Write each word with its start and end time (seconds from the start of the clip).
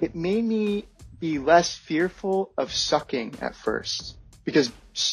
it 0.00 0.14
made 0.14 0.44
me 0.44 0.86
be 1.20 1.38
less 1.38 1.74
fearful 1.74 2.52
of 2.58 2.72
sucking 2.72 3.34
at 3.40 3.54
first 3.54 4.16
because 4.44 4.70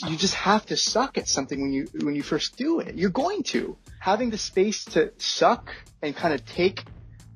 you 0.07 0.17
just 0.17 0.33
have 0.33 0.65
to 0.65 0.75
suck 0.75 1.17
at 1.17 1.27
something 1.27 1.61
when 1.61 1.71
you 1.71 1.87
when 2.01 2.15
you 2.15 2.23
first 2.23 2.57
do 2.57 2.79
it. 2.79 2.95
You're 2.95 3.09
going 3.09 3.43
to 3.43 3.77
having 3.99 4.29
the 4.29 4.37
space 4.37 4.85
to 4.85 5.11
suck 5.17 5.71
and 6.01 6.15
kind 6.15 6.33
of 6.33 6.45
take 6.45 6.83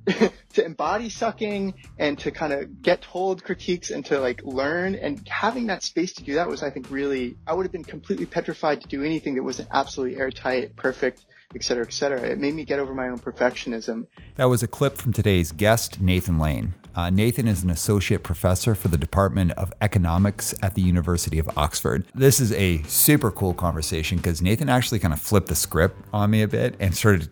to 0.08 0.64
embody 0.64 1.10
sucking 1.10 1.74
and 1.98 2.20
to 2.20 2.32
kind 2.32 2.54
of 2.54 2.82
get 2.82 3.02
told 3.02 3.44
critiques 3.44 3.90
and 3.90 4.06
to 4.06 4.20
like 4.20 4.44
learn 4.44 4.94
and 4.94 5.28
having 5.28 5.68
that 5.68 5.82
space 5.82 6.14
to 6.14 6.24
do 6.24 6.36
that 6.36 6.48
was 6.48 6.62
I 6.62 6.70
think 6.70 6.92
really 6.92 7.38
I 7.48 7.54
would 7.54 7.66
have 7.66 7.72
been 7.72 7.84
completely 7.84 8.26
petrified 8.28 8.82
to 8.82 8.88
do 8.88 9.04
anything 9.04 9.36
that 9.36 9.44
wasn't 9.44 9.70
absolutely 9.72 10.20
airtight, 10.20 10.76
perfect, 10.76 11.26
et 11.56 11.64
cetera, 11.64 11.86
et 11.86 11.94
cetera. 11.94 12.20
It 12.22 12.38
made 12.38 12.54
me 12.54 12.66
get 12.66 12.80
over 12.80 12.94
my 12.94 13.08
own 13.08 13.20
perfectionism. 13.20 14.08
That 14.36 14.46
was 14.46 14.62
a 14.62 14.68
clip 14.68 14.98
from 14.98 15.14
today's 15.14 15.52
guest, 15.52 16.02
Nathan 16.02 16.38
Lane. 16.38 16.74
Uh, 16.94 17.10
Nathan 17.10 17.48
is 17.48 17.64
an 17.64 17.70
associate 17.70 18.24
professor 18.24 18.76
for 18.76 18.88
the 18.90 18.98
Department 18.98 19.52
of 19.54 19.74
Economics 19.82 20.54
at 20.62 20.76
the 20.76 20.82
University 20.82 21.40
of 21.40 21.50
Oxford. 21.58 22.06
This 22.14 22.40
is 22.40 22.54
a 22.54 22.82
super 22.84 23.32
cool 23.32 23.54
conversation 23.54 24.18
because 24.18 24.42
Nathan 24.42 24.70
actually 24.70 25.00
kind 25.00 25.14
of 25.14 25.20
flipped 25.20 25.48
the 25.48 25.56
script 25.56 25.98
on 26.14 26.30
me 26.30 26.42
a 26.42 26.48
bit 26.48 26.76
and 26.80 26.96
started 26.96 27.30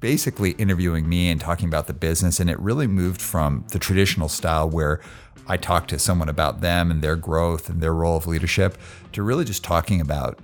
basically 0.00 0.50
interviewing 0.52 1.08
me 1.08 1.30
and 1.30 1.40
talking 1.40 1.66
about 1.66 1.86
the 1.86 1.94
business. 1.94 2.40
And 2.40 2.50
it 2.50 2.60
really 2.60 2.86
moved 2.86 3.22
from 3.22 3.64
the 3.72 3.78
traditional 3.78 4.28
style 4.28 4.68
where 4.68 5.00
I 5.48 5.56
talk 5.56 5.88
to 5.88 5.98
someone 5.98 6.28
about 6.28 6.60
them 6.60 6.90
and 6.90 7.00
their 7.00 7.16
growth 7.16 7.70
and 7.70 7.80
their 7.80 7.94
role 7.94 8.16
of 8.16 8.26
leadership 8.26 8.76
to 9.12 9.22
really 9.22 9.44
just 9.44 9.64
talking 9.64 10.00
about 10.00 10.40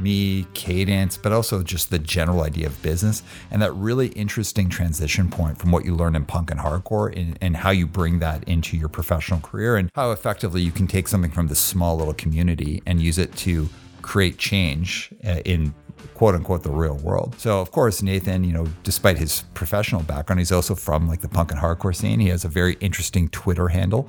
me, 0.00 0.46
cadence, 0.54 1.16
but 1.16 1.32
also 1.32 1.62
just 1.62 1.90
the 1.90 1.98
general 1.98 2.42
idea 2.42 2.66
of 2.66 2.82
business 2.82 3.22
and 3.50 3.60
that 3.62 3.72
really 3.72 4.08
interesting 4.08 4.68
transition 4.68 5.28
point 5.30 5.58
from 5.58 5.70
what 5.70 5.84
you 5.84 5.94
learn 5.94 6.16
in 6.16 6.24
punk 6.24 6.50
and 6.50 6.60
hardcore 6.60 7.14
and, 7.16 7.38
and 7.40 7.56
how 7.56 7.70
you 7.70 7.86
bring 7.86 8.18
that 8.18 8.44
into 8.44 8.76
your 8.76 8.88
professional 8.88 9.40
career 9.40 9.76
and 9.76 9.90
how 9.94 10.10
effectively 10.10 10.62
you 10.62 10.72
can 10.72 10.86
take 10.86 11.08
something 11.08 11.30
from 11.30 11.48
this 11.48 11.60
small 11.60 11.96
little 11.96 12.14
community 12.14 12.82
and 12.86 13.00
use 13.00 13.18
it 13.18 13.34
to 13.36 13.68
create 14.02 14.38
change 14.38 15.10
uh, 15.24 15.40
in 15.44 15.74
quote 16.14 16.34
unquote 16.34 16.62
the 16.62 16.70
real 16.70 16.96
world. 16.96 17.34
So 17.38 17.60
of 17.60 17.70
course 17.70 18.02
Nathan, 18.02 18.44
you 18.44 18.52
know, 18.52 18.66
despite 18.82 19.18
his 19.18 19.44
professional 19.54 20.02
background, 20.02 20.40
he's 20.40 20.52
also 20.52 20.74
from 20.74 21.08
like 21.08 21.20
the 21.20 21.28
punk 21.28 21.50
and 21.50 21.60
hardcore 21.60 21.94
scene. 21.94 22.20
He 22.20 22.28
has 22.28 22.44
a 22.44 22.48
very 22.48 22.74
interesting 22.80 23.28
Twitter 23.28 23.68
handle 23.68 24.08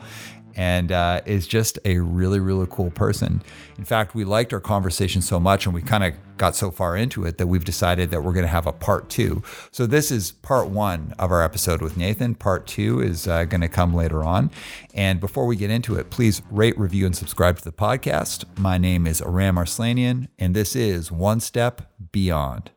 and 0.55 0.91
uh, 0.91 1.21
is 1.25 1.47
just 1.47 1.79
a 1.85 1.99
really, 1.99 2.39
really 2.39 2.67
cool 2.69 2.91
person. 2.91 3.41
In 3.77 3.85
fact, 3.85 4.15
we 4.15 4.23
liked 4.23 4.53
our 4.53 4.59
conversation 4.59 5.21
so 5.21 5.39
much 5.39 5.65
and 5.65 5.73
we 5.73 5.81
kind 5.81 6.03
of 6.03 6.13
got 6.37 6.55
so 6.55 6.71
far 6.71 6.95
into 6.95 7.25
it 7.25 7.37
that 7.37 7.47
we've 7.47 7.63
decided 7.63 8.09
that 8.11 8.23
we're 8.23 8.33
going 8.33 8.45
to 8.45 8.51
have 8.51 8.65
a 8.65 8.71
part 8.71 9.09
two. 9.09 9.43
So, 9.71 9.85
this 9.85 10.11
is 10.11 10.31
part 10.31 10.67
one 10.67 11.13
of 11.19 11.31
our 11.31 11.43
episode 11.43 11.81
with 11.81 11.97
Nathan. 11.97 12.35
Part 12.35 12.67
two 12.67 12.99
is 12.99 13.27
uh, 13.27 13.45
going 13.45 13.61
to 13.61 13.67
come 13.67 13.93
later 13.93 14.23
on. 14.23 14.51
And 14.93 15.19
before 15.19 15.45
we 15.45 15.55
get 15.55 15.69
into 15.69 15.95
it, 15.95 16.09
please 16.09 16.41
rate, 16.49 16.77
review, 16.77 17.05
and 17.05 17.15
subscribe 17.15 17.57
to 17.59 17.63
the 17.63 17.71
podcast. 17.71 18.45
My 18.57 18.77
name 18.77 19.05
is 19.07 19.21
Aram 19.21 19.55
Arslanian, 19.55 20.27
and 20.39 20.55
this 20.55 20.75
is 20.75 21.11
One 21.11 21.39
Step 21.39 21.91
Beyond. 22.11 22.71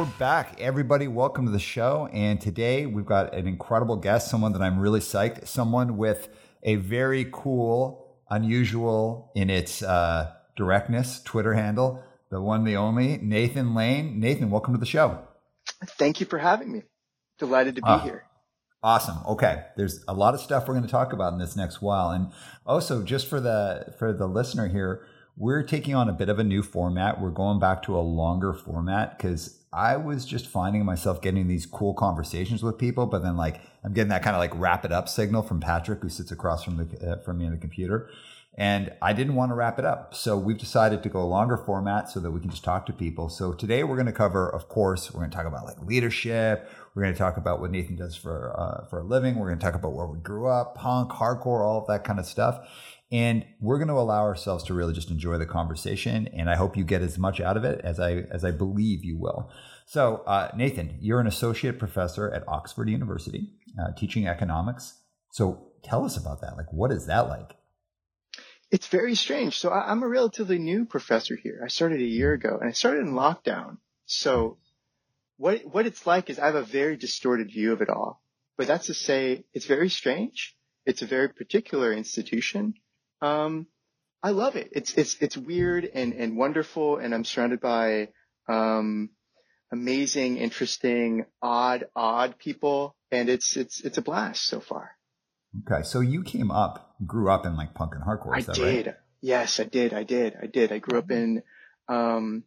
We're 0.00 0.06
back. 0.18 0.58
Everybody, 0.58 1.08
welcome 1.08 1.44
to 1.44 1.52
the 1.52 1.58
show. 1.58 2.08
And 2.10 2.40
today 2.40 2.86
we've 2.86 3.04
got 3.04 3.34
an 3.34 3.46
incredible 3.46 3.96
guest, 3.96 4.30
someone 4.30 4.54
that 4.54 4.62
I'm 4.62 4.78
really 4.78 5.00
psyched, 5.00 5.46
someone 5.46 5.98
with 5.98 6.30
a 6.62 6.76
very 6.76 7.28
cool, 7.30 8.16
unusual 8.30 9.30
in 9.34 9.50
its 9.50 9.82
uh, 9.82 10.32
directness 10.56 11.20
Twitter 11.22 11.52
handle, 11.52 12.02
the 12.30 12.40
one, 12.40 12.64
the 12.64 12.76
only, 12.76 13.18
Nathan 13.18 13.74
Lane. 13.74 14.18
Nathan, 14.18 14.50
welcome 14.50 14.72
to 14.72 14.80
the 14.80 14.86
show. 14.86 15.18
Thank 15.84 16.18
you 16.18 16.24
for 16.24 16.38
having 16.38 16.72
me. 16.72 16.84
Delighted 17.38 17.76
to 17.76 17.82
be 17.82 17.88
uh, 17.88 17.98
here. 17.98 18.24
Awesome. 18.82 19.18
Okay. 19.28 19.64
There's 19.76 20.02
a 20.08 20.14
lot 20.14 20.32
of 20.32 20.40
stuff 20.40 20.66
we're 20.66 20.74
going 20.76 20.86
to 20.86 20.90
talk 20.90 21.12
about 21.12 21.34
in 21.34 21.38
this 21.38 21.56
next 21.56 21.82
while. 21.82 22.08
And 22.08 22.32
also 22.64 23.02
just 23.02 23.28
for 23.28 23.38
the 23.38 23.94
for 23.98 24.14
the 24.14 24.26
listener 24.26 24.68
here, 24.68 25.06
we're 25.36 25.62
taking 25.62 25.94
on 25.94 26.08
a 26.08 26.14
bit 26.14 26.30
of 26.30 26.38
a 26.38 26.44
new 26.44 26.62
format. 26.62 27.20
We're 27.20 27.28
going 27.28 27.60
back 27.60 27.82
to 27.82 27.98
a 27.98 28.00
longer 28.00 28.54
format 28.54 29.18
because 29.18 29.59
I 29.72 29.96
was 29.96 30.24
just 30.24 30.48
finding 30.48 30.84
myself 30.84 31.22
getting 31.22 31.46
these 31.46 31.64
cool 31.64 31.94
conversations 31.94 32.62
with 32.62 32.76
people, 32.76 33.06
but 33.06 33.22
then 33.22 33.36
like 33.36 33.60
I'm 33.84 33.92
getting 33.92 34.08
that 34.08 34.22
kind 34.22 34.34
of 34.34 34.40
like 34.40 34.52
wrap 34.54 34.84
it 34.84 34.90
up 34.90 35.08
signal 35.08 35.42
from 35.42 35.60
Patrick, 35.60 36.00
who 36.00 36.08
sits 36.08 36.32
across 36.32 36.64
from 36.64 36.76
the 36.76 37.12
uh, 37.12 37.18
from 37.20 37.38
me 37.38 37.46
on 37.46 37.52
the 37.52 37.58
computer, 37.58 38.10
and 38.56 38.92
I 39.00 39.12
didn't 39.12 39.36
want 39.36 39.52
to 39.52 39.54
wrap 39.54 39.78
it 39.78 39.84
up. 39.84 40.12
So 40.12 40.36
we've 40.36 40.58
decided 40.58 41.04
to 41.04 41.08
go 41.08 41.22
a 41.22 41.24
longer 41.24 41.56
format 41.56 42.10
so 42.10 42.18
that 42.18 42.32
we 42.32 42.40
can 42.40 42.50
just 42.50 42.64
talk 42.64 42.84
to 42.86 42.92
people. 42.92 43.28
So 43.28 43.52
today 43.52 43.84
we're 43.84 43.94
going 43.94 44.06
to 44.06 44.12
cover, 44.12 44.48
of 44.48 44.68
course, 44.68 45.14
we're 45.14 45.20
going 45.20 45.30
to 45.30 45.36
talk 45.36 45.46
about 45.46 45.64
like 45.64 45.80
leadership. 45.82 46.68
We're 46.94 47.02
going 47.02 47.14
to 47.14 47.18
talk 47.18 47.36
about 47.36 47.60
what 47.60 47.70
Nathan 47.70 47.94
does 47.94 48.16
for 48.16 48.52
uh, 48.58 48.86
for 48.88 48.98
a 48.98 49.04
living. 49.04 49.36
We're 49.36 49.46
going 49.46 49.60
to 49.60 49.64
talk 49.64 49.76
about 49.76 49.92
where 49.92 50.06
we 50.06 50.18
grew 50.18 50.48
up, 50.48 50.74
punk, 50.74 51.12
hardcore, 51.12 51.64
all 51.64 51.82
of 51.82 51.86
that 51.86 52.02
kind 52.02 52.18
of 52.18 52.26
stuff. 52.26 52.66
And 53.12 53.44
we're 53.60 53.78
going 53.78 53.88
to 53.88 53.94
allow 53.94 54.22
ourselves 54.22 54.62
to 54.64 54.74
really 54.74 54.94
just 54.94 55.10
enjoy 55.10 55.36
the 55.38 55.46
conversation. 55.46 56.28
And 56.28 56.48
I 56.48 56.54
hope 56.54 56.76
you 56.76 56.84
get 56.84 57.02
as 57.02 57.18
much 57.18 57.40
out 57.40 57.56
of 57.56 57.64
it 57.64 57.80
as 57.82 57.98
I 57.98 58.24
as 58.30 58.44
I 58.44 58.52
believe 58.52 59.04
you 59.04 59.18
will. 59.18 59.50
So, 59.86 60.22
uh, 60.24 60.52
Nathan, 60.56 60.98
you're 61.00 61.18
an 61.18 61.26
associate 61.26 61.80
professor 61.80 62.30
at 62.30 62.46
Oxford 62.46 62.88
University, 62.88 63.50
uh, 63.76 63.92
teaching 63.96 64.28
economics. 64.28 64.96
So, 65.32 65.72
tell 65.82 66.04
us 66.04 66.16
about 66.16 66.42
that. 66.42 66.56
Like, 66.56 66.72
what 66.72 66.92
is 66.92 67.06
that 67.06 67.28
like? 67.28 67.56
It's 68.70 68.86
very 68.86 69.16
strange. 69.16 69.58
So, 69.58 69.72
I'm 69.72 70.04
a 70.04 70.08
relatively 70.08 70.60
new 70.60 70.84
professor 70.84 71.34
here. 71.34 71.60
I 71.64 71.66
started 71.66 72.00
a 72.00 72.04
year 72.04 72.32
ago, 72.32 72.58
and 72.60 72.68
I 72.68 72.72
started 72.72 73.00
in 73.00 73.14
lockdown. 73.14 73.78
So, 74.06 74.58
what 75.38 75.62
what 75.64 75.86
it's 75.86 76.06
like 76.06 76.30
is 76.30 76.38
I 76.38 76.46
have 76.46 76.54
a 76.54 76.62
very 76.62 76.96
distorted 76.96 77.48
view 77.48 77.72
of 77.72 77.82
it 77.82 77.88
all. 77.88 78.22
But 78.56 78.68
that's 78.68 78.86
to 78.86 78.94
say, 78.94 79.44
it's 79.54 79.66
very 79.66 79.88
strange. 79.88 80.54
It's 80.86 81.02
a 81.02 81.06
very 81.06 81.30
particular 81.30 81.92
institution. 81.92 82.74
Um, 83.22 83.66
I 84.22 84.30
love 84.30 84.56
it. 84.56 84.70
It's 84.72 84.94
it's 84.94 85.16
it's 85.20 85.36
weird 85.36 85.88
and 85.92 86.12
and 86.12 86.36
wonderful, 86.36 86.98
and 86.98 87.14
I'm 87.14 87.24
surrounded 87.24 87.60
by 87.60 88.08
um, 88.48 89.10
amazing, 89.72 90.36
interesting, 90.36 91.24
odd, 91.40 91.88
odd 91.96 92.38
people, 92.38 92.96
and 93.10 93.28
it's 93.28 93.56
it's 93.56 93.80
it's 93.80 93.98
a 93.98 94.02
blast 94.02 94.44
so 94.44 94.60
far. 94.60 94.90
Okay, 95.66 95.82
so 95.82 96.00
you 96.00 96.22
came 96.22 96.50
up, 96.50 96.94
grew 97.06 97.30
up 97.30 97.46
in 97.46 97.56
like 97.56 97.74
punk 97.74 97.94
and 97.94 98.04
hardcore. 98.04 98.34
I 98.34 98.52
did. 98.52 98.86
Right? 98.86 98.96
Yes, 99.22 99.58
I 99.58 99.64
did. 99.64 99.92
I 99.92 100.04
did. 100.04 100.36
I 100.40 100.46
did. 100.46 100.72
I 100.72 100.78
grew 100.78 100.98
up 100.98 101.10
in 101.10 101.42
um, 101.88 102.44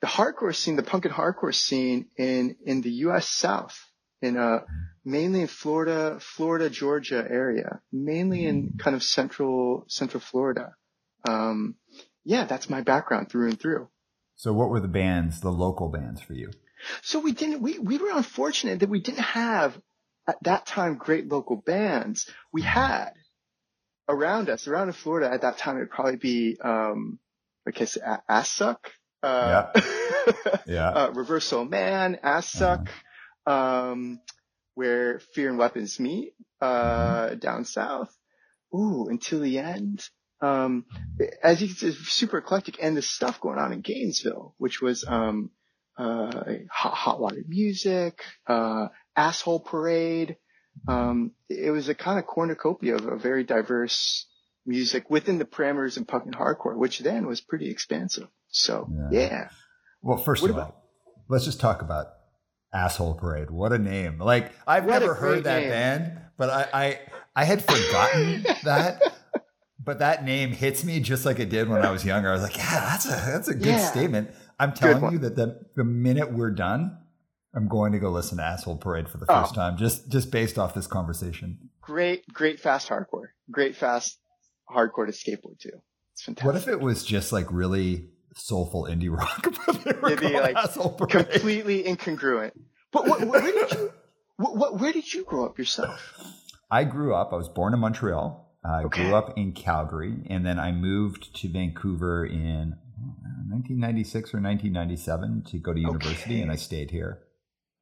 the 0.00 0.06
hardcore 0.06 0.54
scene, 0.54 0.76
the 0.76 0.82
punk 0.82 1.04
and 1.04 1.14
hardcore 1.14 1.54
scene 1.54 2.06
in 2.16 2.56
in 2.64 2.82
the 2.82 2.90
U.S. 3.06 3.28
South, 3.28 3.78
in 4.20 4.36
uh, 4.36 4.60
mainly 5.04 5.42
in 5.42 5.46
Florida, 5.46 6.18
Florida, 6.20 6.70
Georgia 6.70 7.24
area, 7.28 7.80
mainly 7.92 8.44
in 8.44 8.64
mm-hmm. 8.64 8.76
kind 8.78 8.96
of 8.96 9.02
central, 9.02 9.84
central 9.88 10.20
Florida. 10.20 10.74
Um, 11.28 11.76
yeah, 12.24 12.44
that's 12.44 12.70
my 12.70 12.82
background 12.82 13.30
through 13.30 13.48
and 13.48 13.60
through. 13.60 13.88
So 14.36 14.52
what 14.52 14.70
were 14.70 14.80
the 14.80 14.88
bands, 14.88 15.40
the 15.40 15.52
local 15.52 15.88
bands 15.88 16.20
for 16.20 16.34
you? 16.34 16.50
So 17.02 17.20
we 17.20 17.32
didn't, 17.32 17.62
we, 17.62 17.78
we 17.78 17.98
were 17.98 18.10
unfortunate 18.10 18.80
that 18.80 18.88
we 18.88 19.00
didn't 19.00 19.24
have 19.24 19.78
at 20.28 20.36
that 20.42 20.66
time 20.66 20.96
great 20.96 21.28
local 21.28 21.56
bands. 21.56 22.30
We 22.52 22.62
mm-hmm. 22.62 22.70
had 22.70 23.12
around 24.08 24.50
us, 24.50 24.66
around 24.66 24.88
in 24.88 24.94
Florida 24.94 25.32
at 25.32 25.42
that 25.42 25.58
time, 25.58 25.76
it'd 25.76 25.90
probably 25.90 26.16
be, 26.16 26.58
um, 26.62 27.18
I 27.66 27.70
guess, 27.70 27.96
Assück. 28.28 28.78
Uh, 29.22 29.70
yeah. 29.74 29.82
yeah. 30.66 30.88
uh, 30.88 31.10
Reversal 31.14 31.64
Man, 31.64 32.18
Assück. 32.22 32.88
Uh-huh. 33.46 33.90
Um, 33.92 34.20
where 34.74 35.20
Fear 35.34 35.50
and 35.50 35.58
Weapons 35.58 36.00
meet, 36.00 36.34
uh, 36.60 37.34
down 37.34 37.64
south. 37.64 38.16
Ooh, 38.74 39.06
until 39.08 39.40
the 39.40 39.58
end. 39.58 40.02
Um, 40.40 40.86
as 41.42 41.60
you 41.60 41.68
can 41.68 41.76
see, 41.76 41.92
super 41.92 42.38
eclectic 42.38 42.82
and 42.82 42.96
the 42.96 43.02
stuff 43.02 43.40
going 43.40 43.58
on 43.58 43.72
in 43.72 43.80
Gainesville, 43.80 44.54
which 44.58 44.80
was, 44.80 45.04
um, 45.06 45.50
uh, 45.96 46.42
hot, 46.70 46.94
hot 46.94 47.20
water 47.20 47.42
music, 47.46 48.22
uh, 48.46 48.88
asshole 49.14 49.60
parade. 49.60 50.36
Um, 50.88 51.32
it 51.48 51.70
was 51.70 51.88
a 51.88 51.94
kind 51.94 52.18
of 52.18 52.26
cornucopia 52.26 52.96
of 52.96 53.06
a 53.06 53.16
very 53.16 53.44
diverse 53.44 54.26
music 54.64 55.10
within 55.10 55.38
the 55.38 55.44
parameters 55.44 55.96
of 55.96 56.06
punk 56.06 56.24
and 56.24 56.36
hardcore, 56.36 56.76
which 56.76 57.00
then 57.00 57.26
was 57.26 57.40
pretty 57.40 57.70
expansive. 57.70 58.28
So 58.48 58.88
yeah. 59.10 59.20
yeah. 59.20 59.48
Well, 60.00 60.16
first 60.16 60.42
what 60.42 60.50
of 60.50 60.56
about, 60.56 60.68
all, 60.68 60.90
let's 61.28 61.44
just 61.44 61.60
talk 61.60 61.82
about 61.82 62.06
Asshole 62.72 63.14
Parade. 63.14 63.50
What 63.50 63.72
a 63.72 63.78
name! 63.78 64.18
Like 64.18 64.52
I've 64.66 64.84
what 64.84 65.00
never 65.00 65.14
heard 65.14 65.44
that 65.44 65.60
name. 65.60 65.70
band, 65.70 66.20
but 66.36 66.50
I 66.50 66.68
I, 66.72 67.00
I 67.36 67.44
had 67.44 67.64
forgotten 67.64 68.42
that. 68.64 69.00
But 69.84 69.98
that 69.98 70.24
name 70.24 70.52
hits 70.52 70.84
me 70.84 71.00
just 71.00 71.26
like 71.26 71.40
it 71.40 71.48
did 71.48 71.68
when 71.68 71.84
I 71.84 71.90
was 71.90 72.04
younger. 72.04 72.28
I 72.28 72.34
was 72.34 72.42
like, 72.42 72.56
yeah, 72.56 72.88
that's 72.88 73.04
a 73.04 73.08
that's 73.08 73.48
a 73.48 73.54
good 73.54 73.66
yeah. 73.66 73.90
statement. 73.90 74.30
I'm 74.60 74.72
telling 74.72 75.12
you 75.12 75.18
that 75.18 75.34
the, 75.34 75.60
the 75.74 75.82
minute 75.82 76.32
we're 76.32 76.52
done, 76.52 76.96
I'm 77.52 77.66
going 77.66 77.90
to 77.90 77.98
go 77.98 78.10
listen 78.10 78.38
to 78.38 78.44
Asshole 78.44 78.76
Parade 78.76 79.08
for 79.08 79.18
the 79.18 79.26
oh. 79.28 79.40
first 79.40 79.54
oh. 79.54 79.56
time, 79.56 79.76
just 79.76 80.08
just 80.08 80.30
based 80.30 80.56
off 80.56 80.72
this 80.72 80.86
conversation. 80.86 81.58
Great, 81.80 82.24
great 82.32 82.60
fast 82.60 82.88
hardcore. 82.88 83.30
Great 83.50 83.74
fast 83.74 84.18
hardcore 84.70 85.06
to 85.06 85.12
skateboard 85.12 85.58
too. 85.58 85.82
It's 86.12 86.22
fantastic. 86.22 86.46
What 86.46 86.56
if 86.56 86.68
it 86.68 86.80
was 86.80 87.04
just 87.04 87.32
like 87.32 87.46
really 87.50 88.08
soulful 88.34 88.84
indie 88.84 89.10
rock? 89.16 89.46
It'd 90.06 90.20
be 90.20 90.38
like 90.38 90.56
completely 91.08 91.84
incongruent. 91.84 92.52
But 92.90 93.06
what, 93.06 93.24
where 93.26 93.40
did 93.40 93.72
you? 93.72 93.92
What, 94.36 94.56
what, 94.56 94.80
where 94.80 94.92
did 94.92 95.12
you 95.12 95.24
grow 95.24 95.44
up 95.44 95.56
yourself? 95.58 96.18
I 96.68 96.82
grew 96.82 97.14
up. 97.14 97.32
I 97.32 97.36
was 97.36 97.48
born 97.48 97.74
in 97.74 97.80
Montreal. 97.80 98.50
I 98.64 98.84
okay. 98.84 99.04
grew 99.04 99.14
up 99.14 99.36
in 99.36 99.52
Calgary, 99.52 100.16
and 100.28 100.44
then 100.44 100.58
I 100.58 100.72
moved 100.72 101.36
to 101.36 101.48
Vancouver 101.48 102.24
in 102.24 102.72
uh, 102.72 103.44
1996 103.50 104.34
or 104.34 104.40
1997 104.40 105.44
to 105.50 105.58
go 105.58 105.72
to 105.72 105.78
university, 105.78 106.34
okay. 106.34 106.40
and 106.40 106.50
I 106.50 106.56
stayed 106.56 106.90
here. 106.90 107.20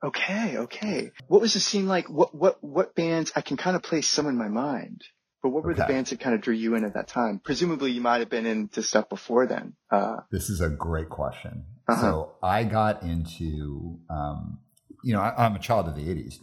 Okay, 0.03 0.57
okay. 0.59 1.13
What 1.29 1.41
was 1.41 1.55
the 1.55 1.61
scene 1.61 1.87
like? 1.87 2.09
What 2.09 2.35
what 2.35 2.63
what 2.63 2.95
bands? 2.95 3.33
I 3.37 3.43
can 3.43 3.57
kind 3.57 3.77
of 3.77 3.83
place 3.83 4.09
some 4.09 4.27
in 4.27 4.37
my 4.37 4.49
mind, 4.49 5.03
but 5.43 5.51
what 5.51 5.65
were 5.65 5.73
okay. 5.73 5.83
the 5.83 5.87
bands 5.87 6.11
that 6.11 6.21
kind 6.21 6.35
of 6.35 6.41
drew 6.41 6.55
you 6.55 6.75
in 6.75 6.85
at 6.85 6.95
that 6.95 7.09
time? 7.09 7.41
Presumably, 7.43 7.93
you 7.93 8.01
might 8.01 8.19
have 8.19 8.29
been 8.29 8.47
into 8.47 8.83
stuff 8.83 9.09
before 9.09 9.47
then. 9.47 9.75
Uh, 9.91 10.19
this 10.31 10.51
is 10.51 10.61
a 10.61 10.69
great 10.69 11.09
question. 11.09 11.65
Uh-huh. 11.89 12.01
So 12.01 12.33
I 12.43 12.65
got 12.65 13.03
into, 13.03 13.99
um, 14.11 14.59
you 15.03 15.15
know, 15.15 15.21
I, 15.21 15.47
am 15.47 15.57
a 15.57 15.59
child 15.59 15.89
of 15.89 15.97
the 15.97 16.03
80s. 16.03 16.43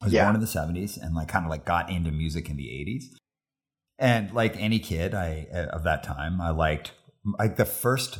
I 0.00 0.06
was 0.06 0.12
yeah. 0.12 0.24
born 0.24 0.34
in 0.34 0.40
the 0.40 0.46
70s 0.46 1.00
and 1.00 1.14
like 1.14 1.28
kind 1.28 1.44
of 1.44 1.50
like 1.50 1.64
got 1.64 1.90
into 1.90 2.10
music 2.10 2.48
in 2.50 2.56
the 2.56 2.64
80s. 2.64 3.04
And 3.98 4.32
like 4.32 4.56
any 4.56 4.78
kid, 4.78 5.14
I 5.14 5.46
of 5.52 5.84
that 5.84 6.02
time, 6.02 6.40
I 6.40 6.50
liked 6.50 6.92
like 7.38 7.56
the 7.56 7.66
first 7.66 8.18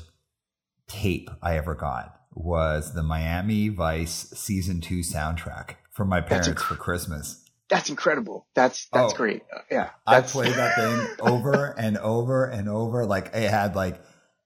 tape 0.88 1.30
I 1.42 1.56
ever 1.56 1.74
got 1.74 2.20
was 2.32 2.94
the 2.94 3.02
Miami 3.02 3.68
Vice 3.68 4.30
season 4.34 4.80
two 4.80 5.00
soundtrack 5.00 5.76
from 5.90 6.08
my 6.08 6.20
parents 6.20 6.62
for 6.62 6.74
Christmas. 6.74 7.44
That's 7.70 7.88
incredible. 7.88 8.46
That's 8.54 8.88
that's 8.92 9.12
oh, 9.12 9.16
great. 9.16 9.42
Uh, 9.54 9.60
yeah, 9.70 9.90
that's- 10.06 10.36
I 10.36 10.42
played 10.42 10.54
that 10.54 10.76
thing 10.76 11.16
over 11.26 11.66
and 11.66 11.96
over 11.98 12.44
and 12.44 12.68
over. 12.68 13.06
Like 13.06 13.30
it 13.32 13.48
had 13.48 13.76
like 13.76 14.00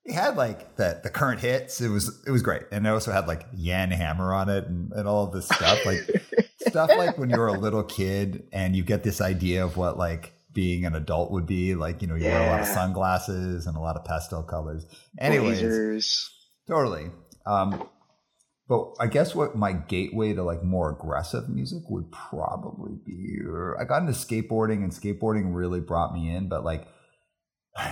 it 0.04 0.12
had 0.12 0.36
like 0.36 0.76
the 0.76 1.00
the 1.02 1.10
current 1.10 1.40
hits. 1.40 1.80
It 1.80 1.88
was 1.88 2.22
it 2.26 2.30
was 2.30 2.42
great, 2.42 2.62
and 2.70 2.86
it 2.86 2.90
also 2.90 3.12
had 3.12 3.26
like 3.26 3.52
Jan 3.54 3.90
Hammer 3.90 4.34
on 4.34 4.50
it 4.50 4.66
and, 4.66 4.92
and 4.92 5.08
all 5.08 5.24
of 5.24 5.32
this 5.32 5.46
stuff. 5.46 5.84
Like 5.86 6.00
stuff 6.68 6.90
like 6.96 7.16
when 7.16 7.30
you're 7.30 7.48
a 7.48 7.58
little 7.58 7.82
kid 7.82 8.46
and 8.52 8.76
you 8.76 8.84
get 8.84 9.02
this 9.02 9.20
idea 9.20 9.64
of 9.64 9.76
what 9.76 9.96
like 9.96 10.32
being 10.52 10.84
an 10.84 10.94
adult 10.94 11.30
would 11.30 11.46
be. 11.46 11.74
Like 11.74 12.02
you 12.02 12.08
know 12.08 12.14
you 12.14 12.24
yeah. 12.24 12.40
wear 12.40 12.48
a 12.48 12.50
lot 12.50 12.60
of 12.60 12.66
sunglasses 12.66 13.66
and 13.66 13.76
a 13.76 13.80
lot 13.80 13.96
of 13.96 14.04
pastel 14.04 14.42
colors. 14.42 14.84
Anyways, 15.18 15.60
Blazers. 15.60 16.30
totally. 16.68 17.10
Um, 17.46 17.88
but 18.68 18.94
I 18.98 19.06
guess 19.06 19.34
what 19.34 19.56
my 19.56 19.72
gateway 19.72 20.32
to 20.32 20.42
like 20.42 20.62
more 20.62 20.90
aggressive 20.90 21.48
music 21.48 21.82
would 21.88 22.10
probably 22.10 22.96
be, 23.04 23.38
I 23.78 23.84
got 23.84 24.02
into 24.02 24.12
skateboarding 24.12 24.82
and 24.82 24.90
skateboarding 24.90 25.54
really 25.54 25.80
brought 25.80 26.14
me 26.14 26.34
in, 26.34 26.48
but 26.48 26.64
like 26.64 26.88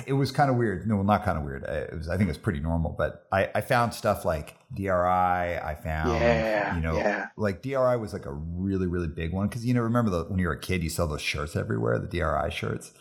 it 0.06 0.12
was 0.12 0.30
kind 0.30 0.50
of 0.50 0.56
weird. 0.56 0.86
No, 0.86 1.02
not 1.02 1.24
kind 1.24 1.36
of 1.36 1.44
weird. 1.44 1.64
It 1.64 1.94
was, 1.94 2.08
I 2.08 2.16
think 2.16 2.28
it 2.28 2.30
was 2.30 2.38
pretty 2.38 2.60
normal, 2.60 2.94
but 2.96 3.26
I, 3.32 3.50
I 3.54 3.60
found 3.60 3.92
stuff 3.92 4.24
like 4.24 4.56
DRI. 4.74 4.88
I 4.88 5.76
found, 5.82 6.20
yeah, 6.20 6.74
you 6.74 6.80
know, 6.80 6.96
yeah. 6.96 7.28
like 7.36 7.62
DRI 7.62 7.96
was 7.96 8.12
like 8.12 8.24
a 8.24 8.32
really, 8.32 8.86
really 8.86 9.08
big 9.08 9.32
one. 9.32 9.48
Cause 9.48 9.64
you 9.64 9.74
know, 9.74 9.82
remember 9.82 10.10
the, 10.10 10.24
when 10.24 10.38
you 10.38 10.46
were 10.46 10.54
a 10.54 10.60
kid, 10.60 10.82
you 10.82 10.88
saw 10.88 11.06
those 11.06 11.20
shirts 11.20 11.56
everywhere, 11.56 11.98
the 11.98 12.06
DRI 12.06 12.50
shirts. 12.50 12.92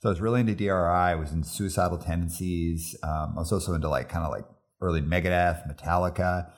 So 0.00 0.08
I 0.08 0.12
was 0.12 0.20
really 0.20 0.40
into 0.40 0.54
DRI. 0.54 0.70
I 0.72 1.14
was 1.14 1.30
in 1.30 1.44
suicidal 1.44 1.98
tendencies. 1.98 2.96
Um, 3.02 3.34
I 3.36 3.40
was 3.40 3.52
also 3.52 3.74
into 3.74 3.88
like 3.88 4.08
kind 4.08 4.24
of 4.24 4.32
like 4.32 4.46
early 4.80 5.02
Megadeth, 5.02 5.68
Metallica. 5.68 6.50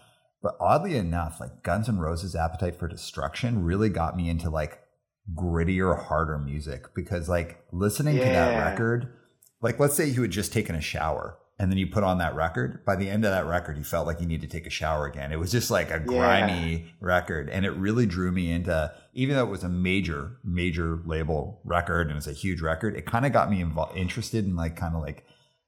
But 0.42 0.56
oddly 0.60 0.96
enough, 0.96 1.40
like 1.40 1.62
Guns 1.62 1.88
N' 1.88 1.98
Roses' 1.98 2.34
Appetite 2.34 2.76
for 2.76 2.88
Destruction 2.88 3.64
really 3.64 3.88
got 3.88 4.16
me 4.16 4.28
into 4.28 4.50
like 4.50 4.80
grittier, 5.34 6.06
harder 6.06 6.38
music 6.38 6.94
because 6.94 7.28
like 7.28 7.64
listening 7.70 8.16
yeah. 8.16 8.24
to 8.24 8.30
that 8.30 8.70
record, 8.70 9.12
like 9.60 9.78
let's 9.78 9.94
say 9.94 10.06
you 10.06 10.22
had 10.22 10.32
just 10.32 10.52
taken 10.52 10.74
a 10.74 10.80
shower 10.80 11.38
and 11.58 11.70
then 11.70 11.78
you 11.78 11.86
put 11.86 12.02
on 12.02 12.18
that 12.18 12.34
record. 12.34 12.84
By 12.84 12.96
the 12.96 13.08
end 13.08 13.24
of 13.24 13.30
that 13.30 13.46
record, 13.46 13.78
you 13.78 13.84
felt 13.84 14.06
like 14.06 14.20
you 14.20 14.26
need 14.26 14.40
to 14.40 14.48
take 14.48 14.66
a 14.66 14.70
shower 14.70 15.06
again. 15.06 15.30
It 15.30 15.38
was 15.38 15.52
just 15.52 15.70
like 15.70 15.92
a 15.92 16.00
grimy 16.00 16.72
yeah. 16.72 16.90
record. 17.00 17.48
And 17.48 17.64
it 17.64 17.70
really 17.70 18.04
drew 18.04 18.32
me 18.32 18.50
into, 18.50 18.92
even 19.14 19.36
though 19.36 19.44
it 19.44 19.50
was 19.50 19.62
a 19.62 19.68
major, 19.68 20.38
major 20.42 20.98
label 21.06 21.60
record 21.64 22.08
and 22.08 22.16
it's 22.16 22.26
a 22.26 22.32
huge 22.32 22.60
record, 22.60 22.96
it 22.96 23.06
kind 23.06 23.24
of 23.24 23.32
got 23.32 23.48
me 23.48 23.60
involved, 23.60 23.96
interested 23.96 24.44
in 24.44 24.56
like 24.56 24.74
kind 24.74 24.96
of 24.96 25.02
like, 25.02 25.24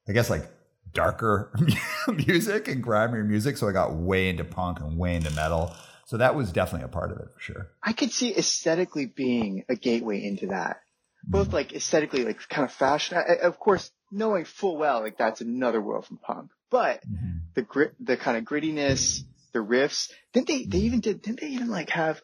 I 0.09 0.11
guess 0.11 0.29
like 0.29 0.51
darker 0.95 1.51
music 2.27 2.67
and 2.67 2.83
grimier 2.83 3.23
music. 3.23 3.57
So 3.57 3.69
I 3.69 3.71
got 3.71 3.93
way 3.93 4.29
into 4.29 4.43
punk 4.43 4.79
and 4.79 4.97
way 4.97 5.15
into 5.15 5.29
metal. 5.31 5.75
So 6.05 6.17
that 6.17 6.35
was 6.35 6.51
definitely 6.51 6.85
a 6.85 6.89
part 6.89 7.11
of 7.11 7.19
it 7.19 7.27
for 7.33 7.39
sure. 7.39 7.69
I 7.83 7.93
could 7.93 8.11
see 8.11 8.35
aesthetically 8.35 9.05
being 9.05 9.63
a 9.69 9.75
gateway 9.75 10.23
into 10.23 10.47
that. 10.47 10.77
Mm-hmm. 10.77 11.31
Both 11.31 11.53
like 11.53 11.73
aesthetically, 11.73 12.25
like 12.25 12.47
kind 12.49 12.65
of 12.65 12.71
fashion. 12.71 13.17
I, 13.17 13.45
of 13.45 13.59
course, 13.59 13.91
knowing 14.11 14.45
full 14.45 14.77
well, 14.77 15.01
like 15.01 15.17
that's 15.17 15.41
another 15.41 15.81
world 15.81 16.05
from 16.05 16.17
punk. 16.17 16.51
But 16.71 17.01
mm-hmm. 17.05 17.37
the 17.53 17.61
grit, 17.61 17.93
the 17.99 18.17
kind 18.17 18.37
of 18.37 18.43
grittiness, 18.43 19.21
the 19.53 19.59
riffs. 19.59 20.11
Didn't 20.33 20.47
they? 20.47 20.65
They 20.65 20.77
mm-hmm. 20.77 20.85
even 20.85 20.99
did. 21.01 21.21
Didn't 21.21 21.41
they 21.41 21.47
even 21.49 21.69
like 21.69 21.89
have? 21.89 22.21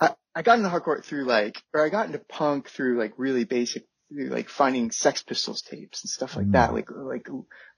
I, 0.00 0.14
I 0.34 0.42
got 0.42 0.58
into 0.58 0.68
hardcore 0.68 1.04
through 1.04 1.24
like, 1.24 1.62
or 1.72 1.84
I 1.84 1.88
got 1.88 2.06
into 2.06 2.18
punk 2.18 2.68
through 2.68 2.98
like 2.98 3.12
really 3.16 3.44
basic 3.44 3.84
like 4.14 4.48
finding 4.48 4.90
Sex 4.90 5.22
Pistols 5.22 5.62
tapes 5.62 6.02
and 6.02 6.10
stuff 6.10 6.36
like 6.36 6.50
that, 6.52 6.70
mm-hmm. 6.70 6.76
like 6.76 6.90
like 6.90 7.28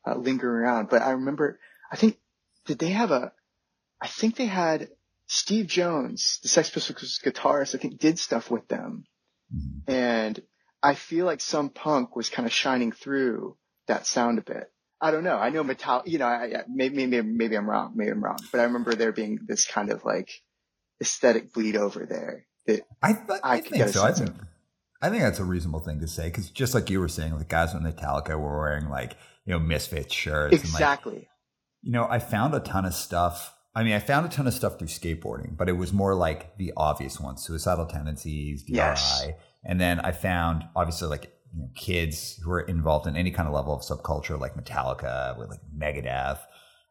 uh, 0.07 0.17
lingering 0.17 0.63
around. 0.63 0.89
But 0.89 1.03
I 1.03 1.13
remember, 1.13 1.59
I 1.91 1.97
think 1.97 2.19
did 2.67 2.79
they 2.79 2.91
have 2.91 3.11
a? 3.11 3.33
I 4.01 4.09
think 4.09 4.37
they 4.37 4.47
had 4.47 4.89
Steve 5.27 5.67
Jones, 5.67 6.41
the 6.43 6.49
Sex 6.49 6.71
Pistols 6.71 7.21
guitarist. 7.25 7.75
I 7.75 7.79
think 7.79 7.99
did 7.99 8.19
stuff 8.19 8.51
with 8.51 8.69
them, 8.69 9.05
mm. 9.55 9.83
and 9.93 10.43
I 10.83 10.95
feel 10.95 11.27
like 11.27 11.41
some 11.41 11.71
punk 11.71 12.17
was 12.17 12.29
kind 12.29 12.47
of 12.47 12.53
shining 12.53 12.93
through 12.93 13.57
that 13.87 14.07
sound 14.07 14.39
a 14.39 14.43
bit. 14.43 14.71
I 15.01 15.11
don't 15.11 15.25
know. 15.25 15.37
I 15.37 15.51
know 15.51 15.65
metal. 15.65 16.03
You 16.07 16.19
know, 16.19 16.27
I, 16.27 16.65
maybe 16.69 17.07
maybe 17.07 17.27
maybe 17.27 17.57
I'm 17.57 17.69
wrong. 17.69 17.93
Maybe 17.95 18.11
I'm 18.11 18.23
wrong. 18.23 18.39
But 18.51 18.61
I 18.61 18.65
remember 18.65 18.95
there 18.95 19.13
being 19.13 19.41
this 19.47 19.67
kind 19.67 19.91
of 19.91 20.05
like 20.05 20.31
aesthetic 21.01 21.53
bleed 21.53 21.77
over 21.77 22.07
there 22.07 22.47
that 22.67 22.87
I, 23.03 23.13
th- 23.13 23.41
I, 23.43 23.55
I 23.57 23.61
think 23.61 23.89
so. 23.89 24.05
I 24.05 24.13
think, 24.13 24.31
I 25.03 25.11
think 25.11 25.23
that's 25.23 25.41
a 25.41 25.45
reasonable 25.45 25.81
thing 25.81 26.01
to 26.01 26.09
say 26.09 26.29
because 26.29 26.51
just 26.51 26.75
like 26.75 26.89
you 26.89 27.01
were 27.01 27.09
saying, 27.09 27.37
like 27.37 27.49
guys 27.49 27.75
with 27.75 27.83
Metallica 27.83 28.39
were 28.39 28.59
wearing 28.59 28.89
like 28.89 29.17
you 29.45 29.53
know 29.53 29.59
Misfits 29.59 30.15
shirts. 30.15 30.55
Exactly. 30.55 31.13
And, 31.13 31.21
like, 31.21 31.29
you 31.83 31.93
know, 31.93 32.07
I 32.09 32.19
found 32.19 32.55
a 32.55 32.61
ton 32.61 32.85
of 32.85 32.95
stuff. 32.95 33.55
I 33.75 33.83
mean, 33.83 33.95
I 33.95 33.99
found 33.99 34.27
a 34.27 34.29
ton 34.29 34.47
of 34.47 34.55
stuff 34.55 34.79
through 34.79 34.89
skateboarding, 34.89 35.57
but 35.57 35.69
it 35.69 35.73
was 35.73 35.93
more 35.93 36.15
like 36.15 36.57
the 36.57 36.73
obvious 36.77 37.21
ones: 37.21 37.43
suicidal 37.43 37.87
tendencies, 37.87 38.63
DRI, 38.63 38.77
yes. 38.77 39.27
and 39.65 39.81
then 39.81 40.01
I 40.01 40.13
found 40.13 40.65
obviously 40.77 41.09
like 41.09 41.33
you 41.55 41.63
know, 41.63 41.71
kids 41.75 42.39
who 42.43 42.51
were 42.51 42.61
involved 42.61 43.07
in 43.07 43.17
any 43.17 43.31
kind 43.31 43.49
of 43.49 43.55
level 43.55 43.75
of 43.75 43.83
subculture, 43.83 44.39
like 44.39 44.57
Metallica 44.57 45.39
with 45.39 45.51
like 45.51 45.61
Megadeth. 45.77 46.41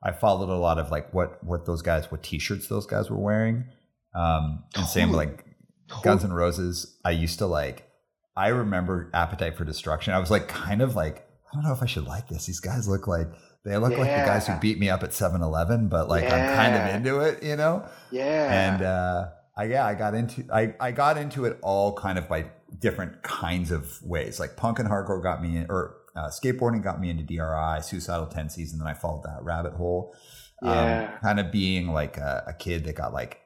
I 0.05 0.11
followed 0.11 0.49
a 0.49 0.57
lot 0.57 0.79
of 0.79 0.91
like 0.91 1.13
what 1.13 1.43
what 1.43 1.65
those 1.65 1.81
guys, 1.81 2.11
what 2.11 2.23
T-shirts 2.23 2.67
those 2.67 2.85
guys 2.85 3.09
were 3.09 3.17
wearing, 3.17 3.65
um, 4.13 4.63
and 4.75 4.85
totally. 4.85 4.91
same 4.91 5.11
like 5.11 5.45
totally. 5.87 6.03
Guns 6.03 6.23
N' 6.25 6.33
Roses. 6.33 6.99
I 7.05 7.11
used 7.11 7.39
to 7.39 7.47
like 7.47 7.89
I 8.35 8.47
remember 8.47 9.09
Appetite 9.13 9.55
for 9.55 9.63
Destruction. 9.63 10.13
I 10.13 10.19
was 10.19 10.31
like, 10.31 10.47
kind 10.47 10.81
of 10.81 10.95
like, 10.95 11.27
I 11.53 11.57
don't 11.57 11.65
know 11.65 11.73
if 11.73 11.83
I 11.83 11.85
should 11.85 12.05
like 12.05 12.27
this. 12.27 12.47
These 12.47 12.59
guys 12.59 12.87
look 12.87 13.07
like 13.07 13.27
they 13.63 13.77
look 13.77 13.91
yeah. 13.91 13.99
like 13.99 14.09
the 14.09 14.25
guys 14.25 14.47
who 14.47 14.59
beat 14.59 14.79
me 14.79 14.89
up 14.89 15.03
at 15.03 15.11
7-Eleven, 15.11 15.87
but 15.87 16.09
like 16.09 16.23
yeah. 16.23 16.35
I'm 16.35 16.55
kind 16.55 16.75
of 16.75 16.95
into 16.95 17.19
it, 17.19 17.43
you 17.43 17.55
know? 17.55 17.87
Yeah. 18.11 18.73
And 18.73 18.83
uh, 18.83 19.29
I 19.55 19.65
yeah, 19.65 19.85
I 19.85 19.93
got 19.93 20.15
into 20.15 20.45
I 20.51 20.73
I 20.79 20.91
got 20.91 21.17
into 21.17 21.45
it 21.45 21.59
all 21.61 21.93
kind 21.93 22.17
of 22.17 22.27
by 22.27 22.45
different 22.79 23.21
kinds 23.21 23.69
of 23.69 24.01
ways. 24.01 24.39
Like 24.39 24.57
punk 24.57 24.79
and 24.79 24.89
hardcore 24.89 25.21
got 25.21 25.43
me 25.43 25.57
in, 25.57 25.67
or 25.69 25.97
uh, 26.15 26.29
skateboarding 26.29 26.83
got 26.83 26.99
me 26.99 27.09
into 27.09 27.23
DRI, 27.23 27.81
suicidal 27.81 28.25
tendencies, 28.25 28.71
and 28.71 28.81
then 28.81 28.87
I 28.87 28.95
followed 28.95 29.23
that 29.23 29.43
rabbit 29.43 29.73
hole. 29.73 30.15
Um, 30.63 30.69
yeah. 30.71 31.11
Um, 31.13 31.19
kind 31.21 31.39
of 31.39 31.51
being 31.51 31.87
like 31.87 32.17
a, 32.17 32.45
a 32.47 32.53
kid 32.53 32.85
that 32.85 32.95
got 32.95 33.13
like 33.13 33.41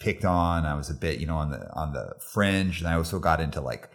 picked 0.00 0.24
on. 0.24 0.66
I 0.66 0.74
was 0.74 0.90
a 0.90 0.94
bit, 0.94 1.20
you 1.20 1.26
know, 1.26 1.36
on 1.36 1.50
the 1.50 1.72
on 1.72 1.92
the 1.92 2.14
fringe, 2.18 2.80
and 2.80 2.88
I 2.88 2.94
also 2.94 3.20
got 3.20 3.40
into 3.40 3.60
like 3.60 3.88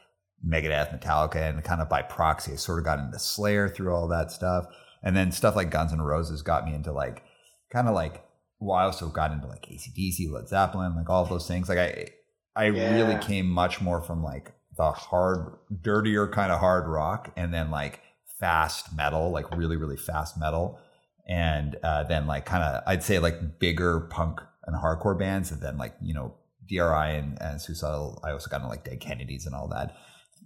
Megadeth, 0.46 0.98
Metallica, 0.98 1.50
and 1.50 1.64
kind 1.64 1.82
of 1.82 1.90
by 1.90 2.02
proxy, 2.02 2.54
I 2.54 2.56
sort 2.56 2.80
of 2.80 2.86
got 2.86 3.00
into 3.00 3.20
Slayer 3.20 3.68
through 3.68 3.94
all 3.94 4.08
that 4.10 4.32
stuff. 4.32 4.66
And 5.04 5.16
then 5.16 5.32
stuff 5.32 5.56
like 5.56 5.72
Guns 5.72 5.94
N' 5.94 6.02
Roses 6.02 6.42
got 6.42 6.66
me 6.66 6.74
into 6.74 6.92
like, 6.92 7.24
kind 7.72 7.88
of 7.88 7.96
like, 7.96 8.24
well, 8.60 8.78
I 8.78 8.84
also 8.84 9.08
got 9.08 9.32
into 9.32 9.48
like 9.48 9.66
ACDC, 9.66 10.32
Led 10.32 10.48
Zeppelin, 10.50 10.96
like 10.96 11.10
all 11.10 11.26
those 11.26 11.48
things. 11.48 11.70
Like 11.70 11.78
I, 11.78 12.10
I 12.56 12.66
yeah. 12.70 12.94
really 12.94 13.20
came 13.20 13.48
much 13.48 13.82
more 13.82 14.02
from 14.02 14.24
like 14.24 14.54
the 14.76 14.92
hard, 14.92 15.58
dirtier 15.82 16.28
kind 16.28 16.52
of 16.52 16.60
hard 16.60 16.88
rock 16.88 17.32
and 17.36 17.54
then 17.54 17.70
like 17.70 18.02
fast 18.40 18.96
metal, 18.96 19.32
like 19.32 19.56
really, 19.56 19.76
really 19.76 19.98
fast 19.98 20.40
metal. 20.40 20.80
And 21.28 21.78
uh, 21.84 22.04
then 22.04 22.26
like 22.26 22.46
kind 22.46 22.64
of, 22.64 22.84
I'd 22.88 23.04
say 23.04 23.20
like 23.20 23.60
bigger 23.60 24.02
punk 24.02 24.40
and 24.66 24.76
hardcore 24.76 25.18
bands. 25.18 25.52
And 25.52 25.62
then 25.62 25.78
like, 25.78 25.96
you 26.02 26.14
know, 26.14 26.36
DRI 26.68 27.16
and, 27.16 27.38
and 27.42 27.62
Suicidal, 27.62 28.22
I 28.24 28.32
also 28.32 28.50
got 28.50 28.58
into 28.58 28.70
like 28.70 28.84
Dead 28.84 29.00
Kennedys 29.00 29.46
and 29.46 29.56
all 29.56 29.68
that 29.70 29.96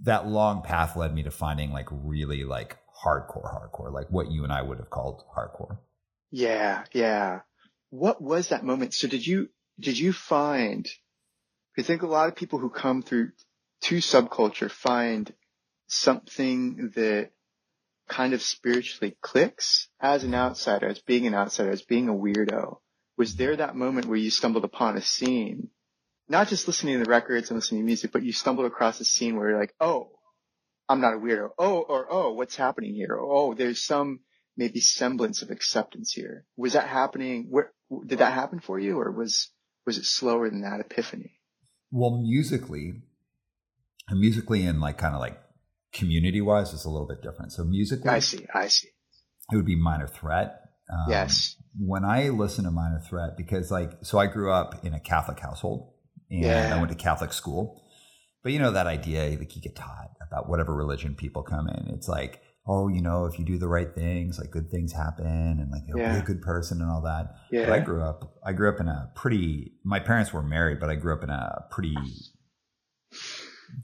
that 0.03 0.27
long 0.27 0.61
path 0.61 0.95
led 0.95 1.13
me 1.13 1.23
to 1.23 1.31
finding 1.31 1.71
like 1.71 1.87
really 1.91 2.43
like 2.43 2.77
hardcore 3.05 3.51
hardcore 3.51 3.91
like 3.91 4.09
what 4.09 4.31
you 4.31 4.43
and 4.43 4.53
i 4.53 4.61
would 4.61 4.77
have 4.77 4.89
called 4.89 5.23
hardcore. 5.35 5.77
Yeah 6.31 6.83
yeah. 6.93 7.41
What 7.89 8.21
was 8.21 8.49
that 8.49 8.63
moment? 8.63 8.93
So 8.93 9.07
did 9.07 9.25
you 9.25 9.49
did 9.79 9.97
you 9.97 10.13
find, 10.13 10.87
I 11.77 11.81
think 11.81 12.03
a 12.03 12.07
lot 12.07 12.29
of 12.29 12.35
people 12.35 12.59
who 12.59 12.69
come 12.69 13.01
through 13.01 13.31
to 13.81 13.97
subculture 13.97 14.69
find 14.69 15.33
something 15.87 16.91
that 16.95 17.31
kind 18.07 18.33
of 18.33 18.41
spiritually 18.41 19.17
clicks 19.21 19.89
as 19.99 20.23
an 20.23 20.35
outsider, 20.35 20.87
as 20.87 20.99
being 20.99 21.27
an 21.27 21.33
outsider, 21.33 21.71
as 21.71 21.81
being 21.81 22.09
a 22.09 22.13
weirdo. 22.13 22.77
Was 23.17 23.35
there 23.35 23.55
that 23.55 23.75
moment 23.75 24.05
where 24.05 24.17
you 24.17 24.29
stumbled 24.29 24.65
upon 24.65 24.97
a 24.97 25.01
scene, 25.01 25.69
not 26.31 26.47
just 26.47 26.65
listening 26.65 26.97
to 26.97 27.03
the 27.03 27.09
records 27.09 27.49
and 27.49 27.57
listening 27.57 27.81
to 27.81 27.85
music, 27.85 28.11
but 28.11 28.23
you 28.23 28.31
stumbled 28.31 28.65
across 28.65 28.99
a 29.01 29.05
scene 29.05 29.35
where 29.35 29.49
you're 29.49 29.59
like, 29.59 29.75
oh, 29.81 30.09
I'm 30.87 31.01
not 31.01 31.13
a 31.13 31.17
weirdo. 31.17 31.49
Oh, 31.59 31.81
or 31.81 32.07
oh, 32.09 32.33
what's 32.33 32.55
happening 32.55 32.95
here? 32.95 33.17
Oh, 33.19 33.53
there's 33.53 33.85
some 33.85 34.21
maybe 34.57 34.79
semblance 34.79 35.41
of 35.41 35.49
acceptance 35.49 36.11
here. 36.13 36.45
Was 36.55 36.73
that 36.73 36.87
happening? 36.87 37.47
Where 37.49 37.71
did 38.05 38.19
that 38.19 38.33
happen 38.33 38.61
for 38.61 38.79
you, 38.79 38.97
or 38.99 39.11
was 39.11 39.51
was 39.85 39.97
it 39.97 40.05
slower 40.05 40.49
than 40.49 40.61
that 40.61 40.79
epiphany? 40.79 41.33
Well, 41.91 42.21
musically, 42.21 42.93
musically 44.09 44.65
and 44.65 44.79
like 44.79 44.97
kind 44.97 45.13
of 45.13 45.19
like 45.19 45.37
community 45.93 46.41
wise, 46.41 46.73
it's 46.73 46.85
a 46.85 46.89
little 46.89 47.07
bit 47.07 47.21
different. 47.21 47.51
So 47.51 47.63
musically, 47.65 48.09
I 48.09 48.19
see, 48.19 48.47
I 48.53 48.67
see. 48.67 48.87
It 49.51 49.57
would 49.57 49.65
be 49.65 49.75
Minor 49.75 50.07
Threat. 50.07 50.61
Um, 50.89 51.05
yes. 51.09 51.57
When 51.77 52.05
I 52.05 52.29
listen 52.29 52.63
to 52.65 52.71
Minor 52.71 53.01
Threat, 53.09 53.37
because 53.37 53.69
like, 53.69 53.91
so 54.03 54.17
I 54.17 54.27
grew 54.27 54.51
up 54.51 54.85
in 54.85 54.93
a 54.93 54.99
Catholic 54.99 55.39
household 55.39 55.91
and 56.31 56.43
yeah. 56.43 56.75
I 56.75 56.79
went 56.79 56.89
to 56.89 56.97
Catholic 56.97 57.33
school. 57.33 57.83
But 58.43 58.53
you 58.53 58.59
know 58.59 58.71
that 58.71 58.87
idea, 58.87 59.37
like 59.37 59.55
you 59.55 59.61
get 59.61 59.75
taught 59.75 60.11
about 60.25 60.49
whatever 60.49 60.73
religion 60.73 61.13
people 61.13 61.43
come 61.43 61.67
in. 61.67 61.93
It's 61.93 62.07
like, 62.07 62.41
oh, 62.65 62.87
you 62.87 63.01
know, 63.01 63.25
if 63.25 63.37
you 63.37 63.45
do 63.45 63.59
the 63.59 63.67
right 63.67 63.93
things, 63.93 64.39
like 64.39 64.49
good 64.49 64.71
things 64.71 64.93
happen, 64.93 65.25
and 65.25 65.69
like 65.69 65.83
you'll 65.87 65.99
yeah. 65.99 66.13
be 66.13 66.19
a 66.19 66.23
good 66.23 66.41
person 66.41 66.81
and 66.81 66.89
all 66.89 67.01
that. 67.01 67.35
Yeah. 67.51 67.65
But 67.65 67.73
I 67.73 67.79
grew 67.79 68.01
up, 68.01 68.37
I 68.43 68.53
grew 68.53 68.69
up 68.69 68.79
in 68.79 68.87
a 68.87 69.11
pretty. 69.15 69.73
My 69.83 69.99
parents 69.99 70.33
were 70.33 70.41
married, 70.41 70.79
but 70.79 70.89
I 70.89 70.95
grew 70.95 71.13
up 71.13 71.23
in 71.23 71.29
a 71.29 71.65
pretty 71.69 71.95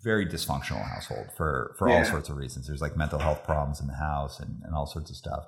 very 0.04 0.26
dysfunctional 0.26 0.84
household 0.84 1.28
for 1.36 1.76
for 1.78 1.88
yeah. 1.90 2.00
all 2.00 2.06
sorts 2.06 2.30
of 2.30 2.38
reasons. 2.38 2.68
There's 2.68 2.82
like 2.82 2.98
mental 2.98 3.20
health 3.20 3.44
problems 3.44 3.80
in 3.80 3.88
the 3.88 3.94
house 3.94 4.40
and, 4.40 4.62
and 4.64 4.74
all 4.74 4.88
sorts 4.88 5.12
of 5.12 5.16
stuff. 5.18 5.46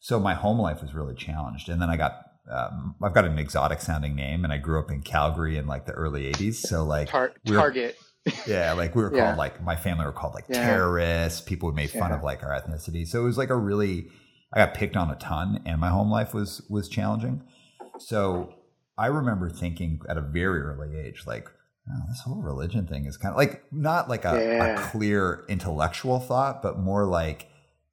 So 0.00 0.18
my 0.18 0.34
home 0.34 0.58
life 0.58 0.82
was 0.82 0.94
really 0.94 1.14
challenged. 1.14 1.68
And 1.68 1.80
then 1.82 1.90
I 1.90 1.96
got 1.96 2.12
um, 2.50 2.94
I've 3.02 3.14
got 3.14 3.24
an 3.24 3.38
exotic 3.38 3.80
sounding 3.80 4.14
name, 4.14 4.44
and 4.44 4.52
I 4.52 4.58
grew 4.58 4.78
up 4.78 4.90
in 4.90 5.02
Calgary 5.02 5.56
in 5.56 5.66
like 5.66 5.86
the 5.86 5.92
early 5.92 6.32
'80s. 6.32 6.56
So 6.56 6.84
like 6.84 7.08
Tar- 7.08 7.32
we 7.44 7.52
were, 7.52 7.58
Target. 7.58 7.96
yeah, 8.46 8.72
like 8.72 8.94
we 8.94 9.02
were 9.02 9.14
yeah. 9.14 9.26
called 9.26 9.38
like 9.38 9.62
my 9.62 9.76
family 9.76 10.04
were 10.04 10.12
called 10.12 10.34
like 10.34 10.44
yeah. 10.48 10.64
terrorists. 10.64 11.40
People 11.40 11.68
would 11.68 11.76
make 11.76 11.90
fun 11.90 12.12
of 12.12 12.22
like 12.22 12.42
our 12.42 12.50
ethnicity. 12.50 13.06
So 13.06 13.20
it 13.20 13.24
was 13.24 13.38
like 13.38 13.50
a 13.50 13.56
really 13.56 14.08
I 14.52 14.58
got 14.64 14.74
picked 14.74 14.96
on 14.96 15.10
a 15.10 15.16
ton, 15.16 15.62
and 15.66 15.80
my 15.80 15.90
home 15.90 16.10
life 16.10 16.34
was 16.34 16.62
was 16.68 16.88
challenging. 16.88 17.42
So 17.98 18.54
I 18.96 19.06
remember 19.06 19.50
thinking 19.50 20.00
at 20.08 20.16
a 20.16 20.20
very 20.20 20.60
early 20.60 20.98
age, 20.98 21.24
like 21.26 21.48
oh, 21.90 22.02
this 22.08 22.20
whole 22.20 22.42
religion 22.42 22.86
thing 22.86 23.06
is 23.06 23.16
kind 23.16 23.32
of 23.32 23.36
like 23.36 23.62
not 23.72 24.08
like 24.08 24.24
a, 24.24 24.38
yeah. 24.40 24.64
a, 24.64 24.90
clear 24.90 25.44
intellectual 25.48 26.18
thought, 26.18 26.62
but 26.62 26.78
more 26.78 27.04
like 27.04 27.47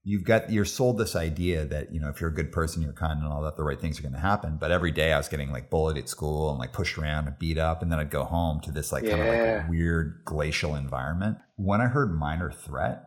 you've 0.06 0.24
got 0.24 0.50
you're 0.50 0.64
sold 0.64 0.98
this 0.98 1.16
idea 1.16 1.66
that 1.66 1.94
you 1.94 2.00
know 2.00 2.08
if 2.08 2.22
you're 2.22 2.30
a 2.30 2.34
good 2.34 2.52
person, 2.52 2.82
you're 2.82 2.94
kind 2.94 3.20
and 3.22 3.28
all 3.28 3.42
that, 3.42 3.58
the 3.58 3.64
right 3.64 3.82
things 3.82 4.00
are 4.00 4.04
going 4.04 4.14
to 4.14 4.20
happen. 4.20 4.58
But 4.58 4.72
every 4.72 4.92
day 4.92 5.12
I 5.12 5.18
was 5.18 5.28
getting 5.28 5.52
like 5.52 5.70
bullied 5.70 5.98
at 5.98 6.08
school 6.08 6.50
and 6.52 6.60
like 6.60 6.72
pushed 6.72 6.98
around 6.98 7.28
and 7.28 7.38
beat 7.38 7.58
up, 7.58 7.82
and 7.82 7.92
then 7.92 8.00
I'd 8.00 8.12
go 8.12 8.24
home 8.24 8.62
to 8.62 8.72
this 8.72 8.94
like 8.94 9.04
yeah. 9.04 9.18
kind 9.18 9.22
of 9.24 9.58
like 9.58 9.70
weird 9.70 10.22
glacial 10.24 10.76
environment. 10.76 11.40
When 11.58 11.82
I 11.82 11.88
heard 11.88 12.18
minor 12.18 12.52
threat, 12.52 13.04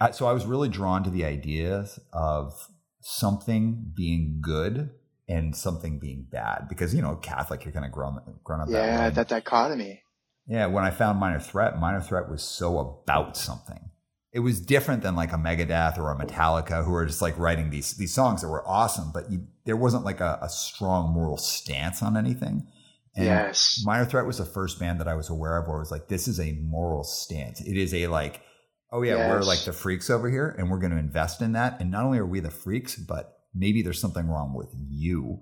I, 0.00 0.10
so 0.10 0.26
I 0.26 0.32
was 0.32 0.46
really 0.46 0.68
drawn 0.68 1.04
to 1.04 1.10
the 1.10 1.24
ideas 1.24 2.00
of 2.12 2.52
something 3.00 3.92
being 3.94 4.40
good 4.40 4.90
and 5.28 5.54
something 5.54 5.98
being 5.98 6.26
bad 6.30 6.66
because 6.68 6.94
you 6.94 7.02
know 7.02 7.16
Catholic 7.16 7.64
you're 7.64 7.72
kind 7.72 7.86
of 7.86 7.92
grown 7.92 8.18
grown 8.42 8.60
up 8.60 8.68
yeah 8.68 9.10
that, 9.10 9.14
that 9.14 9.28
dichotomy 9.28 10.02
yeah, 10.46 10.66
when 10.66 10.84
I 10.84 10.90
found 10.90 11.20
Minor 11.20 11.38
Threat, 11.38 11.78
Minor 11.78 12.00
Threat 12.00 12.28
was 12.28 12.42
so 12.42 12.78
about 12.78 13.36
something. 13.36 13.90
It 14.32 14.40
was 14.40 14.60
different 14.60 15.02
than 15.02 15.14
like 15.14 15.32
a 15.32 15.36
Megadeth 15.36 15.98
or 15.98 16.10
a 16.10 16.16
Metallica 16.16 16.84
who 16.84 16.94
are 16.94 17.04
just 17.04 17.20
like 17.20 17.38
writing 17.38 17.70
these 17.70 17.96
these 17.96 18.14
songs 18.14 18.40
that 18.40 18.48
were 18.48 18.66
awesome, 18.66 19.10
but 19.12 19.30
you, 19.30 19.46
there 19.66 19.76
wasn't 19.76 20.04
like 20.04 20.20
a, 20.20 20.38
a, 20.40 20.48
strong 20.48 21.12
moral 21.12 21.36
stance 21.36 22.02
on 22.02 22.16
anything. 22.16 22.66
And 23.14 23.26
yes. 23.26 23.82
Minor 23.84 24.06
Threat 24.06 24.24
was 24.24 24.38
the 24.38 24.46
first 24.46 24.80
band 24.80 25.00
that 25.00 25.08
I 25.08 25.14
was 25.14 25.28
aware 25.28 25.58
of 25.58 25.68
where 25.68 25.76
it 25.76 25.80
was 25.80 25.90
like, 25.90 26.08
this 26.08 26.26
is 26.26 26.40
a 26.40 26.52
moral 26.52 27.04
stance. 27.04 27.60
It 27.60 27.76
is 27.76 27.92
a 27.92 28.06
like, 28.06 28.40
oh 28.90 29.02
yeah, 29.02 29.16
yes. 29.16 29.30
we're 29.30 29.42
like 29.42 29.64
the 29.64 29.72
freaks 29.72 30.08
over 30.08 30.30
here 30.30 30.54
and 30.58 30.70
we're 30.70 30.78
going 30.78 30.92
to 30.92 30.98
invest 30.98 31.42
in 31.42 31.52
that. 31.52 31.80
And 31.80 31.90
not 31.90 32.04
only 32.04 32.18
are 32.18 32.26
we 32.26 32.40
the 32.40 32.50
freaks, 32.50 32.96
but 32.96 33.38
maybe 33.54 33.82
there's 33.82 34.00
something 34.00 34.28
wrong 34.28 34.54
with 34.54 34.74
you. 34.88 35.40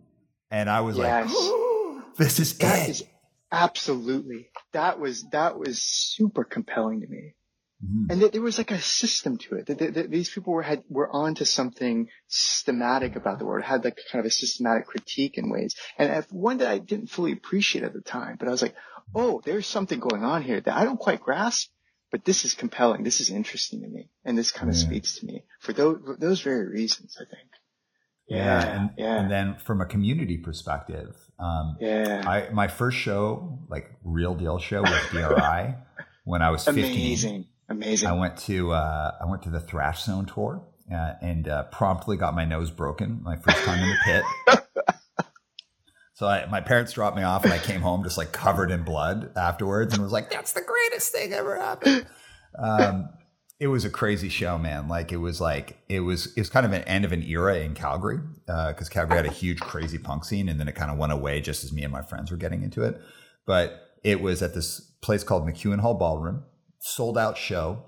And 0.51 0.69
I 0.69 0.81
was 0.81 0.97
yes. 0.97 1.27
like, 1.27 1.27
oh, 1.33 2.03
this 2.17 2.41
is 2.41 2.59
that 2.59 2.89
it. 2.89 2.91
Is 2.91 3.05
Absolutely. 3.53 4.49
That 4.73 4.99
was, 4.99 5.29
that 5.31 5.59
was 5.59 5.81
super 5.81 6.45
compelling 6.45 7.01
to 7.03 7.07
me. 7.07 7.35
Mm-hmm. 7.85 8.11
And 8.11 8.23
that 8.23 8.33
there 8.33 8.43
was 8.43 8.59
like 8.59 8.73
a 8.73 8.81
system 8.81 9.39
to 9.39 9.55
it. 9.55 9.67
That, 9.67 9.79
that, 9.79 9.95
that, 9.95 10.11
these 10.11 10.29
people 10.29 10.53
were 10.53 10.63
had 10.63 10.85
were 10.91 11.11
onto 11.11 11.47
something 11.47 12.09
systematic 12.29 13.17
about 13.17 13.39
the 13.39 13.47
world. 13.47 13.65
Had 13.65 13.85
like 13.85 13.99
kind 14.13 14.21
of 14.21 14.27
a 14.27 14.31
systematic 14.31 14.87
critique 14.87 15.39
in 15.39 15.49
ways, 15.49 15.75
and 15.97 16.25
one 16.31 16.59
that 16.59 16.69
I 16.69 16.79
didn't 16.79 17.07
fully 17.07 17.33
appreciate 17.33 17.85
at 17.85 17.95
the 17.95 18.03
time. 18.03 18.37
But 18.39 18.49
I 18.49 18.51
was 18.51 18.61
like, 18.61 18.75
oh, 19.15 19.41
there's 19.47 19.67
something 19.67 19.99
going 19.99 20.25
on 20.25 20.43
here 20.43 20.61
that 20.61 20.77
I 20.77 20.85
don't 20.85 21.01
quite 21.01 21.23
grasp. 21.23 21.71
But 22.11 22.25
this 22.25 22.45
is 22.45 22.55
compelling. 22.55 23.05
This 23.05 23.21
is 23.21 23.31
interesting 23.31 23.83
to 23.83 23.89
me, 23.89 24.11
and 24.25 24.37
this 24.37 24.51
kind 24.51 24.69
of 24.69 24.77
yeah. 24.77 24.83
speaks 24.83 25.21
to 25.21 25.27
me 25.27 25.45
for 25.61 25.73
those 25.73 26.01
those 26.19 26.41
very 26.41 26.67
reasons. 26.67 27.17
I 27.19 27.25
think. 27.25 27.49
Yeah, 28.27 28.63
and, 28.63 28.91
yeah. 28.97 29.21
and 29.21 29.31
then 29.31 29.57
from 29.65 29.81
a 29.81 29.87
community 29.87 30.39
perspective, 30.39 31.17
um, 31.39 31.77
yeah, 31.81 32.23
I 32.27 32.51
my 32.53 32.69
first 32.69 32.97
show, 32.97 33.59
like 33.69 33.91
real 34.05 34.35
deal 34.35 34.59
show, 34.59 34.83
was 34.83 35.03
DRI 35.11 35.75
when 36.25 36.43
I 36.43 36.51
was 36.51 36.65
fifteen. 36.65 36.85
Amazing, 36.85 37.47
amazing. 37.71 38.09
I 38.09 38.13
went 38.13 38.37
to 38.39 38.73
uh, 38.73 39.13
I 39.21 39.27
went 39.27 39.43
to 39.45 39.51
the 39.51 39.61
Thrash 39.61 40.05
Zone 40.05 40.27
tour 40.27 40.63
uh, 40.93 41.13
and 41.23 41.49
uh, 41.49 41.65
promptly 41.65 42.17
got 42.17 42.35
my 42.35 42.45
nose 42.45 42.71
broken 42.71 43.23
my 43.23 43.37
first 43.37 43.59
time 43.59 43.83
in 43.83 43.89
the 43.89 43.97
pit. 44.05 44.59
so 46.15 46.27
I, 46.27 46.47
my 46.47 46.61
parents 46.61 46.93
dropped 46.93 47.17
me 47.17 47.23
off, 47.23 47.45
and 47.45 47.53
I 47.53 47.59
came 47.59 47.81
home 47.81 48.03
just 48.03 48.19
like 48.19 48.33
covered 48.33 48.71
in 48.71 48.83
blood 48.83 49.33
afterwards, 49.37 49.95
and 49.95 50.03
was 50.03 50.13
like, 50.13 50.31
"That's 50.31 50.53
the 50.53 50.63
greatest 50.63 51.13
thing 51.13 51.33
ever 51.33 51.57
happened." 51.57 52.07
Um, 52.59 53.09
it 53.61 53.69
was 53.69 53.85
a 53.85 53.91
crazy 53.91 54.31
show, 54.31 54.59
man. 54.59 54.89
Like 54.89 55.13
it 55.13 55.19
was 55.19 55.41
like 55.41 55.79
it 55.89 56.01
was 56.01 56.27
it 56.35 56.41
was 56.41 56.49
kind 56.49 56.67
of 56.67 56.73
an 56.73 56.83
end 56.83 57.05
of 57.05 57.13
an 57.13 57.23
era 57.23 57.59
in 57.59 57.75
Calgary 57.75 58.19
because 58.47 58.89
uh, 58.89 58.93
Calgary 58.93 59.17
had 59.17 59.27
a 59.27 59.33
huge 59.33 59.61
crazy 59.61 59.99
punk 59.99 60.25
scene, 60.25 60.49
and 60.49 60.59
then 60.59 60.67
it 60.67 60.75
kind 60.75 60.91
of 60.91 60.99
went 60.99 61.13
away 61.13 61.41
just 61.41 61.63
as 61.63 61.73
me 61.73 61.85
and 61.85 61.93
my 61.93 62.03
friends 62.03 62.31
were 62.31 62.37
getting 62.37 62.63
into 62.63 62.83
it. 62.83 63.01
But 63.47 63.81
it 64.03 64.21
was 64.21 64.43
at 64.43 64.55
this 64.55 64.81
place 65.03 65.23
called 65.23 65.47
MacEwan 65.47 65.81
Hall 65.81 65.95
Ballroom, 65.95 66.45
sold 66.81 67.17
out 67.17 67.39
show. 67.39 67.85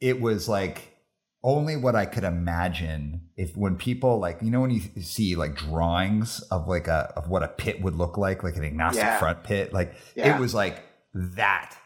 It 0.00 0.20
was 0.20 0.48
like 0.48 0.96
only 1.42 1.76
what 1.76 1.94
I 1.96 2.06
could 2.06 2.24
imagine 2.24 3.28
if 3.36 3.56
when 3.56 3.76
people 3.76 4.18
like 4.18 4.38
you 4.42 4.50
know 4.50 4.60
when 4.60 4.70
you 4.70 4.80
see 5.02 5.36
like 5.36 5.56
drawings 5.56 6.40
of 6.50 6.68
like 6.68 6.88
a 6.88 7.12
of 7.16 7.28
what 7.28 7.42
a 7.42 7.48
pit 7.48 7.80
would 7.82 7.96
look 7.96 8.18
like, 8.18 8.42
like 8.42 8.56
an 8.56 8.64
agnostic 8.64 9.02
yeah. 9.02 9.18
front 9.18 9.44
pit, 9.44 9.72
like 9.72 9.94
yeah. 10.14 10.36
it 10.36 10.40
was 10.40 10.54
like 10.54 10.82
that 11.14 11.76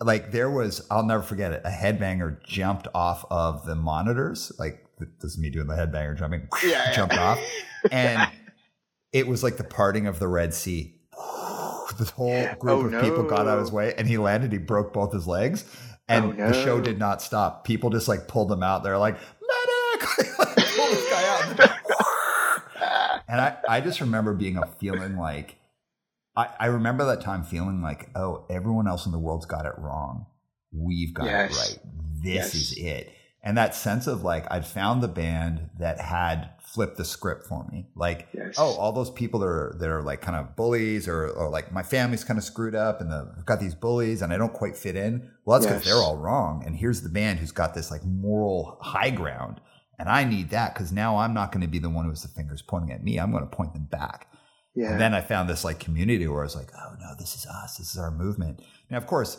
like 0.00 0.32
there 0.32 0.50
was 0.50 0.86
I'll 0.90 1.04
never 1.04 1.22
forget 1.22 1.52
it. 1.52 1.62
A 1.64 1.70
headbanger 1.70 2.42
jumped 2.44 2.88
off 2.94 3.24
of 3.30 3.64
the 3.64 3.74
monitors, 3.74 4.52
like 4.58 4.84
this 4.98 5.32
is 5.32 5.38
me 5.38 5.50
doing 5.50 5.66
the 5.66 5.74
headbanger 5.74 6.18
jumping, 6.18 6.48
yeah, 6.64 6.92
jumped 6.92 7.16
off, 7.16 7.38
and 7.90 8.30
it 9.12 9.26
was 9.26 9.42
like 9.42 9.56
the 9.56 9.64
parting 9.64 10.06
of 10.06 10.18
the 10.18 10.28
Red 10.28 10.52
Sea. 10.52 10.95
This 11.98 12.10
whole 12.10 12.46
group 12.58 12.78
oh, 12.78 12.86
of 12.86 12.92
no. 12.92 13.00
people 13.00 13.22
got 13.22 13.40
out 13.40 13.58
of 13.58 13.60
his 13.60 13.70
way, 13.70 13.94
and 13.96 14.08
he 14.08 14.18
landed. 14.18 14.50
He 14.50 14.58
broke 14.58 14.92
both 14.92 15.12
his 15.12 15.26
legs, 15.26 15.64
oh, 15.70 15.94
and 16.08 16.24
oh, 16.24 16.32
no. 16.32 16.48
the 16.48 16.64
show 16.64 16.80
did 16.80 16.98
not 16.98 17.22
stop. 17.22 17.64
People 17.64 17.90
just 17.90 18.08
like 18.08 18.26
pulled 18.26 18.50
him 18.50 18.62
out. 18.62 18.82
They're 18.82 18.98
like 18.98 19.14
medic, 19.14 20.18
like, 20.38 20.48
pull 20.48 20.88
this 20.88 21.10
guy 21.10 21.24
out, 21.28 23.22
and 23.28 23.40
I 23.40 23.56
I 23.68 23.80
just 23.80 24.00
remember 24.00 24.34
being 24.34 24.56
a 24.56 24.66
feeling 24.66 25.16
like 25.16 25.58
I, 26.36 26.48
I 26.60 26.66
remember 26.66 27.06
that 27.06 27.22
time 27.22 27.42
feeling 27.42 27.80
like, 27.80 28.10
oh, 28.14 28.44
everyone 28.50 28.86
else 28.86 29.06
in 29.06 29.12
the 29.12 29.18
world's 29.18 29.46
got 29.46 29.64
it 29.64 29.72
wrong. 29.78 30.26
We've 30.72 31.14
got 31.14 31.26
yes. 31.26 31.50
it 31.50 31.56
right. 31.56 31.78
This 32.22 32.34
yes. 32.34 32.54
is 32.54 32.72
it. 32.78 33.12
And 33.42 33.56
that 33.56 33.74
sense 33.74 34.06
of 34.06 34.22
like, 34.22 34.44
I'd 34.50 34.66
found 34.66 35.02
the 35.02 35.08
band 35.08 35.70
that 35.78 36.00
had 36.00 36.50
flipped 36.76 36.98
the 36.98 37.04
script 37.06 37.46
for 37.46 37.66
me. 37.72 37.86
Like, 37.94 38.28
yes. 38.34 38.56
oh, 38.58 38.76
all 38.76 38.92
those 38.92 39.08
people 39.08 39.40
that 39.40 39.46
are, 39.46 39.74
that 39.78 39.88
are 39.88 40.02
like 40.02 40.20
kind 40.20 40.36
of 40.36 40.54
bullies 40.56 41.08
or, 41.08 41.30
or 41.30 41.48
like 41.48 41.72
my 41.72 41.82
family's 41.82 42.22
kind 42.22 42.36
of 42.36 42.44
screwed 42.44 42.74
up 42.74 43.00
and 43.00 43.10
the, 43.10 43.32
I've 43.34 43.46
got 43.46 43.60
these 43.60 43.74
bullies 43.74 44.20
and 44.20 44.30
I 44.30 44.36
don't 44.36 44.52
quite 44.52 44.76
fit 44.76 44.94
in. 44.94 45.30
Well, 45.46 45.58
that's 45.58 45.66
because 45.66 45.86
they're 45.86 45.94
all 45.94 46.18
wrong. 46.18 46.62
And 46.66 46.76
here's 46.76 47.00
the 47.00 47.08
band 47.08 47.38
who's 47.38 47.50
got 47.50 47.72
this 47.72 47.90
like 47.90 48.04
moral 48.04 48.76
high 48.82 49.08
ground. 49.08 49.62
And 49.98 50.10
I 50.10 50.24
need 50.24 50.50
that 50.50 50.74
because 50.74 50.92
now 50.92 51.16
I'm 51.16 51.32
not 51.32 51.50
going 51.50 51.62
to 51.62 51.66
be 51.66 51.78
the 51.78 51.88
one 51.88 52.04
who's 52.04 52.20
the 52.20 52.28
fingers 52.28 52.60
pointing 52.60 52.92
at 52.92 53.02
me. 53.02 53.16
I'm 53.16 53.30
going 53.30 53.48
to 53.48 53.56
point 53.56 53.72
them 53.72 53.88
back. 53.90 54.30
Yeah. 54.74 54.92
And 54.92 55.00
then 55.00 55.14
I 55.14 55.22
found 55.22 55.48
this 55.48 55.64
like 55.64 55.80
community 55.80 56.28
where 56.28 56.40
I 56.40 56.44
was 56.44 56.56
like, 56.56 56.68
oh 56.76 56.94
no, 57.00 57.14
this 57.18 57.34
is 57.36 57.46
us. 57.46 57.78
This 57.78 57.92
is 57.92 57.96
our 57.96 58.10
movement. 58.10 58.60
Now, 58.90 58.98
of 58.98 59.06
course, 59.06 59.38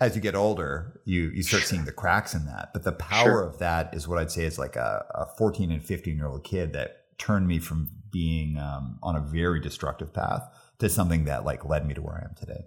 as 0.00 0.16
you 0.16 0.22
get 0.22 0.34
older, 0.34 1.00
you 1.04 1.30
you 1.34 1.42
start 1.42 1.64
seeing 1.64 1.84
the 1.84 1.92
cracks 1.92 2.34
in 2.34 2.46
that. 2.46 2.70
But 2.72 2.84
the 2.84 2.92
power 2.92 3.24
sure. 3.24 3.42
of 3.42 3.58
that 3.58 3.94
is 3.94 4.08
what 4.08 4.18
I'd 4.18 4.30
say 4.30 4.44
is 4.44 4.58
like 4.58 4.76
a, 4.76 5.04
a 5.14 5.26
14 5.36 5.70
and 5.70 5.84
15 5.84 6.16
year 6.16 6.26
old 6.26 6.42
kid 6.42 6.72
that 6.72 7.18
turned 7.18 7.46
me 7.46 7.58
from 7.58 7.90
being 8.10 8.58
um, 8.58 8.98
on 9.02 9.14
a 9.14 9.20
very 9.20 9.60
destructive 9.60 10.12
path 10.12 10.42
to 10.78 10.88
something 10.88 11.26
that 11.26 11.44
like 11.44 11.64
led 11.64 11.86
me 11.86 11.94
to 11.94 12.02
where 12.02 12.14
I 12.14 12.24
am 12.24 12.34
today. 12.34 12.66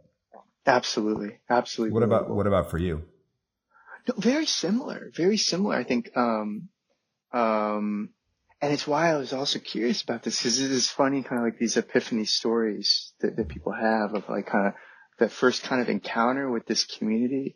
Absolutely. 0.65 1.39
Absolutely. 1.49 1.93
What 1.93 2.03
about, 2.03 2.29
what 2.29 2.47
about 2.47 2.69
for 2.71 2.77
you? 2.77 3.03
No, 4.07 4.15
very 4.17 4.45
similar, 4.45 5.11
very 5.13 5.37
similar. 5.37 5.75
I 5.75 5.83
think, 5.83 6.15
um, 6.15 6.69
um, 7.33 8.09
and 8.61 8.71
it's 8.71 8.87
why 8.87 9.09
I 9.09 9.17
was 9.17 9.33
also 9.33 9.59
curious 9.59 10.01
about 10.01 10.23
this 10.23 10.39
because 10.39 10.61
it 10.61 10.71
is 10.71 10.89
funny, 10.89 11.23
kind 11.23 11.39
of 11.39 11.45
like 11.45 11.59
these 11.59 11.75
epiphany 11.75 12.25
stories 12.25 13.13
that, 13.19 13.35
that 13.35 13.49
people 13.49 13.73
have 13.73 14.13
of 14.13 14.29
like 14.29 14.45
kind 14.45 14.67
of 14.67 14.73
that 15.23 15.31
first 15.31 15.63
kind 15.63 15.81
of 15.81 15.89
encounter 15.89 16.51
with 16.51 16.65
this 16.65 16.83
community. 16.83 17.55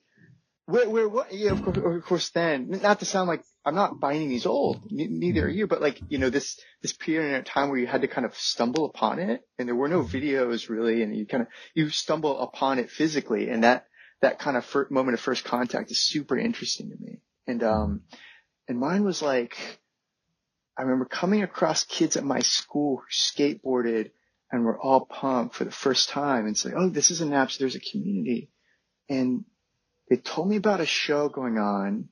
Where, 0.66 0.90
where, 0.90 1.08
what, 1.08 1.34
yeah, 1.34 1.52
of 1.52 1.64
course, 1.64 1.78
of 1.78 2.04
course, 2.04 2.30
then, 2.30 2.70
not 2.82 3.00
to 3.00 3.06
sound 3.06 3.28
like 3.28 3.44
I'm 3.64 3.76
not 3.76 4.00
by 4.00 4.16
any 4.16 4.28
means 4.28 4.46
old, 4.46 4.90
neither 4.90 5.46
are 5.46 5.50
you, 5.50 5.68
but 5.68 5.82
like, 5.82 6.00
you 6.10 6.18
know, 6.18 6.30
this, 6.30 6.60
this 6.82 6.94
period 6.94 7.38
of 7.38 7.46
time 7.46 7.70
where 7.70 7.78
you 7.78 7.88
had 7.88 8.02
to 8.02 8.08
kind 8.08 8.26
of 8.26 8.36
stumble 8.36 8.86
upon 8.86 9.20
it 9.20 9.42
and 9.58 9.68
there 9.68 9.76
were 9.76 9.88
no 9.90 10.04
videos 10.04 10.70
really 10.70 11.04
and 11.04 11.16
you 11.16 11.26
kind 11.26 11.44
of, 11.44 11.48
you 11.74 11.90
stumble 11.90 12.40
upon 12.40 12.80
it 12.80 12.90
physically 12.90 13.50
and 13.50 13.64
that, 13.64 13.86
that 14.22 14.40
kind 14.40 14.58
of 14.58 14.66
moment 14.90 15.14
of 15.14 15.20
first 15.20 15.44
contact 15.46 15.92
is 15.92 16.00
super 16.00 16.38
interesting 16.38 16.90
to 16.90 16.96
me. 17.00 17.20
And, 17.46 17.64
um, 17.64 18.02
and 18.68 18.80
mine 18.80 19.04
was 19.04 19.22
like, 19.22 19.58
I 20.78 20.84
remember 20.84 21.06
coming 21.06 21.44
across 21.44 21.84
kids 21.84 22.18
at 22.18 22.24
my 22.24 22.40
school 22.40 22.98
who 22.98 23.44
skateboarded 23.44 24.12
and 24.52 24.64
we're 24.64 24.80
all 24.80 25.06
pumped 25.06 25.56
for 25.56 25.66
the 25.66 25.72
first 25.72 26.10
time 26.10 26.46
and 26.46 26.58
say, 26.58 26.72
Oh, 26.76 26.90
this 26.90 27.12
is 27.12 27.22
a 27.22 27.26
Naps. 27.26 27.58
There's 27.58 27.76
a 27.76 27.80
community. 27.80 28.50
And 29.10 29.46
they 30.10 30.18
told 30.18 30.50
me 30.50 30.56
about 30.56 30.82
a 30.82 30.86
show 30.86 31.30
going 31.30 31.58
on. 31.58 32.10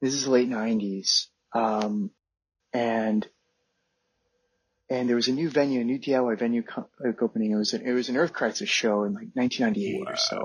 This 0.00 0.14
is 0.14 0.28
late 0.28 0.48
nineties. 0.48 1.28
Um, 1.52 2.10
and, 2.72 3.26
and 4.90 5.08
there 5.08 5.16
was 5.16 5.28
a 5.28 5.32
new 5.32 5.48
venue, 5.48 5.80
a 5.80 5.84
new 5.84 5.98
DIY 5.98 6.38
venue 6.38 6.62
co- 6.62 6.88
opening. 7.20 7.52
It 7.52 7.56
was 7.56 7.72
an, 7.72 7.86
it 7.86 7.92
was 7.92 8.10
an 8.10 8.16
Earth 8.18 8.34
Crisis 8.34 8.68
show 8.68 9.04
in 9.04 9.14
like 9.14 9.28
1998 9.32 10.04
wow. 10.04 10.12
or 10.12 10.16
so. 10.16 10.44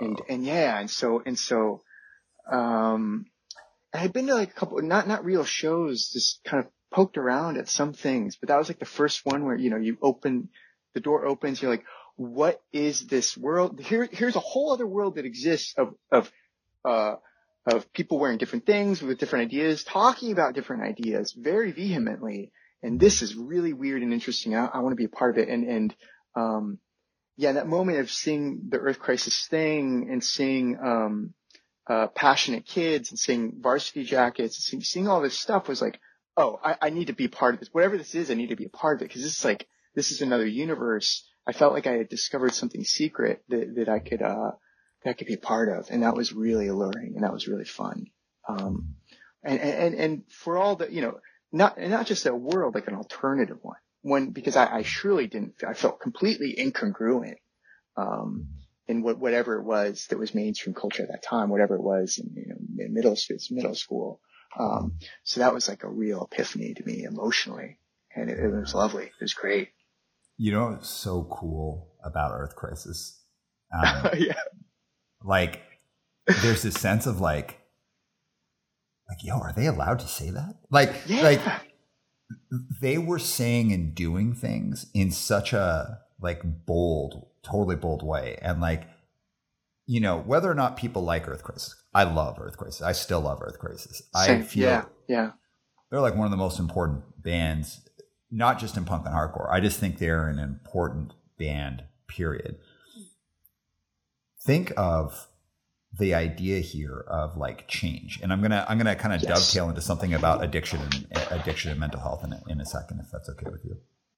And, 0.00 0.20
and 0.28 0.44
yeah, 0.44 0.78
and 0.78 0.90
so, 0.90 1.22
and 1.24 1.38
so, 1.38 1.82
um, 2.50 3.26
I 3.94 3.98
had 3.98 4.12
been 4.12 4.26
to 4.26 4.34
like 4.34 4.50
a 4.50 4.54
couple, 4.54 4.82
not, 4.82 5.08
not 5.08 5.24
real 5.24 5.44
shows, 5.44 6.10
just 6.12 6.42
kind 6.44 6.64
of 6.64 6.70
poked 6.94 7.18
around 7.18 7.58
at 7.58 7.68
some 7.68 7.92
things, 7.92 8.36
but 8.36 8.48
that 8.48 8.56
was 8.58 8.68
like 8.68 8.78
the 8.78 8.84
first 8.84 9.26
one 9.26 9.44
where, 9.44 9.56
you 9.56 9.68
know, 9.68 9.76
you 9.76 9.98
open, 10.00 10.48
the 10.94 11.00
door 11.00 11.26
opens, 11.26 11.60
you're 11.60 11.70
like, 11.70 11.84
what 12.16 12.62
is 12.72 13.06
this 13.08 13.36
world? 13.36 13.80
Here, 13.80 14.08
here's 14.10 14.36
a 14.36 14.40
whole 14.40 14.72
other 14.72 14.86
world 14.86 15.16
that 15.16 15.24
exists 15.24 15.74
of, 15.76 15.94
of, 16.12 16.30
uh, 16.84 17.16
of 17.66 17.92
people 17.92 18.20
wearing 18.20 18.38
different 18.38 18.64
things 18.64 19.02
with 19.02 19.18
different 19.18 19.46
ideas, 19.46 19.82
talking 19.82 20.30
about 20.30 20.54
different 20.54 20.84
ideas 20.84 21.32
very 21.36 21.72
vehemently. 21.72 22.52
And 22.80 23.00
this 23.00 23.22
is 23.22 23.34
really 23.34 23.72
weird 23.72 24.02
and 24.02 24.12
interesting. 24.12 24.54
I, 24.54 24.66
I 24.66 24.78
want 24.78 24.92
to 24.92 24.96
be 24.96 25.06
a 25.06 25.08
part 25.08 25.36
of 25.36 25.42
it. 25.42 25.48
And, 25.48 25.68
and, 25.68 25.96
um, 26.36 26.78
yeah, 27.36 27.52
that 27.52 27.66
moment 27.66 27.98
of 27.98 28.08
seeing 28.08 28.66
the 28.68 28.78
Earth 28.78 29.00
Crisis 29.00 29.48
thing 29.48 30.08
and 30.12 30.22
seeing, 30.22 30.78
um, 30.78 31.34
uh, 31.88 32.06
passionate 32.06 32.64
kids 32.64 33.10
and 33.10 33.18
seeing 33.18 33.54
varsity 33.60 34.04
jackets 34.04 34.56
and 34.56 34.62
seeing, 34.62 34.82
seeing 34.82 35.08
all 35.08 35.20
this 35.20 35.38
stuff 35.38 35.66
was 35.66 35.82
like, 35.82 35.98
oh, 36.36 36.58
I, 36.62 36.76
I, 36.82 36.90
need 36.90 37.06
to 37.06 37.12
be 37.12 37.28
part 37.28 37.54
of 37.54 37.60
this. 37.60 37.70
Whatever 37.72 37.96
this 37.96 38.14
is, 38.14 38.30
I 38.30 38.34
need 38.34 38.48
to 38.48 38.56
be 38.56 38.66
a 38.66 38.70
part 38.70 38.98
of 38.98 39.02
it 39.02 39.08
because 39.08 39.22
this 39.22 39.38
is 39.38 39.44
like, 39.44 39.66
this 39.94 40.10
is 40.10 40.20
another 40.20 40.46
universe. 40.46 41.28
I 41.46 41.52
felt 41.52 41.72
like 41.72 41.86
I 41.86 41.92
had 41.92 42.08
discovered 42.08 42.54
something 42.54 42.82
secret 42.84 43.44
that, 43.48 43.74
that 43.76 43.88
I 43.88 43.98
could, 43.98 44.22
uh, 44.22 44.52
that 45.04 45.10
I 45.10 45.12
could 45.12 45.26
be 45.26 45.34
a 45.34 45.38
part 45.38 45.68
of. 45.68 45.88
And 45.90 46.02
that 46.02 46.16
was 46.16 46.32
really 46.32 46.68
alluring 46.68 47.12
and 47.14 47.24
that 47.24 47.32
was 47.32 47.46
really 47.46 47.64
fun. 47.64 48.06
Um, 48.48 48.96
and, 49.42 49.60
and, 49.60 49.94
and 49.94 50.22
for 50.30 50.56
all 50.56 50.76
the, 50.76 50.92
you 50.92 51.02
know, 51.02 51.18
not, 51.52 51.78
not 51.78 52.06
just 52.06 52.26
a 52.26 52.34
world, 52.34 52.74
like 52.74 52.88
an 52.88 52.94
alternative 52.94 53.58
one, 53.62 53.76
one, 54.02 54.30
because 54.30 54.56
I, 54.56 54.78
I 54.78 54.82
surely 54.82 55.26
didn't, 55.26 55.54
I 55.66 55.74
felt 55.74 56.00
completely 56.00 56.56
incongruent, 56.58 57.36
um, 57.96 58.48
in 58.86 59.02
what, 59.02 59.18
whatever 59.18 59.58
it 59.58 59.64
was 59.64 60.06
that 60.10 60.18
was 60.18 60.34
mainstream 60.34 60.74
culture 60.74 61.02
at 61.04 61.08
that 61.10 61.22
time, 61.22 61.48
whatever 61.48 61.76
it 61.76 61.82
was 61.82 62.18
in, 62.18 62.34
you 62.34 62.48
know, 62.48 62.88
middle, 62.90 63.16
middle 63.50 63.74
school. 63.74 64.20
Um, 64.58 64.98
so 65.24 65.40
that 65.40 65.54
was 65.54 65.68
like 65.68 65.82
a 65.82 65.88
real 65.88 66.28
epiphany 66.30 66.74
to 66.74 66.84
me 66.84 67.04
emotionally. 67.04 67.78
And 68.14 68.30
it, 68.30 68.38
it 68.38 68.52
was 68.52 68.74
lovely. 68.74 69.06
It 69.06 69.20
was 69.20 69.34
great. 69.34 69.70
You 70.36 70.52
know 70.52 70.70
what's 70.70 70.88
so 70.88 71.24
cool 71.30 71.92
about 72.04 72.32
Earth 72.32 72.56
Crisis? 72.56 73.20
Um, 73.74 74.10
yeah. 74.16 74.38
Like, 75.24 75.60
there's 76.42 76.62
this 76.62 76.74
sense 76.74 77.06
of 77.06 77.20
like, 77.20 77.60
like, 79.08 79.24
yo, 79.24 79.40
are 79.40 79.52
they 79.52 79.66
allowed 79.66 79.98
to 79.98 80.06
say 80.06 80.30
that? 80.30 80.54
Like, 80.70 80.94
yeah. 81.08 81.22
like 81.22 81.40
they 82.80 82.98
were 82.98 83.18
saying 83.18 83.72
and 83.72 83.94
doing 83.94 84.32
things 84.32 84.86
in 84.94 85.10
such 85.10 85.52
a 85.52 85.98
like 86.20 86.42
bold, 86.66 87.26
totally 87.42 87.76
bold 87.76 88.04
way. 88.04 88.38
And 88.40 88.60
like, 88.60 88.84
you 89.86 90.00
know, 90.00 90.18
whether 90.18 90.50
or 90.50 90.54
not 90.54 90.76
people 90.76 91.02
like 91.02 91.28
Earth 91.28 91.42
Crisis, 91.42 91.74
I 91.94 92.04
love 92.04 92.38
Earth 92.40 92.56
Crisis. 92.56 92.82
I 92.82 92.92
still 92.92 93.20
love 93.20 93.38
Earth 93.40 93.58
Crisis. 93.58 94.02
Same. 94.14 94.40
I 94.40 94.42
feel 94.42 94.68
yeah, 94.68 94.84
yeah. 95.08 95.30
They're 95.90 96.00
like 96.00 96.16
one 96.16 96.24
of 96.24 96.30
the 96.30 96.36
most 96.36 96.58
important 96.58 97.22
bands, 97.22 97.88
not 98.30 98.58
just 98.58 98.76
in 98.76 98.84
punk 98.84 99.06
and 99.06 99.14
hardcore. 99.14 99.48
I 99.50 99.60
just 99.60 99.78
think 99.78 99.98
they're 99.98 100.28
an 100.28 100.38
important 100.38 101.12
band, 101.38 101.84
period. 102.08 102.56
Think 104.44 104.72
of 104.76 105.28
the 105.96 106.14
idea 106.14 106.58
here 106.58 107.04
of 107.08 107.36
like 107.36 107.68
change. 107.68 108.18
And 108.22 108.32
I'm 108.32 108.42
gonna 108.42 108.64
I'm 108.68 108.78
gonna 108.78 108.96
kind 108.96 109.14
of 109.14 109.22
yes. 109.22 109.30
dovetail 109.30 109.68
into 109.68 109.80
something 109.80 110.14
about 110.14 110.42
addiction 110.42 110.80
and 110.80 111.26
addiction 111.30 111.70
and 111.70 111.78
mental 111.78 112.00
health 112.00 112.24
in 112.24 112.32
a, 112.32 112.42
in 112.48 112.60
a 112.60 112.66
second, 112.66 113.00
if 113.00 113.10
that's 113.12 113.28
okay 113.28 113.46
with 113.50 113.64
you. 113.64 113.76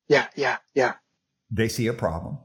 Yeah, 0.09 0.29
yeah, 0.37 0.59
yeah. 0.75 0.95
They 1.51 1.69
see 1.69 1.87
a 1.87 1.93
problem. 1.93 2.39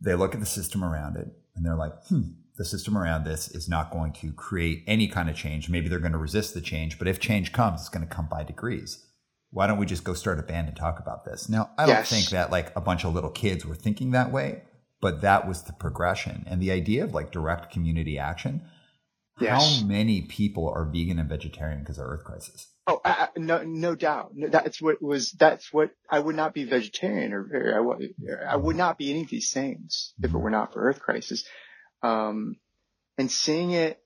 They 0.00 0.14
look 0.14 0.34
at 0.34 0.40
the 0.40 0.46
system 0.46 0.84
around 0.84 1.16
it, 1.16 1.28
and 1.56 1.64
they're 1.64 1.74
like, 1.74 1.92
hmm, 2.08 2.22
the 2.58 2.64
system 2.64 2.98
around 2.98 3.24
this 3.24 3.48
is 3.48 3.68
not 3.68 3.92
going 3.92 4.12
to 4.12 4.32
create 4.32 4.82
any 4.86 5.06
kind 5.06 5.30
of 5.30 5.36
change. 5.36 5.70
Maybe 5.70 5.88
they're 5.88 6.00
going 6.00 6.12
to 6.12 6.18
resist 6.18 6.54
the 6.54 6.60
change, 6.60 6.98
but 6.98 7.06
if 7.06 7.20
change 7.20 7.52
comes, 7.52 7.80
it's 7.80 7.88
going 7.88 8.06
to 8.06 8.14
come 8.14 8.28
by 8.28 8.42
degrees. 8.42 9.06
Why 9.50 9.66
don't 9.66 9.78
we 9.78 9.86
just 9.86 10.04
go 10.04 10.12
start 10.12 10.40
a 10.40 10.42
band 10.42 10.68
and 10.68 10.76
talk 10.76 10.98
about 10.98 11.24
this? 11.24 11.48
Now, 11.48 11.70
I 11.78 11.86
don't 11.86 12.06
think 12.06 12.30
that 12.30 12.50
like 12.50 12.72
a 12.76 12.80
bunch 12.80 13.04
of 13.04 13.14
little 13.14 13.30
kids 13.30 13.64
were 13.64 13.76
thinking 13.76 14.10
that 14.10 14.32
way, 14.32 14.62
but 15.00 15.22
that 15.22 15.46
was 15.48 15.62
the 15.62 15.72
progression 15.72 16.44
and 16.46 16.60
the 16.60 16.72
idea 16.72 17.04
of 17.04 17.14
like 17.14 17.30
direct 17.30 17.72
community 17.72 18.18
action. 18.18 18.62
Yes. 19.40 19.80
How 19.80 19.86
many 19.86 20.22
people 20.22 20.68
are 20.68 20.84
vegan 20.84 21.20
and 21.20 21.28
vegetarian 21.28 21.78
because 21.78 21.98
of 21.98 22.06
Earth 22.06 22.24
Crisis? 22.24 22.66
Oh, 22.88 23.00
I, 23.04 23.28
no, 23.36 23.62
no 23.62 23.94
doubt. 23.94 24.32
No, 24.34 24.48
that's 24.48 24.82
what 24.82 25.00
was. 25.00 25.30
That's 25.30 25.72
what 25.72 25.90
I 26.10 26.18
would 26.18 26.34
not 26.34 26.54
be 26.54 26.64
vegetarian, 26.64 27.32
or, 27.32 27.48
or 27.52 27.76
I, 27.76 27.80
would, 27.80 28.14
I 28.48 28.56
would 28.56 28.74
not 28.74 28.98
be 28.98 29.10
any 29.10 29.22
of 29.22 29.28
these 29.28 29.52
things 29.52 30.12
if 30.18 30.24
it 30.24 30.28
mm-hmm. 30.28 30.42
were 30.42 30.50
not 30.50 30.72
for 30.72 30.80
Earth 30.80 30.98
Crisis. 30.98 31.44
Um, 32.02 32.56
and 33.16 33.30
seeing 33.30 33.72
it 33.72 34.02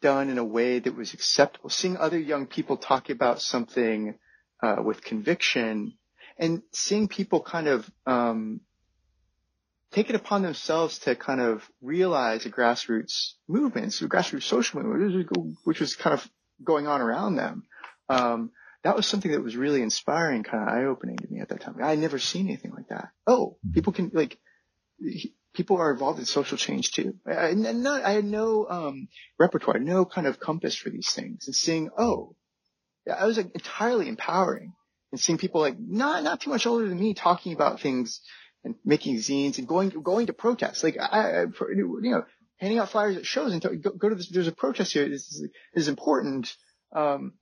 done 0.00 0.28
in 0.28 0.38
a 0.38 0.44
way 0.44 0.78
that 0.78 0.96
was 0.96 1.14
acceptable, 1.14 1.70
seeing 1.70 1.96
other 1.96 2.18
young 2.18 2.46
people 2.46 2.76
talk 2.76 3.08
about 3.08 3.40
something, 3.40 4.18
uh, 4.62 4.76
with 4.84 5.02
conviction 5.02 5.94
and 6.38 6.62
seeing 6.72 7.08
people 7.08 7.40
kind 7.40 7.68
of, 7.68 7.90
um, 8.06 8.60
take 9.92 10.10
it 10.10 10.16
upon 10.16 10.42
themselves 10.42 10.98
to 10.98 11.14
kind 11.14 11.40
of 11.40 11.70
realize 11.80 12.44
a 12.44 12.50
grassroots 12.50 13.34
movement, 13.48 13.92
so 13.92 14.06
grassroots 14.06 14.42
social 14.42 14.82
movement, 14.82 15.56
which 15.64 15.80
was 15.80 15.96
kind 15.96 16.14
of 16.14 16.28
going 16.62 16.86
on 16.86 17.00
around 17.00 17.36
them. 17.36 17.64
Um, 18.08 18.50
that 18.82 18.96
was 18.96 19.06
something 19.06 19.30
that 19.32 19.42
was 19.42 19.56
really 19.56 19.82
inspiring, 19.82 20.42
kind 20.42 20.62
of 20.62 20.68
eye 20.68 20.84
opening 20.84 21.16
to 21.16 21.26
me 21.30 21.40
at 21.40 21.48
that 21.48 21.60
time. 21.60 21.76
I 21.82 21.90
had 21.90 21.98
never 21.98 22.18
seen 22.18 22.46
anything 22.46 22.72
like 22.72 22.88
that. 22.88 23.08
Oh, 23.26 23.56
people 23.72 23.92
can 23.92 24.10
like, 24.12 24.38
people 25.56 25.78
are 25.78 25.92
involved 25.92 26.18
in 26.18 26.26
social 26.26 26.58
change 26.58 26.92
too. 26.92 27.14
I, 27.26 27.54
not, 27.54 28.02
I 28.04 28.12
had 28.12 28.24
no 28.24 28.66
um, 28.68 29.08
repertoire, 29.38 29.78
no 29.78 30.04
kind 30.04 30.26
of 30.26 30.38
compass 30.38 30.76
for 30.76 30.90
these 30.90 31.10
things, 31.10 31.46
and 31.46 31.54
seeing, 31.54 31.90
oh, 31.98 32.36
I 33.12 33.24
was 33.26 33.36
like 33.36 33.52
entirely 33.54 34.08
empowering, 34.08 34.74
and 35.12 35.20
seeing 35.20 35.38
people 35.38 35.60
like 35.60 35.76
not 35.78 36.22
not 36.22 36.40
too 36.40 36.50
much 36.50 36.66
older 36.66 36.88
than 36.88 37.00
me 37.00 37.14
talking 37.14 37.52
about 37.52 37.80
things 37.80 38.20
and 38.64 38.74
making 38.84 39.16
zines 39.16 39.58
and 39.58 39.66
going 39.66 39.90
going 39.90 40.26
to 40.26 40.32
protests, 40.32 40.84
like 40.84 40.96
I, 41.00 41.42
I 41.42 41.42
you 41.42 42.00
know, 42.02 42.24
handing 42.58 42.78
out 42.78 42.90
flyers 42.90 43.16
at 43.16 43.26
shows 43.26 43.52
and 43.52 43.62
go, 43.62 43.90
go 43.90 44.08
to 44.08 44.14
this. 44.14 44.28
There's 44.28 44.48
a 44.48 44.52
protest 44.52 44.92
here. 44.92 45.08
This 45.08 45.26
is, 45.28 45.48
this 45.74 45.82
is 45.84 45.88
important. 45.88 46.54
Um, 46.94 47.34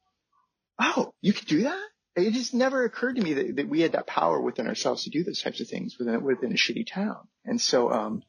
oh, 0.80 1.12
you 1.20 1.32
could 1.32 1.48
do 1.48 1.62
that? 1.62 1.88
It 2.16 2.32
just 2.32 2.54
never 2.54 2.84
occurred 2.84 3.16
to 3.16 3.22
me 3.22 3.34
that, 3.34 3.56
that 3.56 3.68
we 3.68 3.80
had 3.80 3.92
that 3.92 4.06
power 4.06 4.40
within 4.40 4.68
ourselves 4.68 5.04
to 5.04 5.10
do 5.10 5.24
those 5.24 5.42
types 5.42 5.60
of 5.60 5.68
things 5.68 5.98
within 5.98 6.22
within 6.22 6.52
a 6.52 6.56
shitty 6.56 6.86
town. 6.86 7.26
And 7.44 7.60
so, 7.60 7.90
um, 7.90 8.22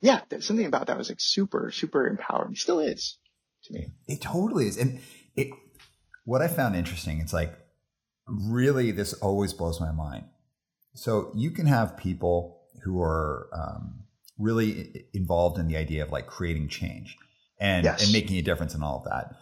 yeah, 0.00 0.20
something 0.40 0.66
about 0.66 0.86
that 0.86 0.98
was 0.98 1.08
like 1.08 1.20
super, 1.20 1.70
super 1.72 2.06
empowering. 2.06 2.52
It 2.52 2.58
still 2.58 2.80
is 2.80 3.18
to 3.64 3.72
me. 3.72 3.88
It 4.06 4.20
totally 4.20 4.66
is. 4.66 4.76
And 4.76 5.00
it, 5.36 5.48
what 6.24 6.42
I 6.42 6.48
found 6.48 6.76
interesting, 6.76 7.20
it's 7.20 7.32
like 7.32 7.58
really 8.26 8.90
this 8.92 9.12
always 9.14 9.52
blows 9.52 9.80
my 9.80 9.92
mind. 9.92 10.24
So 10.94 11.32
you 11.34 11.50
can 11.50 11.66
have 11.66 11.96
people 11.96 12.62
who 12.84 13.00
are 13.00 13.48
um, 13.52 14.04
really 14.38 15.06
involved 15.12 15.58
in 15.58 15.68
the 15.68 15.76
idea 15.76 16.02
of 16.02 16.10
like 16.10 16.26
creating 16.26 16.68
change 16.68 17.16
and, 17.58 17.84
yes. 17.84 18.02
and 18.02 18.12
making 18.12 18.38
a 18.38 18.42
difference 18.42 18.74
in 18.74 18.82
all 18.82 18.98
of 18.98 19.04
that. 19.04 19.36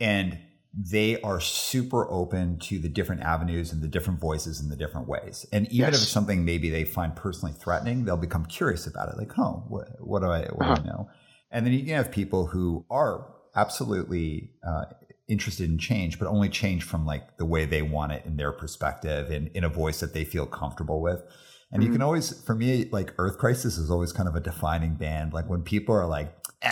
And 0.00 0.38
they 0.74 1.20
are 1.22 1.40
super 1.40 2.10
open 2.10 2.58
to 2.58 2.78
the 2.78 2.88
different 2.88 3.22
avenues 3.22 3.72
and 3.72 3.82
the 3.82 3.88
different 3.88 4.20
voices 4.20 4.60
and 4.60 4.70
the 4.70 4.76
different 4.76 5.08
ways. 5.08 5.46
And 5.52 5.66
even 5.66 5.86
yes. 5.86 5.96
if 5.96 6.02
it's 6.02 6.10
something 6.10 6.44
maybe 6.44 6.70
they 6.70 6.84
find 6.84 7.16
personally 7.16 7.54
threatening, 7.58 8.04
they'll 8.04 8.16
become 8.16 8.44
curious 8.44 8.86
about 8.86 9.08
it. 9.08 9.16
Like, 9.16 9.38
oh, 9.38 9.64
what, 9.68 9.88
what 9.98 10.20
do 10.20 10.26
I, 10.26 10.42
what 10.42 10.62
uh-huh. 10.62 10.74
do 10.74 10.82
I 10.82 10.84
know? 10.84 11.10
And 11.50 11.66
then 11.66 11.72
you 11.72 11.80
can 11.80 11.94
have 11.94 12.10
people 12.10 12.46
who 12.46 12.84
are 12.90 13.26
absolutely 13.56 14.50
uh, 14.66 14.84
interested 15.26 15.68
in 15.68 15.78
change, 15.78 16.18
but 16.18 16.28
only 16.28 16.48
change 16.48 16.84
from 16.84 17.06
like 17.06 17.38
the 17.38 17.46
way 17.46 17.64
they 17.64 17.82
want 17.82 18.12
it 18.12 18.24
in 18.26 18.36
their 18.36 18.52
perspective 18.52 19.30
and 19.30 19.48
in 19.48 19.64
a 19.64 19.68
voice 19.68 20.00
that 20.00 20.14
they 20.14 20.24
feel 20.24 20.46
comfortable 20.46 21.00
with. 21.00 21.22
And 21.70 21.82
mm-hmm. 21.82 21.86
you 21.86 21.92
can 21.92 22.02
always, 22.02 22.42
for 22.44 22.54
me, 22.54 22.88
like 22.92 23.14
Earth 23.18 23.38
Crisis 23.38 23.78
is 23.78 23.90
always 23.90 24.12
kind 24.12 24.28
of 24.28 24.36
a 24.36 24.40
defining 24.40 24.94
band. 24.94 25.32
Like 25.32 25.48
when 25.48 25.62
people 25.62 25.94
are 25.94 26.06
like, 26.06 26.32
oh, 26.64 26.70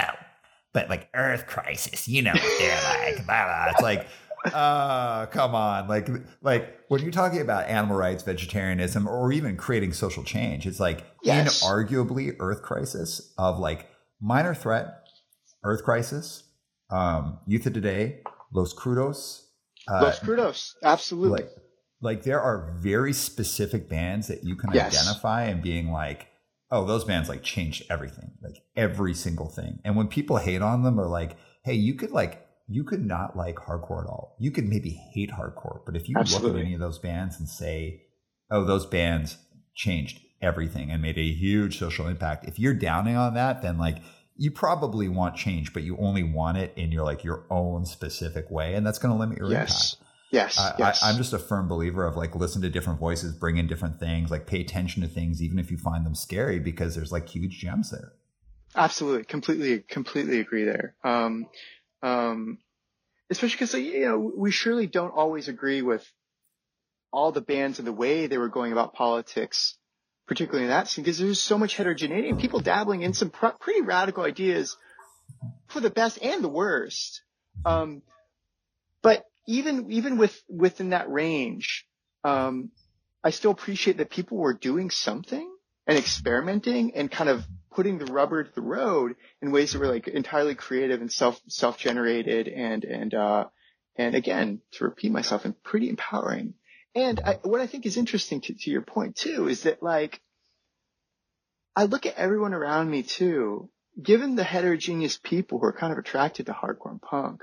but 0.77 0.91
like 0.91 1.09
Earth 1.15 1.47
Crisis, 1.47 2.07
you 2.07 2.21
know, 2.21 2.33
what 2.33 2.59
they're 2.59 2.83
like, 2.85 3.25
blah, 3.25 3.47
blah. 3.47 3.67
it's 3.71 3.81
like, 3.81 4.07
uh, 4.53 5.25
come 5.25 5.55
on. 5.55 5.89
Like, 5.89 6.07
like 6.43 6.81
when 6.89 7.01
you're 7.01 7.11
talking 7.11 7.41
about 7.41 7.67
animal 7.67 7.97
rights, 7.97 8.23
vegetarianism, 8.23 9.09
or 9.09 9.33
even 9.33 9.57
creating 9.57 9.95
social 9.95 10.23
change, 10.23 10.67
it's 10.67 10.79
like 10.79 11.03
yes. 11.23 11.65
inarguably 11.65 12.37
Earth 12.41 12.61
Crisis 12.61 13.33
of 13.39 13.59
like 13.59 13.87
minor 14.21 14.55
threat, 14.55 15.09
Earth 15.65 15.83
Crisis, 15.83 16.45
um, 16.91 17.39
Youth 17.47 17.65
of 17.65 17.73
Today, 17.73 18.21
Los 18.53 18.75
Crudos. 18.75 19.47
Uh, 19.89 20.03
Los 20.03 20.21
Crudos, 20.21 20.75
absolutely. 20.85 21.41
Like, 21.41 21.51
like 22.03 22.23
there 22.25 22.43
are 22.43 22.77
very 22.77 23.15
specific 23.15 23.89
bands 23.89 24.29
that 24.29 24.45
you 24.45 24.57
can 24.57 24.75
yes. 24.75 24.95
identify 24.95 25.45
and 25.45 25.63
being 25.63 25.91
like, 25.91 26.27
oh, 26.71 26.85
those 26.85 27.05
bands 27.05 27.29
like 27.29 27.43
changed 27.43 27.85
everything, 27.91 28.33
like 28.43 28.63
every 28.77 29.15
single 29.15 29.49
thing. 29.49 29.81
And 29.85 29.97
when 29.97 30.09
people 30.09 30.37
hate 30.39 30.63
on 30.63 30.83
them 30.83 30.99
or 30.99 31.07
like, 31.07 31.37
hey, 31.65 31.75
you 31.75 31.95
could 31.95 32.11
like, 32.11 32.47
you 32.69 32.83
could 32.83 33.05
not 33.05 33.37
like 33.37 33.57
hardcore 33.57 34.05
at 34.05 34.09
all. 34.09 34.37
You 34.41 34.51
could 34.51 34.67
maybe 34.67 34.91
hate 35.15 35.31
hardcore, 35.31 35.81
but 35.87 35.97
if 35.97 36.09
you 36.09 36.17
Absolutely. 36.19 36.51
look 36.51 36.59
at 36.59 36.65
any 36.65 36.75
of 36.75 36.81
those 36.81 36.99
bands 36.99 37.39
and 37.39 37.49
say, 37.49 38.03
oh, 38.51 38.65
those 38.65 38.87
bands 38.87 39.39
changed 39.75 40.21
everything 40.43 40.91
and 40.91 41.01
made 41.01 41.19
a 41.19 41.33
huge 41.33 41.79
social 41.79 42.09
impact. 42.09 42.47
If 42.47 42.59
you're 42.59 42.75
downing 42.75 43.17
on 43.17 43.35
that, 43.35 43.63
then 43.63 43.79
like 43.79 43.99
you 44.37 44.51
probably 44.51 45.09
want 45.09 45.37
change, 45.37 45.73
but 45.73 45.83
you 45.83 45.97
only 45.99 46.23
want 46.23 46.59
it 46.59 46.73
in 46.77 46.93
your 46.93 47.05
like 47.05 47.25
your 47.25 47.47
own 47.51 47.87
specific 47.87 48.51
way, 48.51 48.75
and 48.75 48.87
that's 48.87 48.99
going 48.99 49.15
to 49.15 49.19
limit 49.19 49.39
your 49.39 49.51
yes. 49.51 49.95
impact. 49.95 50.06
Yes, 50.31 50.59
I, 50.59 50.75
yes. 50.79 51.03
I, 51.03 51.11
am 51.11 51.17
just 51.17 51.33
a 51.33 51.39
firm 51.39 51.69
believer 51.69 52.05
of 52.05 52.17
like 52.17 52.35
listen 52.35 52.63
to 52.63 52.69
different 52.69 52.99
voices, 52.99 53.33
bring 53.33 53.59
in 53.59 53.67
different 53.67 54.01
things, 54.01 54.31
like 54.31 54.47
pay 54.47 54.61
attention 54.61 55.03
to 55.03 55.09
things, 55.09 55.41
even 55.41 55.59
if 55.59 55.71
you 55.71 55.77
find 55.77 56.05
them 56.05 56.15
scary, 56.15 56.59
because 56.59 56.95
there's 56.95 57.13
like 57.13 57.29
huge 57.29 57.59
gems 57.59 57.91
there. 57.91 58.13
Absolutely, 58.75 59.25
completely, 59.25 59.79
completely 59.81 60.41
agree 60.41 60.65
there. 60.65 60.95
Um, 61.05 61.47
um, 62.03 62.59
especially 63.31 63.55
because 63.55 63.75
you 63.75 64.07
know 64.07 64.33
we 64.37 64.51
surely 64.51 64.87
don't 64.87 65.13
always 65.13 65.49
agree 65.49 65.83
with 65.83 66.05
all 67.13 67.33
the 67.33 67.41
bands 67.41 67.79
and 67.79 67.87
the 67.87 67.93
way 67.93 68.27
they 68.27 68.39
were 68.39 68.49
going 68.49 68.73
about 68.73 68.95
politics, 68.95 69.77
particularly 70.27 70.65
in 70.65 70.71
that 70.71 70.89
scene, 70.89 71.05
because 71.05 71.19
there's 71.19 71.43
so 71.43 71.57
much 71.57 71.77
heterogeneity 71.77 72.29
and 72.29 72.39
people 72.39 72.61
dabbling 72.61 73.03
in 73.03 73.15
some 73.15 73.31
pr- 73.31 73.57
pretty 73.61 73.83
radical 73.83 74.25
ideas 74.25 74.77
for 75.69 75.81
the 75.81 75.91
best 75.91 76.19
and 76.21 76.43
the 76.43 76.49
worst. 76.49 77.23
Um, 77.65 78.03
but 79.03 79.25
even 79.47 79.91
even 79.93 80.19
with 80.19 80.41
within 80.49 80.91
that 80.91 81.11
range, 81.11 81.87
um, 82.25 82.71
I 83.23 83.31
still 83.31 83.51
appreciate 83.51 83.99
that 83.99 84.11
people 84.11 84.39
were 84.39 84.55
doing 84.55 84.91
something 84.91 85.51
and 85.87 85.99
experimenting 85.99 86.95
and 86.95 87.11
kind 87.11 87.31
of 87.31 87.45
putting 87.71 87.99
the 87.99 88.13
rubber 88.13 88.43
to 88.43 88.55
the 88.55 88.63
road 88.63 89.15
in 89.41 89.53
ways 89.53 89.73
that 89.73 89.79
were 89.79 89.87
like 89.87 90.09
entirely 90.09 90.55
creative 90.55 91.01
and 91.01 91.13
self 91.13 91.41
self 91.49 91.79
generated 91.79 92.49
and 92.49 92.85
and 92.85 93.15
uh, 93.15 93.45
and 93.97 94.15
again 94.15 94.61
to 94.73 94.85
repeat 94.85 95.13
myself 95.13 95.45
and 95.45 95.61
pretty 95.63 95.89
empowering. 95.89 96.55
And 96.95 97.21
I, 97.21 97.35
what 97.43 97.61
I 97.61 97.67
think 97.67 97.85
is 97.85 97.99
interesting 97.99 98.41
to, 98.43 98.55
to 98.55 98.71
your 98.71 98.83
point 98.83 99.17
too 99.17 99.49
is 99.49 99.63
that 99.63 99.83
like 99.83 100.21
I 101.77 101.85
look 101.85 102.07
at 102.07 102.17
everyone 102.17 102.55
around 102.55 102.91
me 102.91 103.03
too, 103.03 103.69
given 104.03 104.35
the 104.35 104.45
heterogeneous 104.45 105.19
people 105.23 105.59
who 105.59 105.67
are 105.67 105.73
kind 105.73 105.93
of 105.93 105.99
attracted 105.99 106.47
to 106.47 106.53
hardcore 106.53 106.93
and 106.93 107.03
punk 107.03 107.43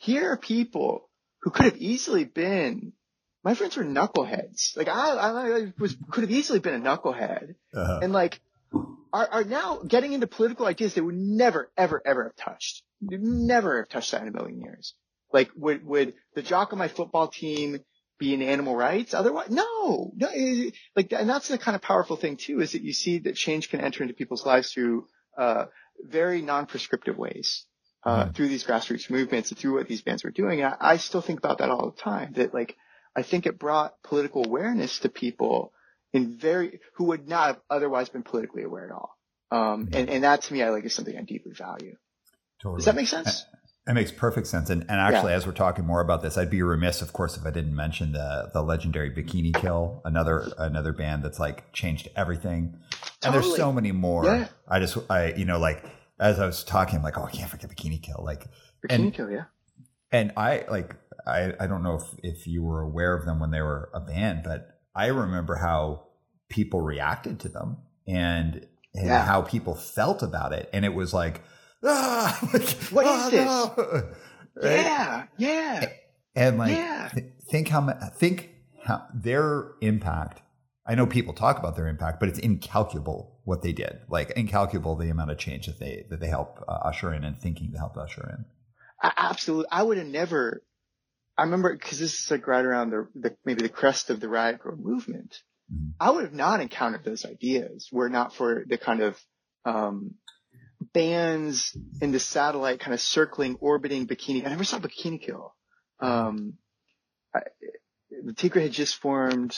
here 0.00 0.32
are 0.32 0.38
people 0.38 1.10
who 1.42 1.50
could 1.50 1.66
have 1.66 1.76
easily 1.76 2.24
been, 2.24 2.94
my 3.44 3.54
friends 3.54 3.76
were 3.76 3.84
knuckleheads. 3.84 4.74
Like 4.74 4.88
I, 4.88 5.10
I 5.10 5.72
was, 5.78 5.94
could 6.10 6.22
have 6.22 6.30
easily 6.30 6.58
been 6.58 6.74
a 6.74 6.78
knucklehead 6.78 7.54
uh-huh. 7.74 8.00
and 8.02 8.12
like 8.12 8.40
are, 9.12 9.28
are 9.30 9.44
now 9.44 9.82
getting 9.86 10.14
into 10.14 10.26
political 10.26 10.64
ideas 10.64 10.94
they 10.94 11.02
would 11.02 11.14
never, 11.14 11.70
ever, 11.76 12.00
ever 12.04 12.24
have 12.24 12.36
touched. 12.36 12.82
Never 13.02 13.80
have 13.82 13.90
touched 13.90 14.12
that 14.12 14.22
in 14.22 14.28
a 14.28 14.32
million 14.32 14.58
years. 14.60 14.94
Like 15.34 15.50
would, 15.54 15.84
would 15.84 16.14
the 16.34 16.42
jock 16.42 16.72
on 16.72 16.78
my 16.78 16.88
football 16.88 17.28
team 17.28 17.80
be 18.18 18.32
in 18.32 18.40
animal 18.40 18.74
rights? 18.74 19.12
Otherwise, 19.12 19.50
no, 19.50 20.12
no, 20.16 20.28
like, 20.96 21.12
and 21.12 21.28
that's 21.28 21.48
the 21.48 21.58
kind 21.58 21.74
of 21.74 21.82
powerful 21.82 22.16
thing 22.16 22.38
too, 22.38 22.60
is 22.60 22.72
that 22.72 22.82
you 22.82 22.94
see 22.94 23.18
that 23.18 23.36
change 23.36 23.68
can 23.68 23.82
enter 23.82 24.02
into 24.02 24.14
people's 24.14 24.46
lives 24.46 24.72
through, 24.72 25.06
uh, 25.36 25.66
very 26.02 26.40
non-prescriptive 26.40 27.18
ways 27.18 27.66
uh, 28.04 28.24
mm-hmm. 28.24 28.32
through 28.32 28.48
these 28.48 28.64
grassroots 28.64 29.10
movements 29.10 29.50
and 29.50 29.58
through 29.58 29.74
what 29.74 29.88
these 29.88 30.02
bands 30.02 30.24
were 30.24 30.30
doing. 30.30 30.64
I, 30.64 30.76
I 30.80 30.96
still 30.96 31.20
think 31.20 31.38
about 31.38 31.58
that 31.58 31.70
all 31.70 31.90
the 31.90 32.00
time. 32.00 32.32
That 32.34 32.54
like, 32.54 32.76
I 33.14 33.22
think 33.22 33.46
it 33.46 33.58
brought 33.58 33.94
political 34.02 34.44
awareness 34.44 35.00
to 35.00 35.08
people 35.08 35.72
in 36.12 36.38
very 36.38 36.80
who 36.94 37.04
would 37.04 37.28
not 37.28 37.46
have 37.46 37.60
otherwise 37.68 38.08
been 38.08 38.22
politically 38.22 38.62
aware 38.62 38.86
at 38.86 38.92
all. 38.92 39.16
Um, 39.52 39.88
and, 39.92 40.08
and 40.08 40.24
that 40.24 40.42
to 40.42 40.52
me, 40.52 40.62
I 40.62 40.70
like 40.70 40.84
is 40.84 40.94
something 40.94 41.16
I 41.16 41.22
deeply 41.22 41.52
value. 41.52 41.96
Totally. 42.62 42.78
Does 42.78 42.84
that 42.86 42.94
make 42.94 43.08
sense? 43.08 43.44
It 43.86 43.94
makes 43.94 44.12
perfect 44.12 44.46
sense. 44.46 44.70
And, 44.70 44.82
and 44.82 44.92
actually, 44.92 45.32
yeah. 45.32 45.38
as 45.38 45.46
we're 45.46 45.52
talking 45.52 45.84
more 45.86 46.00
about 46.00 46.22
this, 46.22 46.36
I'd 46.36 46.50
be 46.50 46.62
remiss, 46.62 47.02
of 47.02 47.12
course, 47.12 47.36
if 47.36 47.46
I 47.46 47.50
didn't 47.50 47.74
mention 47.74 48.12
the 48.12 48.50
the 48.52 48.62
legendary 48.62 49.10
Bikini 49.10 49.54
Kill, 49.54 50.02
another 50.04 50.46
another 50.58 50.92
band 50.92 51.24
that's 51.24 51.40
like 51.40 51.72
changed 51.72 52.08
everything. 52.14 52.76
Totally. 52.92 53.10
And 53.24 53.34
there's 53.34 53.56
so 53.56 53.72
many 53.72 53.90
more. 53.90 54.26
Yeah. 54.26 54.48
I 54.68 54.78
just, 54.78 54.98
I 55.08 55.32
you 55.32 55.46
know, 55.46 55.58
like 55.58 55.82
as 56.20 56.38
I 56.38 56.46
was 56.46 56.62
talking, 56.62 56.96
I'm 56.96 57.02
like, 57.02 57.18
oh, 57.18 57.24
I 57.24 57.30
can't 57.30 57.50
forget 57.50 57.70
Bikini 57.70 58.00
Kill. 58.00 58.22
Like 58.22 58.44
Bikini 58.84 58.94
and, 58.94 59.14
Kill, 59.14 59.30
yeah. 59.30 59.44
And 60.12 60.32
I 60.36 60.64
like, 60.70 60.94
I, 61.26 61.54
I 61.58 61.66
don't 61.66 61.82
know 61.82 61.96
if, 61.96 62.04
if 62.22 62.46
you 62.46 62.62
were 62.62 62.82
aware 62.82 63.14
of 63.14 63.24
them 63.24 63.40
when 63.40 63.50
they 63.50 63.62
were 63.62 63.90
a 63.94 64.00
band, 64.00 64.42
but 64.44 64.78
I 64.94 65.06
remember 65.06 65.56
how 65.56 66.08
people 66.48 66.80
reacted 66.80 67.40
to 67.40 67.48
them 67.48 67.78
and, 68.06 68.66
and 68.94 69.06
yeah. 69.06 69.24
how 69.24 69.42
people 69.42 69.74
felt 69.74 70.22
about 70.22 70.52
it. 70.52 70.68
And 70.72 70.84
it 70.84 70.94
was 70.94 71.14
like, 71.14 71.42
ah, 71.84 72.38
like, 72.52 72.68
what 72.90 73.06
oh, 73.08 73.24
is 73.26 73.30
this? 73.30 73.44
No. 73.44 73.74
Right? 73.76 74.04
Yeah, 74.62 75.24
yeah. 75.38 75.88
And 76.34 76.58
like, 76.58 76.72
yeah. 76.72 77.08
Th- 77.14 77.32
think 77.48 77.68
how, 77.68 77.88
think 78.14 78.50
how 78.84 79.06
their 79.14 79.70
impact 79.80 80.42
I 80.90 80.96
know 80.96 81.06
people 81.06 81.34
talk 81.34 81.56
about 81.56 81.76
their 81.76 81.86
impact, 81.86 82.18
but 82.18 82.28
it's 82.28 82.40
incalculable 82.40 83.38
what 83.44 83.62
they 83.62 83.70
did. 83.70 84.00
Like 84.08 84.32
incalculable 84.32 84.96
the 84.96 85.08
amount 85.08 85.30
of 85.30 85.38
change 85.38 85.66
that 85.66 85.78
they 85.78 86.04
that 86.10 86.18
they 86.18 86.26
help 86.26 86.64
uh, 86.66 86.72
usher 86.72 87.14
in 87.14 87.22
and 87.22 87.40
thinking 87.40 87.70
to 87.70 87.78
help 87.78 87.96
usher 87.96 88.28
in. 88.28 88.44
I, 89.00 89.12
absolutely, 89.16 89.66
I 89.70 89.84
would 89.84 89.98
have 89.98 90.08
never. 90.08 90.64
I 91.38 91.44
remember 91.44 91.72
because 91.72 92.00
this 92.00 92.18
is 92.18 92.28
like 92.28 92.44
right 92.48 92.64
around 92.64 92.90
the, 92.90 93.06
the, 93.14 93.36
maybe 93.44 93.62
the 93.62 93.68
crest 93.68 94.10
of 94.10 94.18
the 94.18 94.28
riot 94.28 94.62
grrrl 94.64 94.80
movement. 94.80 95.36
Mm-hmm. 95.72 95.90
I 96.00 96.10
would 96.10 96.24
have 96.24 96.34
not 96.34 96.60
encountered 96.60 97.04
those 97.04 97.24
ideas 97.24 97.88
were 97.92 98.08
not 98.08 98.34
for 98.34 98.64
the 98.66 98.76
kind 98.76 99.00
of 99.00 99.16
um, 99.64 100.14
bands 100.92 101.78
in 102.00 102.10
the 102.10 102.18
satellite 102.18 102.80
kind 102.80 102.94
of 102.94 103.00
circling, 103.00 103.58
orbiting 103.60 104.08
Bikini. 104.08 104.44
I 104.44 104.48
never 104.48 104.64
saw 104.64 104.80
Bikini 104.80 105.22
Kill. 105.22 105.54
Um, 106.00 106.54
I, 107.32 107.42
Le 108.24 108.34
Tigre 108.34 108.62
had 108.62 108.72
just 108.72 108.96
formed 108.96 109.56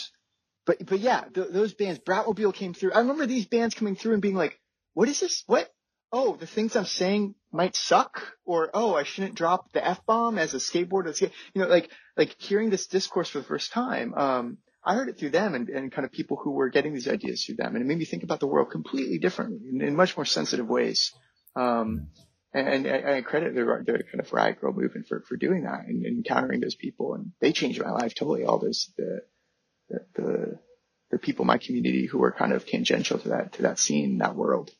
but 0.66 0.84
but 0.86 1.00
yeah, 1.00 1.24
th- 1.32 1.48
those 1.50 1.74
bands, 1.74 2.00
Bratmobile 2.00 2.54
came 2.54 2.74
through. 2.74 2.92
I 2.92 2.98
remember 2.98 3.26
these 3.26 3.46
bands 3.46 3.74
coming 3.74 3.96
through 3.96 4.14
and 4.14 4.22
being 4.22 4.34
like, 4.34 4.58
"What 4.94 5.08
is 5.08 5.20
this? 5.20 5.42
What? 5.46 5.70
Oh, 6.12 6.36
the 6.36 6.46
things 6.46 6.76
I'm 6.76 6.84
saying 6.84 7.34
might 7.50 7.74
suck, 7.74 8.36
or 8.44 8.70
oh, 8.74 8.94
I 8.94 9.04
shouldn't 9.04 9.34
drop 9.34 9.72
the 9.72 9.86
f 9.86 10.04
bomb 10.06 10.38
as 10.38 10.54
a 10.54 10.58
skateboarder." 10.58 11.20
You 11.20 11.62
know, 11.62 11.68
like 11.68 11.90
like 12.16 12.36
hearing 12.40 12.70
this 12.70 12.86
discourse 12.86 13.30
for 13.30 13.38
the 13.38 13.44
first 13.44 13.72
time. 13.72 14.14
Um, 14.14 14.58
I 14.84 14.94
heard 14.94 15.08
it 15.08 15.18
through 15.18 15.30
them 15.30 15.54
and, 15.54 15.68
and 15.68 15.92
kind 15.92 16.04
of 16.04 16.10
people 16.10 16.36
who 16.42 16.50
were 16.50 16.68
getting 16.68 16.92
these 16.92 17.06
ideas 17.08 17.44
through 17.44 17.56
them, 17.56 17.74
and 17.74 17.84
it 17.84 17.86
made 17.86 17.98
me 17.98 18.04
think 18.04 18.24
about 18.24 18.40
the 18.40 18.48
world 18.48 18.70
completely 18.70 19.18
differently 19.18 19.60
in, 19.68 19.80
in 19.80 19.96
much 19.96 20.16
more 20.16 20.24
sensitive 20.24 20.66
ways. 20.66 21.12
Um, 21.54 22.08
and, 22.54 22.86
I, 22.86 23.22
credit 23.22 23.54
the, 23.54 23.62
the 23.62 24.04
kind 24.04 24.20
of 24.20 24.32
riot 24.32 24.58
grrrl 24.60 24.76
movement 24.76 25.06
for, 25.06 25.22
for 25.26 25.36
doing 25.36 25.62
that 25.62 25.86
and, 25.86 26.04
and 26.04 26.18
encountering 26.18 26.60
those 26.60 26.74
people, 26.74 27.14
and 27.14 27.32
they 27.40 27.52
changed 27.52 27.82
my 27.82 27.90
life 27.90 28.14
totally. 28.14 28.44
All 28.44 28.58
those 28.58 28.92
the 28.98 29.22
the, 30.14 30.58
the 31.10 31.18
people 31.18 31.44
in 31.44 31.48
my 31.48 31.58
community 31.58 32.06
who 32.06 32.18
were 32.18 32.32
kind 32.32 32.52
of 32.52 32.66
tangential 32.66 33.18
to 33.18 33.28
that 33.30 33.52
to 33.54 33.62
that 33.62 33.78
scene, 33.78 34.18
that 34.18 34.36
world. 34.36 34.70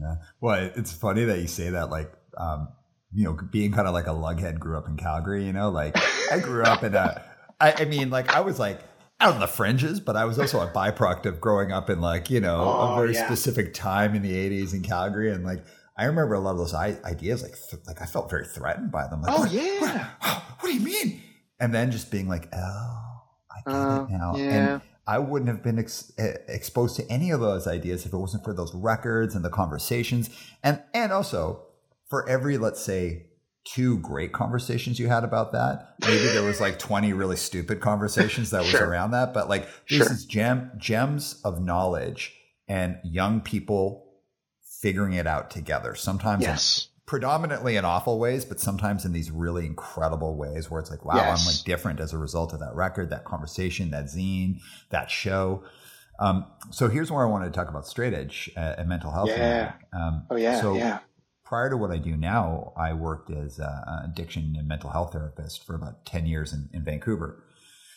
Yeah. 0.00 0.16
Well, 0.40 0.70
it's 0.76 0.92
funny 0.92 1.24
that 1.24 1.40
you 1.40 1.46
say 1.46 1.70
that. 1.70 1.90
Like, 1.90 2.12
um, 2.36 2.68
you 3.12 3.24
know, 3.24 3.38
being 3.50 3.72
kind 3.72 3.88
of 3.88 3.94
like 3.94 4.06
a 4.06 4.10
lughead, 4.10 4.58
grew 4.58 4.76
up 4.76 4.86
in 4.86 4.96
Calgary. 4.96 5.44
You 5.44 5.52
know, 5.52 5.70
like 5.70 5.96
I 6.30 6.40
grew 6.40 6.62
up 6.62 6.82
in 6.84 6.94
a. 6.94 7.24
I, 7.60 7.72
I 7.78 7.84
mean, 7.86 8.10
like 8.10 8.34
I 8.34 8.40
was 8.40 8.58
like 8.58 8.80
out 9.20 9.34
on 9.34 9.40
the 9.40 9.48
fringes, 9.48 9.98
but 10.00 10.16
I 10.16 10.24
was 10.26 10.38
also 10.38 10.60
a 10.60 10.70
byproduct 10.70 11.26
of 11.26 11.40
growing 11.40 11.72
up 11.72 11.90
in 11.90 12.00
like 12.00 12.30
you 12.30 12.40
know 12.40 12.60
oh, 12.60 12.92
a 12.92 12.96
very 12.96 13.14
yeah. 13.14 13.26
specific 13.26 13.74
time 13.74 14.14
in 14.14 14.22
the 14.22 14.32
'80s 14.32 14.74
in 14.74 14.82
Calgary, 14.82 15.32
and 15.32 15.44
like 15.44 15.64
I 15.96 16.04
remember 16.04 16.34
a 16.34 16.40
lot 16.40 16.52
of 16.52 16.58
those 16.58 16.74
ideas, 16.74 17.42
like 17.42 17.54
th- 17.70 17.82
like 17.86 18.00
I 18.00 18.06
felt 18.06 18.30
very 18.30 18.46
threatened 18.46 18.92
by 18.92 19.08
them. 19.08 19.22
Like, 19.22 19.32
oh 19.36 19.40
what, 19.40 19.50
yeah. 19.50 20.10
What, 20.20 20.42
what, 20.60 20.68
do 20.68 20.74
you 20.74 20.80
mean? 20.80 21.20
And 21.58 21.74
then 21.74 21.90
just 21.90 22.12
being 22.12 22.28
like, 22.28 22.48
oh, 22.52 23.07
I 23.66 23.70
get 23.70 23.76
uh, 23.76 24.06
it 24.08 24.10
now. 24.10 24.36
Yeah. 24.36 24.42
And 24.72 24.82
I 25.06 25.18
wouldn't 25.18 25.48
have 25.48 25.62
been 25.62 25.78
ex- 25.78 26.12
exposed 26.18 26.96
to 26.96 27.10
any 27.10 27.30
of 27.30 27.40
those 27.40 27.66
ideas 27.66 28.04
if 28.04 28.12
it 28.12 28.16
wasn't 28.16 28.44
for 28.44 28.52
those 28.52 28.74
records 28.74 29.34
and 29.34 29.44
the 29.44 29.50
conversations, 29.50 30.28
and 30.62 30.82
and 30.92 31.12
also 31.12 31.62
for 32.08 32.28
every 32.28 32.58
let's 32.58 32.80
say 32.80 33.26
two 33.64 33.98
great 33.98 34.32
conversations 34.32 34.98
you 34.98 35.08
had 35.08 35.24
about 35.24 35.52
that. 35.52 35.94
Maybe 36.00 36.24
there 36.24 36.42
was 36.42 36.60
like 36.60 36.78
20 36.78 37.12
really 37.12 37.36
stupid 37.36 37.80
conversations 37.80 38.50
that 38.50 38.58
was 38.60 38.68
sure. 38.68 38.86
around 38.86 39.10
that, 39.12 39.34
but 39.34 39.48
like 39.48 39.64
this 39.88 39.98
sure. 39.98 40.12
is 40.12 40.24
gem 40.24 40.72
gems 40.78 41.40
of 41.44 41.60
knowledge 41.60 42.34
and 42.66 42.98
young 43.02 43.40
people 43.40 44.06
figuring 44.80 45.14
it 45.14 45.26
out 45.26 45.50
together. 45.50 45.94
Sometimes 45.94 46.42
yes. 46.42 46.88
Predominantly 47.08 47.74
in 47.74 47.84
awful 47.84 48.20
ways, 48.20 48.44
but 48.44 48.60
sometimes 48.60 49.04
in 49.04 49.12
these 49.12 49.32
really 49.32 49.66
incredible 49.66 50.36
ways 50.36 50.70
where 50.70 50.80
it's 50.80 50.90
like, 50.90 51.04
wow, 51.04 51.16
yes. 51.16 51.40
I'm 51.40 51.46
like 51.46 51.64
different 51.64 51.98
as 51.98 52.12
a 52.12 52.18
result 52.18 52.52
of 52.52 52.60
that 52.60 52.74
record, 52.74 53.10
that 53.10 53.24
conversation, 53.24 53.90
that 53.90 54.04
zine, 54.04 54.60
that 54.90 55.10
show. 55.10 55.64
Um, 56.20 56.46
so 56.70 56.88
here's 56.88 57.10
where 57.10 57.26
I 57.26 57.28
wanted 57.28 57.46
to 57.46 57.52
talk 57.52 57.68
about 57.68 57.86
straight 57.86 58.14
edge 58.14 58.50
uh, 58.56 58.74
and 58.78 58.88
mental 58.88 59.10
health. 59.10 59.30
Yeah. 59.30 59.72
Um, 59.92 60.26
oh 60.30 60.36
yeah. 60.36 60.60
So 60.60 60.76
yeah 60.76 60.98
prior 61.48 61.70
to 61.70 61.78
what 61.78 61.90
I 61.90 61.96
do 61.96 62.14
now, 62.14 62.74
I 62.76 62.92
worked 62.92 63.30
as 63.30 63.58
an 63.58 63.70
addiction 64.04 64.54
and 64.58 64.68
mental 64.68 64.90
health 64.90 65.14
therapist 65.14 65.64
for 65.64 65.74
about 65.74 66.04
10 66.04 66.26
years 66.26 66.52
in, 66.52 66.68
in 66.74 66.84
Vancouver. 66.84 67.42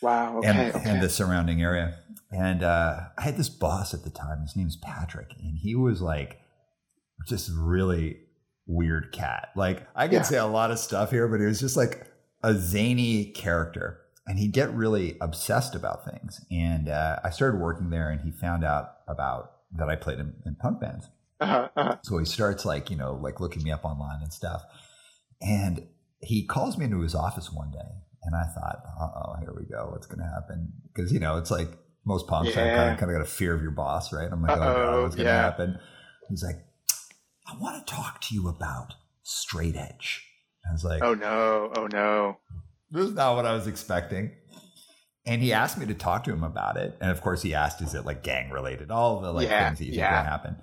Wow. 0.02 0.38
Okay, 0.38 0.48
and, 0.48 0.76
okay. 0.76 0.90
and 0.90 1.04
the 1.04 1.10
surrounding 1.10 1.62
area. 1.62 2.00
And 2.32 2.64
uh, 2.64 3.02
I 3.18 3.22
had 3.22 3.36
this 3.36 3.50
boss 3.50 3.94
at 3.94 4.06
the 4.06 4.10
time. 4.10 4.42
His 4.44 4.56
name's 4.56 4.78
Patrick. 4.78 5.34
And 5.44 5.58
he 5.58 5.76
was 5.76 6.02
like 6.02 6.40
just 7.28 7.52
really 7.54 8.20
weird 8.68 9.12
cat. 9.12 9.50
Like 9.56 9.88
I 9.96 10.08
could 10.08 10.16
yeah. 10.16 10.22
say 10.24 10.38
a 10.38 10.46
lot 10.46 10.72
of 10.72 10.80
stuff 10.80 11.12
here, 11.12 11.28
but 11.28 11.40
he 11.40 11.46
was 11.46 11.60
just 11.60 11.78
like 11.78 12.08
a 12.44 12.54
zany 12.56 13.26
character. 13.26 13.98
And 14.28 14.38
he'd 14.38 14.54
get 14.54 14.72
really 14.74 15.18
obsessed 15.20 15.74
about 15.76 16.06
things. 16.06 16.46
And 16.52 16.88
uh, 16.88 17.18
I 17.24 17.32
started 17.32 17.60
working 17.60 17.90
there 17.90 18.12
and 18.12 18.22
he 18.22 18.32
found 18.32 18.64
out 18.64 18.98
about 19.08 19.52
that 19.78 19.90
I 19.90 19.96
played 19.96 20.20
in, 20.20 20.36
in 20.46 20.56
punk 20.56 20.80
bands. 20.80 21.10
Uh-huh, 21.40 21.70
uh-huh. 21.76 21.98
So 22.04 22.20
he 22.20 22.26
starts 22.26 22.64
like, 22.64 22.92
you 22.92 22.96
know, 22.96 23.14
like 23.16 23.40
looking 23.40 23.64
me 23.64 23.72
up 23.72 23.84
online 23.84 24.22
and 24.22 24.32
stuff. 24.32 24.62
And 25.42 25.88
he 26.22 26.46
calls 26.46 26.78
me 26.78 26.86
into 26.86 27.02
his 27.02 27.16
office 27.16 27.52
one 27.52 27.72
day. 27.72 27.80
And 28.24 28.36
I 28.36 28.44
thought, 28.54 28.84
oh, 29.02 29.34
here 29.40 29.54
we 29.58 29.66
go. 29.66 29.90
What's 29.92 30.06
going 30.06 30.20
to 30.20 30.32
happen? 30.32 30.72
Because, 30.94 31.12
you 31.12 31.20
know, 31.20 31.38
it's 31.38 31.50
like 31.50 31.70
most 32.06 32.28
punks 32.28 32.50
yeah. 32.50 32.76
kind 32.76 32.92
of, 32.92 33.00
kind 33.00 33.12
of 33.12 33.18
got 33.18 33.24
a 33.24 33.30
fear 33.30 33.56
of 33.56 33.64
your 33.64 33.72
boss, 33.72 34.14
right? 34.14 34.30
I'm 34.32 34.44
like, 34.44 34.52
Uh-oh, 34.52 34.62
oh, 34.62 34.74
God, 34.74 35.02
what's 35.02 35.16
going 35.16 35.26
to 35.26 35.32
yeah. 35.32 35.42
happen? 35.42 35.80
He's 36.30 36.44
like, 36.44 36.64
I 37.52 37.58
want 37.58 37.86
to 37.86 37.94
talk 37.94 38.22
to 38.22 38.36
you 38.36 38.48
about 38.48 38.94
straight 39.24 39.76
edge. 39.76 40.26
I 40.68 40.72
was 40.72 40.84
like, 40.84 41.04
oh, 41.04 41.14
no. 41.14 41.72
Oh, 41.76 41.88
no. 41.88 42.38
This 42.92 43.06
is 43.06 43.14
not 43.14 43.36
what 43.36 43.46
I 43.46 43.54
was 43.54 43.68
expecting. 43.68 44.32
And 45.26 45.42
he 45.42 45.54
asked 45.54 45.78
me 45.78 45.86
to 45.88 45.94
talk 45.94 46.24
to 46.26 46.32
him 46.32 46.44
about 46.44 46.78
it. 46.78 46.98
And 47.02 47.12
of 47.12 47.22
course, 47.22 47.42
he 47.42 47.54
asked, 47.54 47.82
is 47.82 47.94
it 47.94 48.06
like 48.06 48.24
gang 48.24 48.50
related? 48.50 48.90
All 48.90 49.20
the 49.22 49.32
like 49.32 49.48
yeah, 49.48 49.68
things 49.68 49.80
that 49.80 49.86
you 49.86 49.92
think 49.92 50.02
yeah. 50.02 50.24
happen. 50.24 50.56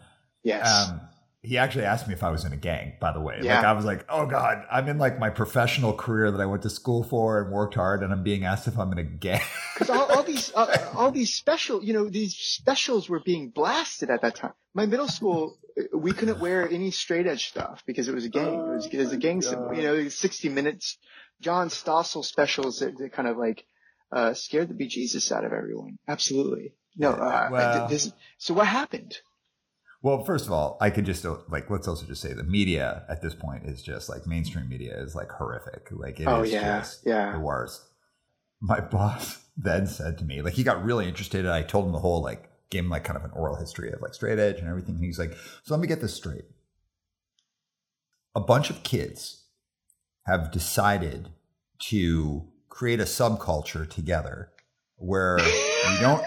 Yes. 0.42 0.88
Um, 0.88 1.00
he 1.42 1.58
actually 1.58 1.84
asked 1.84 2.08
me 2.08 2.14
if 2.14 2.22
I 2.24 2.30
was 2.30 2.44
in 2.44 2.52
a 2.52 2.56
gang, 2.56 2.94
by 3.00 3.12
the 3.12 3.20
way. 3.20 3.38
Yeah. 3.42 3.56
Like 3.56 3.66
I 3.66 3.72
was 3.72 3.84
like, 3.84 4.04
oh 4.08 4.26
God, 4.26 4.64
I'm 4.70 4.88
in 4.88 4.98
like 4.98 5.18
my 5.18 5.30
professional 5.30 5.92
career 5.92 6.30
that 6.30 6.40
I 6.40 6.46
went 6.46 6.62
to 6.62 6.70
school 6.70 7.04
for 7.04 7.40
and 7.40 7.52
worked 7.52 7.74
hard 7.74 8.02
and 8.02 8.12
I'm 8.12 8.24
being 8.24 8.44
asked 8.44 8.66
if 8.66 8.78
I'm 8.78 8.90
in 8.92 8.98
a 8.98 9.04
gang. 9.04 9.40
Because 9.74 9.90
all, 9.96 10.10
all, 10.10 10.24
these, 10.24 10.52
uh, 10.56 10.90
all 10.96 11.12
these 11.12 11.32
special, 11.32 11.84
you 11.84 11.92
know, 11.92 12.08
these 12.08 12.34
specials 12.34 13.08
were 13.08 13.20
being 13.20 13.50
blasted 13.50 14.10
at 14.10 14.22
that 14.22 14.34
time. 14.34 14.52
My 14.74 14.86
middle 14.86 15.06
school, 15.06 15.56
we 15.94 16.12
couldn't 16.12 16.40
wear 16.40 16.68
any 16.68 16.90
straight 16.90 17.26
edge 17.26 17.48
stuff 17.48 17.82
because 17.86 18.08
it 18.08 18.14
was 18.14 18.24
a 18.24 18.28
gang. 18.28 18.54
it 18.54 18.74
was, 18.74 18.86
it 18.86 18.98
was 18.98 19.12
a 19.12 19.16
gang, 19.16 19.42
oh, 19.46 19.72
you 19.72 19.82
know, 19.82 20.08
60 20.08 20.48
minutes, 20.48 20.98
John 21.40 21.68
Stossel 21.68 22.24
specials 22.24 22.80
that, 22.80 22.96
that 22.98 23.12
kind 23.12 23.28
of 23.28 23.36
like, 23.36 23.64
uh, 24.10 24.34
scared 24.34 24.68
the 24.68 24.74
bejesus 24.74 25.30
out 25.30 25.44
of 25.44 25.52
everyone. 25.52 25.98
Absolutely. 26.08 26.72
No, 26.96 27.10
uh, 27.12 27.48
well, 27.52 27.88
this, 27.88 28.12
so 28.38 28.54
what 28.54 28.66
happened? 28.66 29.18
Well, 30.00 30.24
first 30.24 30.46
of 30.46 30.52
all, 30.52 30.76
I 30.80 30.90
could 30.90 31.04
just 31.04 31.24
like 31.48 31.68
let's 31.70 31.88
also 31.88 32.06
just 32.06 32.22
say 32.22 32.32
the 32.32 32.44
media 32.44 33.04
at 33.08 33.20
this 33.20 33.34
point 33.34 33.64
is 33.66 33.82
just 33.82 34.08
like 34.08 34.26
mainstream 34.26 34.68
media 34.68 34.96
is 35.00 35.14
like 35.14 35.30
horrific. 35.30 35.88
Like 35.90 36.20
it 36.20 36.26
oh, 36.26 36.42
is 36.42 36.52
yeah, 36.52 36.78
just 36.78 37.00
yeah. 37.04 37.32
the 37.32 37.40
worst. 37.40 37.82
My 38.60 38.80
boss 38.92 39.44
then 39.56 39.86
said 39.86 40.18
to 40.18 40.24
me, 40.24 40.40
like 40.40 40.54
he 40.54 40.62
got 40.62 40.84
really 40.84 41.08
interested. 41.08 41.46
I 41.46 41.62
told 41.62 41.86
him 41.86 41.92
the 41.92 41.98
whole 41.98 42.22
like 42.22 42.47
gave 42.70 42.84
him 42.84 42.90
like 42.90 43.04
kind 43.04 43.16
of 43.16 43.24
an 43.24 43.30
oral 43.32 43.56
history 43.56 43.90
of 43.92 44.02
like 44.02 44.14
straight 44.14 44.38
edge 44.38 44.58
and 44.58 44.68
everything. 44.68 44.96
And 44.96 45.04
he's 45.04 45.18
like, 45.18 45.32
so 45.62 45.74
let 45.74 45.80
me 45.80 45.86
get 45.86 46.00
this 46.00 46.14
straight. 46.14 46.44
A 48.34 48.40
bunch 48.40 48.70
of 48.70 48.82
kids 48.82 49.44
have 50.26 50.50
decided 50.52 51.30
to 51.78 52.46
create 52.68 53.00
a 53.00 53.04
subculture 53.04 53.88
together 53.88 54.50
where 54.96 55.38
you 55.38 56.00
don't 56.00 56.22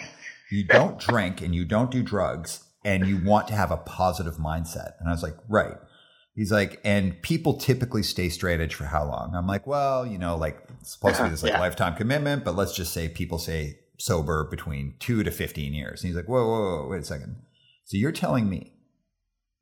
you 0.49 0.63
don't 0.65 0.99
drink 0.99 1.41
and 1.41 1.55
you 1.55 1.63
don't 1.63 1.91
do 1.91 2.03
drugs 2.03 2.65
and 2.83 3.05
you 3.05 3.21
want 3.23 3.47
to 3.47 3.53
have 3.53 3.71
a 3.71 3.77
positive 3.77 4.35
mindset. 4.35 4.93
And 4.99 5.07
I 5.07 5.11
was 5.11 5.23
like, 5.23 5.35
right. 5.47 5.77
He's 6.35 6.51
like, 6.51 6.79
and 6.83 7.21
people 7.21 7.55
typically 7.55 8.03
stay 8.03 8.29
straight 8.29 8.59
edge 8.59 8.73
for 8.73 8.85
how 8.85 9.05
long? 9.05 9.33
I'm 9.35 9.47
like, 9.47 9.67
well, 9.67 10.05
you 10.05 10.17
know, 10.17 10.35
like 10.35 10.57
it's 10.79 10.93
supposed 10.93 11.17
to 11.17 11.23
be 11.23 11.29
this 11.29 11.43
like 11.43 11.53
yeah. 11.53 11.59
lifetime 11.59 11.95
commitment, 11.95 12.43
but 12.43 12.55
let's 12.55 12.75
just 12.75 12.93
say 12.93 13.07
people 13.09 13.37
say 13.37 13.79
sober 14.01 14.47
between 14.49 14.95
two 14.99 15.23
to 15.23 15.31
15 15.31 15.73
years. 15.73 16.01
And 16.01 16.09
he's 16.09 16.15
like, 16.15 16.27
whoa, 16.27 16.45
whoa, 16.47 16.83
whoa, 16.83 16.87
wait 16.89 17.01
a 17.01 17.05
second. 17.05 17.41
So 17.85 17.97
you're 17.97 18.11
telling 18.11 18.49
me 18.49 18.73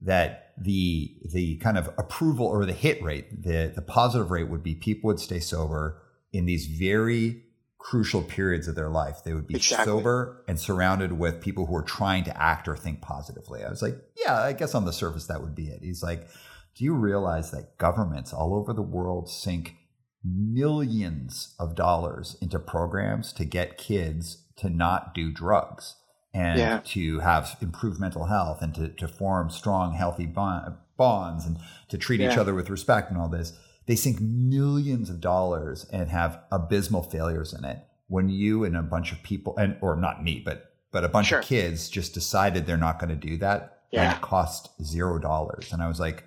that 0.02 0.54
the 0.58 1.18
the 1.32 1.58
kind 1.58 1.78
of 1.78 1.90
approval 1.98 2.46
or 2.46 2.66
the 2.66 2.74
hit 2.74 3.02
rate, 3.04 3.44
the 3.44 3.72
the 3.74 3.82
positive 3.82 4.32
rate 4.32 4.50
would 4.50 4.64
be 4.64 4.76
people 4.76 5.08
would 5.08 5.20
stay 5.20 5.40
sober 5.40 6.02
in 6.32 6.46
these 6.46 6.68
very 6.68 7.44
crucial 7.80 8.22
periods 8.22 8.68
of 8.68 8.76
their 8.76 8.90
life. 8.90 9.18
They 9.24 9.34
would 9.34 9.48
be 9.48 9.56
exactly. 9.56 9.86
sober 9.86 10.44
and 10.48 10.60
surrounded 10.60 11.14
with 11.14 11.42
people 11.42 11.66
who 11.66 11.76
are 11.76 11.84
trying 11.84 12.26
to 12.26 12.42
act 12.42 12.68
or 12.68 12.76
think 12.76 13.02
positively. 13.02 13.64
I 13.64 13.70
was 13.70 13.82
like, 13.82 13.98
yeah, 14.16 14.42
I 14.42 14.54
guess 14.54 14.76
on 14.76 14.86
the 14.86 14.94
surface 14.94 15.28
that 15.28 15.42
would 15.42 15.56
be 15.56 15.68
it. 15.68 15.80
He's 15.82 16.04
like, 16.04 16.28
do 16.76 16.84
you 16.84 16.94
realize 16.94 17.52
that 17.52 17.78
governments 17.78 18.34
all 18.34 18.54
over 18.54 18.74
the 18.74 18.82
world 18.82 19.30
sink 19.30 19.76
millions 20.24 21.56
of 21.60 21.76
dollars 21.76 22.38
into 22.42 22.60
programs 22.60 23.34
to 23.34 23.46
get 23.46 23.78
kids 23.78 24.44
to 24.58 24.70
not 24.70 25.14
do 25.14 25.32
drugs 25.32 25.96
and 26.34 26.60
yeah. 26.60 26.82
to 26.86 27.20
have 27.20 27.58
improved 27.62 28.00
mental 28.00 28.26
health 28.26 28.62
and 28.62 28.76
to, 28.76 28.90
to 28.90 29.08
form 29.08 29.50
strong, 29.50 29.94
healthy 29.94 30.26
bond, 30.26 30.76
bonds 30.98 31.46
and 31.46 31.58
to 31.88 31.98
treat 31.98 32.20
yeah. 32.20 32.32
each 32.32 32.38
other 32.38 32.54
with 32.54 32.70
respect 32.70 33.10
and 33.10 33.20
all 33.20 33.30
this? 33.30 33.54
they 33.90 33.96
sink 33.96 34.22
millions 34.22 35.10
of 35.10 35.20
dollars 35.20 35.88
and 35.92 36.10
have 36.10 36.40
abysmal 36.52 37.02
failures 37.02 37.54
in 37.54 37.66
it 37.66 37.80
when 38.08 38.30
you 38.30 38.64
and 38.64 38.78
a 38.78 38.84
bunch 38.84 39.12
of 39.12 39.24
people 39.24 39.58
and 39.58 39.76
or 39.82 39.96
not 39.96 40.24
me 40.24 40.40
but 40.46 40.76
but 40.92 41.04
a 41.04 41.10
bunch 41.10 41.28
sure. 41.28 41.40
of 41.40 41.46
kids 41.46 41.90
just 41.90 42.14
decided 42.14 42.68
they're 42.68 42.78
not 42.78 43.00
going 43.00 43.10
to 43.10 43.16
do 43.16 43.36
that 43.36 43.80
yeah. 43.92 44.04
and 44.04 44.16
it 44.16 44.22
cost 44.22 44.70
zero 44.84 45.18
dollars 45.18 45.74
and 45.74 45.82
i 45.82 45.88
was 45.88 46.00
like 46.00 46.24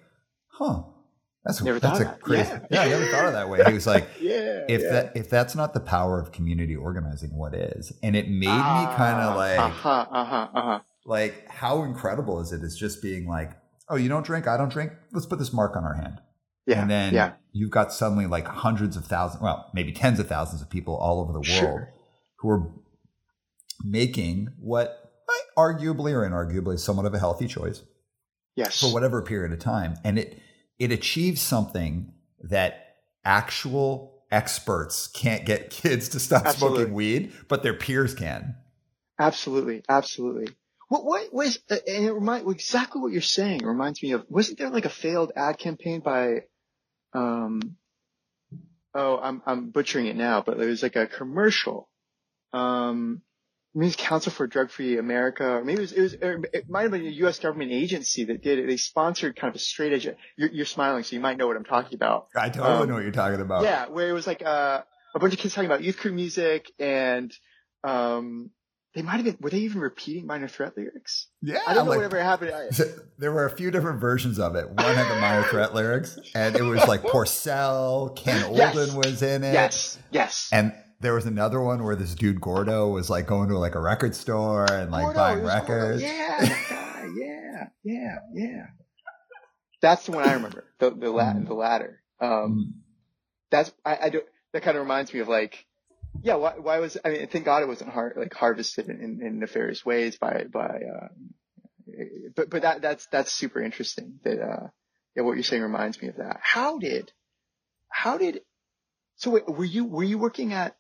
huh 0.49 0.83
that's 1.45 1.63
never 1.63 1.81
that's 1.81 2.01
a 2.01 2.05
crazy 2.21 2.49
yeah. 2.49 2.61
yeah. 2.71 2.81
i 2.83 2.89
never 2.89 3.07
thought 3.07 3.27
of 3.27 3.33
that 3.33 3.49
way 3.49 3.63
he 3.65 3.73
was 3.73 3.87
like 3.87 4.09
yeah 4.21 4.65
if 4.69 4.81
yeah. 4.83 4.91
that 4.91 5.17
if 5.17 5.29
that's 5.29 5.55
not 5.55 5.75
the 5.75 5.81
power 5.81 6.21
of 6.21 6.33
community 6.33 6.77
organizing 6.77 7.35
what 7.37 7.55
is 7.55 7.93
and 8.03 8.15
it 8.17 8.29
made 8.29 8.47
me 8.47 8.47
kind 8.97 9.21
of 9.21 9.37
like 9.37 9.59
uh-huh 9.59 10.07
uh-huh 10.11 10.49
uh-huh 10.55 10.81
like 11.05 11.49
how 11.49 11.83
incredible 11.83 12.41
is 12.41 12.53
it 12.53 12.63
is 12.63 12.77
just 12.77 13.03
being 13.03 13.27
like 13.27 13.51
oh 13.89 13.97
you 13.97 14.09
don't 14.09 14.25
drink 14.25 14.47
i 14.47 14.57
don't 14.57 14.73
drink 14.73 14.93
let's 15.13 15.27
put 15.27 15.39
this 15.39 15.53
mark 15.53 15.77
on 15.77 15.85
our 15.85 15.95
hand 15.95 16.21
yeah, 16.67 16.81
and 16.81 16.91
then 16.91 17.15
yeah. 17.15 17.33
you've 17.53 17.71
got 17.71 17.93
suddenly 17.93 18.27
like 18.27 18.47
hundreds 18.47 18.97
of 18.97 19.05
thousands, 19.05 19.43
well, 19.43 19.71
maybe 19.75 19.93
tens 19.93 20.21
of 20.21 20.29
thousands 20.29 20.63
of 20.63 20.71
people 20.71 20.97
all 20.97 21.21
over 21.21 21.33
the 21.33 21.41
world 21.41 21.45
sure. 21.47 21.95
who 22.37 22.51
are 22.51 22.71
making 23.85 24.49
what 24.61 25.11
arguably 25.59 26.13
or 26.13 26.29
inarguably 26.29 26.79
somewhat 26.79 27.05
of 27.05 27.15
a 27.15 27.19
healthy 27.19 27.49
choice. 27.49 27.83
Yes. 28.55 28.81
For 28.81 28.93
whatever 28.93 29.23
period 29.23 29.53
of 29.53 29.59
time. 29.59 29.97
And 30.05 30.19
it 30.19 30.39
it 30.79 30.93
achieves 30.93 31.41
something 31.41 32.13
that 32.43 32.97
actual 33.25 34.25
experts 34.31 35.07
can't 35.07 35.45
get 35.45 35.71
kids 35.83 36.09
to 36.11 36.21
stop 36.21 36.47
Absolutely. 36.47 36.79
smoking 36.79 36.95
weed, 36.95 37.33
but 37.49 37.63
their 37.63 37.75
peers 37.75 38.15
can. 38.15 38.57
Absolutely. 39.19 39.83
Absolutely. 39.89 40.49
What, 40.89 41.05
what 41.05 41.33
was, 41.33 41.59
uh, 41.71 41.77
and 41.87 42.05
it 42.05 42.13
remind, 42.13 42.51
exactly 42.51 43.01
what 43.01 43.13
you're 43.13 43.23
saying 43.23 43.65
reminds 43.65 44.03
me 44.03 44.13
of, 44.13 44.25
wasn't 44.29 44.59
there 44.59 44.71
like 44.71 44.85
a 44.85 44.91
failed 44.91 45.33
ad 45.37 45.59
campaign 45.59 46.01
by 46.01 46.45
um, 47.15 47.77
oh, 48.95 49.19
I'm, 49.19 49.43
I'm 49.47 49.71
butchering 49.71 50.07
it 50.07 50.17
now, 50.17 50.43
but 50.45 50.59
there 50.59 50.69
was 50.69 50.83
like 50.83 50.97
a 50.97 51.07
commercial. 51.07 51.89
Um, 52.53 53.23
maybe 53.75 53.95
Council 53.97 54.33
for 54.33 54.47
Drug 54.47 54.71
Free 54.71 54.99
America, 54.99 55.45
or 55.45 55.65
maybe 55.65 55.79
it 55.79 55.81
was, 55.81 55.93
it 55.93 56.01
was, 56.01 56.15
it 56.53 56.71
might 56.71 56.83
have 56.83 56.91
been 56.91 57.07
a 57.07 57.11
U.S. 57.11 57.39
government 57.39 57.73
agency 57.73 58.25
that 58.25 58.43
did 58.43 58.59
it. 58.59 58.67
They 58.67 58.77
sponsored 58.77 59.37
kind 59.37 59.51
of 59.51 59.57
a 59.57 59.59
straight 59.59 59.93
edge. 59.93 60.07
You're, 60.37 60.51
you're 60.51 60.67
smiling, 60.67 61.05
so 61.05 61.17
you 61.17 61.21
might 61.21 61.39
know 61.39 61.47
what 61.47 61.57
I'm 61.57 61.65
talking 61.65 61.95
about. 61.95 62.29
I 62.37 62.49
totally 62.49 62.83
um, 62.83 62.89
know 62.89 62.95
what 62.95 63.03
you're 63.03 63.13
talking 63.13 63.41
about. 63.41 63.65
Yeah, 63.65 63.89
where 63.89 64.09
it 64.09 64.13
was 64.13 64.27
like 64.27 64.43
uh, 64.45 64.83
a 65.15 65.19
bunch 65.19 65.33
of 65.33 65.39
kids 65.39 65.55
talking 65.55 65.71
about 65.71 65.83
youth 65.83 65.99
crew 65.99 66.13
music 66.13 66.71
and 66.79 67.33
um, 67.85 68.51
they 68.95 69.03
might 69.03 69.17
have 69.17 69.25
been, 69.25 69.39
were 69.41 69.51
they 69.51 69.61
even 69.61 69.81
repeating 69.81 70.27
minor 70.27 70.49
threat 70.49 70.77
lyrics? 70.77 71.29
Yeah. 71.41 71.59
I 71.67 71.75
don't 71.75 71.87
know 71.87 71.91
like, 71.91 71.99
whatever 71.99 72.23
happened. 72.23 72.53
I, 72.53 72.69
there 73.19 73.33
were 73.33 73.47
a 73.47 73.57
few 73.57 73.71
different 73.71 74.01
versions 74.01 74.39
of 74.39 74.55
it. 74.55 74.69
One 74.69 74.95
had 74.95 75.11
the 75.11 75.21
minor 75.21 75.45
threat 75.45 75.75
lyrics 75.75 76.19
and 76.35 76.55
it 76.57 76.63
was 76.63 76.87
like 76.87 77.03
Porcell, 77.03 78.15
Ken 78.17 78.45
Olin 78.45 78.57
yes. 78.59 78.95
was 78.95 79.23
in 79.23 79.45
it. 79.45 79.53
Yes. 79.55 79.99
Yes. 80.11 80.51
And 80.53 80.75
there 81.03 81.15
was 81.15 81.27
another 81.27 81.61
one 81.61 81.83
where 81.83 81.97
this 81.97 82.15
dude 82.15 82.41
Gordo 82.41 82.89
was 82.89 83.11
like 83.11 83.27
going 83.27 83.49
to 83.49 83.59
like 83.59 83.75
a 83.75 83.81
record 83.81 84.15
store 84.15 84.65
and 84.73 84.91
like 84.91 85.05
Gordo, 85.05 85.19
buying 85.19 85.43
records. 85.43 86.01
Gordo. 86.01 86.15
Yeah. 86.15 86.57
yeah. 87.17 87.67
Yeah. 87.85 88.19
Yeah. 88.33 88.67
That's 89.81 90.07
the 90.07 90.13
one 90.13 90.27
I 90.27 90.35
remember. 90.35 90.65
The, 90.79 90.91
the, 90.91 91.11
la- 91.11 91.35
mm. 91.35 91.47
the 91.47 91.55
latter. 91.55 92.01
Um, 92.21 92.31
mm. 92.31 92.81
that's, 93.51 93.73
I, 93.85 93.99
I 94.03 94.09
do, 94.11 94.23
that 94.53 94.63
kind 94.63 94.77
of 94.77 94.83
reminds 94.85 95.13
me 95.13 95.21
of 95.21 95.29
like, 95.29 95.67
yeah, 96.23 96.37
why, 96.37 96.55
why 96.59 96.79
was, 96.79 96.97
I 97.05 97.11
mean, 97.11 97.27
thank 97.27 97.45
God 97.45 97.63
it 97.63 97.69
wasn't 97.69 97.91
har- 97.91 98.15
like 98.17 98.33
harvested 98.33 98.89
in, 98.89 99.21
in 99.21 99.41
nefarious 99.41 99.85
ways 99.85 100.17
by, 100.17 100.45
by, 100.53 100.69
uh, 100.69 101.09
but, 102.37 102.49
but 102.49 102.63
that, 102.63 102.81
that's, 102.81 103.07
that's 103.07 103.33
super 103.33 103.61
interesting 103.61 104.21
that, 104.23 104.41
uh, 104.41 104.69
yeah, 105.17 105.25
what 105.25 105.35
you're 105.35 105.43
saying 105.43 105.63
reminds 105.63 106.01
me 106.01 106.09
of 106.09 106.17
that. 106.19 106.39
How 106.41 106.79
did, 106.79 107.11
how 107.89 108.19
did, 108.19 108.43
so 109.17 109.31
wait, 109.31 109.49
were 109.49 109.65
you, 109.65 109.85
were 109.85 110.05
you 110.05 110.19
working 110.19 110.53
at, 110.53 110.77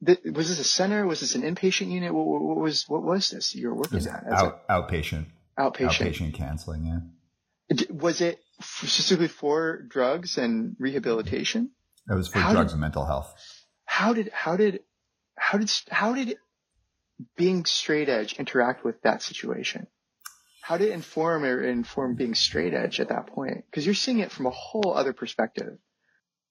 was 0.00 0.48
this 0.48 0.58
a 0.58 0.64
center? 0.64 1.06
Was 1.06 1.20
this 1.20 1.34
an 1.34 1.42
inpatient 1.42 1.90
unit? 1.90 2.12
What, 2.12 2.26
what 2.26 2.56
was, 2.56 2.84
what 2.88 3.02
was 3.02 3.30
this 3.30 3.54
you 3.54 3.68
were 3.68 3.76
working 3.76 4.06
at? 4.06 4.24
Out, 4.30 4.62
a, 4.68 4.72
outpatient. 4.72 5.26
Outpatient. 5.58 5.90
Outpatient 5.90 6.34
counseling, 6.34 6.84
yeah. 6.86 7.86
Was 7.90 8.20
it 8.20 8.40
specifically 8.60 9.28
for 9.28 9.82
drugs 9.88 10.36
and 10.36 10.76
rehabilitation? 10.78 11.70
It 12.08 12.14
was 12.14 12.28
for 12.28 12.38
How 12.38 12.52
drugs 12.52 12.72
did, 12.72 12.74
and 12.74 12.80
mental 12.82 13.06
health 13.06 13.34
how 13.94 14.12
did 14.12 14.30
how 14.32 14.56
did 14.56 14.80
how 15.36 15.58
did 15.58 15.70
how 15.88 16.14
did 16.14 16.36
being 17.36 17.64
straight 17.64 18.08
edge 18.08 18.34
interact 18.34 18.84
with 18.84 19.00
that 19.02 19.22
situation? 19.22 19.86
How 20.62 20.78
did 20.78 20.88
it 20.88 20.92
inform 20.92 21.44
or 21.44 21.62
inform 21.62 22.16
being 22.16 22.34
straight 22.34 22.74
edge 22.74 22.98
at 22.98 23.10
that 23.10 23.28
point? 23.28 23.64
Because 23.70 23.84
you're 23.86 23.94
seeing 23.94 24.18
it 24.18 24.32
from 24.32 24.46
a 24.46 24.50
whole 24.50 24.94
other 24.94 25.12
perspective. 25.12 25.78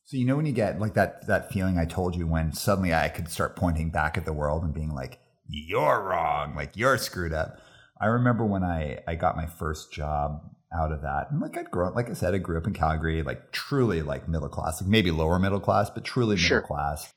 So 0.05 0.17
you 0.17 0.25
know 0.25 0.35
when 0.35 0.45
you 0.45 0.51
get 0.51 0.79
like 0.79 0.95
that 0.95 1.27
that 1.27 1.51
feeling 1.51 1.77
I 1.77 1.85
told 1.85 2.15
you 2.15 2.27
when 2.27 2.53
suddenly 2.53 2.93
I 2.93 3.09
could 3.09 3.29
start 3.29 3.55
pointing 3.55 3.89
back 3.89 4.17
at 4.17 4.25
the 4.25 4.33
world 4.33 4.63
and 4.63 4.73
being 4.73 4.93
like, 4.93 5.19
"You're 5.47 6.03
wrong," 6.03 6.55
like 6.55 6.75
you're 6.75 6.97
screwed 6.97 7.33
up. 7.33 7.59
I 7.99 8.07
remember 8.07 8.45
when 8.45 8.63
I 8.63 8.99
I 9.07 9.15
got 9.15 9.37
my 9.37 9.45
first 9.45 9.91
job 9.93 10.41
out 10.73 10.91
of 10.91 11.01
that. 11.01 11.31
And 11.31 11.39
like 11.39 11.57
I'd 11.57 11.71
grown, 11.71 11.93
like 11.93 12.09
I 12.09 12.13
said, 12.13 12.33
I 12.33 12.39
grew 12.39 12.57
up 12.57 12.67
in 12.67 12.73
Calgary, 12.73 13.21
like 13.23 13.51
truly 13.51 14.01
like 14.01 14.27
middle 14.27 14.49
class, 14.49 14.81
like 14.81 14.89
maybe 14.89 15.11
lower 15.11 15.39
middle 15.39 15.59
class, 15.59 15.89
but 15.89 16.03
truly 16.03 16.35
middle 16.35 16.47
sure. 16.47 16.61
class. 16.61 17.13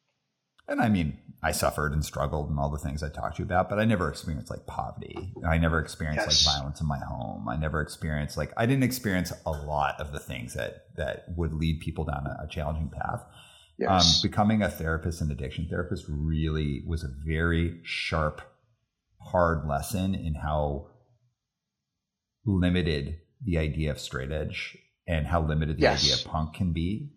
And 0.68 0.80
I 0.80 0.88
mean, 0.88 1.18
I 1.42 1.52
suffered 1.52 1.92
and 1.92 2.04
struggled 2.04 2.50
and 2.50 2.58
all 2.58 2.70
the 2.70 2.78
things 2.78 3.02
I 3.02 3.08
talked 3.08 3.36
to 3.36 3.42
you 3.42 3.44
about, 3.44 3.68
but 3.68 3.78
I 3.78 3.84
never 3.84 4.08
experienced 4.08 4.50
like 4.50 4.66
poverty. 4.66 5.32
I 5.46 5.58
never 5.58 5.78
experienced 5.78 6.26
yes. 6.26 6.46
like 6.46 6.56
violence 6.56 6.80
in 6.80 6.88
my 6.88 6.98
home. 6.98 7.48
I 7.48 7.56
never 7.56 7.80
experienced 7.80 8.36
like 8.36 8.52
I 8.56 8.66
didn't 8.66 8.82
experience 8.82 9.32
a 9.44 9.50
lot 9.50 10.00
of 10.00 10.12
the 10.12 10.18
things 10.18 10.54
that 10.54 10.86
that 10.96 11.26
would 11.36 11.52
lead 11.52 11.80
people 11.80 12.04
down 12.04 12.26
a, 12.26 12.44
a 12.44 12.48
challenging 12.48 12.88
path. 12.88 13.20
Um, 13.22 13.28
yes. 13.78 14.24
Um, 14.24 14.28
becoming 14.28 14.62
a 14.62 14.70
therapist 14.70 15.20
and 15.20 15.30
addiction 15.30 15.68
therapist 15.68 16.06
really 16.08 16.82
was 16.86 17.04
a 17.04 17.10
very 17.24 17.80
sharp, 17.84 18.40
hard 19.20 19.68
lesson 19.68 20.14
in 20.14 20.34
how 20.34 20.88
limited 22.44 23.20
the 23.44 23.58
idea 23.58 23.90
of 23.90 24.00
straight 24.00 24.32
edge 24.32 24.78
and 25.06 25.26
how 25.26 25.42
limited 25.42 25.76
the 25.76 25.82
yes. 25.82 26.02
idea 26.02 26.14
of 26.14 26.24
punk 26.24 26.54
can 26.54 26.72
be 26.72 27.12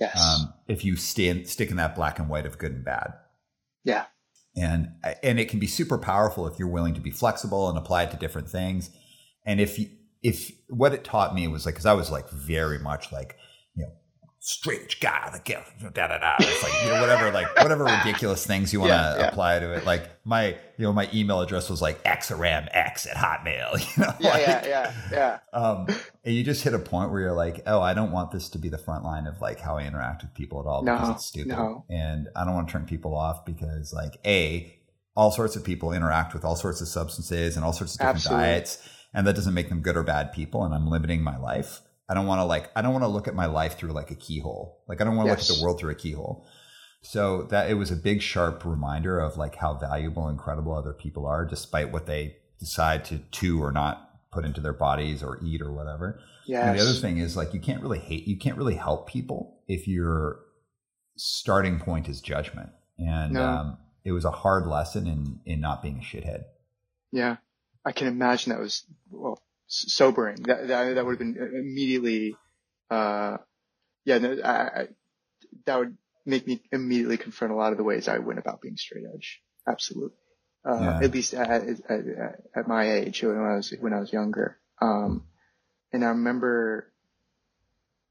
Yes. 0.00 0.20
Um, 0.20 0.52
if 0.68 0.84
you 0.84 0.96
stand, 0.96 1.48
stick 1.48 1.70
in 1.70 1.76
that 1.76 1.94
black 1.94 2.18
and 2.18 2.28
white 2.28 2.46
of 2.46 2.58
good 2.58 2.72
and 2.72 2.84
bad. 2.84 3.14
Yeah. 3.84 4.06
And, 4.56 4.90
and 5.22 5.38
it 5.38 5.48
can 5.48 5.58
be 5.58 5.66
super 5.66 5.98
powerful 5.98 6.46
if 6.46 6.58
you're 6.58 6.68
willing 6.68 6.94
to 6.94 7.00
be 7.00 7.10
flexible 7.10 7.68
and 7.68 7.78
apply 7.78 8.04
it 8.04 8.10
to 8.10 8.16
different 8.16 8.48
things. 8.48 8.90
And 9.46 9.60
if, 9.60 9.78
if 10.22 10.52
what 10.68 10.92
it 10.92 11.04
taught 11.04 11.34
me 11.34 11.48
was 11.48 11.66
like, 11.66 11.76
cause 11.76 11.86
I 11.86 11.94
was 11.94 12.10
like 12.10 12.28
very 12.30 12.78
much 12.78 13.12
like, 13.12 13.36
strange 14.44 14.98
guy, 14.98 15.30
like 15.32 15.44
da 15.44 16.08
da 16.08 16.18
da. 16.18 16.34
It's 16.40 16.62
like 16.64 16.72
you 16.82 16.90
know 16.90 17.00
whatever, 17.00 17.30
like 17.30 17.54
whatever 17.62 17.84
ridiculous 17.84 18.44
things 18.44 18.72
you 18.72 18.80
want 18.80 18.90
to 18.90 18.94
yeah, 18.96 19.16
yeah. 19.18 19.28
apply 19.28 19.60
to 19.60 19.72
it. 19.72 19.86
Like 19.86 20.10
my, 20.24 20.48
you 20.48 20.84
know, 20.84 20.92
my 20.92 21.08
email 21.14 21.40
address 21.40 21.70
was 21.70 21.80
like 21.80 22.02
xramx 22.02 23.06
at 23.08 23.16
hotmail. 23.16 23.78
You 23.96 24.04
know, 24.04 24.14
yeah, 24.20 24.30
like, 24.30 24.42
yeah, 24.42 24.66
yeah, 24.66 24.92
yeah. 25.12 25.38
Um, 25.58 25.86
and 26.24 26.34
you 26.34 26.42
just 26.42 26.64
hit 26.64 26.74
a 26.74 26.78
point 26.78 27.12
where 27.12 27.20
you're 27.20 27.32
like, 27.32 27.62
oh, 27.66 27.80
I 27.80 27.94
don't 27.94 28.10
want 28.10 28.32
this 28.32 28.48
to 28.50 28.58
be 28.58 28.68
the 28.68 28.78
front 28.78 29.04
line 29.04 29.26
of 29.26 29.40
like 29.40 29.60
how 29.60 29.76
I 29.76 29.84
interact 29.84 30.22
with 30.22 30.34
people 30.34 30.60
at 30.60 30.66
all 30.66 30.82
because 30.82 31.10
it's 31.10 31.26
stupid, 31.26 31.50
no. 31.50 31.84
and 31.88 32.28
I 32.34 32.44
don't 32.44 32.54
want 32.54 32.68
to 32.68 32.72
turn 32.72 32.86
people 32.86 33.14
off 33.14 33.44
because 33.44 33.92
like 33.92 34.18
a 34.26 34.74
all 35.14 35.30
sorts 35.30 35.56
of 35.56 35.62
people 35.62 35.92
interact 35.92 36.34
with 36.34 36.44
all 36.44 36.56
sorts 36.56 36.80
of 36.80 36.88
substances 36.88 37.56
and 37.56 37.64
all 37.64 37.72
sorts 37.72 37.94
of 37.94 38.00
different 38.00 38.16
Absolutely. 38.16 38.44
diets, 38.44 38.88
and 39.14 39.26
that 39.26 39.36
doesn't 39.36 39.54
make 39.54 39.68
them 39.68 39.82
good 39.82 39.96
or 39.96 40.02
bad 40.02 40.32
people, 40.32 40.64
and 40.64 40.74
I'm 40.74 40.88
limiting 40.88 41.22
my 41.22 41.36
life. 41.36 41.80
I 42.12 42.14
don't 42.14 42.26
want 42.26 42.40
to 42.40 42.44
like, 42.44 42.70
I 42.76 42.82
don't 42.82 42.92
want 42.92 43.04
to 43.04 43.08
look 43.08 43.26
at 43.26 43.34
my 43.34 43.46
life 43.46 43.78
through 43.78 43.92
like 43.92 44.10
a 44.10 44.14
keyhole. 44.14 44.82
Like 44.86 45.00
I 45.00 45.04
don't 45.04 45.16
want 45.16 45.28
to 45.28 45.32
yes. 45.32 45.48
look 45.48 45.56
at 45.56 45.58
the 45.58 45.64
world 45.64 45.80
through 45.80 45.92
a 45.92 45.94
keyhole. 45.94 46.44
So 47.00 47.44
that 47.44 47.70
it 47.70 47.74
was 47.74 47.90
a 47.90 47.96
big 47.96 48.20
sharp 48.20 48.66
reminder 48.66 49.18
of 49.18 49.38
like 49.38 49.56
how 49.56 49.78
valuable 49.78 50.26
and 50.28 50.38
incredible 50.38 50.76
other 50.76 50.92
people 50.92 51.24
are 51.24 51.46
despite 51.46 51.90
what 51.90 52.04
they 52.04 52.36
decide 52.60 53.06
to 53.06 53.18
to 53.18 53.62
or 53.62 53.72
not 53.72 54.10
put 54.30 54.44
into 54.44 54.60
their 54.60 54.74
bodies 54.74 55.22
or 55.22 55.40
eat 55.42 55.62
or 55.62 55.72
whatever. 55.72 56.20
Yeah. 56.44 56.68
And 56.68 56.78
the 56.78 56.82
other 56.82 56.92
thing 56.92 57.16
is 57.16 57.34
like 57.34 57.54
you 57.54 57.60
can't 57.60 57.80
really 57.80 57.98
hate 57.98 58.28
you 58.28 58.36
can't 58.36 58.58
really 58.58 58.74
help 58.74 59.08
people 59.08 59.62
if 59.66 59.88
your 59.88 60.40
starting 61.16 61.80
point 61.80 62.10
is 62.10 62.20
judgment. 62.20 62.68
And 62.98 63.32
no. 63.32 63.42
um, 63.42 63.78
it 64.04 64.12
was 64.12 64.26
a 64.26 64.30
hard 64.30 64.66
lesson 64.66 65.06
in 65.06 65.40
in 65.46 65.62
not 65.62 65.82
being 65.82 65.96
a 65.96 66.02
shithead. 66.02 66.42
Yeah. 67.10 67.36
I 67.86 67.92
can 67.92 68.06
imagine 68.06 68.52
that 68.52 68.60
was 68.60 68.84
well 69.10 69.40
sobering. 69.72 70.36
That, 70.42 70.68
that, 70.68 70.94
that 70.94 71.04
would 71.04 71.12
have 71.12 71.18
been 71.18 71.36
immediately, 71.36 72.36
uh, 72.90 73.38
yeah, 74.04 74.18
I, 74.44 74.50
I, 74.50 74.88
that 75.66 75.78
would 75.78 75.96
make 76.26 76.46
me 76.46 76.62
immediately 76.70 77.16
confront 77.16 77.52
a 77.52 77.56
lot 77.56 77.72
of 77.72 77.78
the 77.78 77.84
ways 77.84 78.06
I 78.06 78.18
went 78.18 78.38
about 78.38 78.60
being 78.60 78.76
straight 78.76 79.04
edge. 79.12 79.42
Absolutely. 79.66 80.16
Uh, 80.64 80.78
yeah. 80.80 81.00
at 81.02 81.10
least 81.10 81.34
at, 81.34 81.50
at, 81.50 82.38
at, 82.54 82.68
my 82.68 82.92
age 82.92 83.22
when 83.22 83.36
I 83.36 83.56
was, 83.56 83.74
when 83.80 83.92
I 83.92 83.98
was 83.98 84.12
younger. 84.12 84.58
Um, 84.80 85.24
and 85.92 86.04
I 86.04 86.08
remember, 86.08 86.92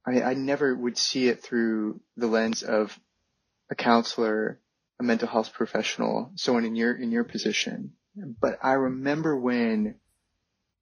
I, 0.06 0.22
I 0.22 0.34
never 0.34 0.76
would 0.76 0.98
see 0.98 1.30
it 1.30 1.42
through 1.42 2.02
the 2.18 2.28
lens 2.28 2.64
of 2.64 3.00
a 3.70 3.76
counselor, 3.76 4.60
a 5.00 5.04
mental 5.04 5.30
health 5.30 5.54
professional, 5.54 6.32
someone 6.36 6.66
in 6.66 6.76
your, 6.76 6.94
in 6.94 7.12
your 7.12 7.24
position. 7.24 7.94
But 8.16 8.60
I 8.62 8.74
remember 8.74 9.38
when, 9.38 9.96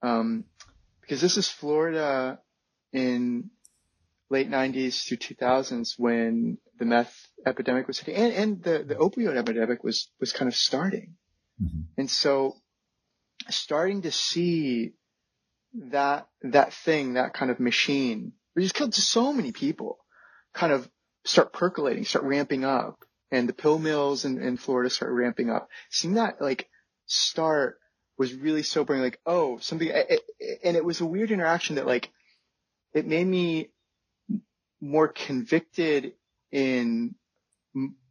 um, 0.02 0.46
because 1.10 1.22
this 1.22 1.38
is 1.38 1.50
Florida 1.50 2.40
in 2.94 3.50
late 4.30 4.48
90s 4.48 5.08
through 5.08 5.18
2000s 5.18 5.94
when 5.98 6.60
the 6.78 6.86
meth 6.86 7.16
epidemic 7.48 7.88
was 7.88 7.98
hitting 7.98 8.14
and, 8.14 8.32
and 8.32 8.64
the, 8.64 8.84
the 8.84 8.94
opioid 8.94 9.36
epidemic 9.36 9.84
was, 9.84 10.12
was 10.20 10.32
kind 10.32 10.48
of 10.48 10.56
starting. 10.56 11.16
Mm-hmm. 11.60 11.80
And 11.98 12.12
so 12.12 12.58
starting 13.50 14.04
to 14.04 14.12
see 14.12 14.92
that, 15.74 16.28
that 16.44 16.74
thing, 16.74 17.16
that 17.16 17.34
kind 17.34 17.50
of 17.50 17.60
machine, 17.60 18.34
which 18.54 18.66
has 18.66 18.72
killed 18.72 18.94
so 18.94 19.34
many 19.34 19.52
people, 19.52 19.98
kind 20.54 20.72
of 20.72 20.88
start 21.26 21.54
percolating, 21.54 22.06
start 22.06 22.24
ramping 22.24 22.64
up. 22.64 23.04
And 23.32 23.50
the 23.50 23.54
pill 23.54 23.80
mills 23.80 24.26
in, 24.26 24.40
in 24.40 24.58
Florida 24.58 24.92
start 24.92 25.12
ramping 25.12 25.50
up. 25.50 25.70
Seeing 25.90 26.16
that 26.16 26.40
like 26.40 26.70
start 27.08 27.80
was 28.20 28.36
really 28.36 28.62
sobering. 28.64 29.02
Like, 29.02 29.20
oh, 29.26 29.58
something, 29.60 29.90
and 29.90 30.78
it 30.78 30.86
was 30.86 31.02
a 31.02 31.06
weird 31.06 31.32
interaction 31.32 31.78
that 31.78 31.88
like, 31.88 32.12
it 32.94 33.08
made 33.08 33.26
me 33.26 33.70
more 34.82 35.08
convicted 35.08 36.14
in 36.52 37.16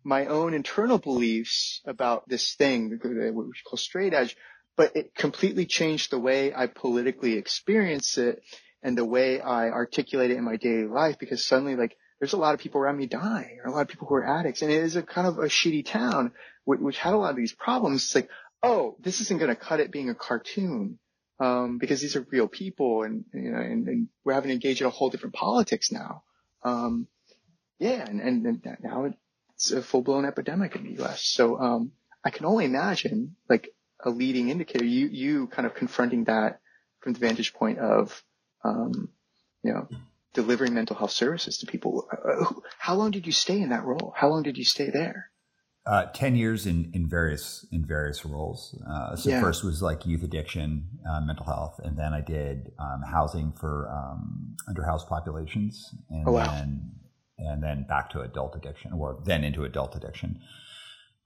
my 0.02 0.26
own 0.26 0.54
internal 0.54 0.98
beliefs 0.98 1.82
about 1.84 2.28
this 2.28 2.54
thing, 2.54 2.90
which 2.90 3.02
we 3.04 3.52
call 3.68 3.76
straight 3.76 4.14
edge, 4.14 4.36
but 4.76 4.96
it 4.96 5.14
completely 5.14 5.66
changed 5.66 6.10
the 6.10 6.18
way 6.18 6.54
I 6.54 6.66
politically 6.66 7.34
experience 7.34 8.16
it 8.16 8.42
and 8.82 8.96
the 8.96 9.04
way 9.04 9.40
I 9.40 9.68
articulate 9.68 10.30
it 10.30 10.38
in 10.38 10.44
my 10.44 10.56
daily 10.56 10.86
life 10.86 11.18
because 11.18 11.44
suddenly 11.44 11.74
like 11.74 11.96
there's 12.20 12.32
a 12.32 12.38
lot 12.38 12.54
of 12.54 12.60
people 12.60 12.80
around 12.80 12.96
me 12.96 13.06
dying 13.06 13.58
or 13.62 13.70
a 13.70 13.72
lot 13.72 13.82
of 13.82 13.88
people 13.88 14.06
who 14.06 14.14
are 14.14 14.38
addicts 14.38 14.62
and 14.62 14.70
it 14.70 14.82
is 14.82 14.94
a 14.94 15.02
kind 15.02 15.26
of 15.26 15.38
a 15.38 15.46
shitty 15.46 15.84
town 15.84 16.32
which, 16.64 16.80
which 16.80 16.98
had 16.98 17.12
a 17.12 17.16
lot 17.16 17.30
of 17.30 17.36
these 17.36 17.52
problems. 17.52 18.04
It's 18.04 18.14
like, 18.14 18.28
oh, 18.62 18.96
this 19.00 19.20
isn't 19.20 19.38
going 19.38 19.54
to 19.54 19.56
cut 19.56 19.80
it 19.80 19.92
being 19.92 20.10
a 20.10 20.14
cartoon. 20.14 20.98
Um, 21.40 21.78
because 21.78 22.00
these 22.00 22.16
are 22.16 22.26
real 22.32 22.48
people 22.48 23.04
and, 23.04 23.24
you 23.32 23.52
know, 23.52 23.60
and, 23.60 23.86
and, 23.86 24.08
we're 24.24 24.32
having 24.32 24.48
to 24.48 24.54
engage 24.54 24.80
in 24.80 24.88
a 24.88 24.90
whole 24.90 25.08
different 25.08 25.36
politics 25.36 25.92
now. 25.92 26.24
Um, 26.64 27.06
yeah, 27.78 28.04
and, 28.04 28.20
and, 28.20 28.44
and, 28.44 28.76
now 28.82 29.12
it's 29.54 29.70
a 29.70 29.80
full 29.80 30.02
blown 30.02 30.24
epidemic 30.24 30.74
in 30.74 30.82
the 30.82 30.94
U.S. 30.94 31.22
So, 31.22 31.56
um, 31.60 31.92
I 32.24 32.30
can 32.30 32.44
only 32.44 32.64
imagine 32.64 33.36
like 33.48 33.70
a 34.04 34.10
leading 34.10 34.48
indicator, 34.48 34.84
you, 34.84 35.06
you 35.06 35.46
kind 35.46 35.64
of 35.64 35.74
confronting 35.74 36.24
that 36.24 36.60
from 37.00 37.12
the 37.12 37.20
vantage 37.20 37.54
point 37.54 37.78
of, 37.78 38.22
um, 38.64 39.08
you 39.62 39.72
know, 39.72 39.88
delivering 40.34 40.74
mental 40.74 40.96
health 40.96 41.12
services 41.12 41.58
to 41.58 41.66
people. 41.66 42.08
Uh, 42.12 42.52
how 42.78 42.94
long 42.94 43.10
did 43.10 43.26
you 43.26 43.32
stay 43.32 43.60
in 43.60 43.70
that 43.70 43.84
role? 43.84 44.12
How 44.16 44.28
long 44.28 44.42
did 44.42 44.58
you 44.58 44.64
stay 44.64 44.90
there? 44.90 45.30
Uh, 45.88 46.04
Ten 46.12 46.36
years 46.36 46.66
in 46.66 46.90
in 46.92 47.08
various 47.08 47.64
in 47.72 47.82
various 47.86 48.24
roles. 48.26 48.78
Uh, 48.86 49.16
so 49.16 49.30
Yeah. 49.30 49.40
first 49.40 49.64
was 49.64 49.80
like 49.80 50.04
youth 50.04 50.22
addiction, 50.22 50.86
uh, 51.08 51.20
mental 51.22 51.46
health, 51.46 51.80
and 51.82 51.96
then 51.96 52.12
I 52.12 52.20
did 52.20 52.72
um, 52.78 53.00
housing 53.02 53.52
for 53.52 53.88
um, 53.90 54.54
underhoused 54.68 55.08
populations, 55.08 55.94
and 56.10 56.28
Oh, 56.28 56.32
wow. 56.32 56.44
then 56.52 56.90
and 57.38 57.62
then 57.62 57.86
back 57.88 58.10
to 58.10 58.20
adult 58.20 58.54
addiction, 58.56 58.92
or 58.92 59.18
then 59.24 59.44
into 59.44 59.64
adult 59.64 59.96
addiction. 59.96 60.40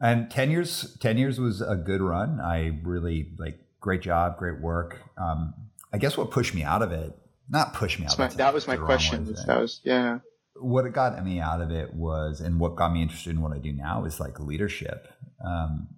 And 0.01 0.31
ten 0.31 0.51
years, 0.51 0.97
ten 1.01 1.19
years 1.19 1.41
was 1.41 1.61
a 1.61 1.75
good 1.75 2.01
run. 2.01 2.39
I 2.41 2.79
really 2.85 3.33
like 3.39 3.59
great 3.81 4.03
job, 4.03 4.37
great 4.39 4.61
work. 4.61 4.99
Um, 5.19 5.55
I 5.93 5.99
guess 5.99 6.17
what 6.17 6.31
pushed 6.31 6.55
me 6.55 6.63
out 6.63 6.83
of 6.83 6.93
it, 6.93 7.13
not 7.49 7.75
pushed 7.75 7.99
me 7.99 8.05
out. 8.05 8.11
That's 8.11 8.19
my- 8.19 8.25
that's 8.27 8.37
that 8.37 8.55
was 8.55 8.69
my 8.69 8.77
question. 8.77 9.25
way 9.27 9.31
to 9.33 9.37
say 9.37 9.43
it 9.43 9.47
That 9.47 9.61
was 9.61 9.81
yeah. 9.83 10.19
What 10.57 10.87
it 10.87 10.93
got 10.93 11.23
me 11.25 11.41
out 11.41 11.61
of 11.61 11.71
it 11.71 11.95
was, 11.95 12.41
and 12.41 12.61
what 12.61 12.77
got 12.77 12.93
me 12.93 13.03
interested 13.03 13.31
in 13.31 13.43
what 13.43 13.53
I 13.53 13.59
do 13.59 13.73
now 13.73 14.05
is 14.05 14.21
like 14.21 14.39
leadership. 14.41 15.09
Um, 15.45 15.89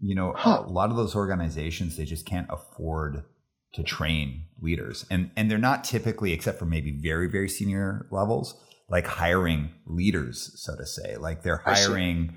you 0.00 0.14
know, 0.14 0.32
Huh. 0.36 0.64
a 0.66 0.70
lot 0.70 0.90
of 0.90 0.96
those 0.96 1.14
organizations 1.14 1.96
they 1.96 2.04
just 2.04 2.26
can't 2.26 2.48
afford 2.50 3.24
to 3.74 3.82
train 3.82 4.46
leaders, 4.60 5.06
and 5.10 5.30
and 5.36 5.50
they're 5.50 5.58
not 5.58 5.84
typically, 5.84 6.32
except 6.32 6.58
for 6.58 6.66
maybe 6.66 6.90
very 7.00 7.28
very 7.30 7.48
senior 7.48 8.06
levels, 8.10 8.54
like 8.88 9.06
hiring 9.06 9.70
leaders, 9.86 10.52
so 10.56 10.74
to 10.76 10.86
say. 10.86 11.16
Like 11.16 11.42
they're 11.42 11.62
hiring 11.64 12.36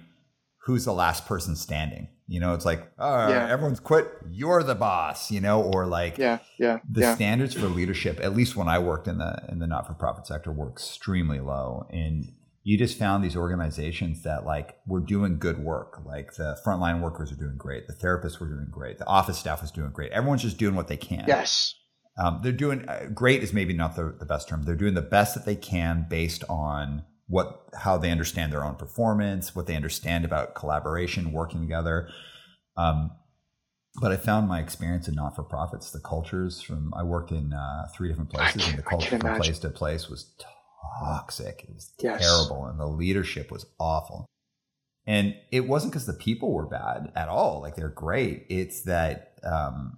who's 0.65 0.85
the 0.85 0.93
last 0.93 1.25
person 1.25 1.55
standing. 1.55 2.07
You 2.27 2.39
know, 2.39 2.53
it's 2.53 2.65
like, 2.65 2.89
oh, 2.99 3.27
Yeah. 3.29 3.49
everyone's 3.49 3.79
quit. 3.79 4.07
You're 4.31 4.63
the 4.63 4.75
boss. 4.75 5.29
You 5.31 5.41
know, 5.41 5.61
or 5.61 5.85
like 5.85 6.17
Yeah, 6.17 6.39
yeah, 6.57 6.79
the 6.89 7.01
yeah. 7.01 7.15
standards 7.15 7.53
for 7.53 7.67
leadership, 7.67 8.19
at 8.21 8.35
least 8.35 8.55
when 8.55 8.67
I 8.67 8.79
worked 8.79 9.07
in 9.07 9.17
the 9.17 9.43
in 9.49 9.59
the 9.59 9.67
not 9.67 9.87
for 9.87 9.93
profit 9.93 10.25
sector, 10.27 10.51
were 10.51 10.69
extremely 10.69 11.39
low. 11.39 11.85
And 11.89 12.31
you 12.65 12.77
just 12.77 12.97
found 12.97 13.23
these 13.23 13.35
organizations 13.35 14.23
that 14.23 14.45
like 14.45 14.77
were 14.87 15.01
doing 15.01 15.37
good 15.37 15.59
work. 15.59 15.99
Like 16.05 16.35
the 16.35 16.57
frontline 16.65 17.01
workers 17.01 17.29
are 17.31 17.35
doing 17.35 17.57
great, 17.57 17.87
the 17.87 17.93
therapists 17.93 18.39
were 18.39 18.47
doing 18.47 18.67
great, 18.71 18.99
the 18.99 19.05
office 19.07 19.37
staff 19.37 19.61
was 19.61 19.69
doing 19.71 19.91
great. 19.91 20.11
Everyone's 20.13 20.43
just 20.43 20.57
doing 20.57 20.75
what 20.75 20.87
they 20.87 20.95
can. 20.97 21.25
Yes. 21.27 21.75
Um, 22.17 22.39
they're 22.43 22.51
doing 22.51 22.87
uh, 22.87 23.07
great 23.13 23.43
is 23.43 23.53
maybe 23.53 23.73
not 23.73 23.95
the, 23.95 24.15
the 24.17 24.25
best 24.25 24.47
term. 24.47 24.63
They're 24.63 24.75
doing 24.75 24.93
the 24.93 25.01
best 25.01 25.33
that 25.35 25.45
they 25.45 25.55
can 25.55 26.05
based 26.09 26.43
on 26.47 27.03
what 27.27 27.67
how 27.73 27.97
they 27.97 28.11
understand 28.11 28.51
their 28.51 28.63
own 28.63 28.75
performance, 28.75 29.55
what 29.55 29.67
they 29.67 29.75
understand 29.75 30.25
about 30.25 30.55
collaboration, 30.55 31.31
working 31.31 31.61
together. 31.61 32.09
Um, 32.77 33.11
but 34.01 34.11
I 34.11 34.17
found 34.17 34.47
my 34.47 34.59
experience 34.59 35.07
in 35.07 35.13
not 35.13 35.35
for 35.35 35.43
profits, 35.43 35.91
the 35.91 35.99
cultures 35.99 36.61
from 36.61 36.93
I 36.95 37.03
worked 37.03 37.31
in 37.31 37.53
uh, 37.53 37.87
three 37.93 38.09
different 38.09 38.31
places, 38.31 38.65
and 38.67 38.77
the 38.77 38.81
culture 38.81 39.11
from 39.11 39.21
imagine. 39.21 39.43
place 39.43 39.59
to 39.59 39.69
place 39.69 40.09
was 40.09 40.33
toxic. 40.99 41.63
It 41.63 41.73
was 41.73 41.93
Yes. 42.01 42.19
terrible, 42.19 42.65
and 42.65 42.79
the 42.79 42.87
leadership 42.87 43.51
was 43.51 43.65
awful. 43.79 44.25
And 45.05 45.35
it 45.51 45.67
wasn't 45.67 45.93
because 45.93 46.05
the 46.05 46.13
people 46.13 46.53
were 46.53 46.65
bad 46.65 47.11
at 47.15 47.29
all; 47.29 47.61
like 47.61 47.75
they're 47.75 47.89
great. 47.89 48.45
It's 48.49 48.81
that 48.83 49.35
um, 49.43 49.97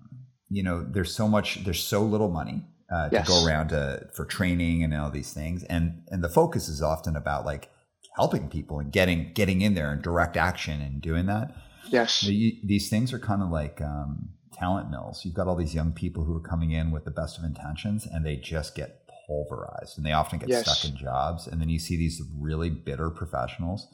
you 0.49 0.61
know 0.61 0.83
there's 0.83 1.13
so 1.13 1.27
much, 1.27 1.63
there's 1.63 1.83
so 1.83 2.03
little 2.03 2.29
money 2.29 2.63
uh, 2.91 3.09
Yes. 3.11 3.25
to 3.27 3.31
go 3.33 3.45
around 3.45 3.69
to 3.69 4.07
for 4.13 4.25
training 4.25 4.83
and 4.83 4.93
all 4.93 5.11
these 5.11 5.33
things, 5.33 5.63
and 5.63 6.03
and 6.09 6.23
the 6.23 6.29
focus 6.29 6.67
is 6.69 6.81
often 6.81 7.15
about 7.15 7.45
like 7.45 7.69
helping 8.15 8.47
people 8.49 8.79
and 8.79 8.91
getting 8.91 9.31
getting 9.33 9.61
in 9.61 9.73
there 9.75 9.91
and 9.91 10.01
direct 10.01 10.37
action 10.37 10.81
and 10.81 11.01
doing 11.01 11.25
that. 11.25 11.53
Yes. 11.89 12.23
You, 12.23 12.53
these 12.63 12.89
things 12.89 13.11
are 13.13 13.19
kind 13.19 13.41
of 13.43 13.49
like 13.49 13.81
um, 13.81 14.29
talent 14.53 14.89
mills. 14.89 15.23
You've 15.25 15.35
got 15.35 15.47
all 15.47 15.55
these 15.55 15.75
young 15.75 15.91
people 15.93 16.23
who 16.23 16.35
are 16.35 16.39
coming 16.47 16.71
in 16.71 16.91
with 16.91 17.05
the 17.05 17.11
best 17.11 17.37
of 17.37 17.43
intentions, 17.43 18.05
and 18.05 18.25
they 18.25 18.37
just 18.37 18.73
get 18.75 19.01
pulverized, 19.27 19.97
and 19.97 20.05
they 20.05 20.11
often 20.13 20.39
get 20.39 20.49
Yes. 20.49 20.65
stuck 20.65 20.89
in 20.89 20.97
jobs. 20.97 21.45
And 21.47 21.59
then 21.61 21.69
you 21.69 21.79
see 21.79 21.95
these 21.97 22.21
really 22.39 22.69
bitter 22.69 23.09
professionals 23.09 23.87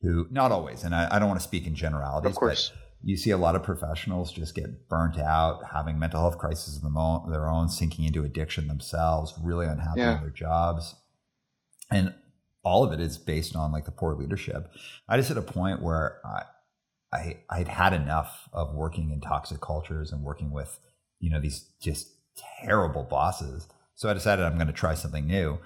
who, 0.00 0.26
not 0.30 0.50
always, 0.52 0.82
and 0.84 0.94
I, 0.94 1.08
I 1.14 1.18
don't 1.18 1.28
want 1.28 1.40
to 1.40 1.44
speak 1.46 1.66
in 1.66 1.74
generalities, 1.74 2.30
Of 2.32 2.36
course. 2.36 2.70
but 2.70 2.78
you 3.04 3.16
see 3.16 3.30
a 3.30 3.36
lot 3.36 3.56
of 3.56 3.62
professionals 3.62 4.32
just 4.32 4.54
get 4.54 4.88
burnt 4.88 5.18
out, 5.18 5.60
having 5.72 5.98
mental 5.98 6.20
health 6.20 6.38
crises 6.38 6.76
of 6.82 6.96
own- 6.96 7.30
their 7.30 7.48
own, 7.48 7.68
sinking 7.68 8.04
into 8.04 8.22
addiction 8.24 8.68
themselves, 8.68 9.34
really 9.42 9.66
unhappy 9.66 10.00
Yeah. 10.00 10.16
in 10.16 10.20
their 10.22 10.30
jobs, 10.30 10.94
and 11.90 12.14
all 12.64 12.84
of 12.84 12.92
it 12.92 13.00
is 13.00 13.18
based 13.18 13.56
on 13.56 13.72
like 13.72 13.84
the 13.84 13.90
poor 13.90 14.14
leadership. 14.14 14.70
I 15.08 15.16
just 15.16 15.28
hit 15.28 15.36
a 15.38 15.42
point 15.42 15.82
where 15.82 16.20
I, 16.24 16.44
I 17.12 17.36
I'd 17.50 17.68
had 17.68 17.92
enough 17.92 18.48
of 18.52 18.74
working 18.74 19.10
in 19.10 19.20
toxic 19.20 19.60
cultures 19.60 20.12
and 20.12 20.22
working 20.22 20.50
with 20.52 20.78
you 21.18 21.30
know 21.30 21.40
these 21.40 21.70
just 21.80 22.08
terrible 22.64 23.02
bosses. 23.02 23.68
So 23.94 24.08
I 24.08 24.14
decided 24.14 24.44
I'm 24.44 24.54
going 24.54 24.66
to 24.68 24.72
try 24.72 24.94
something 24.94 25.26
new. 25.26 25.58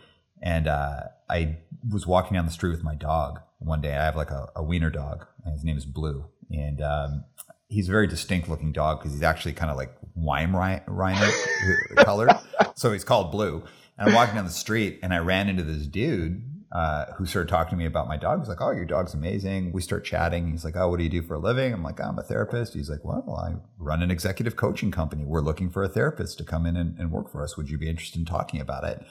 And 0.43 0.67
uh, 0.69 1.01
I 1.31 1.59
was 1.91 2.07
walking 2.07 2.35
down 2.35 2.45
the 2.45 2.53
street 2.53 2.73
with 2.73 2.83
my 2.83 2.95
dog 2.95 3.41
one 3.59 3.81
day. 3.81 3.97
I 3.97 4.05
have 4.05 4.17
like 4.17 4.31
a, 4.31 4.49
a 4.55 4.63
wiener 4.63 4.91
dog, 4.91 5.25
and 5.45 5.55
his 5.55 5.65
name 5.65 5.79
is 5.79 5.87
Blue, 5.87 6.27
and 6.51 6.81
um, 6.81 7.25
he's 7.69 7.89
a 7.89 7.93
very 7.93 8.07
distinct 8.07 8.49
looking 8.49 8.73
dog 8.73 8.99
because 8.99 9.13
he's 9.13 9.23
actually 9.23 9.53
kind 9.53 9.71
of 9.71 9.77
like 9.77 9.95
wine 10.15 10.53
Weimaraner 10.53 11.97
color, 12.05 12.29
so 12.75 12.93
he's 12.93 13.05
called 13.05 13.31
Blue. 13.33 13.63
And 13.99 14.09
I'm 14.09 14.15
walking 14.15 14.35
down 14.35 14.45
the 14.45 14.51
street, 14.51 15.01
and 15.03 15.15
I 15.15 15.19
ran 15.19 15.49
into 15.49 15.63
this 15.63 15.87
dude 15.87 16.43
uh, 16.73 17.07
who 17.17 17.25
started 17.25 17.49
talking 17.49 17.71
to 17.71 17.77
me 17.77 17.87
about 17.87 18.09
my 18.09 18.17
dog. 18.17 18.41
He's 18.41 18.49
like, 18.49 18.61
"Oh, 18.61 18.71
your 18.71 18.85
dog's 18.85 19.15
amazing." 19.15 19.73
We 19.73 19.81
start 19.81 20.05
chatting. 20.05 20.51
He's 20.51 20.65
like, 20.65 20.77
"Oh, 20.77 20.91
what 20.91 20.99
do 20.99 21.05
you 21.05 21.11
do 21.11 21.23
for 21.23 21.35
a 21.35 21.39
living?" 21.39 21.73
I'm 21.73 21.83
like, 21.83 22.01
"I'm 22.01 22.19
a 22.19 22.23
therapist." 22.23 22.75
He's 22.75 22.91
like, 22.91 23.05
"Well, 23.05 23.35
I 23.35 23.55
run 23.79 24.03
an 24.03 24.11
executive 24.11 24.57
coaching 24.57 24.91
company. 24.91 25.25
We're 25.25 25.41
looking 25.41 25.71
for 25.71 25.83
a 25.83 25.89
therapist 25.89 26.39
to 26.39 26.45
come 26.45 26.67
in 26.67 26.77
and, 26.77 26.99
and 26.99 27.11
work 27.11 27.31
for 27.31 27.43
us. 27.43 27.57
Would 27.57 27.71
you 27.71 27.79
be 27.79 27.89
interested 27.89 28.19
in 28.19 28.27
talking 28.27 28.61
about 28.61 28.85
it?" 28.85 29.03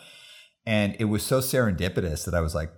And 0.65 0.95
it 0.99 1.05
was 1.05 1.23
so 1.23 1.39
serendipitous 1.39 2.25
that 2.25 2.35
I 2.35 2.41
was 2.41 2.53
like, 2.53 2.71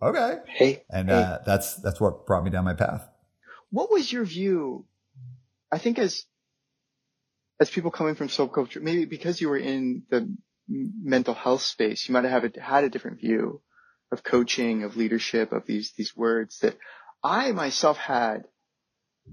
"Okay." 0.00 0.36
Hey, 0.46 0.84
And 0.90 1.08
hey, 1.08 1.16
uh, 1.16 1.38
that's 1.44 1.74
that's 1.76 2.00
what 2.00 2.26
brought 2.26 2.44
me 2.44 2.50
down 2.50 2.64
my 2.64 2.74
path. 2.74 3.08
What 3.72 3.90
was 3.90 4.12
your 4.12 4.24
view? 4.24 4.84
I 5.72 5.78
think 5.78 5.98
as 5.98 6.24
as 7.58 7.70
people 7.70 7.90
coming 7.90 8.14
from 8.14 8.28
subculture, 8.28 8.82
maybe 8.82 9.06
because 9.06 9.40
you 9.40 9.48
were 9.48 9.56
in 9.56 10.02
the 10.10 10.36
mental 10.68 11.34
health 11.34 11.62
space, 11.62 12.08
you 12.08 12.12
might 12.12 12.24
have 12.24 12.42
had 12.54 12.84
a, 12.84 12.90
different 12.90 13.20
view 13.20 13.62
of 14.10 14.22
coaching, 14.22 14.84
of 14.84 14.96
leadership, 14.96 15.52
of 15.52 15.64
these 15.66 15.92
these 15.96 16.14
words 16.14 16.58
that 16.58 16.76
I 17.24 17.52
myself 17.52 17.96
had, 17.96 18.44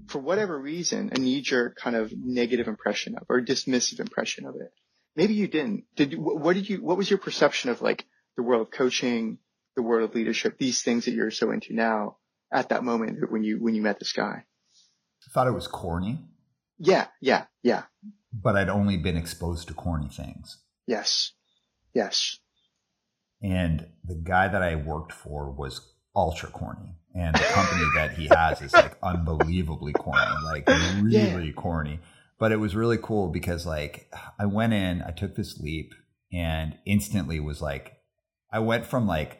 for 0.06 0.20
whatever 0.20 0.58
reason, 0.58 1.10
a 1.14 1.18
knee 1.18 1.42
jerk 1.42 1.76
kind 1.76 1.94
of 1.94 2.10
negative 2.16 2.66
impression 2.66 3.16
of 3.16 3.26
or 3.28 3.42
dismissive 3.42 4.00
impression 4.00 4.46
of 4.46 4.54
it. 4.56 4.72
Maybe 5.16 5.34
you 5.34 5.48
didn't. 5.48 5.84
Did 5.96 6.14
what 6.16 6.54
did 6.54 6.68
you? 6.70 6.82
What 6.82 6.96
was 6.96 7.10
your 7.10 7.18
perception 7.18 7.68
of 7.68 7.82
like 7.82 8.06
the 8.38 8.42
world 8.42 8.62
of 8.62 8.70
coaching, 8.70 9.36
the 9.76 9.82
world 9.82 10.08
of 10.08 10.14
leadership, 10.14 10.56
these 10.56 10.80
things 10.80 11.04
that 11.04 11.12
you're 11.12 11.30
so 11.30 11.50
into 11.50 11.74
now 11.74 12.16
at 12.52 12.68
that 12.70 12.84
moment 12.84 13.30
when 13.30 13.42
you 13.44 13.58
when 13.60 13.74
you 13.74 13.82
met 13.82 13.98
this 13.98 14.12
guy? 14.12 14.44
I 15.26 15.30
thought 15.32 15.46
it 15.46 15.52
was 15.52 15.68
corny, 15.68 16.18
Yeah, 16.78 17.06
yeah, 17.20 17.44
yeah. 17.62 17.84
but 18.32 18.56
I'd 18.56 18.68
only 18.70 18.96
been 18.96 19.16
exposed 19.16 19.68
to 19.68 19.74
corny 19.74 20.08
things. 20.08 20.58
Yes. 20.86 21.32
Yes. 21.94 22.38
And 23.42 23.86
the 24.04 24.14
guy 24.14 24.48
that 24.48 24.62
I 24.62 24.76
worked 24.76 25.12
for 25.12 25.50
was 25.50 25.92
ultra 26.14 26.48
corny. 26.50 26.96
And 27.14 27.34
the 27.34 27.40
company 27.40 27.84
that 27.96 28.12
he 28.12 28.26
has 28.28 28.62
is 28.62 28.72
like 28.72 28.96
unbelievably 29.02 29.92
corny, 29.94 30.42
like 30.44 30.68
really 31.02 31.52
corny. 31.52 32.00
But 32.38 32.52
it 32.52 32.56
was 32.56 32.74
really 32.74 32.98
cool 32.98 33.28
because 33.28 33.66
like 33.66 34.10
I 34.38 34.46
went 34.46 34.72
in, 34.72 35.02
I 35.02 35.10
took 35.10 35.36
this 35.36 35.58
leap 35.58 35.92
and 36.32 36.78
instantly 36.86 37.40
was 37.40 37.60
like, 37.60 37.94
I 38.52 38.60
went 38.60 38.86
from 38.86 39.06
like 39.06 39.38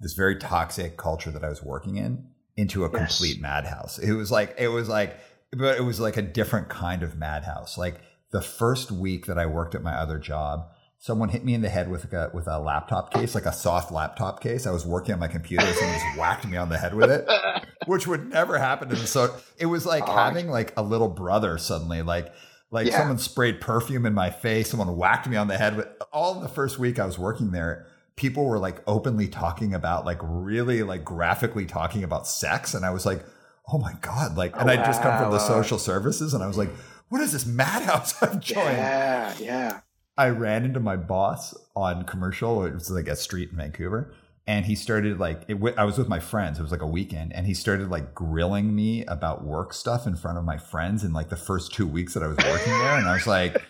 this 0.00 0.14
very 0.14 0.36
toxic 0.36 0.96
culture 0.96 1.30
that 1.30 1.42
I 1.44 1.48
was 1.48 1.62
working 1.62 1.96
in 1.96 2.26
into 2.56 2.84
a 2.84 2.90
Yes. 2.92 2.98
complete 3.18 3.40
madhouse. 3.40 3.98
It 3.98 4.12
was 4.12 4.30
like, 4.30 4.54
it 4.58 4.68
was 4.68 4.88
like, 4.88 5.16
but 5.52 5.76
it 5.76 5.82
was 5.84 6.00
like 6.00 6.16
a 6.16 6.22
different 6.22 6.68
kind 6.68 7.02
of 7.02 7.16
madhouse. 7.16 7.78
Like 7.78 8.00
the 8.30 8.42
first 8.42 8.90
week 8.90 9.26
that 9.26 9.38
I 9.38 9.46
worked 9.46 9.74
at 9.74 9.82
my 9.82 9.94
other 9.94 10.18
job, 10.18 10.66
someone 10.98 11.28
hit 11.28 11.44
me 11.44 11.54
in 11.54 11.62
the 11.62 11.68
head 11.68 11.88
with 11.90 12.12
a 12.12 12.30
with 12.34 12.46
a 12.48 12.58
laptop 12.58 13.12
case, 13.14 13.34
like 13.34 13.46
a 13.46 13.52
soft 13.52 13.90
laptop 13.92 14.40
case. 14.42 14.66
I 14.66 14.72
was 14.72 14.84
working 14.84 15.14
on 15.14 15.20
my 15.20 15.28
computer, 15.28 15.64
someone 15.66 15.98
just 15.98 16.18
whacked 16.18 16.46
me 16.46 16.56
on 16.56 16.68
the 16.68 16.76
head 16.78 16.94
with 16.94 17.10
it, 17.10 17.26
which 17.86 18.06
would 18.06 18.28
never 18.28 18.58
happen. 18.58 18.88
And 18.90 18.98
so 18.98 19.34
it 19.58 19.66
was 19.66 19.86
like 19.86 20.04
Oh. 20.08 20.12
having 20.12 20.48
like 20.50 20.72
a 20.76 20.82
little 20.82 21.08
brother 21.08 21.56
suddenly, 21.58 22.02
like 22.02 22.32
like 22.70 22.86
Yeah. 22.88 22.98
someone 22.98 23.18
sprayed 23.18 23.60
perfume 23.60 24.04
in 24.04 24.12
my 24.14 24.30
face, 24.30 24.70
someone 24.70 24.94
whacked 24.96 25.26
me 25.28 25.36
on 25.36 25.48
the 25.48 25.56
head 25.56 25.76
with 25.76 25.86
all 26.12 26.40
the 26.40 26.48
first 26.48 26.78
week 26.78 26.98
I 26.98 27.06
was 27.06 27.18
working 27.18 27.52
there. 27.52 27.86
People 28.18 28.44
were 28.44 28.58
like 28.58 28.82
openly 28.86 29.28
talking 29.28 29.72
about 29.72 30.04
like 30.04 30.18
really 30.20 30.82
like 30.82 31.04
graphically 31.04 31.64
talking 31.66 32.02
about 32.02 32.26
sex, 32.26 32.74
and 32.74 32.84
I 32.84 32.90
was 32.90 33.06
like, 33.06 33.24
oh 33.72 33.78
my 33.78 33.94
god, 34.00 34.36
like, 34.36 34.54
and 34.58 34.68
Oh, 34.68 34.72
I'd 34.72 34.84
just 34.84 35.00
come 35.02 35.16
from 35.22 35.30
the 35.30 35.38
social 35.38 35.78
services, 35.78 36.34
and 36.34 36.42
I 36.42 36.48
was 36.48 36.58
like, 36.58 36.70
what 37.10 37.20
is 37.22 37.32
this 37.32 37.46
madhouse 37.46 38.20
I've 38.22 38.40
joined? 38.40 38.76
Yeah, 38.76 39.34
yeah. 39.38 39.80
I 40.16 40.30
ran 40.30 40.64
into 40.64 40.80
my 40.80 40.96
boss 40.96 41.54
on 41.76 42.02
commercial. 42.04 42.64
It 42.64 42.74
was 42.74 42.90
like 42.90 43.06
a 43.06 43.14
street 43.14 43.50
in 43.50 43.56
Vancouver. 43.56 44.12
And 44.48 44.64
he 44.66 44.74
started 44.74 45.20
like, 45.20 45.42
it, 45.46 45.54
w- 45.54 45.74
I 45.76 45.84
was 45.84 45.96
with 45.98 46.08
my 46.08 46.18
friends. 46.18 46.58
It 46.58 46.62
was 46.62 46.72
like 46.72 46.80
a 46.82 46.86
weekend. 46.86 47.32
And 47.34 47.46
he 47.46 47.52
started 47.54 47.88
like 47.90 48.14
grilling 48.14 48.74
me 48.74 49.04
about 49.04 49.44
work 49.44 49.72
stuff 49.74 50.06
in 50.08 50.16
front 50.16 50.38
of 50.38 50.44
my 50.44 50.56
friends 50.56 51.04
in 51.04 51.12
like 51.12 51.28
the 51.28 51.36
first 51.36 51.72
two 51.72 51.86
weeks 51.86 52.14
that 52.14 52.22
I 52.22 52.26
was 52.26 52.38
working 52.38 52.72
there. 52.78 52.96
And 52.96 53.06
I 53.06 53.12
was 53.12 53.26
like, 53.28 53.62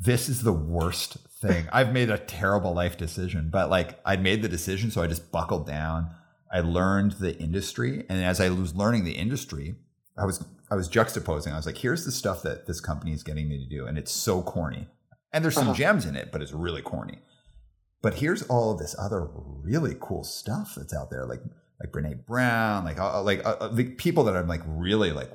this 0.00 0.28
is 0.28 0.42
the 0.42 0.52
worst 0.52 1.18
thing. 1.40 1.68
I've 1.72 1.92
made 1.92 2.10
a 2.10 2.18
terrible 2.18 2.72
life 2.72 2.96
decision, 2.96 3.50
but 3.50 3.70
like 3.70 4.00
I'd 4.04 4.22
made 4.22 4.42
the 4.42 4.48
decision. 4.48 4.90
So 4.90 5.02
I 5.02 5.06
just 5.06 5.30
buckled 5.30 5.66
down. 5.66 6.10
I 6.52 6.60
learned 6.60 7.12
the 7.12 7.38
industry, 7.38 8.04
and 8.08 8.24
as 8.24 8.40
I 8.40 8.48
was 8.48 8.74
learning 8.74 9.04
the 9.04 9.12
industry, 9.12 9.76
I 10.18 10.24
was 10.24 10.44
I 10.70 10.74
was 10.74 10.88
juxtaposing. 10.88 11.52
I 11.52 11.56
was 11.56 11.66
like, 11.66 11.78
here's 11.78 12.04
the 12.04 12.12
stuff 12.12 12.42
that 12.42 12.66
this 12.66 12.80
company 12.80 13.12
is 13.12 13.22
getting 13.22 13.48
me 13.48 13.58
to 13.58 13.68
do, 13.68 13.86
and 13.86 13.96
it's 13.98 14.10
so 14.10 14.42
corny. 14.42 14.88
And 15.32 15.44
there's 15.44 15.54
some 15.54 15.68
uh-huh. 15.68 15.76
gems 15.76 16.06
in 16.06 16.16
it, 16.16 16.32
but 16.32 16.42
it's 16.42 16.52
really 16.52 16.82
corny. 16.82 17.20
But 18.02 18.14
here's 18.14 18.42
all 18.44 18.72
of 18.72 18.78
this 18.78 18.96
other 18.98 19.28
really 19.34 19.96
cool 20.00 20.24
stuff 20.24 20.74
that's 20.76 20.94
out 20.94 21.10
there, 21.10 21.26
like 21.26 21.42
like 21.80 21.92
Brene 21.92 22.26
Brown, 22.26 22.84
like 22.84 22.98
uh, 22.98 23.22
like 23.22 23.42
uh, 23.44 23.68
the 23.68 23.84
people 23.84 24.24
that 24.24 24.36
I'm 24.36 24.48
like 24.48 24.62
really 24.66 25.12
like 25.12 25.30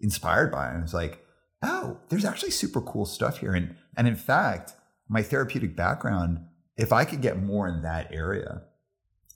inspired 0.00 0.50
by. 0.50 0.70
And 0.70 0.82
it's 0.82 0.94
like, 0.94 1.22
oh, 1.62 1.98
there's 2.08 2.24
actually 2.24 2.50
super 2.50 2.80
cool 2.80 3.06
stuff 3.06 3.38
here. 3.38 3.52
And 3.54 3.76
and 3.96 4.08
in 4.08 4.16
fact, 4.16 4.72
my 5.08 5.22
therapeutic 5.22 5.76
background, 5.76 6.46
if 6.76 6.92
I 6.92 7.04
could 7.04 7.20
get 7.20 7.42
more 7.42 7.68
in 7.68 7.82
that 7.82 8.12
area, 8.12 8.62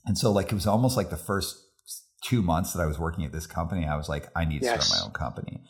and 0.05 0.17
so 0.17 0.31
like 0.31 0.51
it 0.51 0.55
was 0.55 0.67
almost 0.67 0.97
like 0.97 1.09
the 1.09 1.17
first 1.17 1.61
two 2.23 2.41
months 2.41 2.73
that 2.73 2.81
I 2.81 2.85
was 2.85 2.97
working 2.97 3.23
at 3.25 3.31
this 3.31 3.47
company, 3.47 3.85
I 3.85 3.95
was 3.95 4.09
like, 4.09 4.29
I 4.35 4.45
need 4.45 4.59
to 4.59 4.65
yes. 4.65 4.85
start 4.85 4.99
my 4.99 5.05
own 5.05 5.13
company. 5.13 5.61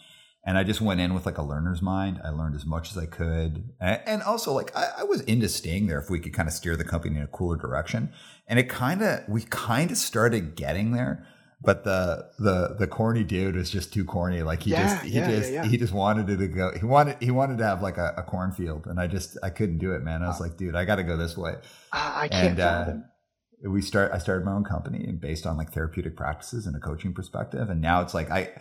And 0.47 0.59
I 0.59 0.63
just 0.63 0.79
went 0.79 1.01
in 1.01 1.13
with 1.15 1.25
like 1.25 1.39
a 1.39 1.41
learner's 1.41 1.81
mind. 1.81 2.21
I 2.23 2.29
learned 2.29 2.55
as 2.55 2.65
much 2.65 2.91
as 2.91 2.97
I 2.97 3.07
could. 3.07 3.71
And 3.79 4.21
also 4.21 4.53
like 4.53 4.75
I, 4.77 4.91
I 4.99 5.03
was 5.03 5.21
into 5.21 5.49
staying 5.49 5.87
there 5.87 5.99
if 5.99 6.09
we 6.09 6.19
could 6.19 6.33
kind 6.33 6.47
of 6.47 6.53
steer 6.53 6.75
the 6.75 6.83
company 6.83 7.17
in 7.17 7.23
a 7.23 7.27
cooler 7.27 7.57
direction. 7.57 8.13
And 8.47 8.59
it 8.59 8.69
kind 8.69 9.01
of, 9.01 9.27
we 9.27 9.41
kind 9.41 9.89
of 9.89 9.97
started 9.97 10.55
getting 10.55 10.91
there 10.91 11.25
but 11.65 11.83
the 11.83 12.29
the 12.37 12.75
the 12.79 12.87
corny 12.87 13.23
dude 13.23 13.55
was 13.55 13.69
just 13.69 13.91
too 13.91 14.05
corny. 14.05 14.43
Like 14.43 14.63
he 14.63 14.71
yeah, 14.71 14.87
just 14.87 15.03
he 15.03 15.11
yeah, 15.11 15.27
just 15.27 15.51
yeah, 15.51 15.65
he 15.65 15.77
just 15.77 15.93
wanted 15.93 16.29
it 16.29 16.37
to 16.37 16.47
go. 16.47 16.71
He 16.77 16.85
wanted 16.85 17.17
he 17.19 17.31
wanted 17.31 17.57
to 17.57 17.65
have 17.65 17.81
like 17.81 17.97
a, 17.97 18.13
a 18.17 18.23
cornfield, 18.23 18.85
and 18.85 18.99
I 18.99 19.07
just 19.07 19.37
I 19.41 19.49
couldn't 19.49 19.79
do 19.79 19.93
it, 19.93 20.03
man. 20.03 20.21
I 20.21 20.27
was 20.27 20.39
like, 20.39 20.57
dude, 20.57 20.75
I 20.75 20.85
got 20.85 20.97
to 20.97 21.03
go 21.03 21.17
this 21.17 21.35
way. 21.35 21.55
I 21.91 22.27
can't. 22.29 22.59
And, 22.59 22.59
uh, 22.59 22.93
we 23.67 23.81
start. 23.81 24.11
I 24.13 24.19
started 24.19 24.45
my 24.45 24.51
own 24.51 24.63
company 24.63 25.11
based 25.11 25.45
on 25.45 25.57
like 25.57 25.73
therapeutic 25.73 26.15
practices 26.15 26.67
and 26.67 26.75
a 26.75 26.79
coaching 26.79 27.13
perspective, 27.13 27.69
and 27.69 27.81
now 27.81 28.01
it's 28.01 28.13
like 28.13 28.29
I 28.29 28.51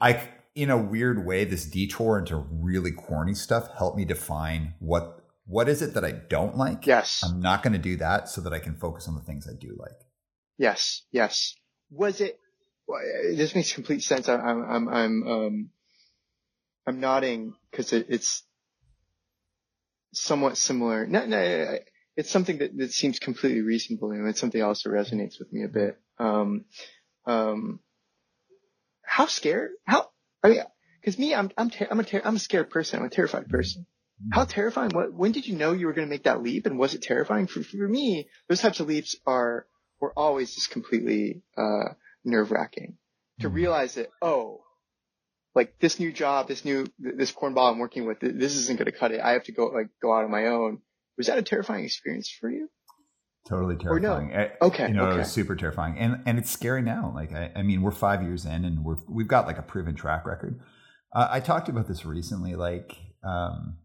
I 0.00 0.28
in 0.54 0.70
a 0.70 0.78
weird 0.78 1.26
way 1.26 1.44
this 1.44 1.66
detour 1.66 2.18
into 2.18 2.36
really 2.36 2.92
corny 2.92 3.34
stuff 3.34 3.68
helped 3.76 3.98
me 3.98 4.06
define 4.06 4.74
what 4.78 5.20
what 5.44 5.68
is 5.68 5.82
it 5.82 5.94
that 5.94 6.04
I 6.04 6.12
don't 6.12 6.56
like. 6.56 6.86
Yes, 6.86 7.22
I'm 7.22 7.40
not 7.40 7.62
going 7.62 7.74
to 7.74 7.78
do 7.78 7.96
that 7.98 8.28
so 8.28 8.40
that 8.40 8.54
I 8.54 8.58
can 8.58 8.74
focus 8.74 9.06
on 9.06 9.14
the 9.14 9.22
things 9.22 9.46
I 9.46 9.54
do 9.60 9.76
like. 9.78 10.00
Yes, 10.56 11.02
yes 11.12 11.54
was 11.90 12.20
it? 12.20 12.38
This 13.34 13.54
makes 13.54 13.72
complete 13.72 14.02
sense. 14.02 14.28
I'm 14.28 14.40
I'm 14.40 14.88
I'm 14.88 15.28
um 15.28 15.70
I'm 16.86 17.00
nodding 17.00 17.54
because 17.70 17.92
it, 17.92 18.06
it's 18.08 18.44
somewhat 20.12 20.56
similar. 20.56 21.06
No, 21.06 21.26
no, 21.26 21.78
it's 22.16 22.30
something 22.30 22.58
that, 22.58 22.76
that 22.76 22.92
seems 22.92 23.18
completely 23.18 23.62
reasonable, 23.62 24.12
and 24.12 24.26
it's 24.28 24.40
something 24.40 24.62
also 24.62 24.90
resonates 24.90 25.38
with 25.38 25.52
me 25.52 25.64
a 25.64 25.68
bit. 25.68 25.98
Um, 26.18 26.64
um, 27.26 27.80
how 29.02 29.26
scared? 29.26 29.72
How? 29.84 30.10
I 30.42 30.48
mean, 30.48 30.60
because 31.00 31.18
me, 31.18 31.34
I'm 31.34 31.50
I'm 31.56 31.70
ter- 31.70 31.88
I'm 31.90 32.00
a 32.00 32.04
ter- 32.04 32.22
I'm 32.24 32.36
a 32.36 32.40
scared 32.40 32.70
person. 32.70 33.00
I'm 33.00 33.06
a 33.06 33.10
terrified 33.10 33.48
person. 33.48 33.86
How 34.32 34.44
terrifying! 34.44 34.92
What? 34.92 35.12
When 35.12 35.32
did 35.32 35.46
you 35.46 35.56
know 35.56 35.72
you 35.72 35.86
were 35.86 35.92
going 35.92 36.06
to 36.06 36.10
make 36.10 36.24
that 36.24 36.42
leap, 36.42 36.66
and 36.66 36.78
was 36.78 36.94
it 36.94 37.02
terrifying 37.02 37.46
for 37.48 37.62
for 37.62 37.88
me? 37.88 38.28
Those 38.48 38.60
types 38.60 38.80
of 38.80 38.86
leaps 38.86 39.16
are 39.26 39.66
were 40.00 40.12
always 40.16 40.54
just 40.54 40.70
completely 40.70 41.42
uh, 41.56 41.94
nerve 42.24 42.50
wracking 42.50 42.96
to 43.40 43.46
mm-hmm. 43.46 43.56
realize 43.56 43.94
that 43.94 44.08
oh, 44.20 44.62
like 45.54 45.78
this 45.78 45.98
new 45.98 46.12
job, 46.12 46.48
this 46.48 46.64
new 46.64 46.86
this 46.98 47.32
cornball 47.32 47.72
I'm 47.72 47.78
working 47.78 48.06
with, 48.06 48.20
this 48.20 48.56
isn't 48.56 48.78
going 48.78 48.90
to 48.90 48.96
cut 48.96 49.12
it. 49.12 49.20
I 49.20 49.32
have 49.32 49.44
to 49.44 49.52
go 49.52 49.66
like 49.66 49.88
go 50.02 50.12
out 50.12 50.24
on 50.24 50.30
my 50.30 50.46
own. 50.46 50.80
Was 51.16 51.28
that 51.28 51.38
a 51.38 51.42
terrifying 51.42 51.84
experience 51.84 52.30
for 52.30 52.50
you? 52.50 52.68
Totally 53.48 53.76
terrifying. 53.76 54.32
Or 54.32 54.48
No? 54.60 54.66
Okay. 54.68 54.88
You 54.88 54.94
know, 54.94 55.06
okay. 55.06 55.16
it 55.16 55.18
was 55.20 55.32
super 55.32 55.56
terrifying, 55.56 55.98
and 55.98 56.22
and 56.26 56.38
it's 56.38 56.50
scary 56.50 56.82
now. 56.82 57.12
Like 57.14 57.32
I, 57.32 57.52
I 57.56 57.62
mean, 57.62 57.80
we're 57.80 57.90
five 57.90 58.22
years 58.22 58.44
in, 58.44 58.64
and 58.64 58.84
we're 58.84 58.96
we've 59.08 59.28
got 59.28 59.46
like 59.46 59.58
a 59.58 59.62
proven 59.62 59.94
track 59.94 60.26
record. 60.26 60.60
Uh, 61.14 61.28
I 61.30 61.40
talked 61.40 61.68
about 61.68 61.88
this 61.88 62.04
recently. 62.04 62.54
Like, 62.54 62.96
um, 63.24 63.78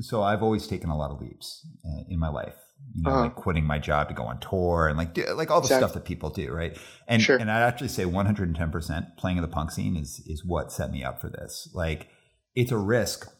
so 0.00 0.22
I've 0.22 0.42
always 0.42 0.66
taken 0.66 0.88
a 0.88 0.96
lot 0.96 1.10
of 1.10 1.20
leaps 1.20 1.66
uh, 1.84 2.04
in 2.08 2.18
my 2.18 2.28
life 2.28 2.56
you 2.94 3.02
know, 3.02 3.10
uh-huh. 3.10 3.20
like 3.22 3.34
quitting 3.34 3.64
my 3.64 3.78
job 3.78 4.08
to 4.08 4.14
go 4.14 4.24
on 4.24 4.38
tour 4.40 4.88
and 4.88 4.98
like 4.98 5.14
do, 5.14 5.24
like 5.34 5.50
all 5.50 5.60
the 5.60 5.66
exactly. 5.66 5.88
stuff 5.88 5.94
that 5.94 6.04
people 6.04 6.30
do, 6.30 6.52
right? 6.52 6.76
And 7.08 7.22
sure. 7.22 7.36
and 7.36 7.50
I'd 7.50 7.62
actually 7.62 7.88
say 7.88 8.04
110% 8.04 9.16
playing 9.16 9.38
in 9.38 9.42
the 9.42 9.48
punk 9.48 9.70
scene 9.70 9.96
is 9.96 10.22
is 10.26 10.44
what 10.44 10.72
set 10.72 10.90
me 10.90 11.02
up 11.02 11.20
for 11.20 11.28
this. 11.28 11.68
Like 11.74 12.08
it's 12.54 12.72
a 12.72 12.78
risk. 12.78 13.32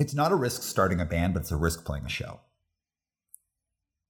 It's 0.00 0.14
not 0.14 0.32
a 0.32 0.36
risk 0.36 0.62
starting 0.62 1.00
a 1.00 1.04
band, 1.04 1.34
but 1.34 1.40
it's 1.40 1.52
a 1.52 1.56
risk 1.56 1.84
playing 1.84 2.06
a 2.06 2.08
show. 2.08 2.40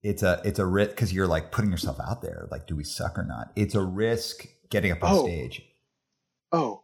It's 0.02 0.22
a 0.22 0.40
it's 0.44 0.58
a 0.58 0.66
risk 0.66 0.90
because 0.90 1.12
you're 1.12 1.26
like 1.26 1.50
putting 1.50 1.70
yourself 1.70 1.98
out 2.00 2.22
there. 2.22 2.48
Like, 2.50 2.66
do 2.66 2.76
we 2.76 2.84
suck 2.84 3.18
or 3.18 3.24
not? 3.24 3.52
It's 3.56 3.74
a 3.74 3.82
risk 3.82 4.46
getting 4.70 4.92
up 4.92 5.02
on 5.02 5.14
oh. 5.14 5.22
stage. 5.24 5.62
Oh, 6.50 6.82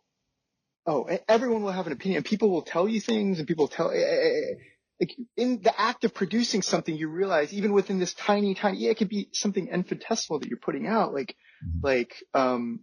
oh, 0.87 1.09
everyone 1.29 1.63
will 1.63 1.73
have 1.73 1.87
an 1.87 1.93
opinion. 1.93 2.23
People 2.23 2.51
will 2.51 2.63
tell 2.63 2.89
you 2.89 3.01
things, 3.01 3.39
and 3.39 3.47
people 3.47 3.69
tell. 3.69 3.91
Eh, 3.91 3.97
eh, 3.97 4.01
eh, 4.01 4.55
Like 5.01 5.17
in 5.37 5.63
the 5.63 5.81
act 5.81 6.05
of 6.05 6.13
producing 6.13 6.63
something, 6.63 6.97
you 6.97 7.09
realize 7.09 7.53
even 7.53 7.73
within 7.73 7.99
this 7.99 8.15
tiny, 8.15 8.55
tiny, 8.55 8.79
yeah, 8.79 8.91
it 8.91 8.99
could 8.99 9.09
be 9.09 9.29
something 9.33 9.69
infinitesimal 9.69 10.41
that 10.41 10.49
you're 10.49 10.59
putting 10.59 10.87
out. 10.87 11.15
Like, 11.15 11.37
mm-hmm. 11.65 11.87
like, 11.87 12.15
um, 12.35 12.81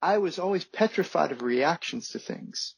I 0.00 0.18
was 0.18 0.38
always 0.38 0.64
petrified 0.64 1.32
of 1.32 1.42
reactions 1.42 2.10
to 2.10 2.18
things 2.18 2.76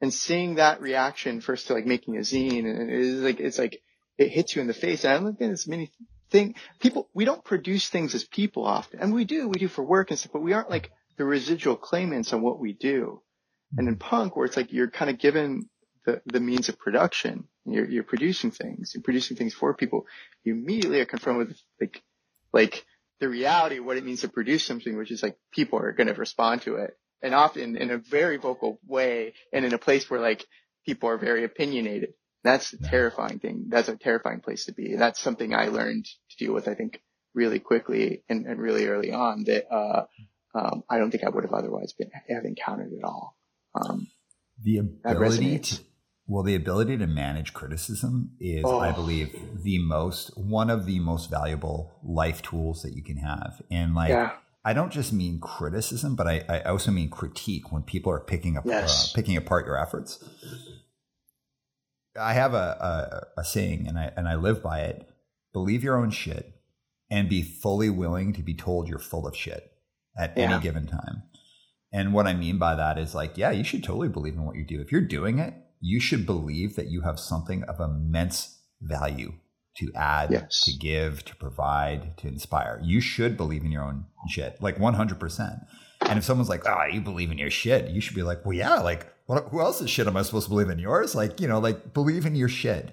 and 0.00 0.14
seeing 0.14 0.54
that 0.54 0.80
reaction 0.80 1.40
first 1.40 1.66
to 1.66 1.74
like 1.74 1.86
making 1.86 2.16
a 2.16 2.20
zine 2.20 2.64
and 2.64 2.88
it 2.90 2.98
is 2.98 3.20
like, 3.20 3.40
it's 3.40 3.58
like, 3.58 3.82
it 4.16 4.28
hits 4.28 4.54
you 4.54 4.62
in 4.62 4.68
the 4.68 4.74
face. 4.74 5.04
And 5.04 5.12
I 5.12 5.16
don't 5.16 5.24
think 5.24 5.38
there's 5.38 5.68
many 5.68 5.90
thing, 6.30 6.54
people, 6.78 7.08
we 7.14 7.24
don't 7.24 7.44
produce 7.44 7.88
things 7.88 8.14
as 8.14 8.24
people 8.24 8.64
often 8.64 9.00
and 9.00 9.12
we 9.12 9.24
do, 9.24 9.48
we 9.48 9.58
do 9.58 9.68
for 9.68 9.84
work 9.84 10.10
and 10.10 10.18
stuff, 10.18 10.32
but 10.32 10.42
we 10.42 10.52
aren't 10.52 10.70
like 10.70 10.90
the 11.18 11.24
residual 11.24 11.76
claimants 11.76 12.32
on 12.32 12.42
what 12.42 12.58
we 12.58 12.72
do. 12.72 13.22
And 13.76 13.86
in 13.86 13.96
mm-hmm. 13.96 14.08
punk, 14.08 14.36
where 14.36 14.46
it's 14.46 14.56
like 14.56 14.72
you're 14.72 14.90
kind 14.90 15.10
of 15.10 15.18
given 15.18 15.68
the, 16.08 16.22
the 16.24 16.40
means 16.40 16.70
of 16.70 16.78
production. 16.78 17.44
You're, 17.66 17.88
you're 17.88 18.02
producing 18.02 18.50
things, 18.50 18.92
you're 18.94 19.02
producing 19.02 19.36
things 19.36 19.52
for 19.52 19.74
people. 19.74 20.06
You 20.42 20.54
immediately 20.54 21.00
are 21.00 21.04
confronted 21.04 21.48
with 21.48 21.62
like, 21.80 22.02
like 22.52 22.86
the 23.20 23.28
reality 23.28 23.78
of 23.78 23.84
what 23.84 23.98
it 23.98 24.04
means 24.04 24.22
to 24.22 24.28
produce 24.28 24.64
something, 24.64 24.96
which 24.96 25.10
is 25.10 25.22
like 25.22 25.36
people 25.52 25.78
are 25.78 25.92
going 25.92 26.06
to 26.06 26.14
respond 26.14 26.62
to 26.62 26.76
it 26.76 26.96
and 27.22 27.34
often 27.34 27.76
in 27.76 27.90
a 27.90 27.98
very 27.98 28.38
vocal 28.38 28.80
way 28.86 29.34
and 29.52 29.66
in 29.66 29.74
a 29.74 29.78
place 29.78 30.08
where 30.08 30.20
like 30.20 30.46
people 30.86 31.10
are 31.10 31.18
very 31.18 31.44
opinionated. 31.44 32.14
That's 32.42 32.72
a 32.72 32.78
terrifying 32.78 33.38
thing. 33.40 33.66
That's 33.68 33.88
a 33.88 33.96
terrifying 33.96 34.40
place 34.40 34.64
to 34.66 34.72
be. 34.72 34.94
That's 34.94 35.20
something 35.20 35.54
I 35.54 35.66
learned 35.66 36.06
to 36.06 36.36
deal 36.38 36.54
with, 36.54 36.68
I 36.68 36.74
think, 36.74 37.02
really 37.34 37.58
quickly 37.58 38.22
and, 38.30 38.46
and 38.46 38.58
really 38.58 38.86
early 38.86 39.12
on 39.12 39.44
that, 39.44 39.70
uh, 39.70 40.06
um, 40.54 40.84
I 40.88 40.96
don't 40.96 41.10
think 41.10 41.24
I 41.24 41.28
would 41.28 41.44
have 41.44 41.52
otherwise 41.52 41.92
been, 41.92 42.10
have 42.28 42.44
encountered 42.46 42.92
at 42.96 43.04
all. 43.04 43.36
Um, 43.74 44.08
the 44.62 44.78
ability 45.04 45.58
to, 45.58 45.80
well, 46.28 46.42
the 46.42 46.54
ability 46.54 46.98
to 46.98 47.06
manage 47.06 47.54
criticism 47.54 48.32
is, 48.38 48.62
oh. 48.64 48.78
I 48.78 48.92
believe, 48.92 49.34
the 49.62 49.78
most 49.78 50.36
one 50.36 50.68
of 50.68 50.84
the 50.84 51.00
most 51.00 51.30
valuable 51.30 51.98
life 52.04 52.42
tools 52.42 52.82
that 52.82 52.92
you 52.92 53.02
can 53.02 53.16
have. 53.16 53.62
And 53.70 53.94
like, 53.94 54.10
yeah. 54.10 54.32
I 54.62 54.74
don't 54.74 54.92
just 54.92 55.10
mean 55.10 55.40
criticism, 55.40 56.14
but 56.16 56.26
I, 56.26 56.44
I, 56.46 56.60
also 56.64 56.90
mean 56.90 57.08
critique 57.08 57.72
when 57.72 57.82
people 57.82 58.12
are 58.12 58.20
picking 58.20 58.58
up 58.58 58.66
yes. 58.66 59.10
uh, 59.10 59.16
picking 59.16 59.38
apart 59.38 59.64
your 59.64 59.80
efforts. 59.80 60.22
I 62.20 62.34
have 62.34 62.52
a, 62.52 63.26
a, 63.36 63.40
a 63.40 63.44
saying, 63.44 63.86
and 63.88 63.98
I 63.98 64.12
and 64.14 64.28
I 64.28 64.34
live 64.34 64.62
by 64.62 64.80
it: 64.80 65.08
believe 65.54 65.82
your 65.82 65.96
own 65.96 66.10
shit, 66.10 66.60
and 67.10 67.30
be 67.30 67.40
fully 67.40 67.88
willing 67.88 68.34
to 68.34 68.42
be 68.42 68.52
told 68.52 68.86
you're 68.86 68.98
full 68.98 69.26
of 69.26 69.34
shit 69.34 69.72
at 70.18 70.36
yeah. 70.36 70.52
any 70.52 70.62
given 70.62 70.86
time. 70.86 71.22
And 71.90 72.12
what 72.12 72.26
I 72.26 72.34
mean 72.34 72.58
by 72.58 72.74
that 72.74 72.98
is 72.98 73.14
like, 73.14 73.38
yeah, 73.38 73.50
you 73.50 73.64
should 73.64 73.82
totally 73.82 74.08
believe 74.08 74.34
in 74.34 74.44
what 74.44 74.56
you 74.56 74.64
do. 74.66 74.82
If 74.82 74.92
you're 74.92 75.00
doing 75.00 75.38
it, 75.38 75.54
you 75.80 76.00
should 76.00 76.26
believe 76.26 76.76
that 76.76 76.88
you 76.88 77.02
have 77.02 77.18
something 77.18 77.62
of 77.64 77.80
immense 77.80 78.58
value 78.80 79.34
to 79.76 79.92
add, 79.94 80.30
yes. 80.30 80.64
to 80.64 80.72
give, 80.72 81.24
to 81.24 81.36
provide, 81.36 82.16
to 82.18 82.26
inspire. 82.26 82.80
You 82.82 83.00
should 83.00 83.36
believe 83.36 83.64
in 83.64 83.70
your 83.70 83.84
own 83.84 84.06
shit, 84.28 84.60
like 84.60 84.76
100%. 84.76 85.66
And 86.00 86.18
if 86.18 86.24
someone's 86.24 86.48
like, 86.48 86.66
oh, 86.66 86.84
you 86.92 87.00
believe 87.00 87.30
in 87.30 87.38
your 87.38 87.50
shit, 87.50 87.90
you 87.90 88.00
should 88.00 88.16
be 88.16 88.22
like, 88.22 88.44
well, 88.44 88.54
yeah, 88.54 88.80
like, 88.80 89.12
what, 89.26 89.48
who 89.50 89.60
else's 89.60 89.90
shit 89.90 90.06
am 90.06 90.16
I 90.16 90.22
supposed 90.22 90.46
to 90.46 90.50
believe 90.50 90.70
in? 90.70 90.78
Yours? 90.78 91.14
Like, 91.14 91.40
you 91.40 91.46
know, 91.46 91.58
like, 91.58 91.92
believe 91.92 92.26
in 92.26 92.34
your 92.34 92.48
shit. 92.48 92.90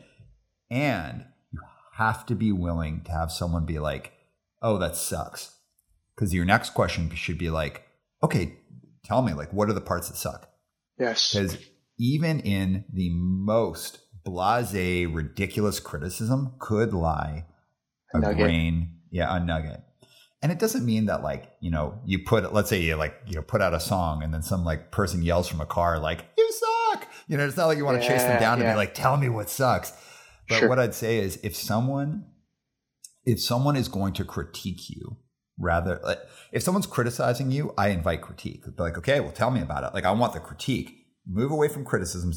And 0.70 1.26
you 1.52 1.60
have 1.94 2.26
to 2.28 2.36
be 2.36 2.52
willing 2.52 3.02
to 3.06 3.12
have 3.12 3.32
someone 3.32 3.66
be 3.66 3.80
like, 3.80 4.12
oh, 4.62 4.78
that 4.78 4.96
sucks. 4.96 5.56
Because 6.16 6.34
your 6.34 6.46
next 6.46 6.72
question 6.72 7.10
should 7.16 7.38
be 7.38 7.50
like, 7.50 7.84
okay, 8.24 8.58
tell 9.04 9.22
me, 9.22 9.34
like, 9.34 9.52
what 9.54 9.70
are 9.70 9.74
the 9.74 9.82
parts 9.82 10.10
that 10.10 10.18
suck? 10.18 10.50
Yes. 11.00 11.34
Because 11.34 11.58
even 11.98 12.39
in 12.41 12.86
the 12.91 13.10
most 13.14 14.00
blase, 14.24 15.08
ridiculous 15.08 15.80
criticism 15.80 16.56
could 16.60 16.93
lie 16.93 17.46
a, 18.14 18.20
a 18.20 18.36
grain, 18.36 19.00
yeah, 19.12 19.34
a 19.36 19.39
nugget. 19.39 19.82
And 20.41 20.52
it 20.52 20.60
doesn't 20.60 20.86
mean 20.86 21.06
that 21.06 21.24
like, 21.24 21.52
you 21.60 21.72
know, 21.72 22.00
you 22.06 22.20
put, 22.20 22.54
let's 22.54 22.70
say 22.70 22.80
you 22.82 22.96
like, 22.96 23.16
you 23.26 23.36
know, 23.36 23.41
put 23.41 23.62
out 23.62 23.74
a 23.74 23.80
song 23.80 24.22
and 24.22 24.34
then 24.34 24.43
some 24.43 24.64
like 24.64 24.91
person 24.91 25.24
yells 25.24 25.48
from 25.48 25.62
a 25.62 25.66
car, 25.66 26.00
like, 26.00 26.26
you 26.38 26.52
suck. 26.52 27.08
You 27.28 27.38
know, 27.38 27.48
it's 27.48 27.58
not 27.58 27.66
like 27.68 27.78
you 27.78 27.86
want 27.86 28.00
to 28.00 28.04
yeah, 28.04 28.12
chase 28.12 28.24
them 28.24 28.39
down 28.39 28.60
yeah. 28.60 28.66
and 28.66 28.74
be 28.74 28.78
like, 28.78 28.93
tell 28.93 29.18
me 29.18 29.30
what 29.30 29.50
sucks. 29.50 29.93
But 30.48 30.60
sure. 30.60 30.70
what 30.70 30.78
I'd 30.78 30.93
say 30.93 31.18
is 31.18 31.39
if 31.41 31.56
someone, 31.56 32.26
if 33.26 33.41
someone 33.41 33.76
is 33.76 33.88
going 33.88 34.14
to 34.14 34.26
critique 34.26 34.89
you 34.89 35.18
rather 35.58 36.02
like 36.04 36.20
if 36.52 36.62
someone's 36.62 36.86
criticizing 36.86 37.50
you 37.50 37.74
i 37.78 37.88
invite 37.88 38.22
critique 38.22 38.66
be 38.66 38.84
like 38.84 38.98
okay 38.98 39.22
well 39.22 39.32
tell 39.32 39.52
me 39.52 39.62
about 39.62 39.86
it 39.86 39.93
like 39.93 40.04
i 40.04 40.12
want 40.12 40.34
the 40.34 40.39
critique 40.39 41.05
move 41.28 41.52
away 41.52 41.68
from 41.68 41.86
criticism. 41.86 42.34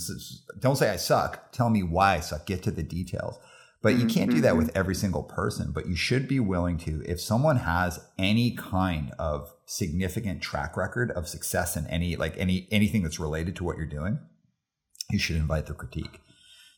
Don't 0.58 0.76
say 0.76 0.90
i 0.90 0.96
suck. 0.96 1.52
Tell 1.52 1.70
me 1.70 1.82
why 1.82 2.16
i 2.16 2.20
suck. 2.20 2.46
Get 2.46 2.62
to 2.64 2.70
the 2.70 2.82
details. 2.82 3.38
But 3.80 3.96
you 3.96 4.06
can't 4.06 4.30
do 4.30 4.40
that 4.40 4.50
mm-hmm. 4.50 4.58
with 4.58 4.76
every 4.76 4.96
single 4.96 5.22
person 5.22 5.70
but 5.72 5.86
you 5.86 5.94
should 5.94 6.26
be 6.26 6.40
willing 6.40 6.78
to 6.78 7.00
if 7.06 7.20
someone 7.20 7.58
has 7.58 8.00
any 8.18 8.50
kind 8.50 9.12
of 9.20 9.52
significant 9.66 10.42
track 10.42 10.76
record 10.76 11.12
of 11.12 11.28
success 11.28 11.76
in 11.76 11.86
any 11.86 12.16
like 12.16 12.36
any 12.36 12.66
anything 12.72 13.04
that's 13.04 13.20
related 13.20 13.54
to 13.54 13.62
what 13.62 13.76
you're 13.76 13.86
doing 13.86 14.18
you 15.10 15.18
should 15.18 15.36
invite 15.36 15.66
the 15.66 15.74
critique. 15.74 16.20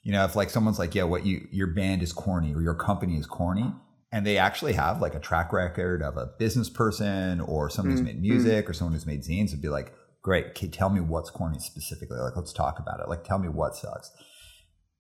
You 0.03 0.13
know 0.13 0.25
if 0.25 0.37
like 0.37 0.51
someone's 0.51 0.79
like 0.79 0.95
yeah 0.95 1.05
what 1.05 1.25
you 1.25 1.49
your 1.51 1.69
band 1.69 2.03
is 2.03 2.13
corny 2.13 2.55
or 2.55 2.61
your 2.61 2.75
company 2.75 3.17
is 3.17 3.27
corny 3.27 3.73
and 4.13 4.27
they 4.27 4.39
actually 4.39 4.73
have 4.75 5.01
like 5.01 5.15
a 5.15 5.21
track 5.21 5.53
record 5.53 6.03
of 6.03 6.17
a 6.17 6.27
business 6.39 6.69
person 6.69 7.41
or 7.41 7.71
someone 7.71 7.93
who's 7.93 8.03
mm, 8.03 8.07
made 8.07 8.19
mm. 8.19 8.23
music 8.23 8.69
or 8.69 8.73
someone 8.73 8.93
who's 8.93 9.07
made 9.07 9.23
zines 9.23 9.53
would 9.53 9.63
be 9.63 9.69
like 9.69 9.95
great. 10.23 10.47
Okay, 10.49 10.69
tell 10.69 10.91
me 10.91 11.01
what's 11.01 11.31
corny 11.31 11.59
specifically? 11.59 12.19
Like 12.19 12.37
let's 12.37 12.53
talk 12.53 12.79
about 12.79 13.01
it. 13.01 13.09
Like 13.09 13.25
tell 13.25 13.39
me 13.39 13.49
what 13.49 13.77
sucks. 13.77 14.11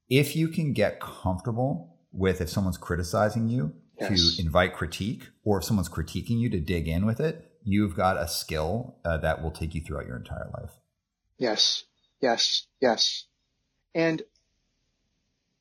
If 0.09 0.35
you 0.35 0.49
can 0.49 0.73
get 0.73 1.01
comfortable 1.01 1.99
with 2.12 2.41
if 2.41 2.51
someone's 2.51 2.79
criticizing 2.79 3.49
you 3.49 3.75
yes. 4.01 4.37
to 4.37 4.43
invite 4.43 4.75
critique 4.75 5.29
or 5.45 5.59
if 5.59 5.64
someone's 5.64 5.89
critiquing 5.89 6.41
you 6.41 6.51
to 6.51 6.59
dig 6.59 6.89
in 6.89 7.07
with 7.07 7.21
it 7.21 7.51
you've 7.64 7.95
got 7.95 8.16
a 8.16 8.29
skill 8.29 8.97
uh, 9.05 9.18
that 9.18 9.43
will 9.43 9.51
take 9.51 9.75
you 9.75 9.81
throughout 9.81 10.07
your 10.07 10.16
entire 10.16 10.51
life. 10.59 10.71
Yes. 11.39 11.85
Yes. 12.21 12.66
Yes. 12.81 13.27
And 13.95 14.23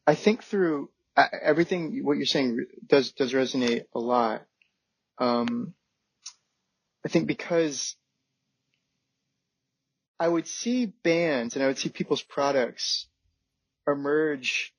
i 0.05 0.15
think 0.15 0.43
through 0.43 0.89
everything 1.15 2.03
what 2.03 2.17
you're 2.17 2.25
saying 2.25 2.65
does 2.87 3.11
does 3.11 3.33
resonate 3.33 3.85
a 3.93 3.99
lot. 3.99 4.45
Um, 5.17 5.73
I 7.05 7.09
think 7.09 7.27
because 7.27 7.95
I 10.19 10.27
would 10.27 10.47
see 10.47 10.85
bands 10.85 11.55
and 11.55 11.63
I 11.63 11.67
would 11.67 11.77
see 11.77 11.89
people's 11.89 12.23
products 12.23 13.07
emerge 13.87 14.73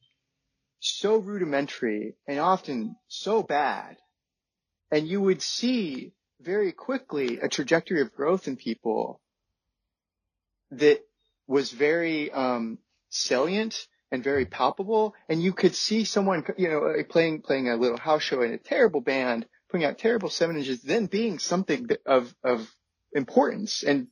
so 0.81 1.17
rudimentary 1.17 2.15
and 2.27 2.39
often 2.39 2.97
so 3.09 3.43
bad, 3.43 3.97
and 4.91 5.07
you 5.07 5.21
would 5.21 5.43
see 5.43 6.13
very 6.41 6.73
quickly 6.73 7.39
a 7.39 7.49
trajectory 7.49 8.01
of 8.01 8.15
growth 8.15 8.49
in 8.49 8.57
people 8.57 9.21
that 10.71 11.01
was 11.47 11.71
very 11.71 12.31
um, 12.31 12.79
salient 13.11 13.87
and 14.11 14.25
very 14.25 14.47
palpable. 14.47 15.15
And 15.29 15.43
you 15.43 15.53
could 15.53 15.75
see 15.75 16.05
someone, 16.05 16.45
you 16.57 16.69
know, 16.69 16.95
playing, 17.09 17.43
playing 17.43 17.69
a 17.69 17.77
little 17.77 17.99
house 17.99 18.23
show 18.23 18.43
in 18.43 18.53
a 18.53 18.59
terrible 18.59 19.01
band, 19.01 19.47
putting 19.69 19.87
out 19.87 19.99
terrible 19.99 20.31
seven 20.31 20.57
inches, 20.57 20.83
then 20.83 21.07
being 21.07 21.39
something 21.39 21.89
of, 22.07 22.35
of 22.43 22.71
importance 23.13 23.83
and 23.83 24.09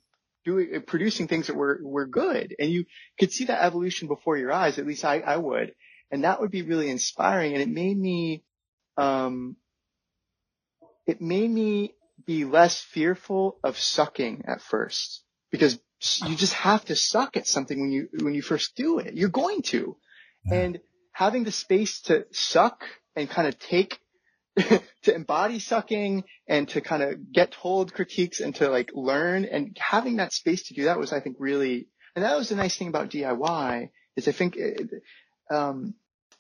doing, 0.49 0.82
producing 0.86 1.28
things 1.28 1.49
that 1.49 1.57
were, 1.57 1.78
were 1.82 2.07
good. 2.07 2.55
And 2.59 2.70
you 2.70 2.84
could 3.18 3.32
see 3.32 3.44
that 3.46 3.64
evolution 3.64 4.09
before 4.09 4.36
your 4.36 4.53
eyes. 4.53 4.78
At 4.78 4.86
least 4.86 5.05
I, 5.05 5.20
I 5.20 5.36
would. 5.36 5.74
And 6.11 6.24
that 6.24 6.40
would 6.40 6.51
be 6.51 6.62
really 6.62 6.90
inspiring. 6.90 7.53
And 7.53 7.62
it 7.62 7.68
made 7.68 7.99
me, 7.99 8.44
um, 8.96 9.57
it 11.07 11.20
made 11.20 11.51
me 11.51 11.94
be 12.26 12.44
less 12.44 12.80
fearful 12.80 13.59
of 13.62 13.78
sucking 13.78 14.44
at 14.46 14.61
first 14.61 15.22
because 15.51 15.78
you 16.26 16.36
just 16.36 16.55
have 16.55 16.84
to 16.86 16.96
suck 16.96 17.36
at 17.36 17.46
something 17.46 17.80
when 17.80 17.90
you 17.90 18.09
when 18.20 18.34
you 18.34 18.42
first 18.42 18.76
do 18.76 18.99
it. 18.99 19.14
You're 19.14 19.28
going 19.28 19.62
to, 19.62 19.96
and 20.51 20.78
having 21.12 21.44
the 21.44 21.53
space 21.53 22.03
to 22.03 22.26
suck 22.30 22.84
and 23.16 23.28
kind 23.28 23.49
of 23.49 23.59
take 23.59 23.99
to 25.03 25.15
embody 25.15 25.59
sucking 25.59 26.25
and 26.49 26.69
to 26.71 26.81
kind 26.81 27.03
of 27.03 27.33
get 27.33 27.53
told 27.53 27.95
critiques 27.95 28.41
and 28.41 28.55
to 28.57 28.69
like 28.69 28.91
learn 28.95 29.45
and 29.45 29.77
having 29.81 30.17
that 30.17 30.33
space 30.33 30.65
to 30.65 30.75
do 30.75 30.85
that 30.85 30.99
was 30.99 31.13
I 31.13 31.21
think 31.21 31.37
really 31.39 31.89
and 32.15 32.25
that 32.25 32.37
was 32.37 32.49
the 32.49 32.57
nice 32.57 32.77
thing 32.77 32.89
about 32.89 33.11
DIY 33.11 33.91
is 34.17 34.27
I 34.27 34.33
think 34.33 34.57
it, 34.57 34.91
um, 35.51 35.95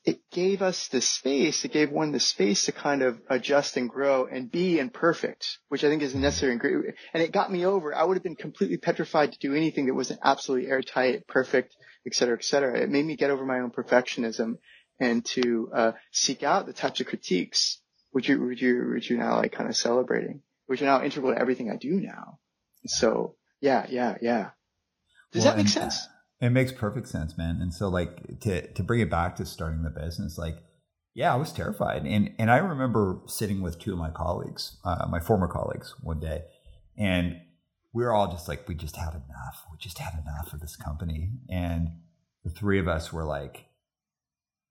it 0.04 0.20
gave 0.32 0.62
us 0.62 0.88
the 0.88 1.00
space, 1.00 1.64
it 1.64 1.72
gave 1.72 1.90
one 1.90 2.12
the 2.12 2.20
space 2.20 2.64
to 2.64 2.72
kind 2.72 3.02
of 3.02 3.20
adjust 3.28 3.76
and 3.76 3.88
grow 3.88 4.26
and 4.26 4.50
be 4.50 4.78
imperfect, 4.78 5.58
which 5.68 5.84
I 5.84 5.88
think 5.88 6.02
is 6.02 6.14
necessary 6.14 6.52
and 6.52 6.60
great. 6.60 6.74
And 7.12 7.22
it 7.22 7.30
got 7.30 7.52
me 7.52 7.66
over. 7.66 7.94
I 7.94 8.04
would 8.04 8.16
have 8.16 8.24
been 8.24 8.36
completely 8.36 8.78
petrified 8.78 9.32
to 9.32 9.38
do 9.38 9.54
anything 9.54 9.86
that 9.86 9.94
wasn't 9.94 10.20
absolutely 10.24 10.70
airtight, 10.70 11.26
perfect, 11.26 11.76
et 12.06 12.14
cetera, 12.14 12.36
et 12.36 12.44
cetera. 12.44 12.78
It 12.80 12.90
made 12.90 13.04
me 13.04 13.16
get 13.16 13.30
over 13.30 13.44
my 13.44 13.60
own 13.60 13.70
perfectionism 13.70 14.58
and 14.98 15.24
to 15.26 15.70
uh, 15.74 15.92
seek 16.10 16.42
out 16.42 16.66
the 16.66 16.72
types 16.72 17.00
of 17.00 17.06
critiques 17.06 17.80
which 18.10 18.28
you, 18.28 18.40
which 18.40 18.62
you, 18.62 18.90
which 18.94 19.10
you're 19.10 19.18
now 19.18 19.36
like 19.36 19.52
kind 19.52 19.68
of 19.68 19.76
celebrating, 19.76 20.42
which 20.66 20.82
are 20.82 20.86
now 20.86 21.02
integral 21.02 21.32
to 21.32 21.40
everything 21.40 21.70
I 21.70 21.76
do 21.76 22.00
now. 22.00 22.38
So 22.86 23.36
yeah, 23.60 23.86
yeah, 23.88 24.16
yeah. 24.20 24.50
Does 25.32 25.44
well, 25.44 25.54
that 25.54 25.58
make 25.58 25.68
sense? 25.68 26.08
It 26.40 26.50
makes 26.50 26.72
perfect 26.72 27.08
sense, 27.08 27.36
man. 27.36 27.58
And 27.60 27.74
so 27.74 27.88
like 27.88 28.40
to 28.40 28.66
to 28.72 28.82
bring 28.82 29.00
it 29.00 29.10
back 29.10 29.36
to 29.36 29.46
starting 29.46 29.82
the 29.82 29.90
business, 29.90 30.38
like 30.38 30.56
yeah, 31.14 31.32
I 31.32 31.36
was 31.36 31.52
terrified. 31.52 32.06
And 32.06 32.30
and 32.38 32.50
I 32.50 32.58
remember 32.58 33.20
sitting 33.26 33.60
with 33.60 33.78
two 33.78 33.92
of 33.92 33.98
my 33.98 34.10
colleagues, 34.10 34.78
uh, 34.84 35.06
my 35.10 35.20
former 35.20 35.48
colleagues, 35.48 35.94
one 36.00 36.20
day, 36.20 36.44
and 36.96 37.40
we 37.92 38.04
were 38.04 38.12
all 38.12 38.30
just 38.30 38.48
like, 38.48 38.68
we 38.68 38.74
just 38.74 38.96
had 38.96 39.14
enough. 39.14 39.64
We 39.70 39.78
just 39.78 39.98
had 39.98 40.14
enough 40.14 40.52
of 40.52 40.60
this 40.60 40.76
company. 40.76 41.30
And 41.48 41.88
the 42.44 42.50
three 42.50 42.78
of 42.78 42.86
us 42.86 43.12
were 43.12 43.24
like, 43.24 43.66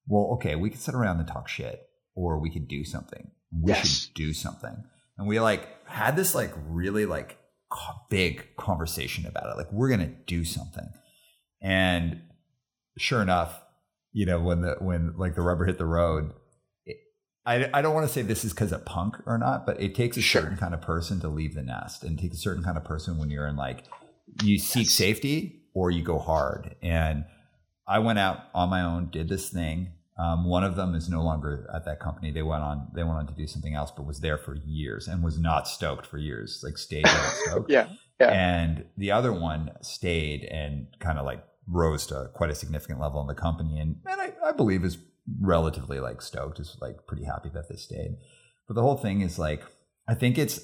well, 0.07 0.31
okay, 0.35 0.55
we 0.55 0.69
could 0.69 0.79
sit 0.79 0.95
around 0.95 1.19
and 1.19 1.27
talk 1.27 1.47
shit, 1.47 1.86
or 2.17 2.39
we 2.39 2.49
could 2.49 2.67
do 2.67 2.83
something. 2.83 3.29
We 3.51 3.71
yes. 3.71 3.87
should 3.87 4.13
do 4.15 4.33
something. 4.33 4.83
And 5.17 5.27
we 5.27 5.39
like 5.39 5.67
had 5.87 6.15
this 6.15 6.35
like 6.35 6.51
really 6.67 7.05
like 7.05 7.37
big 8.09 8.55
conversation 8.57 9.25
about 9.25 9.51
it. 9.51 9.57
Like 9.57 9.71
we're 9.71 9.89
gonna 9.89 10.13
do 10.25 10.43
something. 10.43 10.89
And 11.61 12.21
sure 12.97 13.21
enough, 13.21 13.61
you 14.11 14.25
know, 14.25 14.39
when 14.39 14.61
the 14.61 14.75
when 14.79 15.13
like 15.15 15.35
the 15.35 15.41
rubber 15.41 15.65
hit 15.65 15.77
the 15.77 15.85
road, 15.85 16.33
it, 16.85 16.97
I 17.45 17.69
I 17.73 17.81
don't 17.81 17.93
want 17.93 18.07
to 18.07 18.13
say 18.13 18.23
this 18.23 18.43
is 18.43 18.51
because 18.51 18.71
of 18.71 18.83
punk 18.83 19.15
or 19.25 19.37
not, 19.37 19.65
but 19.65 19.79
it 19.79 19.95
takes 19.95 20.17
a 20.17 20.21
sure. 20.21 20.41
certain 20.41 20.57
kind 20.57 20.73
of 20.73 20.81
person 20.81 21.19
to 21.21 21.27
leave 21.27 21.53
the 21.53 21.63
nest, 21.63 22.03
and 22.03 22.17
takes 22.17 22.37
a 22.37 22.39
certain 22.39 22.63
kind 22.63 22.77
of 22.77 22.83
person 22.83 23.17
when 23.17 23.29
you're 23.29 23.47
in 23.47 23.55
like 23.55 23.83
you 24.41 24.57
seek 24.57 24.85
yes. 24.85 24.93
safety 24.93 25.61
or 25.73 25.91
you 25.91 26.03
go 26.03 26.17
hard. 26.17 26.75
And 26.81 27.25
I 27.87 27.99
went 27.99 28.19
out 28.19 28.39
on 28.53 28.69
my 28.69 28.81
own, 28.81 29.09
did 29.11 29.29
this 29.29 29.49
thing. 29.49 29.93
Um, 30.19 30.45
one 30.45 30.63
of 30.63 30.75
them 30.75 30.95
is 30.95 31.09
no 31.09 31.21
longer 31.21 31.69
at 31.73 31.85
that 31.85 31.99
company. 31.99 32.31
They 32.31 32.41
went 32.41 32.63
on. 32.63 32.87
They 32.95 33.03
went 33.03 33.17
on 33.17 33.27
to 33.27 33.33
do 33.33 33.45
something 33.45 33.75
else, 33.75 33.91
but 33.95 34.05
was 34.05 34.19
there 34.19 34.37
for 34.37 34.55
years 34.55 35.07
and 35.07 35.23
was 35.23 35.37
not 35.39 35.67
stoked 35.67 36.07
for 36.07 36.17
years. 36.17 36.61
Like 36.63 36.77
stayed 36.77 37.05
not 37.05 37.33
stoked. 37.45 37.71
yeah. 37.71 37.87
Yeah. 38.19 38.31
And 38.31 38.85
the 38.97 39.11
other 39.11 39.31
one 39.31 39.71
stayed 39.81 40.43
and 40.45 40.87
kind 40.99 41.19
of 41.19 41.25
like 41.25 41.43
rose 41.67 42.07
to 42.07 42.31
quite 42.33 42.49
a 42.49 42.55
significant 42.55 42.99
level 42.99 43.21
in 43.21 43.27
the 43.27 43.35
company. 43.35 43.77
And, 43.79 43.97
and 44.07 44.19
I, 44.19 44.33
I 44.43 44.51
believe 44.53 44.83
is 44.83 44.97
relatively 45.39 45.99
like 45.99 46.23
stoked, 46.23 46.59
is 46.59 46.77
like 46.81 47.05
pretty 47.05 47.25
happy 47.25 47.49
that 47.53 47.69
they 47.69 47.75
stayed. 47.75 48.17
But 48.67 48.73
the 48.73 48.81
whole 48.81 48.97
thing 48.97 49.21
is 49.21 49.37
like, 49.37 49.61
I 50.07 50.15
think 50.15 50.39
it's, 50.39 50.59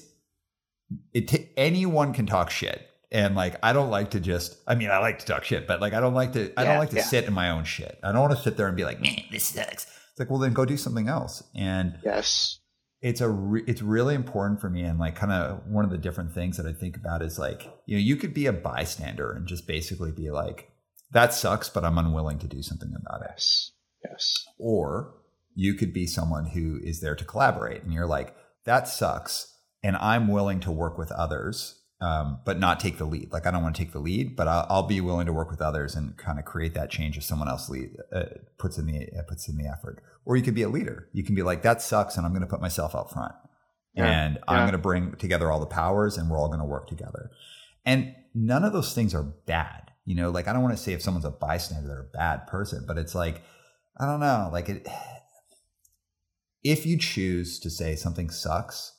it, 1.12 1.28
t- 1.28 1.50
anyone 1.56 2.12
can 2.12 2.26
talk 2.26 2.50
shit. 2.50 2.88
And 3.14 3.36
like, 3.36 3.54
I 3.62 3.72
don't 3.72 3.90
like 3.90 4.10
to 4.10 4.20
just, 4.20 4.56
I 4.66 4.74
mean, 4.74 4.90
I 4.90 4.98
like 4.98 5.20
to 5.20 5.24
talk 5.24 5.44
shit, 5.44 5.68
but 5.68 5.80
like, 5.80 5.92
I 5.92 6.00
don't 6.00 6.14
like 6.14 6.32
to, 6.32 6.52
I 6.58 6.64
don't 6.64 6.78
like 6.78 6.90
to 6.90 6.96
yeah. 6.96 7.04
sit 7.04 7.24
in 7.24 7.32
my 7.32 7.50
own 7.50 7.62
shit. 7.62 7.96
I 8.02 8.10
don't 8.10 8.20
want 8.20 8.36
to 8.36 8.42
sit 8.42 8.56
there 8.56 8.66
and 8.66 8.76
be 8.76 8.84
like, 8.84 9.00
man, 9.00 9.22
this 9.30 9.46
sucks. 9.46 9.86
It's 10.10 10.18
like, 10.18 10.30
well, 10.30 10.40
then 10.40 10.52
go 10.52 10.64
do 10.64 10.76
something 10.76 11.08
else. 11.08 11.44
And 11.54 11.96
yes, 12.04 12.58
it's 13.04 13.20
a 13.20 13.28
re- 13.28 13.62
it's 13.66 13.82
really 13.82 14.14
important 14.14 14.62
for 14.62 14.70
me 14.70 14.82
and 14.82 14.98
like 14.98 15.14
kind 15.14 15.30
of 15.30 15.60
one 15.66 15.84
of 15.84 15.90
the 15.90 15.98
different 15.98 16.32
things 16.32 16.56
that 16.56 16.64
I 16.64 16.72
think 16.72 16.96
about 16.96 17.20
is 17.20 17.38
like 17.38 17.70
you 17.84 17.96
know 17.96 18.00
you 18.00 18.16
could 18.16 18.32
be 18.32 18.46
a 18.46 18.52
bystander 18.52 19.30
and 19.30 19.46
just 19.46 19.66
basically 19.66 20.10
be 20.10 20.30
like 20.30 20.72
that 21.12 21.34
sucks 21.34 21.68
but 21.68 21.84
I'm 21.84 21.98
unwilling 21.98 22.38
to 22.38 22.48
do 22.48 22.62
something 22.62 22.94
about 22.96 23.20
it. 23.20 23.30
Yes. 23.32 23.72
Yes. 24.02 24.34
Or 24.58 25.16
you 25.54 25.74
could 25.74 25.92
be 25.92 26.06
someone 26.06 26.46
who 26.46 26.80
is 26.82 27.00
there 27.00 27.14
to 27.14 27.24
collaborate 27.24 27.82
and 27.82 27.92
you're 27.92 28.06
like 28.06 28.34
that 28.64 28.88
sucks 28.88 29.54
and 29.82 29.96
I'm 29.96 30.28
willing 30.28 30.60
to 30.60 30.72
work 30.72 30.96
with 30.96 31.12
others 31.12 31.82
um, 32.00 32.40
but 32.44 32.58
not 32.58 32.80
take 32.80 32.98
the 32.98 33.04
lead. 33.04 33.32
Like 33.32 33.46
I 33.46 33.50
don't 33.50 33.62
want 33.62 33.76
to 33.76 33.82
take 33.82 33.92
the 33.92 33.98
lead, 33.98 34.36
but 34.36 34.48
I'll, 34.48 34.66
I'll, 34.68 34.82
be 34.86 35.00
willing 35.00 35.26
to 35.26 35.32
work 35.32 35.50
with 35.50 35.62
others 35.62 35.94
and 35.94 36.16
kind 36.16 36.38
of 36.38 36.44
create 36.44 36.74
that 36.74 36.90
change 36.90 37.16
if 37.16 37.24
someone 37.24 37.48
else 37.48 37.68
lead 37.68 37.96
uh, 38.12 38.24
puts 38.58 38.78
in 38.78 38.86
the 38.86 39.08
uh, 39.18 39.22
puts 39.22 39.48
in 39.48 39.56
the 39.56 39.66
effort. 39.66 40.02
Or 40.24 40.36
you 40.36 40.42
could 40.42 40.54
be 40.54 40.62
a 40.62 40.68
leader. 40.68 41.08
You 41.12 41.22
can 41.22 41.34
be 41.34 41.42
like 41.42 41.62
that 41.62 41.80
sucks, 41.80 42.16
and 42.16 42.26
I'm 42.26 42.32
going 42.32 42.42
to 42.42 42.48
put 42.48 42.60
myself 42.60 42.94
out 42.94 43.12
front, 43.12 43.34
yeah. 43.94 44.06
and 44.06 44.34
yeah. 44.34 44.42
I'm 44.48 44.60
going 44.60 44.72
to 44.72 44.78
bring 44.78 45.12
together 45.16 45.50
all 45.50 45.60
the 45.60 45.66
powers, 45.66 46.18
and 46.18 46.28
we're 46.28 46.38
all 46.38 46.48
going 46.48 46.60
to 46.60 46.66
work 46.66 46.88
together. 46.88 47.30
And 47.86 48.14
none 48.34 48.64
of 48.64 48.72
those 48.72 48.92
things 48.92 49.14
are 49.14 49.22
bad. 49.22 49.92
You 50.04 50.16
know, 50.16 50.30
like 50.30 50.48
I 50.48 50.52
don't 50.52 50.62
want 50.62 50.76
to 50.76 50.82
say 50.82 50.92
if 50.92 51.02
someone's 51.02 51.24
a 51.24 51.30
bystander, 51.30 51.88
they're 51.88 52.00
a 52.00 52.18
bad 52.18 52.46
person, 52.46 52.84
but 52.86 52.98
it's 52.98 53.14
like 53.14 53.42
I 53.98 54.06
don't 54.06 54.20
know, 54.20 54.50
like 54.52 54.68
it. 54.68 54.86
If 56.62 56.86
you 56.86 56.98
choose 56.98 57.58
to 57.60 57.70
say 57.70 57.94
something 57.94 58.30
sucks 58.30 58.98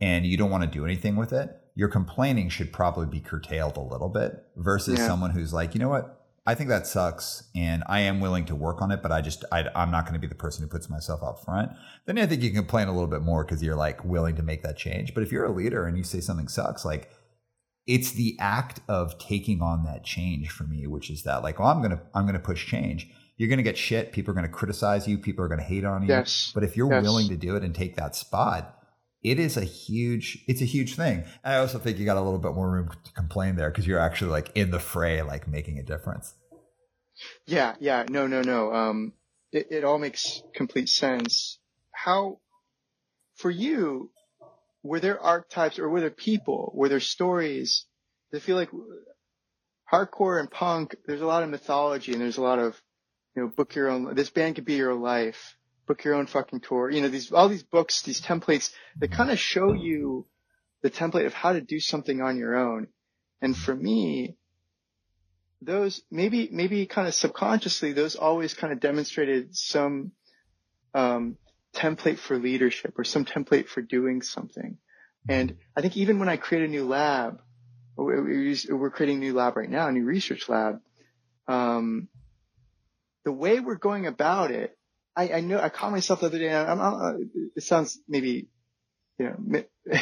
and 0.00 0.26
you 0.26 0.36
don't 0.36 0.50
want 0.50 0.64
to 0.64 0.70
do 0.70 0.84
anything 0.84 1.16
with 1.16 1.32
it, 1.32 1.50
your 1.80 1.88
complaining 1.88 2.50
should 2.50 2.74
probably 2.74 3.06
be 3.06 3.20
curtailed 3.20 3.78
a 3.78 3.80
little 3.80 4.10
bit 4.10 4.44
versus 4.54 4.98
yeah. 4.98 5.06
someone 5.06 5.30
who's 5.30 5.54
like, 5.54 5.72
you 5.72 5.80
know 5.80 5.88
what? 5.88 6.26
I 6.44 6.54
think 6.54 6.68
that 6.68 6.86
sucks, 6.86 7.44
and 7.56 7.82
I 7.86 8.00
am 8.00 8.20
willing 8.20 8.44
to 8.46 8.54
work 8.54 8.82
on 8.82 8.90
it, 8.90 9.00
but 9.00 9.10
I 9.10 9.22
just 9.22 9.46
I, 9.50 9.60
am 9.74 9.90
not 9.90 10.04
going 10.04 10.12
to 10.12 10.20
be 10.20 10.26
the 10.26 10.34
person 10.34 10.62
who 10.62 10.68
puts 10.68 10.90
myself 10.90 11.22
up 11.22 11.42
front. 11.42 11.70
Then 12.04 12.18
I 12.18 12.26
think 12.26 12.42
you 12.42 12.50
can 12.50 12.58
complain 12.58 12.88
a 12.88 12.92
little 12.92 13.06
bit 13.06 13.22
more 13.22 13.46
because 13.46 13.62
you're 13.62 13.76
like 13.76 14.04
willing 14.04 14.36
to 14.36 14.42
make 14.42 14.62
that 14.62 14.76
change. 14.76 15.14
But 15.14 15.22
if 15.22 15.32
you're 15.32 15.46
a 15.46 15.50
leader 15.50 15.86
and 15.86 15.96
you 15.96 16.04
say 16.04 16.20
something 16.20 16.48
sucks, 16.48 16.84
like 16.84 17.10
it's 17.86 18.10
the 18.10 18.36
act 18.38 18.80
of 18.86 19.18
taking 19.18 19.62
on 19.62 19.84
that 19.84 20.04
change 20.04 20.50
for 20.50 20.64
me, 20.64 20.86
which 20.86 21.08
is 21.08 21.22
that 21.22 21.42
like, 21.42 21.60
oh, 21.60 21.64
I'm 21.64 21.80
gonna 21.80 22.02
I'm 22.14 22.26
gonna 22.26 22.40
push 22.40 22.66
change. 22.66 23.08
You're 23.38 23.48
gonna 23.48 23.62
get 23.62 23.78
shit. 23.78 24.12
People 24.12 24.32
are 24.32 24.34
gonna 24.34 24.48
criticize 24.48 25.08
you. 25.08 25.16
People 25.16 25.46
are 25.46 25.48
gonna 25.48 25.62
hate 25.62 25.86
on 25.86 26.02
you. 26.02 26.08
Yes. 26.08 26.52
But 26.54 26.62
if 26.62 26.76
you're 26.76 26.92
yes. 26.92 27.02
willing 27.02 27.28
to 27.28 27.36
do 27.36 27.56
it 27.56 27.64
and 27.64 27.74
take 27.74 27.96
that 27.96 28.14
spot, 28.14 28.79
it 29.22 29.38
is 29.38 29.56
a 29.56 29.64
huge 29.64 30.38
it's 30.46 30.62
a 30.62 30.66
huge 30.66 30.96
thing. 30.96 31.24
And 31.44 31.54
i 31.54 31.56
also 31.56 31.78
think 31.78 31.98
you 31.98 32.04
got 32.04 32.16
a 32.16 32.22
little 32.22 32.38
bit 32.38 32.54
more 32.54 32.70
room 32.70 32.90
to 33.04 33.12
complain 33.12 33.56
there 33.56 33.70
because 33.70 33.86
you're 33.86 33.98
actually 33.98 34.30
like 34.30 34.50
in 34.54 34.70
the 34.70 34.80
fray 34.80 35.22
like 35.22 35.46
making 35.46 35.78
a 35.78 35.82
difference. 35.82 36.34
Yeah 37.46 37.74
yeah. 37.80 38.04
No 38.08 38.26
no 38.26 38.42
no. 38.42 38.72
Um 38.72 39.12
it, 39.52 39.66
it 39.70 39.84
all 39.84 39.98
makes 39.98 40.42
complete 40.54 40.88
sense. 40.88 41.58
How 41.92 42.38
for 43.36 43.50
you 43.50 44.10
were 44.82 45.00
there 45.00 45.20
archetypes 45.20 45.78
or 45.78 45.88
were 45.88 46.00
there 46.00 46.10
people 46.10 46.72
were 46.74 46.88
there 46.88 47.00
stories 47.00 47.86
that 48.32 48.42
feel 48.42 48.56
like 48.56 48.70
hardcore 49.92 50.38
and 50.38 50.50
punk 50.50 50.94
there's 51.06 51.20
a 51.20 51.26
lot 51.26 51.42
of 51.42 51.50
mythology 51.50 52.12
and 52.12 52.20
there's 52.20 52.38
a 52.38 52.42
lot 52.42 52.58
of 52.58 52.80
you 53.34 53.42
know 53.42 53.48
book 53.48 53.74
your 53.74 53.90
own 53.90 54.14
this 54.14 54.30
band 54.30 54.54
could 54.54 54.64
be 54.64 54.74
your 54.74 54.94
life 54.94 55.56
book 55.90 56.04
your 56.04 56.14
own 56.14 56.28
fucking 56.28 56.60
tour. 56.60 56.88
You 56.88 57.02
know, 57.02 57.08
these, 57.08 57.32
all 57.32 57.48
these 57.48 57.64
books, 57.64 58.02
these 58.02 58.20
templates 58.20 58.70
that 59.00 59.10
kind 59.10 59.28
of 59.28 59.40
show 59.40 59.72
you 59.72 60.24
the 60.82 60.90
template 60.90 61.26
of 61.26 61.34
how 61.34 61.52
to 61.52 61.60
do 61.60 61.80
something 61.80 62.22
on 62.22 62.38
your 62.38 62.54
own. 62.54 62.86
And 63.42 63.56
for 63.56 63.74
me, 63.74 64.36
those 65.60 66.00
maybe, 66.08 66.48
maybe 66.52 66.86
kind 66.86 67.08
of 67.08 67.14
subconsciously, 67.14 67.92
those 67.92 68.14
always 68.14 68.54
kind 68.54 68.72
of 68.72 68.78
demonstrated 68.78 69.56
some, 69.56 70.12
um, 70.94 71.36
template 71.74 72.18
for 72.18 72.38
leadership 72.38 72.94
or 72.96 73.02
some 73.02 73.24
template 73.24 73.66
for 73.66 73.82
doing 73.82 74.22
something. 74.22 74.78
And 75.28 75.56
I 75.76 75.80
think 75.80 75.96
even 75.96 76.20
when 76.20 76.28
I 76.28 76.36
create 76.36 76.64
a 76.64 76.68
new 76.68 76.86
lab, 76.86 77.40
we're 77.96 78.90
creating 78.90 79.16
a 79.16 79.20
new 79.20 79.34
lab 79.34 79.56
right 79.56 79.68
now, 79.68 79.88
a 79.88 79.92
new 79.92 80.04
research 80.04 80.48
lab. 80.48 80.80
Um, 81.48 82.06
the 83.24 83.32
way 83.32 83.58
we're 83.58 83.74
going 83.74 84.06
about 84.06 84.52
it 84.52 84.76
I, 85.16 85.32
I 85.34 85.40
know 85.40 85.60
I 85.60 85.68
caught 85.68 85.90
myself 85.90 86.20
the 86.20 86.26
other 86.26 86.38
day. 86.38 86.54
I'm, 86.54 86.80
I'm, 86.80 87.30
it 87.56 87.62
sounds 87.62 87.98
maybe, 88.08 88.48
you 89.18 89.26
know, 89.26 89.62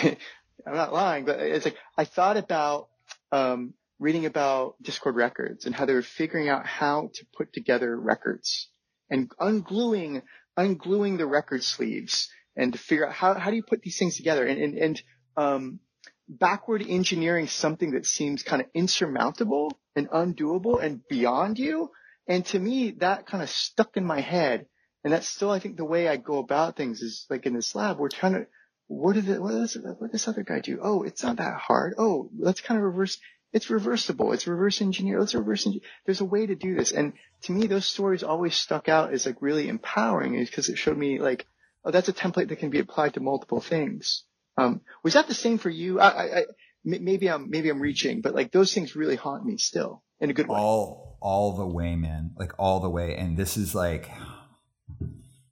I'm 0.66 0.74
not 0.74 0.92
lying, 0.92 1.24
but 1.24 1.40
it's 1.40 1.64
like 1.64 1.76
I 1.96 2.04
thought 2.04 2.36
about 2.36 2.88
um, 3.32 3.74
reading 3.98 4.26
about 4.26 4.74
Dischord 4.82 5.14
records 5.14 5.66
and 5.66 5.74
how 5.74 5.86
they 5.86 5.94
were 5.94 6.02
figuring 6.02 6.48
out 6.48 6.66
how 6.66 7.10
to 7.14 7.26
put 7.36 7.52
together 7.52 7.98
records 7.98 8.68
and 9.10 9.30
ungluing 9.40 10.22
ungluing 10.58 11.18
the 11.18 11.26
record 11.26 11.62
sleeves 11.62 12.28
and 12.56 12.72
to 12.72 12.78
figure 12.78 13.06
out 13.06 13.12
how 13.14 13.34
how 13.34 13.50
do 13.50 13.56
you 13.56 13.62
put 13.62 13.80
these 13.82 13.96
things 13.96 14.16
together 14.16 14.44
and 14.44 14.60
and, 14.60 14.78
and 14.78 15.02
um, 15.36 15.80
backward 16.28 16.84
engineering 16.86 17.46
something 17.46 17.92
that 17.92 18.04
seems 18.04 18.42
kind 18.42 18.60
of 18.60 18.68
insurmountable 18.74 19.72
and 19.96 20.10
undoable 20.10 20.82
and 20.82 21.00
beyond 21.08 21.58
you. 21.58 21.90
And 22.26 22.44
to 22.46 22.58
me, 22.58 22.92
that 22.98 23.26
kind 23.26 23.42
of 23.42 23.48
stuck 23.48 23.96
in 23.96 24.04
my 24.04 24.20
head 24.20 24.66
and 25.04 25.12
that's 25.12 25.28
still, 25.28 25.50
I 25.50 25.58
think, 25.58 25.76
the 25.76 25.84
way 25.84 26.08
I 26.08 26.16
go 26.16 26.38
about 26.38 26.76
things 26.76 27.00
is 27.02 27.26
like 27.30 27.46
in 27.46 27.54
this 27.54 27.74
lab, 27.74 27.98
we're 27.98 28.08
trying 28.08 28.32
to, 28.32 28.46
what 28.88 29.14
did 29.14 29.28
it, 29.28 29.40
what 29.40 29.52
does, 29.52 29.76
what 29.98 30.10
this 30.12 30.28
other 30.28 30.42
guy 30.42 30.60
do? 30.60 30.80
Oh, 30.82 31.02
it's 31.02 31.22
not 31.22 31.36
that 31.36 31.56
hard. 31.56 31.94
Oh, 31.98 32.30
let's 32.38 32.60
kind 32.60 32.78
of 32.78 32.84
reverse, 32.84 33.18
it's 33.52 33.70
reversible. 33.70 34.32
It's 34.32 34.46
reverse 34.46 34.82
engineer. 34.82 35.20
Let's 35.20 35.34
reverse 35.34 35.66
engineer. 35.66 35.88
There's 36.04 36.20
a 36.20 36.26
way 36.26 36.46
to 36.46 36.54
do 36.54 36.74
this. 36.74 36.92
And 36.92 37.12
to 37.42 37.52
me, 37.52 37.66
those 37.66 37.86
stories 37.86 38.22
always 38.22 38.56
stuck 38.56 38.88
out 38.88 39.12
as 39.12 39.24
like 39.24 39.40
really 39.40 39.68
empowering 39.68 40.38
because 40.38 40.68
it 40.68 40.78
showed 40.78 40.98
me 40.98 41.18
like, 41.18 41.46
oh, 41.84 41.90
that's 41.90 42.08
a 42.08 42.12
template 42.12 42.48
that 42.48 42.58
can 42.58 42.70
be 42.70 42.80
applied 42.80 43.14
to 43.14 43.20
multiple 43.20 43.60
things. 43.60 44.24
Um, 44.56 44.80
was 45.04 45.14
that 45.14 45.28
the 45.28 45.34
same 45.34 45.58
for 45.58 45.70
you? 45.70 46.00
I, 46.00 46.08
I, 46.08 46.38
I 46.40 46.44
maybe 46.84 47.30
I'm, 47.30 47.48
maybe 47.48 47.70
I'm 47.70 47.80
reaching, 47.80 48.20
but 48.20 48.34
like 48.34 48.50
those 48.50 48.74
things 48.74 48.96
really 48.96 49.16
haunt 49.16 49.44
me 49.44 49.56
still 49.56 50.02
in 50.20 50.30
a 50.30 50.34
good 50.34 50.48
way. 50.48 50.58
All, 50.58 51.16
all 51.20 51.56
the 51.56 51.66
way, 51.66 51.94
man. 51.94 52.32
Like 52.36 52.52
all 52.58 52.80
the 52.80 52.90
way. 52.90 53.16
And 53.16 53.36
this 53.36 53.56
is 53.56 53.74
like, 53.74 54.10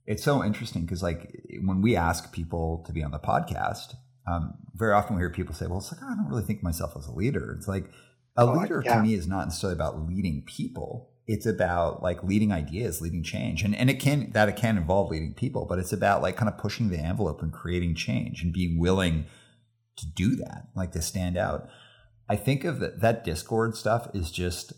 it's 0.07 0.23
so 0.23 0.43
interesting 0.43 0.83
because 0.83 1.03
like 1.03 1.29
when 1.61 1.81
we 1.81 1.95
ask 1.95 2.31
people 2.31 2.83
to 2.87 2.93
be 2.93 3.03
on 3.03 3.11
the 3.11 3.19
podcast, 3.19 3.95
um, 4.25 4.53
very 4.73 4.93
often 4.93 5.15
we 5.15 5.21
hear 5.21 5.29
people 5.29 5.53
say, 5.53 5.67
"Well, 5.67 5.79
it's 5.79 5.91
like 5.91 6.01
I 6.01 6.15
don't 6.15 6.29
really 6.29 6.43
think 6.43 6.63
myself 6.63 6.93
as 6.97 7.07
a 7.07 7.11
leader." 7.11 7.53
It's 7.57 7.67
like 7.67 7.91
a 8.37 8.43
oh, 8.43 8.53
leader 8.53 8.81
yeah. 8.83 8.95
to 8.95 9.01
me 9.01 9.13
is 9.13 9.27
not 9.27 9.45
necessarily 9.45 9.75
about 9.75 10.07
leading 10.07 10.43
people. 10.45 11.11
It's 11.27 11.45
about 11.45 12.01
like 12.01 12.23
leading 12.23 12.53
ideas, 12.53 13.01
leading 13.01 13.21
change, 13.21 13.63
and 13.63 13.75
and 13.75 13.89
it 13.89 13.99
can 13.99 14.31
that 14.31 14.47
it 14.47 14.55
can 14.55 14.77
involve 14.77 15.11
leading 15.11 15.33
people, 15.33 15.65
but 15.65 15.77
it's 15.77 15.91
about 15.91 16.21
like 16.21 16.37
kind 16.37 16.49
of 16.49 16.57
pushing 16.57 16.89
the 16.89 16.99
envelope 16.99 17.41
and 17.41 17.51
creating 17.51 17.95
change 17.95 18.41
and 18.41 18.53
being 18.53 18.79
willing 18.79 19.25
to 19.97 20.05
do 20.05 20.37
that, 20.37 20.67
like 20.73 20.93
to 20.93 21.01
stand 21.01 21.37
out. 21.37 21.67
I 22.29 22.37
think 22.37 22.63
of 22.63 22.79
that, 22.79 23.01
that 23.01 23.25
Dischord 23.25 23.75
stuff 23.75 24.09
is 24.13 24.31
just, 24.31 24.73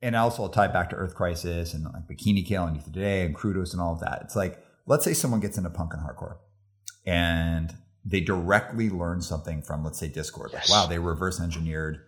and 0.00 0.16
also 0.16 0.44
I'll 0.44 0.48
tie 0.48 0.68
back 0.68 0.90
to 0.90 0.96
Earth 0.96 1.14
Crisis 1.14 1.74
and 1.74 1.84
like 1.84 2.08
Bikini 2.08 2.46
Kill 2.46 2.64
and 2.64 2.76
Youth 2.76 2.86
Today 2.86 3.24
and 3.24 3.34
Crudos 3.34 3.72
and 3.72 3.80
all 3.80 3.92
of 3.92 4.00
that. 4.00 4.22
It's 4.22 4.36
like 4.36 4.62
let's 4.86 5.04
say 5.04 5.14
someone 5.14 5.40
gets 5.40 5.58
into 5.58 5.70
punk 5.70 5.92
and 5.94 6.02
hardcore 6.02 6.36
and 7.06 7.76
they 8.04 8.20
directly 8.20 8.90
learn 8.90 9.22
something 9.22 9.62
from, 9.62 9.84
let's 9.84 9.98
say, 9.98 10.08
Dischord. 10.08 10.52
Yes. 10.52 10.70
Wow, 10.70 10.86
they 10.86 10.98
reverse 10.98 11.40
engineered 11.40 12.00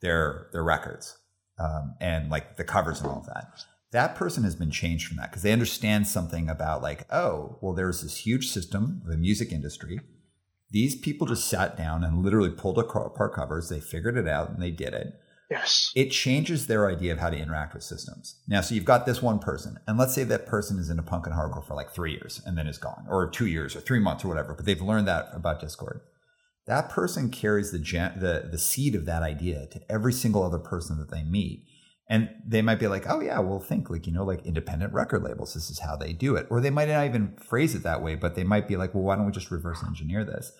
their 0.00 0.48
their 0.52 0.64
records 0.64 1.18
um, 1.58 1.94
and 2.00 2.30
like 2.30 2.56
the 2.56 2.64
covers 2.64 3.00
and 3.00 3.10
all 3.10 3.18
of 3.18 3.26
that. 3.26 3.64
That 3.92 4.14
person 4.14 4.44
has 4.44 4.56
been 4.56 4.70
changed 4.70 5.06
from 5.06 5.18
that 5.18 5.30
because 5.30 5.42
they 5.42 5.52
understand 5.52 6.06
something 6.06 6.48
about 6.48 6.82
like, 6.82 7.06
oh, 7.12 7.58
well, 7.60 7.74
there's 7.74 8.02
this 8.02 8.24
huge 8.24 8.48
system, 8.48 9.02
of 9.04 9.10
the 9.10 9.18
music 9.18 9.52
industry. 9.52 10.00
These 10.70 10.96
people 10.96 11.26
just 11.26 11.46
sat 11.46 11.76
down 11.76 12.02
and 12.02 12.24
literally 12.24 12.48
pulled 12.48 12.78
apart 12.78 13.34
covers. 13.34 13.68
They 13.68 13.80
figured 13.80 14.16
it 14.16 14.26
out 14.26 14.48
and 14.48 14.62
they 14.62 14.70
did 14.70 14.94
it. 14.94 15.20
Yes. 15.50 15.92
It 15.94 16.10
changes 16.10 16.66
their 16.66 16.88
idea 16.88 17.12
of 17.12 17.18
how 17.18 17.28
to 17.28 17.36
interact 17.36 17.74
with 17.74 17.82
systems. 17.82 18.36
Now, 18.48 18.62
so 18.62 18.74
you've 18.74 18.86
got 18.86 19.04
this 19.04 19.20
one 19.20 19.38
person, 19.38 19.78
and 19.86 19.98
let's 19.98 20.14
say 20.14 20.24
that 20.24 20.46
person 20.46 20.78
is 20.78 20.88
in 20.88 20.98
a 20.98 21.02
punk 21.02 21.26
and 21.26 21.34
hardcore 21.34 21.66
for 21.66 21.74
like 21.74 21.90
three 21.90 22.12
years 22.12 22.40
and 22.46 22.56
then 22.56 22.66
is 22.66 22.78
gone, 22.78 23.06
or 23.08 23.28
two 23.28 23.46
years, 23.46 23.76
or 23.76 23.80
three 23.80 23.98
months, 23.98 24.24
or 24.24 24.28
whatever. 24.28 24.54
But 24.54 24.64
they've 24.64 24.80
learned 24.80 25.08
that 25.08 25.28
about 25.34 25.60
Dischord. 25.60 26.00
That 26.66 26.88
person 26.88 27.30
carries 27.30 27.70
the 27.70 27.78
the 27.78 28.48
the 28.50 28.58
seed 28.58 28.94
of 28.94 29.04
that 29.06 29.22
idea 29.22 29.66
to 29.66 29.80
every 29.90 30.12
single 30.12 30.42
other 30.42 30.58
person 30.58 30.98
that 30.98 31.10
they 31.10 31.24
meet, 31.24 31.66
and 32.08 32.30
they 32.46 32.62
might 32.62 32.78
be 32.78 32.86
like, 32.86 33.04
"Oh 33.08 33.20
yeah, 33.20 33.40
well, 33.40 33.58
think 33.58 33.90
like 33.90 34.06
you 34.06 34.12
know, 34.12 34.24
like 34.24 34.46
independent 34.46 34.94
record 34.94 35.22
labels. 35.22 35.54
This 35.54 35.70
is 35.70 35.80
how 35.80 35.96
they 35.96 36.12
do 36.12 36.36
it." 36.36 36.46
Or 36.50 36.60
they 36.60 36.70
might 36.70 36.88
not 36.88 37.04
even 37.04 37.36
phrase 37.36 37.74
it 37.74 37.82
that 37.82 38.02
way, 38.02 38.14
but 38.14 38.36
they 38.36 38.44
might 38.44 38.68
be 38.68 38.76
like, 38.76 38.94
"Well, 38.94 39.02
why 39.02 39.16
don't 39.16 39.26
we 39.26 39.32
just 39.32 39.50
reverse 39.50 39.82
engineer 39.84 40.24
this?" 40.24 40.52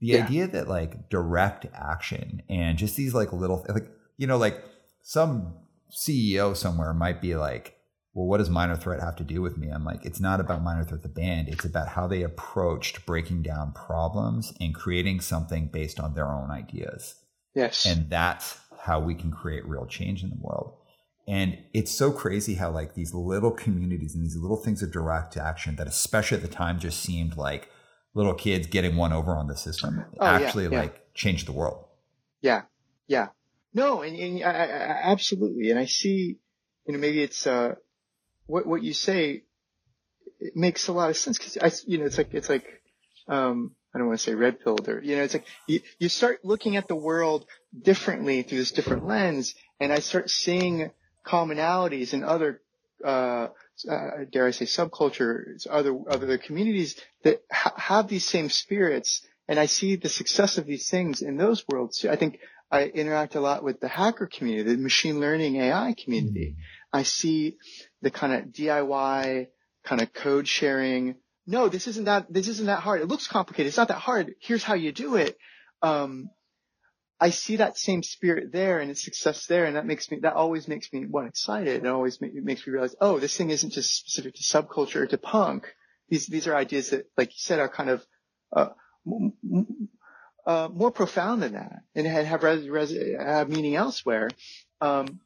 The 0.00 0.08
yeah. 0.08 0.24
idea 0.24 0.46
that 0.46 0.68
like 0.68 1.08
direct 1.10 1.66
action 1.74 2.42
and 2.48 2.78
just 2.78 2.96
these 2.96 3.14
like 3.14 3.32
little 3.32 3.64
like 3.68 3.88
you 4.16 4.26
know, 4.26 4.36
like 4.36 4.62
some 5.02 5.54
CEO 5.90 6.56
somewhere 6.56 6.92
might 6.92 7.20
be 7.20 7.36
like, 7.36 7.76
well, 8.14 8.26
what 8.26 8.38
does 8.38 8.50
Minor 8.50 8.76
Threat 8.76 9.00
have 9.00 9.16
to 9.16 9.24
do 9.24 9.40
with 9.40 9.56
me? 9.56 9.68
I'm 9.70 9.84
like, 9.84 10.04
it's 10.04 10.20
not 10.20 10.40
about 10.40 10.62
Minor 10.62 10.84
Threat 10.84 11.02
the 11.02 11.08
band. 11.08 11.48
It's 11.48 11.64
about 11.64 11.88
how 11.88 12.06
they 12.06 12.22
approached 12.22 13.06
breaking 13.06 13.42
down 13.42 13.72
problems 13.72 14.52
and 14.60 14.74
creating 14.74 15.20
something 15.20 15.68
based 15.72 15.98
on 15.98 16.14
their 16.14 16.30
own 16.30 16.50
ideas. 16.50 17.14
Yes. 17.54 17.86
And 17.86 18.10
that's 18.10 18.58
how 18.80 19.00
we 19.00 19.14
can 19.14 19.30
create 19.30 19.66
real 19.66 19.86
change 19.86 20.22
in 20.22 20.30
the 20.30 20.38
world. 20.40 20.74
And 21.26 21.58
it's 21.72 21.92
so 21.92 22.10
crazy 22.10 22.54
how 22.54 22.70
like 22.70 22.94
these 22.94 23.14
little 23.14 23.52
communities 23.52 24.14
and 24.14 24.24
these 24.24 24.36
little 24.36 24.56
things 24.56 24.82
of 24.82 24.92
direct 24.92 25.36
action 25.36 25.76
that 25.76 25.86
especially 25.86 26.36
at 26.36 26.42
the 26.42 26.48
time 26.48 26.80
just 26.80 27.00
seemed 27.00 27.36
like 27.36 27.70
little 28.14 28.34
kids 28.34 28.66
getting 28.66 28.96
one 28.96 29.12
over 29.12 29.36
on 29.36 29.46
the 29.46 29.56
system 29.56 30.04
oh, 30.18 30.26
actually 30.26 30.64
yeah, 30.64 30.70
yeah. 30.70 30.80
like 30.80 31.14
changed 31.14 31.46
the 31.46 31.52
world. 31.52 31.84
Yeah. 32.40 32.62
Yeah. 33.06 33.28
No, 33.74 34.02
and, 34.02 34.16
and 34.16 34.44
I, 34.44 34.50
I, 34.50 35.00
absolutely. 35.12 35.70
And 35.70 35.78
I 35.78 35.86
see, 35.86 36.38
you 36.86 36.92
know, 36.92 36.98
maybe 36.98 37.22
it's, 37.22 37.46
uh, 37.46 37.74
what, 38.46 38.66
what 38.66 38.82
you 38.82 38.92
say, 38.92 39.44
it 40.40 40.56
makes 40.56 40.88
a 40.88 40.92
lot 40.92 41.10
of 41.10 41.16
sense 41.16 41.38
because 41.38 41.56
I, 41.56 41.70
you 41.86 41.98
know, 41.98 42.04
it's 42.04 42.18
like, 42.18 42.34
it's 42.34 42.48
like, 42.48 42.66
um, 43.28 43.74
I 43.94 43.98
don't 43.98 44.08
want 44.08 44.18
to 44.18 44.24
say 44.24 44.34
red 44.34 44.60
pilled 44.60 44.88
or, 44.88 45.02
you 45.02 45.16
know, 45.16 45.22
it's 45.22 45.34
like 45.34 45.46
you, 45.66 45.80
you 45.98 46.08
start 46.08 46.44
looking 46.44 46.76
at 46.76 46.88
the 46.88 46.96
world 46.96 47.46
differently 47.80 48.42
through 48.42 48.58
this 48.58 48.72
different 48.72 49.06
lens 49.06 49.54
and 49.80 49.92
I 49.92 50.00
start 50.00 50.30
seeing 50.30 50.90
commonalities 51.26 52.12
in 52.14 52.24
other, 52.24 52.60
uh, 53.04 53.48
uh, 53.90 54.10
dare 54.30 54.46
I 54.46 54.50
say 54.50 54.64
subcultures, 54.64 55.66
other, 55.68 55.96
other 56.08 56.38
communities 56.38 57.00
that 57.24 57.42
ha- 57.50 57.74
have 57.76 58.08
these 58.08 58.28
same 58.28 58.48
spirits. 58.48 59.26
And 59.48 59.58
I 59.58 59.66
see 59.66 59.96
the 59.96 60.08
success 60.08 60.56
of 60.56 60.66
these 60.66 60.88
things 60.88 61.20
in 61.20 61.36
those 61.36 61.64
worlds. 61.68 62.04
I 62.04 62.16
think 62.16 62.38
I 62.72 62.84
interact 62.86 63.34
a 63.34 63.40
lot 63.40 63.62
with 63.62 63.80
the 63.80 63.88
hacker 63.88 64.26
community, 64.26 64.74
the 64.74 64.82
machine 64.82 65.20
learning 65.20 65.56
AI 65.56 65.94
community. 66.02 66.56
Mm-hmm. 66.56 66.98
I 66.98 67.02
see 67.02 67.58
the 68.00 68.10
kind 68.10 68.32
of 68.32 68.46
DIY 68.46 69.48
kind 69.84 70.00
of 70.00 70.12
code 70.14 70.48
sharing. 70.48 71.16
No, 71.46 71.68
this 71.68 71.86
isn't 71.86 72.04
that, 72.04 72.32
this 72.32 72.48
isn't 72.48 72.66
that 72.66 72.80
hard. 72.80 73.02
It 73.02 73.08
looks 73.08 73.28
complicated. 73.28 73.68
It's 73.68 73.76
not 73.76 73.88
that 73.88 73.98
hard. 73.98 74.34
Here's 74.40 74.64
how 74.64 74.74
you 74.74 74.90
do 74.90 75.16
it. 75.16 75.36
Um, 75.82 76.30
I 77.20 77.28
see 77.28 77.56
that 77.56 77.76
same 77.76 78.02
spirit 78.02 78.52
there 78.52 78.80
and 78.80 78.90
its 78.90 79.04
success 79.04 79.46
there. 79.46 79.66
And 79.66 79.76
that 79.76 79.86
makes 79.86 80.10
me, 80.10 80.20
that 80.22 80.32
always 80.32 80.66
makes 80.66 80.90
me, 80.94 81.04
one, 81.06 81.26
excited. 81.26 81.76
And 81.76 81.88
always 81.88 82.22
make, 82.22 82.32
makes 82.34 82.66
me 82.66 82.72
realize, 82.72 82.96
oh, 83.02 83.18
this 83.18 83.36
thing 83.36 83.50
isn't 83.50 83.74
just 83.74 83.94
specific 83.94 84.34
to 84.36 84.42
subculture 84.42 84.96
or 84.96 85.06
to 85.08 85.18
punk. 85.18 85.66
These, 86.08 86.26
these 86.26 86.46
are 86.46 86.56
ideas 86.56 86.90
that, 86.90 87.04
like 87.18 87.28
you 87.28 87.38
said, 87.38 87.58
are 87.58 87.68
kind 87.68 87.90
of, 87.90 88.02
uh, 88.54 88.70
uh, 90.46 90.68
more 90.72 90.90
profound 90.90 91.42
than 91.42 91.52
that 91.52 91.82
and 91.94 92.06
have, 92.06 92.42
res, 92.42 92.68
res, 92.68 92.92
have 93.18 93.48
meaning 93.48 93.76
elsewhere. 93.76 94.28
Um, 94.80 95.20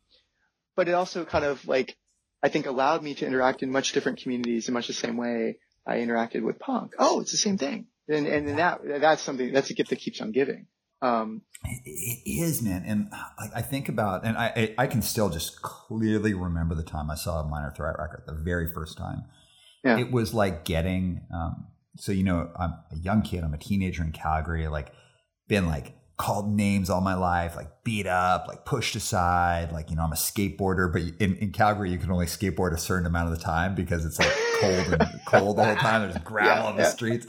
but 0.75 0.89
it 0.89 0.93
also 0.93 1.25
kind 1.25 1.45
of 1.45 1.67
like, 1.67 1.97
I 2.43 2.49
think 2.49 2.67
allowed 2.67 3.03
me 3.03 3.15
to 3.15 3.27
interact 3.27 3.63
in 3.63 3.71
much 3.71 3.93
different 3.93 4.21
communities 4.23 4.69
in 4.69 4.75
much 4.75 4.89
the 4.89 4.93
same 4.93 5.17
way 5.17 5.59
I 5.87 5.97
interacted 5.97 6.43
with 6.43 6.59
punk. 6.59 6.93
Oh, 6.99 7.21
it's 7.21 7.33
the 7.33 7.39
same 7.39 7.57
thing. 7.57 7.87
And, 8.09 8.27
and 8.27 8.59
that, 8.59 8.81
that's 9.01 9.23
something, 9.23 9.53
that's 9.53 9.71
a 9.71 9.75
gift 9.75 9.91
that 9.91 9.97
keeps 9.97 10.21
on 10.21 10.33
giving. 10.33 10.67
Um, 11.03 11.43
it 11.65 12.23
is, 12.25 12.63
man. 12.63 12.85
And 12.87 13.09
I, 13.13 13.59
I 13.59 13.63
think 13.63 13.89
about, 13.89 14.25
and 14.25 14.37
I, 14.37 14.75
I 14.79 14.87
can 14.87 15.03
still 15.03 15.31
just 15.31 15.61
clearly 15.63 16.35
remember 16.35 16.75
the 16.75 16.83
time 16.83 17.11
I 17.11 17.17
saw 17.17 17.41
a 17.41 17.49
Minor 17.49 17.73
Threat 17.77 17.97
record, 17.99 18.23
the 18.27 18.35
very 18.35 18.73
first 18.73 18.97
time. 18.97 19.25
Yeah. 19.85 19.99
It 19.99 20.13
was 20.13 20.35
like 20.35 20.65
getting, 20.65 21.27
um, 21.35 21.69
so, 21.97 22.13
you 22.13 22.25
know, 22.25 22.51
I'm 22.59 22.75
a 22.93 22.97
young 22.97 23.23
kid, 23.23 23.45
I'm 23.45 23.55
a 23.55 23.59
teenager 23.59 24.03
in 24.03 24.13
Calgary, 24.13 24.69
like 24.69 24.93
been 25.49 25.67
like 25.67 25.95
called 26.17 26.49
names 26.49 26.89
all 26.89 27.01
my 27.01 27.15
life, 27.15 27.57
like 27.57 27.85
beat 27.85 28.07
up, 28.07 28.47
like 28.49 28.65
pushed 28.65 28.97
aside. 28.97 29.73
Like, 29.73 29.91
you 29.91 29.97
know, 29.97 30.03
I'm 30.03 30.13
a 30.13 30.17
skateboarder, 30.17 30.93
but 30.93 31.03
in, 31.21 31.37
in 31.37 31.53
Calgary, 31.53 31.91
you 31.91 31.99
can 31.99 32.11
only 32.11 32.27
skateboard 32.27 32.73
a 32.73 32.79
certain 32.79 33.07
amount 33.07 33.33
of 33.33 33.39
the 33.39 33.45
time 33.45 33.75
because 33.75 34.05
it's 34.05 34.19
like 34.19 34.33
cold 34.61 35.01
and 35.01 35.21
cold 35.27 35.57
the 35.59 35.65
whole 35.65 35.77
time. 35.77 36.03
There's 36.03 36.23
gravel 36.25 36.65
yeah, 36.65 36.69
on 36.71 36.77
the 36.77 36.83
yeah. 36.83 36.91
streets. 36.91 37.27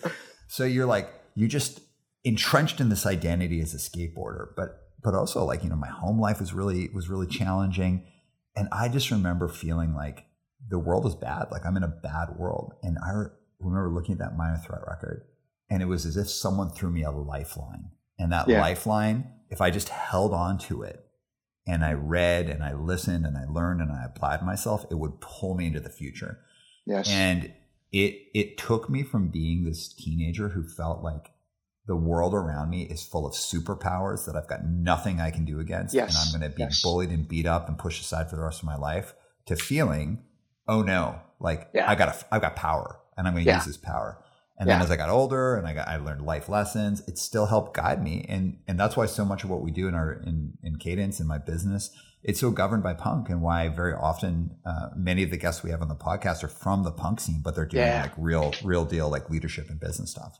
So 0.47 0.63
you're 0.63 0.85
like, 0.85 1.09
you 1.35 1.47
just 1.47 1.81
entrenched 2.23 2.81
in 2.81 2.89
this 2.89 3.05
identity 3.05 3.61
as 3.61 3.73
a 3.73 3.77
skateboarder, 3.77 4.47
but 4.55 4.83
but 5.03 5.13
also 5.13 5.45
like 5.45 5.63
you 5.63 5.69
know 5.69 5.75
my 5.75 5.87
home 5.87 6.19
life 6.19 6.39
was 6.39 6.53
really 6.53 6.89
was 6.93 7.09
really 7.09 7.27
challenging, 7.27 8.05
and 8.55 8.67
I 8.71 8.89
just 8.89 9.11
remember 9.11 9.47
feeling 9.47 9.93
like 9.93 10.25
the 10.69 10.79
world 10.79 11.05
is 11.05 11.15
bad, 11.15 11.47
like 11.51 11.65
I'm 11.65 11.77
in 11.77 11.83
a 11.83 11.87
bad 11.87 12.37
world, 12.37 12.73
and 12.83 12.97
I 12.97 13.25
remember 13.59 13.89
looking 13.89 14.13
at 14.13 14.19
that 14.19 14.35
Minor 14.35 14.57
Threat 14.57 14.81
record, 14.87 15.25
and 15.69 15.81
it 15.81 15.85
was 15.85 16.05
as 16.05 16.17
if 16.17 16.29
someone 16.29 16.69
threw 16.71 16.89
me 16.89 17.03
a 17.03 17.11
lifeline, 17.11 17.91
and 18.19 18.31
that 18.31 18.47
yeah. 18.47 18.61
lifeline, 18.61 19.31
if 19.49 19.61
I 19.61 19.69
just 19.69 19.89
held 19.89 20.33
on 20.33 20.57
to 20.59 20.83
it, 20.83 21.03
and 21.67 21.83
I 21.83 21.93
read 21.93 22.49
and 22.49 22.63
I 22.63 22.73
listened 22.73 23.25
and 23.25 23.37
I 23.37 23.43
learned 23.45 23.81
and 23.81 23.91
I 23.91 24.05
applied 24.05 24.41
myself, 24.41 24.85
it 24.89 24.95
would 24.95 25.19
pull 25.19 25.55
me 25.55 25.67
into 25.67 25.81
the 25.81 25.89
future. 25.89 26.39
Yes. 26.85 27.09
And 27.09 27.53
it 27.91 28.15
it 28.33 28.57
took 28.57 28.89
me 28.89 29.03
from 29.03 29.29
being 29.29 29.65
this 29.65 29.93
teenager 29.93 30.49
who 30.49 30.63
felt 30.63 31.03
like 31.03 31.31
the 31.85 31.95
world 31.95 32.33
around 32.33 32.69
me 32.69 32.83
is 32.83 33.03
full 33.03 33.25
of 33.25 33.33
superpowers 33.33 34.25
that 34.25 34.35
I've 34.35 34.47
got 34.47 34.65
nothing 34.65 35.19
I 35.21 35.31
can 35.31 35.45
do 35.45 35.59
against. 35.59 35.93
Yes. 35.93 36.09
And 36.09 36.17
I'm 36.17 36.39
going 36.39 36.51
to 36.51 36.55
be 36.55 36.63
yes. 36.63 36.81
bullied 36.81 37.09
and 37.09 37.27
beat 37.27 37.45
up 37.45 37.67
and 37.67 37.77
pushed 37.77 38.01
aside 38.01 38.29
for 38.29 38.35
the 38.35 38.41
rest 38.41 38.59
of 38.59 38.65
my 38.65 38.75
life 38.75 39.13
to 39.45 39.55
feeling, 39.55 40.23
oh 40.67 40.81
no, 40.81 41.21
like 41.39 41.69
yeah. 41.73 41.89
I 41.89 41.95
got, 41.95 42.09
a, 42.09 42.25
I've 42.33 42.41
got 42.41 42.57
power 42.57 42.99
and 43.17 43.25
I'm 43.25 43.33
going 43.33 43.45
to 43.45 43.51
yeah. 43.51 43.57
use 43.57 43.65
this 43.65 43.77
power. 43.77 44.21
And 44.59 44.67
yeah. 44.67 44.75
then 44.75 44.85
as 44.85 44.91
I 44.91 44.95
got 44.95 45.09
older 45.09 45.55
and 45.55 45.67
I 45.67 45.73
got, 45.73 45.87
I 45.87 45.97
learned 45.97 46.23
life 46.25 46.49
lessons, 46.49 47.01
it 47.07 47.19
still 47.19 47.45
helped 47.45 47.75
guide 47.75 48.03
me. 48.03 48.25
And, 48.27 48.57
and 48.67 48.79
that's 48.79 48.97
why 48.97 49.05
so 49.05 49.23
much 49.23 49.43
of 49.43 49.51
what 49.51 49.61
we 49.61 49.69
do 49.69 49.87
in 49.87 49.93
our, 49.93 50.13
in, 50.13 50.53
in 50.63 50.77
cadence 50.77 51.19
in 51.19 51.27
my 51.27 51.37
business, 51.37 51.91
it's 52.23 52.39
so 52.39 52.49
governed 52.49 52.81
by 52.81 52.95
punk 52.95 53.29
and 53.29 53.41
why 53.41 53.67
very 53.69 53.93
often, 53.93 54.57
uh, 54.65 54.89
many 54.95 55.21
of 55.21 55.29
the 55.29 55.37
guests 55.37 55.63
we 55.63 55.69
have 55.69 55.83
on 55.83 55.89
the 55.89 55.95
podcast 55.95 56.43
are 56.43 56.47
from 56.47 56.83
the 56.83 56.91
punk 56.91 57.19
scene, 57.19 57.41
but 57.43 57.55
they're 57.55 57.67
doing 57.67 57.87
like 57.87 58.13
real, 58.17 58.51
real 58.63 58.83
deal, 58.83 59.09
like 59.09 59.29
leadership 59.29 59.69
and 59.69 59.79
business 59.79 60.09
stuff. 60.09 60.39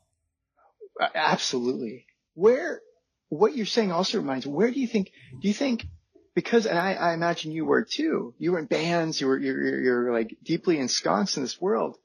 Absolutely. 1.14 2.08
Where, 2.34 2.82
what 3.30 3.56
you're 3.56 3.68
saying 3.68 3.92
also 3.92 4.18
reminds, 4.18 4.48
where 4.48 4.72
do 4.72 4.80
you 4.80 4.88
think, 4.88 5.12
do 5.42 5.48
you 5.48 5.54
think, 5.54 5.86
because, 6.34 6.66
and 6.66 6.80
I, 6.80 6.94
I 6.94 7.14
imagine 7.14 7.52
you 7.52 7.66
were 7.66 7.86
too, 7.86 8.34
you 8.40 8.54
were 8.54 8.60
in 8.60 8.66
bands, 8.66 9.22
you 9.22 9.28
were, 9.28 9.38
you're, 9.38 9.64
you're, 9.64 9.84
you're 9.84 10.14
like 10.14 10.36
deeply 10.44 10.80
ensconced 10.80 11.38
in 11.38 11.44
this 11.44 11.62
world. 11.62 11.98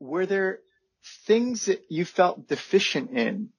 Were 0.00 0.26
there 0.26 0.58
things 1.26 1.66
that 1.66 1.84
you 1.88 2.04
felt 2.04 2.48
deficient 2.48 3.10
in 3.10 3.50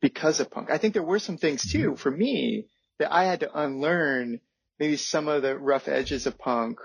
because 0.00 0.40
of 0.40 0.50
punk? 0.50 0.70
I 0.70 0.78
think 0.78 0.94
there 0.94 1.02
were 1.02 1.18
some 1.18 1.36
things 1.36 1.70
too, 1.70 1.90
mm-hmm. 1.90 1.96
for 1.96 2.10
me, 2.10 2.66
that 2.98 3.12
I 3.12 3.24
had 3.24 3.40
to 3.40 3.58
unlearn 3.58 4.40
maybe 4.78 4.96
some 4.96 5.28
of 5.28 5.42
the 5.42 5.56
rough 5.56 5.88
edges 5.88 6.26
of 6.26 6.38
punk 6.38 6.78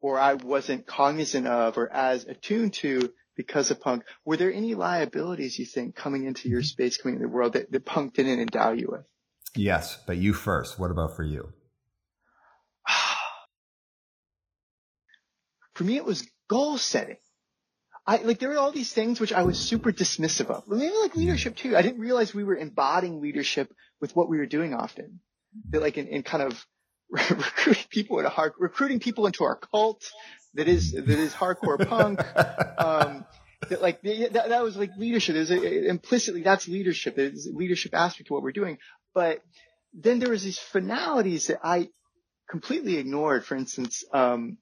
or 0.00 0.18
I 0.18 0.34
wasn't 0.34 0.86
cognizant 0.86 1.46
of 1.46 1.78
or 1.78 1.92
as 1.92 2.24
attuned 2.24 2.74
to 2.74 3.12
because 3.36 3.70
of 3.70 3.80
punk. 3.80 4.04
Were 4.24 4.36
there 4.36 4.52
any 4.52 4.74
liabilities 4.74 5.58
you 5.58 5.66
think 5.66 5.94
coming 5.94 6.24
into 6.24 6.48
your 6.48 6.60
mm-hmm. 6.60 6.66
space, 6.66 6.96
coming 6.96 7.16
into 7.16 7.26
the 7.26 7.32
world 7.32 7.54
that, 7.54 7.70
that 7.70 7.84
punk 7.84 8.14
didn't 8.14 8.40
endow 8.40 8.72
you 8.72 8.88
with? 8.90 9.04
Yes, 9.54 9.98
but 10.06 10.16
you 10.16 10.32
first. 10.32 10.78
What 10.78 10.90
about 10.90 11.16
for 11.16 11.22
you? 11.22 11.52
for 15.74 15.84
me, 15.84 15.96
it 15.96 16.04
was 16.04 16.26
goal 16.48 16.78
setting. 16.78 17.16
I 18.06 18.18
like 18.18 18.38
there 18.38 18.50
were 18.50 18.58
all 18.58 18.72
these 18.72 18.92
things 18.92 19.18
which 19.18 19.32
I 19.32 19.42
was 19.42 19.58
super 19.58 19.92
dismissive 19.92 20.46
of. 20.46 20.68
Maybe 20.68 20.94
like 20.94 21.10
mm-hmm. 21.10 21.20
leadership 21.20 21.56
too. 21.56 21.76
I 21.76 21.82
didn't 21.82 22.00
realize 22.00 22.32
we 22.32 22.44
were 22.44 22.56
embodying 22.56 23.20
leadership 23.20 23.72
with 24.00 24.14
what 24.14 24.28
we 24.28 24.38
were 24.38 24.46
doing 24.46 24.74
often. 24.74 25.20
That 25.70 25.82
like 25.82 25.98
in, 25.98 26.06
in 26.06 26.22
kind 26.22 26.42
of 26.42 26.64
recruiting 27.10 27.84
people 27.90 28.18
into 28.18 28.30
hard 28.30 28.52
recruiting 28.58 29.00
people 29.00 29.26
into 29.26 29.44
our 29.44 29.56
cult, 29.56 30.04
that 30.54 30.68
is 30.68 30.92
that 30.92 31.08
is 31.08 31.32
hardcore 31.32 31.86
punk. 31.86 32.20
Um, 32.78 33.24
that 33.70 33.80
like 33.80 34.02
that, 34.02 34.32
that 34.32 34.62
was 34.62 34.76
like 34.76 34.90
leadership. 34.96 35.34
There's 35.34 35.50
a, 35.50 35.88
implicitly 35.88 36.42
that's 36.42 36.68
leadership. 36.68 37.16
There's 37.16 37.46
a 37.46 37.56
leadership 37.56 37.94
aspect 37.94 38.28
to 38.28 38.34
what 38.34 38.42
we're 38.42 38.52
doing. 38.52 38.78
But 39.14 39.42
then 39.94 40.18
there 40.18 40.30
was 40.30 40.44
these 40.44 40.58
finalities 40.58 41.46
that 41.46 41.60
I 41.64 41.88
completely 42.48 42.98
ignored. 42.98 43.44
For 43.44 43.56
instance, 43.56 44.04
um, 44.12 44.58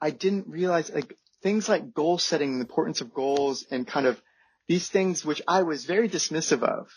I 0.00 0.10
didn't 0.10 0.46
realize 0.46 0.90
like 0.90 1.16
things 1.46 1.68
like 1.68 1.94
goal 1.94 2.18
setting, 2.18 2.54
the 2.54 2.62
importance 2.62 3.00
of 3.00 3.14
goals, 3.14 3.64
and 3.70 3.86
kind 3.86 4.06
of 4.06 4.20
these 4.66 4.88
things 4.88 5.24
which 5.24 5.40
I 5.46 5.62
was 5.62 5.84
very 5.84 6.08
dismissive 6.08 6.64
of. 6.64 6.88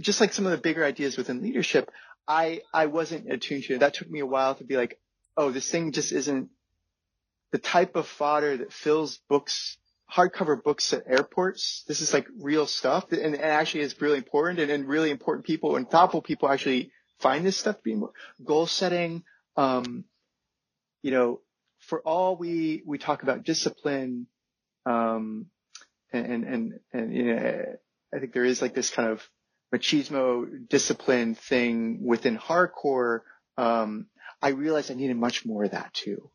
Just 0.00 0.20
like 0.20 0.32
some 0.32 0.44
of 0.44 0.50
the 0.50 0.58
bigger 0.58 0.84
ideas 0.84 1.16
within 1.16 1.40
leadership, 1.40 1.88
I 2.26 2.62
I 2.72 2.86
wasn't 2.86 3.32
attuned 3.32 3.62
to. 3.64 3.78
That 3.78 3.94
took 3.94 4.10
me 4.10 4.18
a 4.18 4.26
while 4.26 4.56
to 4.56 4.64
be 4.64 4.76
like, 4.76 4.98
oh, 5.36 5.52
this 5.52 5.70
thing 5.70 5.92
just 5.92 6.10
isn't 6.10 6.48
the 7.52 7.58
type 7.58 7.94
of 7.94 8.08
fodder 8.08 8.56
that 8.56 8.72
fills 8.72 9.18
books, 9.28 9.78
hardcover 10.12 10.60
books 10.60 10.92
at 10.92 11.04
airports. 11.06 11.84
This 11.86 12.00
is 12.00 12.12
like 12.12 12.26
real 12.40 12.66
stuff 12.66 13.12
and, 13.12 13.20
and 13.20 13.36
actually 13.36 13.82
is 13.82 14.00
really 14.00 14.18
important 14.18 14.58
and, 14.58 14.72
and, 14.72 14.88
really 14.88 15.12
important 15.12 15.46
people 15.46 15.76
and 15.76 15.88
thoughtful 15.88 16.22
people 16.22 16.48
actually 16.48 16.90
find 17.20 17.46
this 17.46 17.56
stuff 17.56 17.84
being 17.84 18.04
goal 18.44 18.66
setting. 18.66 19.22
Um, 19.56 20.06
you 21.02 21.12
know, 21.12 21.40
for 21.86 22.00
all 22.00 22.36
we, 22.36 22.82
we 22.86 22.98
talk 22.98 23.22
about 23.22 23.44
discipline, 23.44 24.26
um, 24.86 25.46
and, 26.12 26.26
and, 26.26 26.44
and, 26.44 26.80
and, 26.92 27.14
you 27.14 27.34
know, 27.34 27.64
I 28.14 28.18
think 28.18 28.32
there 28.32 28.44
is 28.44 28.62
like 28.62 28.74
this 28.74 28.90
kind 28.90 29.08
of 29.10 29.28
machismo 29.74 30.68
discipline 30.68 31.34
thing 31.34 32.04
within 32.04 32.38
hardcore. 32.38 33.20
Um, 33.56 34.06
I 34.40 34.50
realized 34.50 34.90
I 34.90 34.94
needed 34.94 35.16
much 35.16 35.44
more 35.44 35.64
of 35.64 35.72
that 35.72 35.92
too. 35.92 36.30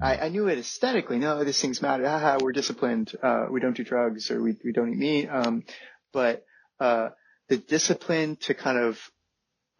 I, 0.00 0.16
I 0.16 0.28
knew 0.28 0.48
it 0.48 0.58
aesthetically. 0.58 1.18
No, 1.18 1.44
this 1.44 1.60
thing's 1.60 1.82
mad. 1.82 2.02
Haha, 2.02 2.38
we're 2.42 2.52
disciplined. 2.52 3.12
Uh, 3.22 3.46
we 3.50 3.60
don't 3.60 3.76
do 3.76 3.84
drugs 3.84 4.30
or 4.30 4.42
we, 4.42 4.56
we 4.64 4.72
don't 4.72 4.90
eat 4.90 4.98
meat. 4.98 5.28
Um, 5.28 5.64
but, 6.12 6.44
uh, 6.80 7.10
the 7.48 7.56
discipline 7.56 8.36
to 8.36 8.54
kind 8.54 8.78
of, 8.78 8.98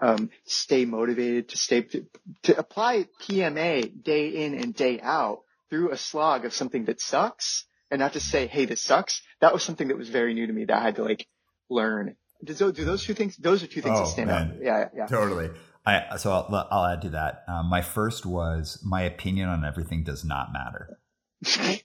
um, 0.03 0.31
stay 0.45 0.85
motivated, 0.85 1.49
to 1.51 1.57
stay, 1.57 1.83
to, 1.83 2.05
to 2.43 2.59
apply 2.59 3.07
PMA 3.23 4.03
day 4.03 4.45
in 4.45 4.55
and 4.55 4.75
day 4.75 5.01
out 5.01 5.43
through 5.71 5.93
a 5.93 5.97
slog 5.97 6.45
of 6.45 6.53
something 6.53 6.85
that 6.87 7.01
sucks 7.01 7.65
and 7.91 8.01
not 8.01 8.15
to 8.15 8.21
say, 8.21 8.49
Hey, 8.49 8.65
this 8.65 8.83
sucks. 8.83 9.23
That 9.41 9.53
was 9.53 9.63
something 9.63 9.89
that 9.89 9.97
was 9.97 10.09
very 10.09 10.35
new 10.35 10.47
to 10.49 10.53
me 10.53 10.65
that 10.65 10.77
I 10.77 10.83
had 10.83 10.97
to 10.97 11.05
like 11.05 11.27
learn. 11.71 12.17
Do 12.45 12.53
those, 12.53 12.73
do 12.73 12.85
those 12.85 13.05
two 13.05 13.15
things, 13.15 13.37
those 13.37 13.63
are 13.63 13.69
two 13.69 13.81
things 13.81 13.97
oh, 13.97 14.01
that 14.01 14.09
stand 14.09 14.29
man. 14.29 14.51
out. 14.51 14.57
Yeah. 14.61 14.89
Yeah. 14.95 15.07
Totally. 15.07 15.51
I 15.87 16.17
so 16.17 16.31
I'll, 16.33 16.69
I'll 16.71 16.87
add 16.87 17.03
to 17.03 17.11
that. 17.11 17.45
Um, 17.49 17.67
my 17.67 17.83
first 17.83 18.27
was 18.27 18.81
my 18.85 19.03
opinion 19.03 19.49
on 19.49 19.65
everything 19.65 20.05
does 20.05 20.25
not 20.25 20.53
matter. 20.53 20.99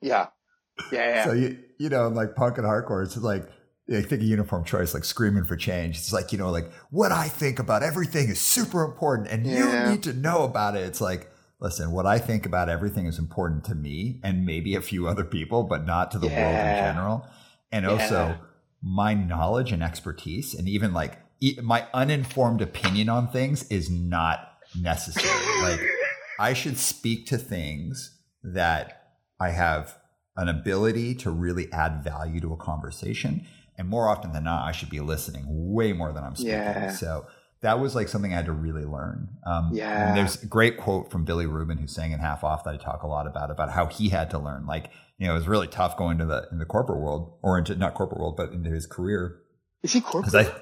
yeah. 0.00 0.26
Yeah, 0.90 1.08
yeah. 1.08 1.24
So 1.24 1.32
you 1.32 1.58
you 1.78 1.88
know 1.88 2.08
like 2.08 2.34
punk 2.34 2.58
and 2.58 2.66
hardcore, 2.66 3.04
it's 3.04 3.16
like 3.16 3.48
I 3.90 4.02
think 4.02 4.22
a 4.22 4.24
uniform 4.24 4.64
choice, 4.64 4.94
like 4.94 5.04
screaming 5.04 5.44
for 5.44 5.56
change. 5.56 5.98
It's 5.98 6.12
like 6.12 6.32
you 6.32 6.38
know 6.38 6.50
like 6.50 6.70
what 6.90 7.12
I 7.12 7.28
think 7.28 7.58
about 7.58 7.82
everything 7.82 8.28
is 8.28 8.40
super 8.40 8.84
important, 8.84 9.28
and 9.28 9.46
yeah. 9.46 9.86
you 9.86 9.90
need 9.90 10.02
to 10.04 10.12
know 10.12 10.44
about 10.44 10.76
it. 10.76 10.84
It's 10.84 11.00
like 11.00 11.30
listen, 11.62 11.92
what 11.92 12.06
I 12.06 12.18
think 12.18 12.44
about 12.44 12.68
everything 12.68 13.06
is 13.06 13.18
important 13.18 13.64
to 13.64 13.74
me 13.74 14.18
and 14.24 14.44
maybe 14.44 14.74
a 14.74 14.82
few 14.82 15.06
other 15.06 15.24
people, 15.24 15.62
but 15.62 15.86
not 15.86 16.10
to 16.10 16.18
the 16.18 16.26
yeah. 16.26 16.42
world 16.42 16.68
in 16.68 16.84
general. 16.84 17.26
And 17.70 17.84
yeah. 17.84 17.90
also 17.92 18.38
my 18.82 19.14
knowledge 19.14 19.70
and 19.70 19.82
expertise, 19.82 20.54
and 20.54 20.68
even 20.68 20.92
like 20.92 21.18
my 21.62 21.86
uninformed 21.94 22.60
opinion 22.60 23.08
on 23.08 23.28
things 23.28 23.64
is 23.68 23.88
not 23.90 24.58
necessary. 24.78 25.28
like 25.62 25.80
I 26.38 26.52
should 26.52 26.78
speak 26.78 27.26
to 27.26 27.38
things 27.38 28.18
that 28.42 29.12
I 29.40 29.50
have 29.50 29.96
an 30.36 30.48
ability 30.48 31.14
to 31.16 31.30
really 31.30 31.70
add 31.72 32.02
value 32.02 32.40
to 32.40 32.52
a 32.52 32.56
conversation. 32.56 33.46
And 33.78 33.88
more 33.88 34.08
often 34.08 34.32
than 34.32 34.44
not, 34.44 34.66
I 34.66 34.72
should 34.72 34.90
be 34.90 35.00
listening 35.00 35.44
way 35.48 35.92
more 35.92 36.12
than 36.12 36.24
I'm 36.24 36.36
speaking. 36.36 36.52
Yeah. 36.52 36.90
So 36.92 37.26
that 37.62 37.80
was 37.80 37.94
like 37.94 38.08
something 38.08 38.32
I 38.32 38.36
had 38.36 38.46
to 38.46 38.52
really 38.52 38.84
learn. 38.84 39.28
Um, 39.46 39.70
Yeah. 39.72 40.08
And 40.08 40.16
there's 40.16 40.42
a 40.42 40.46
great 40.46 40.76
quote 40.76 41.10
from 41.10 41.24
Billy 41.24 41.46
Rubin, 41.46 41.78
who 41.78 41.86
sang 41.86 42.12
in 42.12 42.18
Half 42.18 42.44
Off, 42.44 42.64
that 42.64 42.74
I 42.74 42.76
talk 42.76 43.02
a 43.02 43.06
lot 43.06 43.26
about, 43.26 43.50
about 43.50 43.70
how 43.70 43.86
he 43.86 44.10
had 44.10 44.30
to 44.30 44.38
learn. 44.38 44.66
Like, 44.66 44.90
you 45.18 45.26
know, 45.26 45.34
it 45.34 45.38
was 45.38 45.48
really 45.48 45.68
tough 45.68 45.96
going 45.96 46.18
to 46.18 46.26
the 46.26 46.48
in 46.50 46.58
the 46.58 46.64
corporate 46.64 46.98
world, 46.98 47.34
or 47.42 47.56
into 47.56 47.74
not 47.76 47.94
corporate 47.94 48.20
world, 48.20 48.36
but 48.36 48.50
into 48.52 48.70
his 48.70 48.86
career. 48.86 49.38
Is 49.82 49.92
he 49.92 50.00
Because 50.00 50.32
corporate? 50.32 50.46
I, 50.48 50.60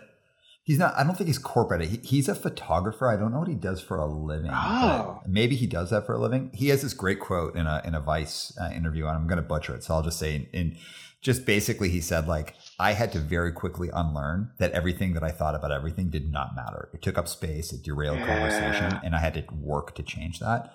he's 0.62 0.78
not. 0.78 0.94
I 0.94 1.02
don't 1.02 1.16
think 1.16 1.28
he's 1.28 1.38
corporate. 1.38 1.88
He, 1.88 1.96
he's 2.02 2.28
a 2.28 2.34
photographer. 2.34 3.08
I 3.08 3.16
don't 3.16 3.32
know 3.32 3.38
what 3.38 3.48
he 3.48 3.54
does 3.54 3.80
for 3.80 3.96
a 3.96 4.06
living. 4.06 4.50
Oh. 4.52 5.22
maybe 5.26 5.56
he 5.56 5.66
does 5.66 5.90
that 5.90 6.04
for 6.04 6.14
a 6.14 6.18
living. 6.18 6.50
He 6.52 6.68
has 6.68 6.82
this 6.82 6.92
great 6.92 7.20
quote 7.20 7.56
in 7.56 7.66
a 7.66 7.80
in 7.84 7.94
a 7.94 8.00
Vice 8.00 8.56
uh, 8.60 8.70
interview, 8.74 9.06
and 9.06 9.16
I'm 9.16 9.26
going 9.26 9.42
to 9.42 9.48
butcher 9.48 9.74
it, 9.74 9.84
so 9.84 9.94
I'll 9.94 10.02
just 10.02 10.18
say 10.18 10.34
in, 10.34 10.46
in 10.52 10.76
just 11.20 11.44
basically 11.44 11.88
he 11.90 12.00
said 12.00 12.26
like 12.26 12.54
I 12.78 12.92
had 12.92 13.12
to 13.12 13.18
very 13.18 13.52
quickly 13.52 13.90
unlearn 13.92 14.52
that 14.58 14.72
everything 14.72 15.12
that 15.14 15.22
I 15.22 15.30
thought 15.30 15.54
about 15.54 15.70
everything 15.70 16.08
did 16.08 16.32
not 16.32 16.56
matter. 16.56 16.88
It 16.94 17.02
took 17.02 17.18
up 17.18 17.28
space. 17.28 17.72
It 17.72 17.82
derailed 17.82 18.18
Yeah. 18.18 18.26
conversation, 18.26 19.00
and 19.04 19.14
I 19.14 19.18
had 19.18 19.34
to 19.34 19.44
work 19.54 19.94
to 19.96 20.02
change 20.02 20.40
that. 20.40 20.72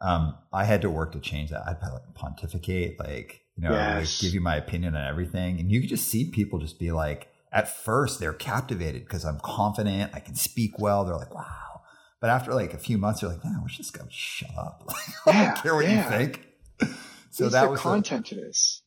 Um, 0.00 0.36
I 0.52 0.64
had 0.64 0.82
to 0.82 0.90
work 0.90 1.12
to 1.12 1.20
change 1.20 1.50
that. 1.50 1.66
I'd 1.66 1.80
pontificate, 2.14 2.98
like 3.00 3.40
you 3.56 3.64
know, 3.64 3.72
like 3.72 4.08
give 4.20 4.34
you 4.34 4.40
my 4.40 4.56
opinion 4.56 4.94
on 4.94 5.04
everything, 5.06 5.58
and 5.58 5.72
you 5.72 5.80
could 5.80 5.88
just 5.88 6.06
see 6.06 6.30
people 6.30 6.58
just 6.58 6.78
be 6.78 6.92
like, 6.92 7.28
at 7.50 7.68
first 7.68 8.20
they're 8.20 8.32
captivated 8.34 9.04
because 9.04 9.24
I'm 9.24 9.40
confident, 9.40 10.12
I 10.14 10.20
can 10.20 10.34
speak 10.34 10.78
well. 10.78 11.04
They're 11.04 11.16
like, 11.16 11.34
wow. 11.34 11.82
But 12.20 12.30
after 12.30 12.52
like 12.52 12.74
a 12.74 12.78
few 12.78 12.98
months, 12.98 13.20
they're 13.20 13.30
like, 13.30 13.42
man, 13.42 13.56
I 13.58 13.62
wish 13.62 13.78
this 13.78 13.90
guy 13.90 14.02
would 14.02 14.12
shut 14.12 14.50
up. 14.56 14.84
Like, 15.26 15.34
I 15.36 15.44
don't 15.46 15.56
care 15.62 15.74
what 15.74 15.84
yeah. 15.86 16.04
you 16.04 16.16
think. 16.16 16.46
So 17.30 17.48
that 17.50 17.70
was 17.70 17.80
content 17.80 18.26
to 18.26 18.34
this? 18.34 18.82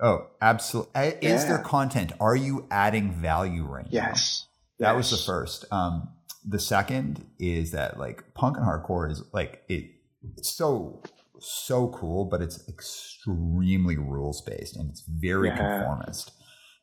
Oh, 0.00 0.26
absolutely. 0.40 0.92
Eh, 0.94 1.12
is 1.22 1.46
there 1.46 1.58
content? 1.58 2.12
Are 2.20 2.36
you 2.36 2.66
adding 2.70 3.12
value 3.12 3.64
right 3.64 3.84
now? 3.84 3.90
Yes. 3.92 4.46
That 4.78 4.96
was 4.96 5.10
the 5.10 5.16
first. 5.18 5.64
Um, 5.70 6.08
the 6.44 6.58
second 6.58 7.26
is 7.38 7.72
that 7.72 7.98
like 7.98 8.24
punk 8.34 8.56
and 8.56 8.66
hardcore 8.66 9.10
is 9.10 9.22
like 9.32 9.62
it. 9.68 9.90
It's 10.36 10.50
so 10.54 11.02
so 11.38 11.88
cool, 11.88 12.24
but 12.26 12.42
it's 12.42 12.66
extremely 12.68 13.96
rules 13.96 14.42
based 14.42 14.76
and 14.76 14.90
it's 14.90 15.02
very 15.02 15.48
Yeah. 15.48 15.56
conformist. 15.56 16.32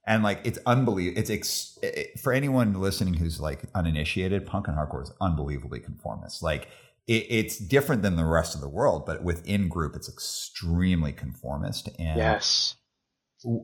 And 0.06 0.24
like 0.24 0.42
it's 0.46 0.58
unbelievable. 0.66 1.20
It's 1.20 1.30
ex- 1.30 1.78
it, 1.84 2.20
for 2.20 2.32
anyone 2.34 2.74
listening 2.80 3.16
who's 3.16 3.40
like 3.42 3.64
uninitiated. 3.76 4.46
Punk 4.46 4.68
and 4.68 4.78
hardcore 4.78 5.04
is 5.04 5.12
unbelievably 5.20 5.82
conformist. 5.82 6.42
Like 6.42 6.70
it, 7.08 7.26
it's 7.30 7.58
different 7.58 8.04
than 8.04 8.16
the 8.16 8.26
rest 8.26 8.56
of 8.56 8.62
the 8.62 8.70
world, 8.70 9.06
but 9.06 9.22
within 9.24 9.68
group, 9.68 9.96
it's 9.96 10.08
extremely 10.10 11.12
conformist. 11.12 11.90
And 12.00 12.18
Yes. 12.18 12.76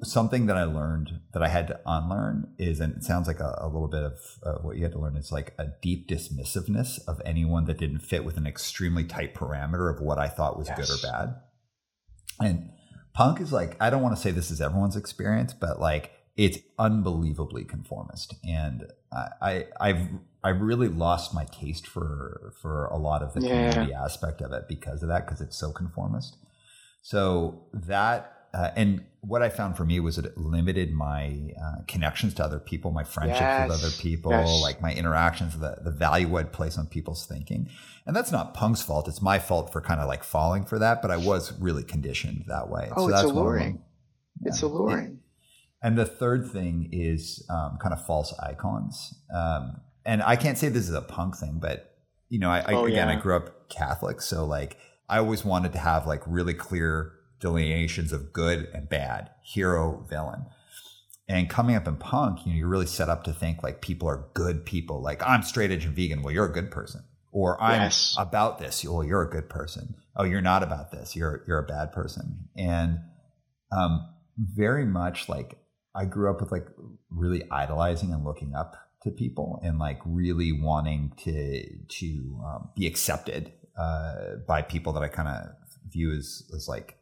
Something 0.03 0.45
that 0.45 0.57
I 0.57 0.65
learned 0.65 1.21
that 1.33 1.41
I 1.41 1.47
had 1.47 1.67
to 1.67 1.79
unlearn 1.85 2.53
is, 2.57 2.79
and 2.79 2.95
it 2.95 3.03
sounds 3.03 3.27
like 3.27 3.39
a, 3.39 3.57
a 3.59 3.67
little 3.67 3.87
bit 3.87 4.03
of 4.03 4.19
uh, 4.43 4.61
what 4.61 4.77
you 4.77 4.83
had 4.83 4.91
to 4.93 4.99
learn 4.99 5.15
is 5.17 5.31
like 5.31 5.53
a 5.57 5.67
deep 5.81 6.07
dismissiveness 6.07 6.99
of 7.07 7.21
anyone 7.25 7.65
that 7.65 7.79
didn't 7.79 7.99
fit 7.99 8.23
with 8.23 8.37
an 8.37 8.45
extremely 8.45 9.03
tight 9.03 9.33
parameter 9.33 9.93
of 9.93 9.99
what 10.01 10.19
I 10.19 10.27
thought 10.29 10.57
was 10.57 10.69
good 10.69 10.89
or 10.89 10.97
bad. 10.97 11.35
And 12.39 12.69
punk 13.13 13.41
is 13.41 13.51
like, 13.51 13.75
I 13.79 13.89
don't 13.89 14.01
want 14.01 14.15
to 14.15 14.21
say 14.21 14.31
this 14.31 14.51
is 14.51 14.61
everyone's 14.61 14.95
experience, 14.95 15.53
but 15.53 15.79
like 15.79 16.11
it's 16.35 16.59
unbelievably 16.79 17.65
conformist. 17.65 18.35
And 18.43 18.85
I, 19.11 19.27
I 19.41 19.65
I've 19.79 20.07
I've 20.43 20.61
really 20.61 20.87
lost 20.87 21.33
my 21.33 21.45
taste 21.45 21.87
for 21.87 22.53
for 22.61 22.85
a 22.85 22.97
lot 22.97 23.21
of 23.21 23.33
the 23.33 23.41
Yeah. 23.41 23.49
community 23.49 23.93
aspect 23.93 24.41
of 24.41 24.51
it 24.51 24.67
because 24.67 25.03
of 25.03 25.09
that, 25.09 25.25
because 25.25 25.41
it's 25.41 25.57
so 25.57 25.71
conformist. 25.71 26.37
So 27.01 27.65
that 27.73 28.42
uh, 28.53 28.71
and 28.75 29.05
what 29.21 29.41
I 29.41 29.49
found 29.49 29.77
for 29.77 29.85
me 29.85 29.99
was 30.01 30.17
that 30.17 30.25
it 30.25 30.37
limited 30.37 30.91
my 30.91 31.53
uh, 31.61 31.83
connections 31.87 32.33
to 32.35 32.43
other 32.43 32.59
people, 32.59 32.91
my 32.91 33.03
friendships 33.05 33.41
with 33.69 33.71
other 33.71 33.89
people, 34.01 34.31
Yes. 34.31 34.61
like 34.61 34.81
my 34.81 34.93
interactions, 34.93 35.57
the 35.59 35.77
the 35.81 35.91
value 35.91 36.35
I'd 36.37 36.51
place 36.51 36.77
on 36.77 36.87
people's 36.87 37.25
thinking. 37.25 37.69
And 38.05 38.15
that's 38.15 38.31
not 38.31 38.53
Punk's 38.53 38.81
fault; 38.81 39.07
it's 39.07 39.21
my 39.21 39.39
fault 39.39 39.71
for 39.71 39.79
kind 39.81 40.01
of 40.01 40.07
like 40.07 40.23
falling 40.23 40.65
for 40.65 40.77
that. 40.79 41.01
But 41.01 41.09
I 41.11 41.17
was 41.17 41.53
really 41.59 41.83
conditioned 41.83 42.43
that 42.47 42.69
way. 42.69 42.89
Oh, 42.95 43.07
it's 43.07 43.13
that's 43.21 43.23
one 43.27 43.29
of 43.29 43.35
them. 43.35 43.37
alluring. 43.37 43.81
It's 44.43 44.61
Yeah. 44.61 44.67
alluring. 44.67 45.19
And 45.81 45.97
the 45.97 46.05
third 46.05 46.49
thing 46.51 46.89
is 46.93 47.45
um, 47.49 47.77
kind 47.81 47.93
of 47.93 48.05
false 48.05 48.33
icons. 48.39 49.13
Um, 49.33 49.81
and 50.05 50.21
I 50.23 50.35
can't 50.37 50.57
say 50.57 50.69
this 50.69 50.87
is 50.87 50.93
a 50.95 51.01
punk 51.01 51.37
thing, 51.37 51.59
but 51.61 51.95
you 52.29 52.39
know, 52.39 52.49
I, 52.49 52.59
I 52.59 52.73
Oh, 52.73 52.85
again, 52.85 53.07
yeah. 53.09 53.17
I 53.17 53.19
grew 53.19 53.35
up 53.35 53.69
Catholic, 53.69 54.21
so 54.21 54.45
like 54.45 54.77
I 55.09 55.17
always 55.19 55.43
wanted 55.45 55.71
to 55.73 55.79
have 55.79 56.07
like 56.07 56.21
really 56.25 56.53
clear 56.53 57.13
delineations 57.43 58.13
of 58.13 58.31
good 58.31 58.69
and 58.73 58.87
bad, 58.87 59.29
hero, 59.43 60.05
villain. 60.09 60.45
And 61.27 61.49
coming 61.49 61.75
up 61.75 61.87
in 61.89 61.97
punk, 61.97 62.45
you 62.45 62.53
know, 62.53 62.57
you're 62.57 62.69
really 62.69 62.85
set 62.85 63.09
up 63.09 63.25
to 63.25 63.33
think 63.33 63.61
like 63.61 63.81
people 63.81 64.07
are 64.07 64.29
good 64.33 64.65
people. 64.65 65.03
Like 65.03 65.21
I'm 65.27 65.43
straight 65.43 65.69
edge 65.69 65.83
and 65.83 65.93
vegan. 65.93 66.21
Well, 66.23 66.33
you're 66.33 66.45
a 66.45 66.53
good 66.53 66.71
person. 66.71 67.03
Or 67.33 67.61
I'm 67.61 67.81
Yes. 67.81 68.15
about 68.17 68.59
this. 68.59 68.85
Well, 68.85 69.03
you're 69.03 69.23
a 69.23 69.29
good 69.29 69.49
person. 69.49 69.95
Oh, 70.15 70.23
you're 70.23 70.41
not 70.41 70.63
about 70.63 70.91
this. 70.91 71.17
You're 71.17 71.43
you're 71.45 71.59
a 71.59 71.67
bad 71.67 71.91
person. 71.91 72.47
And 72.55 72.99
um, 73.71 74.07
very 74.37 74.85
much 74.85 75.27
like 75.27 75.57
I 75.93 76.05
grew 76.05 76.29
up 76.29 76.39
with 76.39 76.51
like 76.51 76.67
really 77.09 77.43
idolizing 77.51 78.13
and 78.13 78.23
looking 78.23 78.55
up 78.55 78.77
to 79.03 79.11
people 79.11 79.59
and 79.63 79.79
like 79.79 79.99
really 80.05 80.53
wanting 80.53 81.11
to 81.25 81.65
to 81.99 82.41
um, 82.45 82.69
be 82.75 82.87
accepted 82.87 83.51
uh, 83.77 84.37
by 84.47 84.61
people 84.61 84.93
that 84.93 85.03
I 85.03 85.09
kind 85.09 85.27
of 85.27 85.47
view 85.91 86.13
as 86.13 86.43
as 86.55 86.67
like 86.67 86.97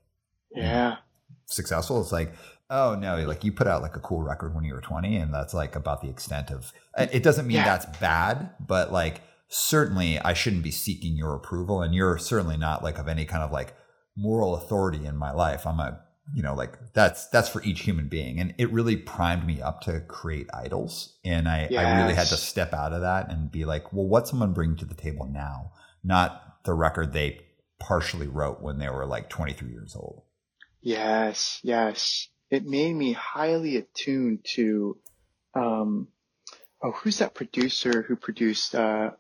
Yeah. 0.56 0.98
successful. 1.46 2.02
It's 2.02 2.12
like, 2.12 2.34
oh 2.70 2.96
no, 2.96 3.18
like 3.28 3.44
you 3.44 3.52
put 3.52 3.68
out 3.68 3.82
like 3.82 3.96
a 3.96 4.00
cool 4.00 4.22
record 4.22 4.56
when 4.56 4.64
you 4.64 4.74
were 4.74 4.82
20, 4.82 5.16
and 5.18 5.34
that's 5.34 5.54
like 5.54 5.76
about 5.76 6.02
the 6.02 6.10
extent 6.10 6.52
of 6.52 6.72
it 6.98 7.24
doesn't 7.24 7.48
mean 7.48 7.58
Yeah. 7.58 7.66
that's 7.66 7.86
bad, 8.00 8.52
but 8.60 8.92
like 8.92 9.22
certainly 9.50 10.18
I 10.20 10.34
shouldn't 10.34 10.64
be 10.64 10.72
seeking 10.72 11.16
your 11.16 11.36
approval, 11.36 11.82
and 11.82 11.94
you're 11.94 12.18
certainly 12.18 12.58
not 12.58 12.84
like 12.84 12.98
of 12.98 13.08
any 13.08 13.26
kind 13.26 13.44
of 13.44 13.52
like 13.52 13.76
moral 14.16 14.56
authority 14.56 15.06
in 15.06 15.16
my 15.18 15.32
life. 15.32 15.66
I'm 15.68 15.80
a 15.80 16.00
you 16.34 16.44
know 16.44 16.54
like 16.54 16.78
that's 16.94 17.28
that's 17.30 17.50
for 17.50 17.62
each 17.64 17.82
human 17.82 18.08
being 18.08 18.40
and 18.40 18.54
it 18.58 18.72
really 18.72 18.96
primed 18.96 19.46
me 19.46 19.60
up 19.60 19.82
to 19.82 20.00
create 20.02 20.48
idols 20.54 21.18
and 21.26 21.50
i 21.50 21.68
i 21.76 22.02
really 22.02 22.14
had 22.14 22.28
to 22.28 22.38
step 22.38 22.74
out 22.74 22.94
of 22.94 23.02
that 23.02 23.30
and 23.32 23.52
be 23.52 23.66
like 23.66 23.92
well 23.92 24.06
what's 24.08 24.30
someone 24.30 24.54
bringing 24.54 24.78
to 24.78 24.86
the 24.86 24.94
table 24.94 25.26
now 25.26 25.72
not 26.04 26.64
the 26.64 26.74
record 26.74 27.12
they 27.12 27.42
partially 27.80 28.28
wrote 28.28 28.62
when 28.62 28.78
they 28.78 28.88
were 28.88 29.06
like 29.06 29.30
23 29.30 29.72
years 29.72 29.96
old 29.96 30.22
Yes, 30.82 31.60
yes. 31.64 32.28
It 32.50 32.66
made 32.66 32.94
me 32.94 33.14
highly 33.14 33.78
attuned 33.78 34.46
to, 34.56 34.98
um, 35.54 36.08
oh, 36.84 36.92
who's 36.92 37.20
that 37.20 37.34
producer 37.36 38.02
who 38.02 38.16
produced, 38.16 38.76
uh, 38.76 39.12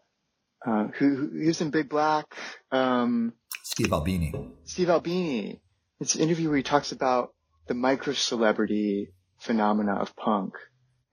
uh, 0.65 0.87
who, 0.97 1.15
who 1.15 1.39
he 1.39 1.47
was 1.47 1.61
in 1.61 1.69
Big 1.71 1.89
Black, 1.89 2.35
um, 2.71 3.33
steve 3.63 3.91
albini 3.93 4.33
Steve 4.63 4.89
Albini. 4.89 5.61
It's 5.99 6.15
an 6.15 6.21
interview 6.21 6.49
where 6.49 6.57
he 6.57 6.63
talks 6.63 6.91
about 6.91 7.33
the 7.67 7.73
micro 7.73 8.13
celebrity 8.13 9.13
phenomena 9.39 9.95
of 9.95 10.15
punk 10.15 10.55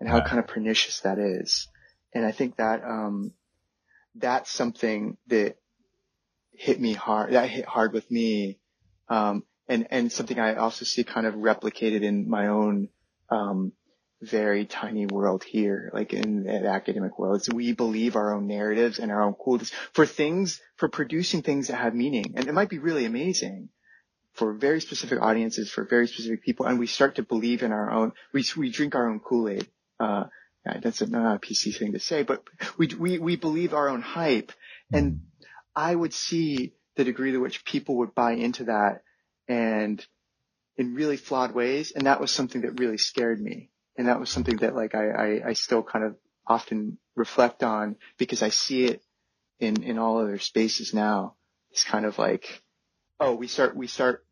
and 0.01 0.09
how 0.09 0.17
Yeah. 0.17 0.25
kind 0.25 0.39
of 0.39 0.47
pernicious 0.49 1.01
that 1.01 1.19
is. 1.19 1.69
And 2.15 2.25
I 2.25 2.33
think 2.33 2.57
that, 2.57 2.83
um, 2.85 3.33
that's 4.15 4.51
something 4.51 5.17
that 5.29 5.57
hit 6.53 6.81
me 6.81 6.95
hard, 6.95 7.33
that 7.33 7.49
hit 7.49 7.65
hard 7.67 7.93
with 7.93 8.11
me. 8.11 8.61
Um, 9.09 9.45
and, 9.69 9.87
and 9.91 10.11
something 10.11 10.39
I 10.39 10.55
also 10.55 10.85
see 10.85 11.05
kind 11.05 11.27
of 11.27 11.35
replicated 11.35 12.03
in 12.03 12.29
my 12.29 12.49
own, 12.49 12.89
um, 13.31 13.73
very 14.21 14.67
tiny 14.67 15.07
world 15.07 15.45
here, 15.45 15.91
like 15.93 16.13
in 16.13 16.43
the 16.45 16.69
academic 16.69 17.19
world. 17.19 17.47
We 17.53 17.73
believe 17.73 18.17
our 18.17 18.35
own 18.35 18.49
narratives 18.49 18.99
and 18.99 19.13
our 19.13 19.23
own 19.23 19.35
coolness 19.35 19.71
for 19.93 20.07
things, 20.07 20.61
for 20.77 20.89
producing 20.89 21.43
things 21.43 21.69
that 21.69 21.77
have 21.77 21.95
meaning. 21.95 22.35
And 22.35 22.47
it 22.49 22.55
might 22.55 22.69
be 22.69 22.79
really 22.79 23.05
amazing 23.05 23.69
for 24.35 24.55
very 24.55 24.81
specific 24.81 25.21
audiences, 25.21 25.71
for 25.71 25.85
very 25.85 26.09
specific 26.09 26.43
people. 26.43 26.67
And 26.67 26.79
we 26.79 26.87
start 26.87 27.17
to 27.17 27.23
believe 27.23 27.63
in 27.63 27.73
our 27.73 27.91
own, 27.91 28.13
we, 28.33 28.45
we 28.57 28.71
drink 28.71 28.95
our 28.95 29.09
own 29.09 29.21
Kool-Aid. 29.21 29.69
Uh, 30.01 30.25
that's 30.83 31.01
not 31.01 31.37
a 31.37 31.39
PC 31.39 31.77
thing 31.77 31.93
to 31.93 32.01
say, 32.01 32.23
but 32.23 32.43
we, 32.77 32.89
we, 32.89 33.19
we 33.19 33.37
believe 33.37 33.73
our 33.73 33.89
own 33.89 34.03
hype. 34.03 34.53
And 34.93 35.23
I 35.75 35.95
would 35.95 36.13
see 36.13 36.75
the 36.97 37.05
degree 37.05 37.33
to 37.33 37.39
which 37.39 37.65
people 37.65 37.99
would 37.99 38.15
buy 38.15 38.33
into 38.33 38.65
that 38.65 39.03
and 39.49 40.05
in 40.77 40.95
really 40.95 41.17
flawed 41.17 41.55
ways. 41.55 41.93
And 41.93 42.07
that 42.07 42.21
was 42.21 42.31
something 42.31 42.63
that 42.63 42.79
really 42.79 42.99
scared 42.99 43.41
me. 43.41 43.71
And 43.97 44.07
that 44.07 44.21
was 44.21 44.31
something 44.31 44.59
that 44.59 44.77
like 44.77 44.95
I, 44.95 45.09
I, 45.09 45.49
I 45.49 45.53
still 45.55 45.83
kind 45.83 46.05
of 46.05 46.17
often 46.47 46.99
reflect 47.17 47.63
on 47.63 47.97
because 48.17 48.43
I 48.43 48.51
see 48.51 48.85
it 48.85 49.03
in, 49.59 49.83
in 49.83 49.99
all 49.99 50.19
other 50.19 50.39
spaces 50.39 50.95
now. 50.95 51.35
It's 51.73 51.85
kind 51.85 52.07
of 52.07 52.19
like, 52.19 52.63
oh, 53.19 53.35
we 53.35 53.49
start, 53.49 53.77
we 53.77 53.89
start 53.89 54.25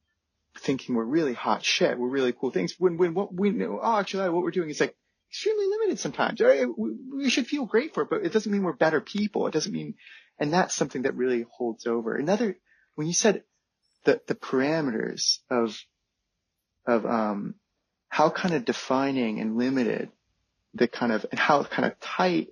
thinking 0.59 0.95
we're 0.95 1.05
really 1.05 1.35
hot 1.35 1.65
shit. 1.65 1.99
We're 1.99 2.09
really 2.09 2.33
cool 2.33 2.51
things 2.51 2.75
when, 2.79 2.97
when 2.97 3.13
what 3.15 3.35
we 3.35 3.51
know, 3.51 3.81
oh, 3.83 3.99
actually 3.99 4.29
what 4.31 4.43
we're 4.43 4.53
doing 4.53 4.71
is 4.71 4.81
like 4.81 4.97
extremely 5.31 5.67
limited 5.67 5.99
sometimes. 5.99 6.41
We, 6.41 6.67
we 7.15 7.31
should 7.31 7.47
feel 7.47 7.67
great 7.67 7.93
for 7.93 8.05
it, 8.05 8.11
but 8.11 8.25
it 8.25 8.33
doesn't 8.33 8.51
mean 8.51 8.63
we're 8.63 8.73
better 8.73 9.01
people. 9.01 9.49
It 9.49 9.53
doesn't 9.53 9.73
mean, 9.73 9.95
and 10.39 10.53
that's 10.53 10.75
something 10.75 11.03
that 11.03 11.17
really 11.17 11.45
holds 11.51 11.87
over. 11.87 12.15
Another, 12.15 12.57
when 12.95 13.09
you 13.09 13.13
said 13.13 13.43
the, 14.07 14.21
the 14.27 14.35
parameters 14.35 15.39
of, 15.51 15.79
of 16.87 17.05
um, 17.05 17.57
how 18.09 18.31
kind 18.31 18.55
of 18.55 18.65
defining 18.65 19.41
and 19.41 19.59
limited 19.59 20.11
the 20.75 20.89
kind 20.89 21.13
of 21.13 21.27
and 21.31 21.39
how 21.39 21.63
kind 21.65 21.87
of 21.87 21.99
tight 22.01 22.49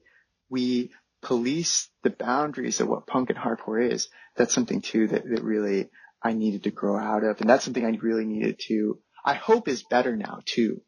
we 0.50 0.90
police 1.22 1.88
the 2.02 2.10
boundaries 2.10 2.80
of 2.80 2.88
what 2.88 3.06
punk 3.06 3.30
and 3.30 3.38
hardcore 3.38 3.90
is. 3.90 4.08
That's 4.36 4.52
something 4.52 4.82
too 4.82 5.08
that, 5.08 5.24
that 5.28 5.42
really 5.42 5.88
I 6.22 6.32
needed 6.32 6.64
to 6.64 6.70
grow 6.70 6.98
out 6.98 7.24
of. 7.24 7.40
And 7.40 7.48
that's 7.48 7.64
something 7.64 7.84
I 7.84 7.96
really 8.02 8.24
needed 8.24 8.58
to, 8.68 8.98
I 9.24 9.34
hope 9.34 9.68
is 9.68 9.84
better 9.84 10.16
now 10.16 10.40
too. 10.44 10.82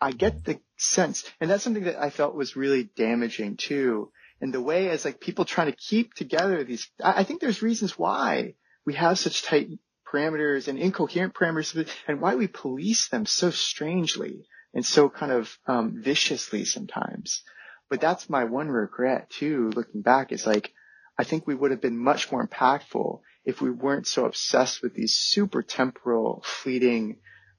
I 0.00 0.12
get 0.12 0.44
the 0.44 0.60
sense, 0.76 1.24
and 1.40 1.50
that's 1.50 1.64
something 1.64 1.84
that 1.84 2.02
I 2.02 2.10
felt 2.10 2.34
was 2.34 2.56
really 2.56 2.84
damaging 2.84 3.56
too. 3.56 4.10
And 4.40 4.52
the 4.52 4.60
way 4.60 4.90
as 4.90 5.04
like 5.04 5.20
people 5.20 5.46
trying 5.46 5.70
to 5.70 5.76
keep 5.76 6.12
together 6.12 6.62
these, 6.64 6.90
I, 7.02 7.20
I 7.20 7.24
think 7.24 7.40
there's 7.40 7.62
reasons 7.62 7.98
why 7.98 8.54
we 8.84 8.94
have 8.94 9.18
such 9.18 9.42
tight 9.42 9.70
parameters 10.12 10.68
and 10.68 10.78
incoherent 10.78 11.34
parameters 11.34 11.88
and 12.06 12.20
why 12.20 12.34
we 12.34 12.46
police 12.46 13.08
them 13.08 13.26
so 13.26 13.50
strangely 13.50 14.46
and 14.74 14.84
so 14.84 15.08
kind 15.08 15.32
of 15.32 15.58
um, 15.66 16.02
viciously 16.02 16.64
sometimes. 16.64 17.42
But 17.88 18.00
that's 18.00 18.28
my 18.28 18.44
one 18.44 18.68
regret 18.68 19.30
too, 19.30 19.70
looking 19.74 20.02
back, 20.02 20.32
is 20.32 20.46
like, 20.46 20.72
I 21.18 21.24
think 21.24 21.46
we 21.46 21.54
would 21.54 21.70
have 21.70 21.80
been 21.80 21.96
much 21.98 22.30
more 22.30 22.46
impactful 22.46 23.20
if 23.44 23.60
we 23.60 23.70
weren't 23.70 24.06
so 24.06 24.26
obsessed 24.26 24.82
with 24.82 24.94
these 24.94 25.14
super 25.14 25.62
temporal, 25.62 26.42
fleeting 26.44 27.18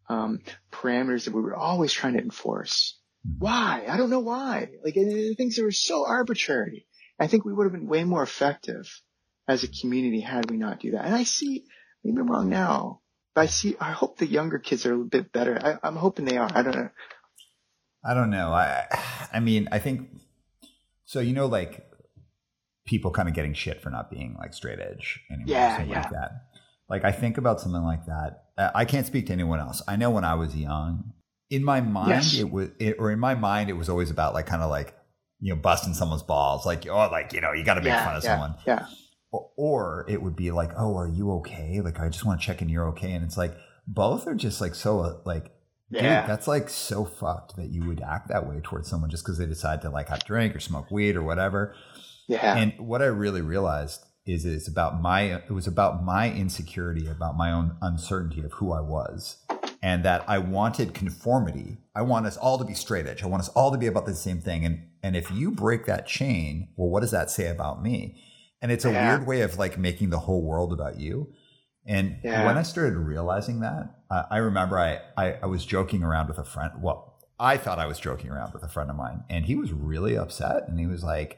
um, 0.09 0.41
parameters 0.71 1.25
that 1.25 1.33
we 1.33 1.41
were 1.41 1.55
always 1.55 1.91
trying 1.91 2.13
to 2.13 2.21
enforce. 2.21 2.99
Why? 3.39 3.85
I 3.87 3.97
don't 3.97 4.09
know 4.09 4.19
why. 4.19 4.69
Like 4.83 4.93
things 4.93 5.55
that 5.55 5.63
were 5.63 5.71
so 5.71 6.05
arbitrary. 6.05 6.85
I 7.19 7.27
think 7.27 7.45
we 7.45 7.53
would 7.53 7.63
have 7.63 7.73
been 7.73 7.87
way 7.87 8.03
more 8.03 8.23
effective 8.23 9.01
as 9.47 9.63
a 9.63 9.67
community 9.67 10.19
had 10.19 10.51
we 10.51 10.57
not 10.57 10.79
do 10.79 10.91
that. 10.91 11.05
And 11.05 11.15
I 11.15 11.23
see, 11.23 11.65
maybe 12.07 12.19
I'm 12.21 12.31
wrong 12.31 12.49
now, 12.49 13.01
but 13.35 13.41
I 13.41 13.45
see, 13.47 13.75
I 13.79 13.91
hope 13.91 14.17
the 14.17 14.25
younger 14.25 14.59
kids 14.59 14.85
are 14.85 14.93
a 14.93 14.97
bit 14.97 15.31
better. 15.31 15.59
I, 15.61 15.87
I'm 15.87 15.95
hoping 15.95 16.25
they 16.25 16.37
are. 16.37 16.49
I 16.53 16.63
don't 16.63 16.75
know. 16.75 16.89
I 18.03 18.13
don't 18.13 18.29
know. 18.29 18.51
I, 18.53 18.85
I 19.33 19.39
mean, 19.39 19.67
I 19.71 19.79
think 19.79 20.09
so. 21.05 21.19
You 21.19 21.33
know, 21.33 21.47
like 21.47 21.85
people 22.85 23.11
kind 23.11 23.27
of 23.27 23.35
getting 23.35 23.53
shit 23.53 23.81
for 23.81 23.89
not 23.89 24.09
being 24.09 24.35
like 24.39 24.53
straight 24.53 24.79
edge 24.79 25.19
anymore, 25.29 25.47
Yeah, 25.47 25.83
yeah. 25.83 26.01
like 26.01 26.09
that. 26.11 26.31
Like 26.89 27.03
I 27.03 27.11
think 27.11 27.37
about 27.37 27.59
something 27.59 27.83
like 27.83 28.05
that. 28.05 28.43
I 28.73 28.85
can't 28.85 29.05
speak 29.05 29.27
to 29.27 29.33
anyone 29.33 29.59
else. 29.59 29.81
I 29.87 29.97
know 29.97 30.09
when 30.09 30.23
I 30.23 30.35
was 30.35 30.55
young, 30.55 31.11
in 31.49 31.63
my 31.63 31.81
mind, 31.81 32.09
Yes. 32.09 32.39
it 32.39 32.49
was, 32.49 32.69
it, 32.79 32.95
or 32.97 33.11
in 33.11 33.19
my 33.19 33.35
mind, 33.35 33.69
it 33.69 33.73
was 33.73 33.89
always 33.89 34.09
about 34.09 34.33
like 34.33 34.45
kind 34.47 34.63
of 34.63 34.69
like 34.69 34.95
you 35.39 35.53
know 35.53 35.59
busting 35.61 35.93
someone's 35.93 36.23
balls, 36.23 36.65
like 36.65 36.87
oh, 36.87 37.09
like 37.11 37.33
you 37.33 37.41
know 37.41 37.51
you 37.51 37.63
got 37.65 37.75
to 37.75 37.81
make 37.81 37.89
yeah, 37.89 38.05
fun 38.05 38.15
of 38.15 38.23
yeah, 38.23 38.29
someone, 38.31 38.55
Yeah. 38.65 38.85
Or, 39.55 40.05
it 40.07 40.21
would 40.21 40.35
be 40.35 40.51
like 40.51 40.71
oh, 40.77 40.95
are 40.97 41.07
you 41.07 41.31
okay? 41.33 41.81
Like 41.81 41.99
I 41.99 42.09
just 42.09 42.25
want 42.25 42.39
to 42.39 42.45
check 42.45 42.61
in, 42.61 42.69
you're 42.69 42.87
okay, 42.89 43.11
and 43.13 43.23
it's 43.23 43.37
like 43.37 43.55
both 43.87 44.27
are 44.27 44.35
just 44.35 44.59
like 44.61 44.75
so 44.75 44.99
uh, 45.01 45.17
like 45.25 45.51
Dude, 45.89 46.01
Yeah. 46.01 46.27
that's 46.27 46.47
like 46.47 46.69
so 46.69 47.05
fucked 47.05 47.55
that 47.55 47.69
you 47.69 47.85
would 47.85 48.01
act 48.01 48.27
that 48.27 48.45
way 48.45 48.59
towards 48.61 48.89
someone 48.89 49.09
just 49.09 49.23
because 49.23 49.37
they 49.37 49.45
decide 49.45 49.81
to 49.83 49.89
like 49.89 50.09
have 50.09 50.25
drink 50.25 50.53
or 50.53 50.59
smoke 50.59 50.91
weed 50.91 51.15
or 51.15 51.23
whatever. 51.23 51.73
Yeah. 52.27 52.57
And 52.57 52.73
what 52.77 53.01
I 53.01 53.05
really 53.05 53.41
realized 53.41 54.01
is 54.25 54.43
it's 54.45 54.67
about 54.67 55.01
my 55.01 55.21
it 55.21 55.51
was 55.51 55.65
about 55.67 56.03
my 56.03 56.29
insecurity 56.29 57.07
about 57.07 57.37
my 57.37 57.51
own 57.53 57.77
uncertainty 57.81 58.41
of 58.43 58.51
who 58.53 58.73
I 58.73 58.81
was 58.81 59.37
and 59.81 60.03
that 60.03 60.25
I 60.27 60.39
wanted 60.39 60.93
conformity. 60.93 61.77
I 61.95 62.01
want 62.01 62.25
us 62.25 62.35
all 62.35 62.57
to 62.57 62.65
be 62.65 62.73
straight 62.73 63.07
edge. 63.07 63.23
I 63.23 63.27
want 63.27 63.43
us 63.43 63.49
all 63.49 63.71
to 63.71 63.77
be 63.77 63.87
about 63.87 64.05
the 64.05 64.13
same 64.13 64.41
thing. 64.41 64.65
And 64.65 64.89
and 65.01 65.15
if 65.15 65.31
you 65.31 65.51
break 65.51 65.85
that 65.85 66.05
chain, 66.05 66.67
well, 66.75 66.89
what 66.89 66.99
does 66.99 67.11
that 67.11 67.31
say 67.31 67.47
about 67.47 67.81
me? 67.81 68.21
And 68.61 68.71
it's 68.71 68.85
a 68.85 68.91
Yeah. 68.91 69.17
weird 69.17 69.27
way 69.27 69.41
of 69.41 69.57
like 69.57 69.77
making 69.77 70.09
the 70.09 70.19
whole 70.19 70.41
world 70.43 70.73
about 70.73 70.99
you. 70.99 71.33
And 71.85 72.17
Yeah. 72.23 72.45
when 72.45 72.57
I 72.57 72.63
started 72.63 72.97
realizing 72.97 73.61
that, 73.61 74.01
uh, 74.09 74.23
I 74.29 74.37
remember 74.37 74.77
I, 74.77 74.99
I 75.15 75.33
I 75.43 75.45
was 75.45 75.65
joking 75.65 76.03
around 76.03 76.27
with 76.27 76.37
a 76.37 76.43
friend. 76.43 76.73
Well, 76.81 77.19
I 77.39 77.57
thought 77.57 77.79
I 77.79 77.85
was 77.85 77.99
joking 77.99 78.29
around 78.31 78.53
with 78.53 78.63
a 78.63 78.67
friend 78.67 78.89
of 78.89 78.95
mine, 78.95 79.23
and 79.29 79.45
he 79.45 79.55
was 79.55 79.71
really 79.71 80.17
upset. 80.17 80.67
And 80.67 80.79
he 80.79 80.87
was 80.87 81.03
like, 81.03 81.37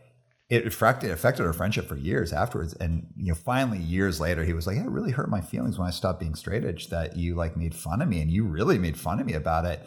it 0.50 0.66
affected 0.66 1.12
affected 1.12 1.46
our 1.46 1.54
friendship 1.54 1.88
for 1.88 1.98
years 1.98 2.34
afterwards. 2.34 2.74
And 2.74 3.08
you 3.16 3.28
know, 3.30 3.36
finally, 3.36 3.78
years 3.80 4.20
later, 4.20 4.44
he 4.44 4.54
was 4.54 4.66
like, 4.66 4.78
"Yeah, 4.78 4.86
"It 4.86 4.90
really 4.92 5.12
hurt 5.12 5.30
my 5.30 5.42
feelings 5.42 5.78
when 5.78 5.88
I 5.88 5.92
stopped 5.92 6.20
being 6.20 6.36
straight 6.36 6.64
edge 6.66 6.88
that 6.90 7.16
you 7.18 7.36
like 7.36 7.56
made 7.58 7.76
fun 7.76 8.02
of 8.02 8.08
me, 8.10 8.22
and 8.22 8.32
you 8.32 8.46
really 8.46 8.80
made 8.80 8.98
fun 8.98 9.20
of 9.20 9.26
me 9.28 9.34
about 9.34 9.66
it." 9.66 9.86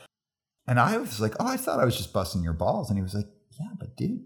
And 0.69 0.79
I 0.79 0.97
was 0.99 1.21
like, 1.21 1.35
"Oh, 1.41 1.47
I 1.49 1.57
thought 1.57 1.81
I 1.81 1.85
was 1.85 1.97
just 1.97 2.13
busting 2.13 2.43
your 2.45 2.53
balls." 2.53 2.89
And 2.91 2.99
he 2.99 3.03
was 3.03 3.15
like, 3.15 3.27
"Yeah, 3.59 3.71
but 3.79 3.97
dude, 3.97 4.25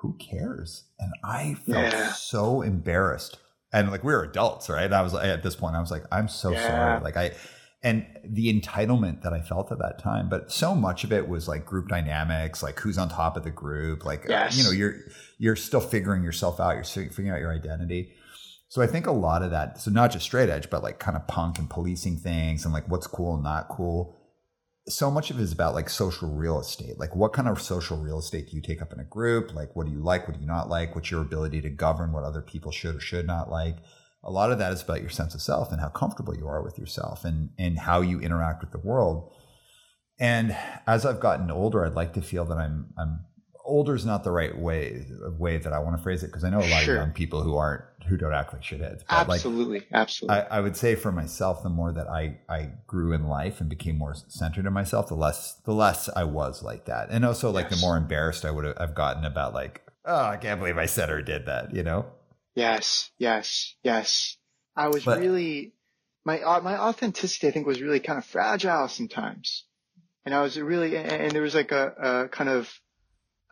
who 0.00 0.16
cares?" 0.18 0.84
And 0.98 1.12
I 1.24 1.54
felt 1.54 1.92
Yeah. 1.92 2.12
so 2.12 2.62
embarrassed. 2.62 3.38
And 3.72 3.90
like 3.90 4.02
we 4.04 4.12
were 4.12 4.24
adults, 4.24 4.68
right? 4.68 4.92
I 4.92 5.02
was 5.02 5.12
like, 5.12 5.26
at 5.26 5.42
this 5.42 5.54
point, 5.56 5.76
I 5.76 5.80
was 5.80 5.90
like, 5.90 6.04
"I'm 6.10 6.28
so 6.28 6.52
Yeah. 6.52 6.66
sorry." 6.66 7.00
Like 7.00 7.16
I. 7.16 7.32
And 7.82 8.04
the 8.22 8.52
entitlement 8.60 9.22
that 9.22 9.32
I 9.32 9.40
felt 9.40 9.72
at 9.72 9.78
that 9.78 9.98
time, 9.98 10.28
but 10.28 10.52
so 10.52 10.74
much 10.74 11.02
of 11.02 11.14
it 11.14 11.26
was 11.26 11.48
like 11.48 11.64
group 11.64 11.88
dynamics, 11.88 12.62
like 12.62 12.78
who's 12.78 12.98
on 12.98 13.08
top 13.08 13.38
of 13.38 13.42
the 13.42 13.50
group, 13.50 14.04
like 14.04 14.26
uh, 14.26 14.28
Yes. 14.28 14.58
you 14.58 14.64
know, 14.64 14.70
you're 14.70 14.96
you're 15.38 15.56
still 15.56 15.80
figuring 15.80 16.22
yourself 16.22 16.60
out. 16.60 16.74
You're 16.74 16.84
figuring 16.84 17.30
out 17.30 17.40
your 17.40 17.50
identity. 17.54 18.12
So 18.68 18.82
I 18.82 18.86
think 18.86 19.06
a 19.06 19.12
lot 19.12 19.42
of 19.42 19.50
that, 19.52 19.80
so 19.80 19.90
not 19.90 20.12
just 20.12 20.26
straight 20.26 20.50
edge, 20.50 20.68
but 20.68 20.82
like 20.82 20.98
kind 20.98 21.16
of 21.16 21.26
punk 21.26 21.58
and 21.58 21.70
policing 21.70 22.18
things 22.18 22.66
and 22.66 22.74
like 22.74 22.86
what's 22.86 23.06
cool 23.06 23.34
and 23.34 23.42
not 23.42 23.68
cool. 23.70 24.19
So 24.90 25.10
much 25.10 25.30
of 25.30 25.38
it 25.38 25.42
is 25.42 25.52
about 25.52 25.74
like 25.74 25.88
social 25.88 26.28
real 26.28 26.60
estate. 26.60 26.98
Like 26.98 27.14
what 27.14 27.32
kind 27.32 27.48
of 27.48 27.62
social 27.62 27.96
real 27.96 28.18
estate 28.18 28.48
do 28.50 28.56
you 28.56 28.62
take 28.62 28.82
up 28.82 28.92
in 28.92 29.00
a 29.00 29.04
group? 29.04 29.54
Like 29.54 29.74
what 29.76 29.86
do 29.86 29.92
you 29.92 30.00
like? 30.00 30.26
What 30.26 30.34
do 30.34 30.40
you 30.40 30.46
not 30.46 30.68
like? 30.68 30.94
What's 30.94 31.10
your 31.10 31.22
ability 31.22 31.60
to 31.62 31.70
govern 31.70 32.12
what 32.12 32.24
other 32.24 32.42
people 32.42 32.72
should 32.72 32.96
or 32.96 33.00
should 33.00 33.26
not 33.26 33.50
like? 33.50 33.76
A 34.24 34.30
lot 34.30 34.52
of 34.52 34.58
that 34.58 34.72
is 34.72 34.82
about 34.82 35.00
your 35.00 35.10
sense 35.10 35.34
of 35.34 35.40
self 35.40 35.72
and 35.72 35.80
how 35.80 35.88
comfortable 35.88 36.36
you 36.36 36.46
are 36.46 36.62
with 36.62 36.78
yourself 36.78 37.24
and, 37.24 37.50
and 37.58 37.78
how 37.78 38.00
you 38.00 38.20
interact 38.20 38.60
with 38.60 38.72
the 38.72 38.78
world. 38.78 39.32
And 40.18 40.54
as 40.86 41.06
I've 41.06 41.20
gotten 41.20 41.50
older, 41.50 41.86
I'd 41.86 41.94
like 41.94 42.12
to 42.14 42.22
feel 42.22 42.44
that 42.44 42.58
I'm 42.58 42.92
I'm 42.98 43.20
older 43.70 43.94
is 43.94 44.04
not 44.04 44.24
the 44.24 44.30
right 44.32 44.56
way 44.56 45.06
way 45.38 45.56
that 45.58 45.72
I 45.72 45.78
want 45.78 45.96
to 45.96 46.02
phrase 46.02 46.22
it 46.22 46.26
because 46.26 46.44
I 46.44 46.50
know 46.50 46.58
a 46.60 46.68
lot 46.68 46.82
Sure. 46.82 46.96
of 46.96 47.00
young 47.06 47.12
people 47.12 47.42
who 47.42 47.56
aren't 47.56 47.84
who 48.08 48.16
don't 48.16 48.34
act 48.34 48.52
like 48.52 48.62
shitheads. 48.62 49.02
But 49.08 49.28
like 49.28 49.36
absolutely. 49.38 49.86
absolutely. 49.92 50.36
I, 50.36 50.58
I 50.58 50.60
would 50.60 50.76
say 50.76 50.94
for 50.96 51.12
myself, 51.12 51.62
the 51.62 51.68
more 51.70 51.92
that 51.92 52.08
I 52.08 52.38
I 52.48 52.70
grew 52.86 53.12
in 53.12 53.28
life 53.28 53.60
and 53.60 53.70
became 53.70 53.96
more 53.96 54.14
centered 54.28 54.66
in 54.66 54.72
myself, 54.72 55.08
the 55.08 55.14
less 55.14 55.54
the 55.64 55.72
less 55.72 56.08
I 56.14 56.24
was 56.24 56.62
like 56.62 56.86
that. 56.86 57.08
And 57.10 57.24
also 57.24 57.50
like 57.50 57.70
Yes. 57.70 57.80
the 57.80 57.86
more 57.86 57.96
embarrassed 57.96 58.44
I 58.44 58.50
would 58.50 58.64
have 58.64 58.76
I've 58.78 58.94
gotten 58.94 59.24
about 59.24 59.54
like, 59.54 59.82
oh, 60.04 60.24
I 60.26 60.36
can't 60.36 60.60
believe 60.60 60.76
I 60.78 60.86
said 60.86 61.08
or 61.10 61.22
did 61.22 61.46
that, 61.46 61.74
you 61.74 61.82
know? 61.82 62.06
Yes, 62.54 63.10
yes, 63.18 63.74
yes. 63.82 64.36
I 64.76 64.88
was 64.88 65.04
But- 65.04 65.20
really 65.20 65.72
my 66.24 66.40
uh, 66.40 66.60
my 66.60 66.76
authenticity. 66.78 67.48
I 67.48 67.50
think 67.52 67.66
was 67.66 67.80
really 67.80 68.00
kind 68.00 68.18
of 68.18 68.24
fragile 68.24 68.88
sometimes, 68.88 69.64
and 70.24 70.34
I 70.34 70.42
was 70.42 70.58
really 70.58 70.96
and, 70.96 71.10
and 71.10 71.30
there 71.32 71.42
was 71.42 71.54
like 71.54 71.72
a, 71.72 71.92
a 72.24 72.28
kind 72.28 72.50
of 72.50 72.70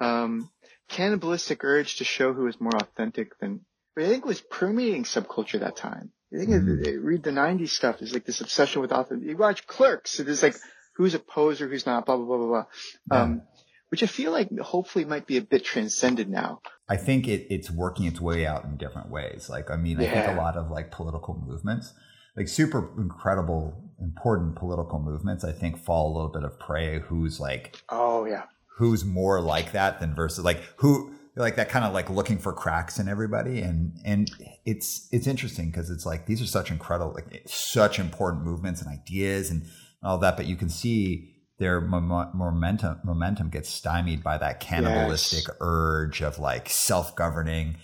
um, 0.01 0.51
cannibalistic 0.89 1.65
urge 1.65 1.97
to 1.97 2.05
show 2.05 2.33
who 2.33 2.47
is 2.47 2.61
more 2.61 2.77
authentic 2.77 3.39
than. 3.39 3.61
But 3.95 4.05
I 4.05 4.09
think 4.09 4.25
it 4.25 4.29
was 4.29 4.41
permeating 4.41 5.05
subculture 5.05 5.61
that 5.61 5.77
time. 5.77 6.13
I 6.33 6.39
think 6.39 6.51
Mhm. 6.51 6.81
it, 6.81 6.87
it- 6.89 6.99
read 7.01 7.23
the 7.23 7.31
'90s 7.31 7.71
stuff. 7.71 7.99
There's 7.99 8.13
like 8.13 8.25
this 8.27 8.41
obsession 8.41 8.81
with 8.83 8.93
authentic. 8.93 9.27
You 9.29 9.37
watch 9.37 9.67
Clerks. 9.67 10.13
So 10.13 10.23
there's 10.23 10.43
like 10.43 10.57
who's 10.97 11.15
a 11.15 11.19
poser, 11.19 11.69
who's 11.69 11.87
not. 11.87 12.07
Blah 12.07 12.17
blah 12.17 12.27
blah 12.27 12.37
blah 12.37 12.47
blah. 12.47 12.65
Yeah. 13.13 13.23
Um, 13.23 13.43
which 13.91 14.03
I 14.03 14.07
feel 14.07 14.33
like 14.33 14.51
hopefully 14.59 15.07
might 15.07 15.27
be 15.27 15.39
a 15.39 15.41
bit 15.43 15.65
transcended 15.65 16.29
now. 16.29 16.61
I 16.91 16.97
think 16.99 17.27
it, 17.27 17.47
it's 17.49 17.71
working 17.71 18.05
its 18.05 18.21
way 18.21 18.45
out 18.47 18.65
in 18.65 18.77
different 18.77 19.09
ways. 19.11 19.49
Like, 19.49 19.71
I 19.71 19.77
mean, 19.77 19.99
I 19.99 20.07
think 20.07 20.27
a 20.27 20.35
lot 20.35 20.57
of 20.59 20.71
like 20.71 20.91
political 20.91 21.43
movements, 21.47 21.95
like 22.37 22.49
super 22.49 22.91
incredible, 22.99 23.83
important 23.99 24.57
political 24.57 24.99
movements, 24.99 25.43
I 25.43 25.53
think 25.53 25.79
fall 25.79 26.13
a 26.13 26.15
little 26.15 26.31
bit 26.31 26.45
of 26.45 26.59
prey 26.61 26.99
who's 27.01 27.41
like, 27.41 27.77
Oh 27.89 28.27
yeah. 28.27 28.43
Who's 28.79 29.05
more 29.05 29.41
like 29.41 29.73
that 29.73 30.01
than 30.01 30.15
versus 30.15 30.45
like 30.45 30.61
who, 30.77 31.13
like 31.37 31.57
that 31.57 31.69
kind 31.69 31.85
of 31.85 31.93
like 31.93 32.09
looking 32.11 32.39
for 32.39 32.53
cracks 32.53 32.99
in 32.99 33.09
everybody. 33.09 33.61
And, 33.61 33.93
and 34.05 34.31
it's, 34.65 35.09
it's 35.13 35.27
interesting 35.27 35.71
because 35.71 35.91
it's 35.91 36.07
like, 36.07 36.27
these 36.27 36.41
are 36.43 36.47
such 36.47 36.71
incredible, 36.71 37.13
like 37.13 37.43
such 37.47 37.99
important 37.99 38.45
movements 38.45 38.81
and 38.81 38.91
ideas 38.91 39.51
and 39.51 39.63
all 40.03 40.19
that, 40.19 40.37
but 40.37 40.47
you 40.47 40.57
can 40.57 40.69
see 40.69 41.35
their 41.59 41.81
mom- 41.81 42.31
momentum 42.35 43.01
momentum 43.05 43.51
gets 43.51 43.69
stymied 43.69 44.23
by 44.23 44.39
that 44.39 44.61
cannibalistic 44.61 45.45
Yes. 45.49 45.57
urge 45.61 46.23
of 46.23 46.39
like 46.39 46.69
self-governing. 46.69 47.77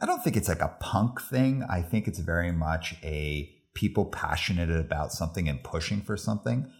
I 0.00 0.06
don't 0.06 0.24
think 0.24 0.36
it's 0.36 0.48
like 0.48 0.62
a 0.62 0.74
punk 0.80 1.20
thing. 1.20 1.62
I 1.68 1.82
think 1.82 2.08
it's 2.08 2.18
very 2.18 2.52
much 2.52 2.96
a 3.02 3.50
people 3.74 4.06
passionate 4.06 4.70
about 4.70 5.12
something 5.12 5.48
and 5.48 5.62
pushing 5.62 6.00
for 6.00 6.16
something. 6.16 6.70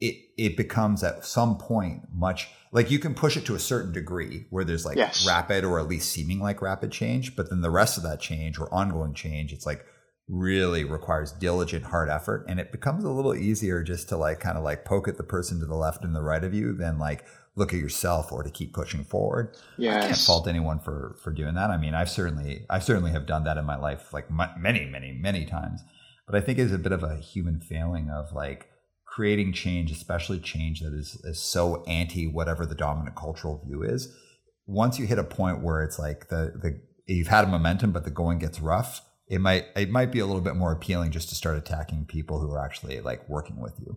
It 0.00 0.16
it 0.36 0.56
becomes 0.56 1.02
at 1.02 1.24
some 1.24 1.56
point 1.58 2.02
much 2.12 2.48
like 2.72 2.90
you 2.90 2.98
can 2.98 3.14
push 3.14 3.36
it 3.36 3.46
to 3.46 3.54
a 3.54 3.58
certain 3.58 3.92
degree 3.92 4.44
where 4.50 4.64
there's 4.64 4.84
like 4.84 4.96
Yes. 4.98 5.26
rapid 5.26 5.64
or 5.64 5.78
at 5.80 5.88
least 5.88 6.10
seeming 6.12 6.40
like 6.40 6.60
rapid 6.60 6.92
change, 6.92 7.34
but 7.36 7.48
then 7.48 7.62
the 7.62 7.70
rest 7.70 7.96
of 7.96 8.02
that 8.02 8.20
change 8.20 8.58
or 8.58 8.72
ongoing 8.74 9.14
change, 9.14 9.52
it's 9.52 9.64
like 9.64 9.84
really 10.28 10.82
requires 10.84 11.30
diligent 11.32 11.84
hard 11.84 12.08
effort 12.10 12.44
and 12.48 12.58
it 12.58 12.72
becomes 12.72 13.04
a 13.04 13.10
little 13.10 13.34
easier 13.34 13.82
just 13.82 14.08
to 14.08 14.16
like 14.16 14.40
kind 14.40 14.58
of 14.58 14.64
like 14.64 14.84
poke 14.84 15.06
at 15.06 15.16
the 15.16 15.22
person 15.22 15.60
to 15.60 15.66
the 15.66 15.76
left 15.76 16.02
and 16.04 16.16
the 16.16 16.20
right 16.22 16.42
of 16.44 16.52
you 16.52 16.72
than 16.74 16.98
like 16.98 17.24
look 17.54 17.72
at 17.72 17.78
yourself 17.78 18.32
or 18.32 18.42
to 18.42 18.50
keep 18.50 18.74
pushing 18.74 19.04
forward. 19.04 19.56
I 19.78 19.82
can't 20.08 20.16
fault 20.18 20.46
anyone 20.48 20.80
for 20.80 21.16
for 21.22 21.30
doing 21.32 21.54
that. 21.54 21.70
I 21.70 21.76
mean 21.78 21.94
i've 21.94 22.10
certainly 22.10 22.66
i 22.68 22.80
certainly 22.80 23.12
have 23.12 23.24
done 23.24 23.44
that 23.44 23.56
in 23.56 23.64
my 23.64 23.76
life 23.76 24.12
like 24.12 24.26
m- 24.28 24.60
many 24.60 24.84
many 24.84 25.12
many 25.12 25.46
times. 25.46 25.80
But 26.26 26.34
i 26.34 26.40
think 26.40 26.58
it's 26.58 26.72
a 26.72 26.78
bit 26.78 26.92
of 26.92 27.02
a 27.04 27.16
human 27.16 27.60
failing 27.60 28.10
of 28.10 28.32
like 28.32 28.68
creating 29.16 29.50
change, 29.50 29.90
especially 29.90 30.38
change 30.38 30.80
that 30.80 30.92
is, 30.92 31.18
is 31.24 31.42
so 31.42 31.82
anti 31.84 32.26
whatever 32.26 32.66
the 32.66 32.74
dominant 32.74 33.16
cultural 33.16 33.62
view 33.66 33.82
is, 33.82 34.14
once 34.66 34.98
you 34.98 35.06
hit 35.06 35.18
a 35.18 35.24
point 35.24 35.62
where 35.62 35.82
it's 35.82 35.98
like 35.98 36.28
the 36.28 36.52
the 36.60 36.78
you've 37.06 37.28
had 37.28 37.44
a 37.44 37.46
momentum, 37.46 37.92
but 37.92 38.04
the 38.04 38.10
going 38.10 38.38
gets 38.38 38.60
rough, 38.60 39.00
it 39.26 39.40
might 39.40 39.64
it 39.74 39.88
might 39.88 40.12
be 40.12 40.18
a 40.18 40.26
little 40.26 40.42
bit 40.42 40.54
more 40.54 40.70
appealing 40.70 41.12
just 41.12 41.30
to 41.30 41.34
start 41.34 41.56
attacking 41.56 42.04
people 42.04 42.40
who 42.40 42.52
are 42.52 42.62
actually 42.62 43.00
like 43.00 43.26
working 43.26 43.58
with 43.58 43.72
you. 43.80 43.96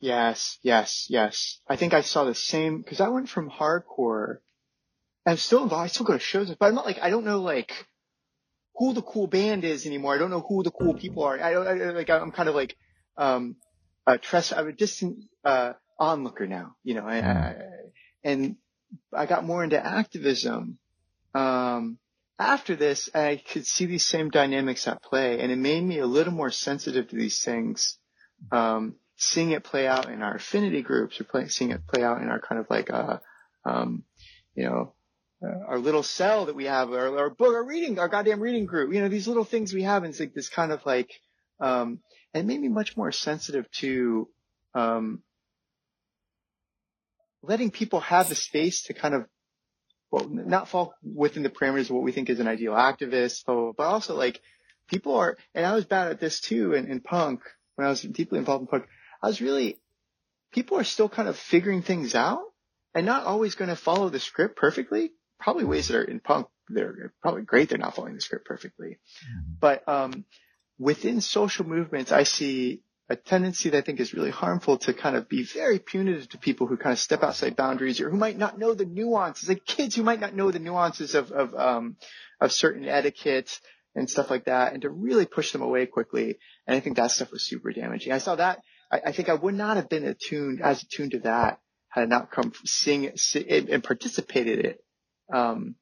Yes, 0.00 0.58
yes, 0.62 1.06
yes. 1.08 1.60
I 1.68 1.76
think 1.76 1.94
I 1.94 2.00
saw 2.00 2.24
the 2.24 2.34
same 2.34 2.78
because 2.82 3.00
I 3.00 3.10
went 3.10 3.28
from 3.28 3.48
hardcore. 3.48 4.38
I'm 5.24 5.36
still 5.36 5.62
involved. 5.62 5.84
I 5.84 5.86
still 5.86 6.06
go 6.06 6.14
to 6.14 6.18
shows, 6.18 6.52
but 6.52 6.66
I'm 6.66 6.74
not 6.74 6.84
like 6.84 6.98
I 7.00 7.10
don't 7.10 7.24
know 7.24 7.40
like 7.40 7.86
who 8.74 8.92
the 8.92 9.02
cool 9.02 9.28
band 9.28 9.62
is 9.62 9.86
anymore. 9.86 10.16
I 10.16 10.18
don't 10.18 10.30
know 10.30 10.44
who 10.48 10.64
the 10.64 10.72
cool 10.72 10.94
people 10.94 11.22
are. 11.22 11.40
I 11.40 11.52
don't 11.52 11.68
I, 11.68 11.90
like. 11.90 12.10
I'm 12.10 12.32
kind 12.32 12.48
of 12.48 12.56
like 12.56 12.76
um 13.16 13.54
a 14.08 14.18
trust. 14.18 14.52
I'm 14.56 14.68
a 14.68 14.72
distant 14.72 15.24
uh 15.44 15.74
onlooker 15.98 16.46
now. 16.46 16.76
You 16.82 16.94
know, 16.94 17.06
I, 17.06 17.18
I, 17.18 17.56
and 18.24 18.56
I 19.12 19.26
got 19.26 19.44
more 19.44 19.62
into 19.62 19.84
activism. 19.84 20.78
Um, 21.34 21.98
after 22.38 22.76
this, 22.76 23.10
I 23.14 23.42
could 23.50 23.66
see 23.66 23.86
these 23.86 24.06
same 24.06 24.30
dynamics 24.30 24.86
at 24.86 25.02
play, 25.02 25.40
and 25.40 25.50
it 25.52 25.58
made 25.58 25.82
me 25.82 25.98
a 25.98 26.06
little 26.06 26.32
more 26.32 26.50
sensitive 26.50 27.08
to 27.08 27.16
these 27.16 27.42
things. 27.42 27.98
Um, 28.52 28.94
seeing 29.16 29.50
it 29.50 29.64
play 29.64 29.86
out 29.88 30.08
in 30.08 30.22
our 30.22 30.36
affinity 30.36 30.82
groups, 30.82 31.20
or 31.20 31.24
play, 31.24 31.48
seeing 31.48 31.72
it 31.72 31.86
play 31.86 32.04
out 32.04 32.22
in 32.22 32.28
our 32.28 32.40
kind 32.40 32.60
of 32.60 32.70
like, 32.70 32.90
uh, 32.90 33.18
um, 33.64 34.04
you 34.54 34.64
know, 34.64 34.94
uh, 35.42 35.66
our 35.66 35.78
little 35.78 36.04
cell 36.04 36.46
that 36.46 36.54
we 36.54 36.66
have, 36.66 36.92
our, 36.92 37.18
our 37.18 37.30
book, 37.30 37.54
our 37.54 37.64
reading, 37.64 37.98
our 37.98 38.08
goddamn 38.08 38.40
reading 38.40 38.66
group. 38.66 38.92
You 38.94 39.00
know, 39.00 39.08
these 39.08 39.28
little 39.28 39.44
things 39.44 39.74
we 39.74 39.82
have, 39.82 40.04
and 40.04 40.12
it's 40.12 40.20
like 40.20 40.34
this 40.34 40.48
kind 40.48 40.70
of 40.70 40.86
like, 40.86 41.10
um, 41.60 42.00
and 42.32 42.44
it 42.44 42.46
made 42.46 42.60
me 42.60 42.68
much 42.68 42.96
more 42.96 43.12
sensitive 43.12 43.70
to, 43.72 44.28
um, 44.74 45.22
letting 47.42 47.70
people 47.70 48.00
have 48.00 48.28
the 48.28 48.34
space 48.34 48.84
to 48.84 48.94
kind 48.94 49.14
of 49.14 49.26
well, 50.10 50.28
not 50.28 50.68
fall 50.68 50.94
within 51.02 51.42
the 51.42 51.50
parameters 51.50 51.82
of 51.82 51.90
what 51.90 52.02
we 52.02 52.12
think 52.12 52.30
is 52.30 52.40
an 52.40 52.48
ideal 52.48 52.72
activist, 52.72 53.44
but 53.46 53.84
also 53.84 54.16
like 54.16 54.40
people 54.88 55.14
are, 55.16 55.36
and 55.54 55.66
I 55.66 55.74
was 55.74 55.84
bad 55.84 56.10
at 56.10 56.20
this 56.20 56.40
too 56.40 56.72
in, 56.72 56.90
in 56.90 57.00
punk 57.00 57.42
when 57.76 57.86
I 57.86 57.90
was 57.90 58.02
deeply 58.02 58.38
involved 58.38 58.62
in 58.62 58.66
punk. 58.68 58.86
I 59.22 59.26
was 59.26 59.40
really, 59.40 59.78
people 60.52 60.78
are 60.78 60.84
still 60.84 61.08
kind 61.08 61.28
of 61.28 61.36
figuring 61.36 61.82
things 61.82 62.14
out 62.14 62.40
and 62.94 63.04
not 63.04 63.24
always 63.24 63.54
going 63.54 63.68
to 63.68 63.76
follow 63.76 64.08
the 64.08 64.20
script 64.20 64.56
perfectly. 64.56 65.12
Probably 65.38 65.64
ways 65.64 65.88
that 65.88 65.96
are 65.98 66.04
in 66.04 66.20
punk, 66.20 66.48
they're 66.68 67.12
probably 67.22 67.42
great. 67.42 67.68
They're 67.68 67.78
not 67.78 67.94
following 67.94 68.14
the 68.14 68.20
script 68.20 68.46
perfectly, 68.46 68.98
mm-hmm. 68.98 69.52
but, 69.60 69.86
um, 69.88 70.24
within 70.78 71.20
social 71.20 71.66
movements, 71.66 72.12
I 72.12 72.22
see 72.22 72.82
a 73.08 73.16
tendency 73.16 73.70
that 73.70 73.78
I 73.78 73.80
think 73.80 74.00
is 74.00 74.12
really 74.12 74.30
harmful 74.30 74.78
to 74.78 74.92
kind 74.92 75.16
of 75.16 75.28
be 75.28 75.42
very 75.42 75.78
punitive 75.78 76.28
to 76.30 76.38
people 76.38 76.66
who 76.66 76.76
kind 76.76 76.92
of 76.92 76.98
step 76.98 77.22
outside 77.22 77.56
boundaries 77.56 78.00
or 78.00 78.10
who 78.10 78.18
might 78.18 78.36
not 78.36 78.58
know 78.58 78.74
the 78.74 78.84
nuances, 78.84 79.48
like 79.48 79.64
kids 79.64 79.94
who 79.94 80.02
might 80.02 80.20
not 80.20 80.34
know 80.34 80.50
the 80.50 80.58
nuances 80.58 81.14
of, 81.14 81.32
of, 81.32 81.54
um, 81.54 81.96
of 82.40 82.52
certain 82.52 82.86
etiquette 82.86 83.60
and 83.94 84.10
stuff 84.10 84.30
like 84.30 84.44
that 84.44 84.74
and 84.74 84.82
to 84.82 84.90
really 84.90 85.24
push 85.24 85.52
them 85.52 85.62
away 85.62 85.86
quickly. 85.86 86.38
And 86.66 86.76
I 86.76 86.80
think 86.80 86.96
that 86.96 87.10
stuff 87.10 87.32
was 87.32 87.42
super 87.42 87.72
damaging. 87.72 88.12
I 88.12 88.18
saw 88.18 88.36
that. 88.36 88.60
I, 88.92 89.00
I 89.06 89.12
think 89.12 89.30
I 89.30 89.34
would 89.34 89.54
not 89.54 89.76
have 89.76 89.88
been 89.88 90.04
attuned, 90.04 90.60
as 90.60 90.82
attuned 90.82 91.12
to 91.12 91.20
that 91.20 91.60
had 91.88 92.02
I 92.02 92.06
not 92.06 92.30
come 92.30 92.52
seeing 92.64 93.04
it 93.04 93.18
and 93.70 93.82
participated 93.82 94.66
it, 94.66 94.84
um, 95.32 95.76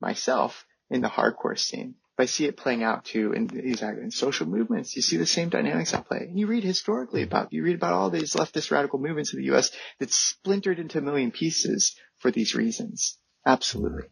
myself 0.00 0.64
in 0.88 1.02
the 1.02 1.08
hardcore 1.08 1.58
scene. 1.58 1.96
I 2.20 2.26
see 2.26 2.44
it 2.44 2.56
playing 2.56 2.82
out 2.82 3.04
too 3.04 3.32
in 3.32 3.46
these 3.46 3.82
in 3.82 4.10
social 4.10 4.46
movements. 4.46 4.94
You 4.96 5.02
see 5.02 5.16
the 5.16 5.26
same 5.26 5.48
dynamics 5.48 5.94
at 5.94 6.06
play. 6.06 6.18
And 6.28 6.38
you 6.38 6.46
read 6.46 6.64
historically 6.64 7.22
about 7.22 7.52
you 7.52 7.62
read 7.62 7.76
about 7.76 7.92
all 7.92 8.10
these 8.10 8.34
leftist 8.34 8.70
radical 8.70 8.98
movements 8.98 9.32
in 9.32 9.40
the 9.40 9.46
U.S. 9.46 9.70
that 9.98 10.12
splintered 10.12 10.78
into 10.78 10.98
a 10.98 11.02
million 11.02 11.30
pieces 11.30 11.96
for 12.18 12.30
these 12.30 12.54
reasons. 12.54 13.18
Absolutely. 13.46 14.04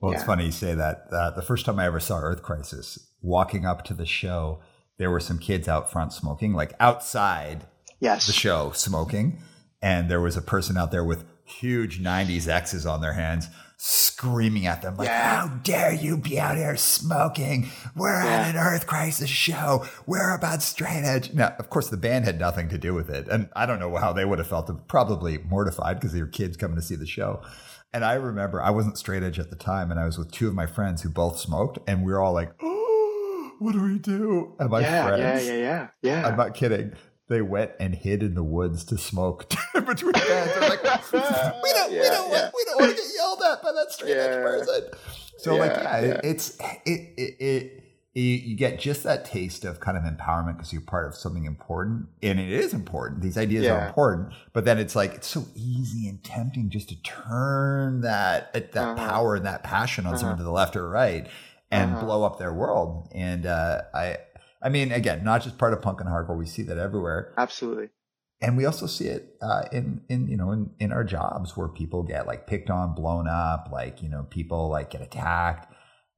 Well, 0.00 0.12
yeah. 0.12 0.18
it's 0.18 0.26
funny 0.26 0.46
you 0.46 0.52
say 0.52 0.74
that. 0.74 1.06
Uh, 1.10 1.30
the 1.32 1.42
first 1.42 1.66
time 1.66 1.78
I 1.78 1.86
ever 1.86 2.00
saw 2.00 2.18
Earth 2.18 2.42
Crisis, 2.42 2.98
walking 3.20 3.64
up 3.64 3.84
to 3.86 3.94
the 3.94 4.06
show, 4.06 4.60
there 4.98 5.10
were 5.10 5.20
some 5.20 5.38
kids 5.38 5.68
out 5.68 5.90
front 5.90 6.12
smoking, 6.12 6.52
like 6.52 6.74
outside 6.78 7.66
yes. 7.98 8.26
the 8.26 8.32
show 8.32 8.70
smoking, 8.72 9.40
and 9.82 10.10
there 10.10 10.20
was 10.20 10.36
a 10.36 10.42
person 10.42 10.76
out 10.76 10.92
there 10.92 11.04
with 11.04 11.24
huge 11.44 12.00
'90s 12.00 12.46
X's 12.46 12.86
on 12.86 13.00
their 13.00 13.14
hands 13.14 13.48
screaming 13.78 14.66
at 14.66 14.82
them 14.82 14.96
like, 14.96 15.06
yeah. 15.06 15.46
"How 15.46 15.48
dare 15.62 15.94
you 15.94 16.16
be 16.16 16.38
out 16.38 16.56
here 16.56 16.76
smoking? 16.76 17.70
We're 17.96 18.22
yeah. 18.22 18.40
at 18.40 18.54
an 18.54 18.60
Earth 18.60 18.86
Crisis 18.86 19.30
show. 19.30 19.86
We're 20.06 20.34
about 20.34 20.62
straight 20.62 21.04
edge." 21.04 21.32
Now, 21.32 21.54
of 21.58 21.70
course, 21.70 21.88
the 21.88 21.96
band 21.96 22.24
had 22.24 22.38
nothing 22.38 22.68
to 22.70 22.78
do 22.78 22.92
with 22.92 23.08
it, 23.08 23.28
and 23.28 23.48
I 23.54 23.66
don't 23.66 23.78
know 23.78 23.96
how 23.96 24.12
they 24.12 24.24
would 24.24 24.38
have 24.38 24.48
felt. 24.48 24.68
Probably 24.88 25.38
mortified 25.38 25.98
because 25.98 26.12
they 26.12 26.20
were 26.20 26.28
kids 26.28 26.56
coming 26.56 26.76
to 26.76 26.82
see 26.82 26.96
the 26.96 27.06
show. 27.06 27.42
And 27.92 28.04
I 28.04 28.14
remember 28.14 28.60
I 28.60 28.70
wasn't 28.70 28.98
straight 28.98 29.22
edge 29.22 29.38
at 29.38 29.50
the 29.50 29.56
time, 29.56 29.90
and 29.90 29.98
I 29.98 30.04
was 30.04 30.18
with 30.18 30.30
two 30.30 30.48
of 30.48 30.54
my 30.54 30.66
friends 30.66 31.02
who 31.02 31.08
both 31.08 31.38
smoked, 31.38 31.78
and 31.86 32.04
we 32.04 32.12
were 32.12 32.20
all 32.20 32.34
like, 32.34 32.52
"Oh, 32.60 33.52
what 33.60 33.72
do 33.72 33.82
we 33.82 33.98
do?" 33.98 34.56
And 34.58 34.70
my 34.70 34.80
yeah, 34.80 35.06
friends, 35.06 35.46
yeah, 35.46 35.52
yeah, 35.54 35.58
yeah, 35.60 35.88
yeah. 36.02 36.26
I'm 36.26 36.36
not 36.36 36.54
kidding 36.54 36.92
they 37.28 37.42
went 37.42 37.72
and 37.78 37.94
hid 37.94 38.22
in 38.22 38.34
the 38.34 38.42
woods 38.42 38.84
to 38.84 38.98
smoke 38.98 39.48
between 39.74 40.12
bands. 40.12 40.54
They're 40.54 40.68
like, 40.68 40.82
we 40.82 40.90
don't, 40.90 41.12
yeah, 41.12 41.52
we 41.62 41.72
don't, 41.72 41.92
yeah. 41.92 42.42
want, 42.42 42.54
we 42.54 42.64
don't 42.64 42.80
want 42.80 42.90
to 42.90 42.96
get 42.96 43.06
yelled 43.16 43.42
at 43.42 43.62
by 43.62 43.72
that 43.72 43.92
straight 43.92 44.16
edge 44.16 44.42
person. 44.42 44.84
So 45.38 45.56
like, 45.56 45.72
yeah, 45.72 46.20
it's 46.24 46.58
it 46.84 47.14
it, 47.16 47.36
it 47.38 47.84
you 48.14 48.56
get 48.56 48.80
just 48.80 49.04
that 49.04 49.24
taste 49.24 49.64
of 49.64 49.80
kind 49.80 49.96
of 49.96 50.02
empowerment 50.02 50.56
because 50.56 50.72
you're 50.72 50.82
part 50.82 51.06
of 51.06 51.14
something 51.14 51.44
important 51.44 52.08
and 52.22 52.40
it 52.40 52.50
is 52.50 52.74
important 52.74 53.22
these 53.22 53.38
ideas 53.38 53.64
yeah. 53.64 53.74
are 53.74 53.86
important 53.86 54.32
but 54.52 54.64
then 54.64 54.78
it's 54.78 54.96
like 54.96 55.14
it's 55.14 55.26
so 55.26 55.44
easy 55.54 56.08
and 56.08 56.24
tempting 56.24 56.68
just 56.68 56.88
to 56.88 57.00
turn 57.02 58.00
that 58.00 58.52
that 58.52 58.76
uh-huh. 58.76 58.94
power 58.94 59.36
and 59.36 59.46
that 59.46 59.62
passion 59.62 60.04
on 60.04 60.14
uh-huh. 60.14 60.20
someone 60.20 60.38
to 60.38 60.44
the 60.44 60.50
left 60.50 60.74
or 60.74 60.88
right 60.88 61.28
and 61.70 61.92
uh-huh. 61.92 62.04
blow 62.04 62.24
up 62.24 62.38
their 62.38 62.52
world 62.52 63.08
and 63.12 63.46
uh, 63.46 63.82
i 63.94 64.16
I 64.62 64.68
mean, 64.68 64.92
again, 64.92 65.24
not 65.24 65.42
just 65.42 65.58
part 65.58 65.72
of 65.72 65.82
punk 65.82 66.00
and 66.00 66.08
hardcore. 66.08 66.36
We 66.36 66.46
see 66.46 66.62
that 66.62 66.78
everywhere. 66.78 67.34
Absolutely. 67.36 67.90
And 68.40 68.56
we 68.56 68.66
also 68.66 68.86
see 68.86 69.06
it 69.06 69.36
uh, 69.42 69.64
in 69.72 70.02
in 70.08 70.28
you 70.28 70.36
know 70.36 70.52
in, 70.52 70.70
in 70.78 70.92
our 70.92 71.02
jobs 71.02 71.56
where 71.56 71.68
people 71.68 72.04
get 72.04 72.26
like 72.26 72.46
picked 72.46 72.70
on, 72.70 72.94
blown 72.94 73.26
up, 73.26 73.68
like 73.72 74.02
you 74.02 74.08
know 74.08 74.26
people 74.30 74.68
like 74.68 74.90
get 74.90 75.02
attacked. 75.02 75.72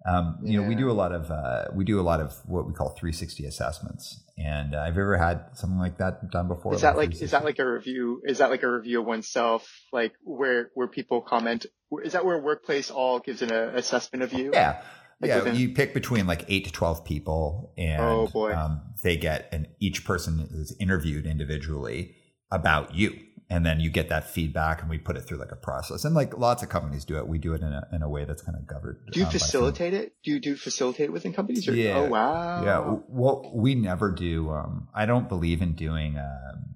Um, 0.06 0.38
you 0.42 0.52
yeah. 0.52 0.60
know, 0.60 0.68
we 0.68 0.74
do 0.74 0.90
a 0.90 0.92
lot 0.92 1.12
of 1.12 1.30
uh, 1.30 1.64
we 1.74 1.84
do 1.84 2.00
a 2.00 2.02
lot 2.02 2.20
of 2.20 2.32
what 2.46 2.66
we 2.66 2.72
call 2.72 2.90
360 2.90 3.44
assessments. 3.44 4.22
And 4.38 4.74
uh, 4.74 4.84
have 4.84 4.96
ever 4.96 5.18
had 5.18 5.44
something 5.54 5.78
like 5.78 5.98
that 5.98 6.30
done 6.30 6.48
before? 6.48 6.74
Is 6.74 6.80
that 6.80 6.96
like 6.96 7.20
is 7.20 7.32
that 7.32 7.44
like 7.44 7.58
a 7.58 7.70
review? 7.70 8.22
Is 8.24 8.38
that 8.38 8.50
like 8.50 8.62
a 8.62 8.72
review 8.72 9.00
of 9.00 9.06
oneself? 9.06 9.70
Like 9.92 10.12
where 10.22 10.70
where 10.74 10.88
people 10.88 11.20
comment? 11.20 11.66
Is 12.02 12.12
that 12.14 12.24
where 12.24 12.38
workplace 12.38 12.90
all 12.90 13.18
gives 13.18 13.42
an 13.42 13.52
uh, 13.52 13.72
assessment 13.74 14.22
of 14.22 14.32
you? 14.32 14.52
Yeah. 14.54 14.82
Like 15.20 15.28
yeah, 15.28 15.36
within... 15.38 15.56
you 15.56 15.68
pick 15.70 15.92
between 15.92 16.26
like 16.26 16.44
eight 16.48 16.64
to 16.64 16.72
twelve 16.72 17.04
people, 17.04 17.72
and 17.76 18.02
oh 18.02 18.26
boy. 18.26 18.54
Um, 18.54 18.80
they 19.02 19.16
get 19.16 19.48
and 19.52 19.68
each 19.78 20.04
person 20.04 20.48
is 20.52 20.74
interviewed 20.80 21.26
individually 21.26 22.14
about 22.50 22.94
you, 22.94 23.18
and 23.50 23.66
then 23.66 23.80
you 23.80 23.90
get 23.90 24.08
that 24.08 24.30
feedback, 24.30 24.80
and 24.80 24.88
we 24.88 24.96
put 24.96 25.16
it 25.16 25.22
through 25.22 25.36
like 25.36 25.52
a 25.52 25.56
process. 25.56 26.04
And 26.04 26.14
like 26.14 26.38
lots 26.38 26.62
of 26.62 26.70
companies 26.70 27.04
do 27.04 27.18
it, 27.18 27.28
we 27.28 27.38
do 27.38 27.52
it 27.52 27.60
in 27.60 27.72
a 27.72 27.86
in 27.92 28.02
a 28.02 28.08
way 28.08 28.24
that's 28.24 28.40
kind 28.40 28.56
of 28.56 28.66
governed. 28.66 28.96
Do 29.12 29.20
you 29.20 29.26
um, 29.26 29.32
facilitate 29.32 29.92
it? 29.92 30.14
Do 30.24 30.30
you 30.30 30.40
do 30.40 30.56
facilitate 30.56 31.12
within 31.12 31.34
companies? 31.34 31.68
Or, 31.68 31.74
yeah. 31.74 31.98
Oh 31.98 32.08
wow. 32.08 32.64
Yeah. 32.64 32.96
Well, 33.08 33.50
we 33.54 33.74
never 33.74 34.10
do. 34.10 34.50
Um, 34.50 34.88
I 34.94 35.04
don't 35.04 35.28
believe 35.28 35.60
in 35.60 35.74
doing. 35.74 36.16
Um, 36.18 36.66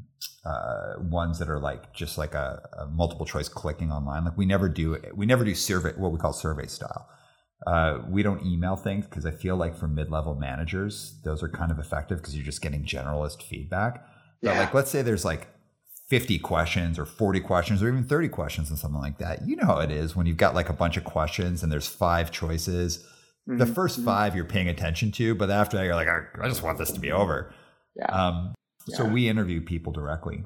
uh, 0.45 0.97
ones 0.99 1.39
that 1.39 1.49
are 1.49 1.59
like 1.59 1.95
just 1.95 2.19
like 2.19 2.35
a, 2.35 2.69
a, 2.79 2.87
multiple 2.87 3.25
choice 3.25 3.49
clicking 3.49 3.91
online. 3.91 4.27
Like 4.27 4.37
we 4.37 4.45
never 4.45 4.69
do 4.69 4.99
we 5.15 5.25
never 5.25 5.43
do 5.43 5.55
survey 5.55 5.93
what 5.97 6.13
we 6.13 6.19
call 6.19 6.35
survey 6.35 6.67
style. 6.67 7.09
Uh, 7.67 8.03
we 8.09 8.23
don't 8.23 8.45
email 8.45 8.77
things 8.77 9.07
because 9.07 9.25
I 9.25 9.31
feel 9.31 9.57
like 9.57 9.77
for 9.77 9.89
mid-level 9.89 10.35
managers, 10.35 11.19
those 11.25 11.43
are 11.43 11.49
kind 11.49 11.71
of 11.71 11.79
effective 11.79 12.19
because 12.19 12.37
you're 12.37 12.45
just 12.45 12.61
getting 12.61 12.85
generalist 12.85 13.43
feedback. 13.43 14.07
But 14.43 14.57
like, 14.59 14.75
let's 14.75 14.91
say 14.91 15.01
there's 15.01 15.25
like 15.25 15.49
50 16.09 16.39
questions 16.41 16.99
or 16.99 17.07
40 17.07 17.41
questions 17.41 17.83
or 17.83 17.89
even 17.89 18.05
30 18.05 18.29
questions 18.29 18.69
and 18.69 18.79
something 18.79 19.01
like 19.01 19.19
that. 19.19 19.47
You 19.49 19.57
know 19.57 19.67
how 19.67 19.79
it 19.79 19.91
is 19.91 20.15
when 20.15 20.27
you've 20.27 20.37
got 20.37 20.55
like 20.55 20.69
a 20.69 20.75
bunch 20.75 20.99
of 20.99 21.05
questions 21.05 21.63
and 21.63 21.73
there's 21.73 21.89
five 21.89 22.31
choices. 22.31 22.99
Mm-hmm. 23.49 23.59
The 23.59 23.65
1st 23.65 23.75
mm-hmm. 23.75 24.05
five 24.05 24.37
you're 24.37 24.45
paying 24.45 24.69
attention 24.69 25.13
to, 25.13 25.35
but 25.35 25.51
after 25.51 25.77
that 25.77 25.85
you're 25.85 25.95
like, 25.95 26.09
I 26.09 26.49
just 26.49 26.63
want 26.63 26.79
this 26.79 26.93
to 26.93 27.01
be 27.01 27.11
over. 27.11 27.55
Yeah. 27.97 28.07
Um, 28.07 28.55
yeah. 28.87 28.97
So 28.97 29.05
we 29.07 29.29
interview 29.29 29.63
people 29.63 29.93
directly, 29.93 30.45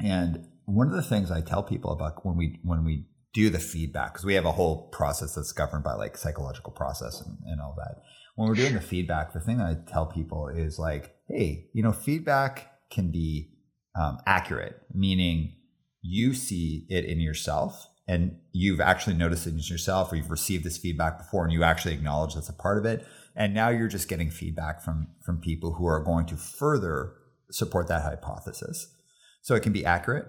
and 0.00 0.46
one 0.64 0.88
of 0.88 0.94
the 0.94 1.02
things 1.02 1.30
I 1.30 1.40
tell 1.40 1.62
people 1.62 1.92
about 1.92 2.24
when 2.24 2.36
we 2.36 2.60
when 2.62 2.84
we 2.84 3.06
do 3.32 3.48
the 3.48 3.58
feedback 3.58 4.12
because 4.12 4.24
we 4.24 4.34
have 4.34 4.44
a 4.44 4.52
whole 4.52 4.88
process 4.88 5.34
that's 5.34 5.52
governed 5.52 5.84
by 5.84 5.94
like 5.94 6.16
psychological 6.16 6.72
process 6.72 7.20
and, 7.20 7.38
and 7.46 7.60
all 7.60 7.74
that. 7.78 8.02
When 8.34 8.48
we're 8.48 8.54
doing 8.54 8.74
the 8.74 8.80
feedback, 8.80 9.32
the 9.32 9.40
thing 9.40 9.60
I 9.60 9.76
tell 9.90 10.06
people 10.06 10.48
is 10.48 10.78
like, 10.78 11.14
hey, 11.28 11.68
you 11.72 11.82
know, 11.82 11.92
feedback 11.92 12.72
can 12.90 13.10
be 13.10 13.50
um, 13.98 14.18
accurate, 14.26 14.80
meaning 14.92 15.54
you 16.02 16.34
see 16.34 16.86
it 16.88 17.04
in 17.04 17.20
yourself 17.20 17.88
and 18.08 18.38
you've 18.52 18.80
actually 18.80 19.14
noticed 19.14 19.46
it 19.46 19.50
in 19.50 19.58
yourself 19.58 20.12
or 20.12 20.16
you've 20.16 20.30
received 20.30 20.64
this 20.64 20.78
feedback 20.78 21.18
before 21.18 21.44
and 21.44 21.52
you 21.52 21.62
actually 21.62 21.94
acknowledge 21.94 22.34
that's 22.34 22.48
a 22.48 22.54
part 22.54 22.78
of 22.78 22.84
it. 22.84 23.06
And 23.34 23.54
now 23.54 23.68
you're 23.70 23.88
just 23.88 24.08
getting 24.08 24.30
feedback 24.30 24.82
from 24.82 25.08
from 25.24 25.40
people 25.40 25.74
who 25.74 25.86
are 25.86 26.02
going 26.02 26.26
to 26.26 26.36
further 26.36 27.14
support 27.50 27.88
that 27.88 28.02
hypothesis. 28.02 28.94
So 29.40 29.54
it 29.54 29.62
can 29.62 29.72
be 29.72 29.86
accurate, 29.86 30.26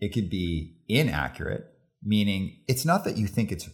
it 0.00 0.12
could 0.12 0.28
be 0.28 0.78
inaccurate, 0.88 1.73
meaning 2.04 2.58
it's 2.68 2.84
not 2.84 3.04
that 3.04 3.16
you 3.16 3.26
think 3.26 3.50
it's 3.50 3.68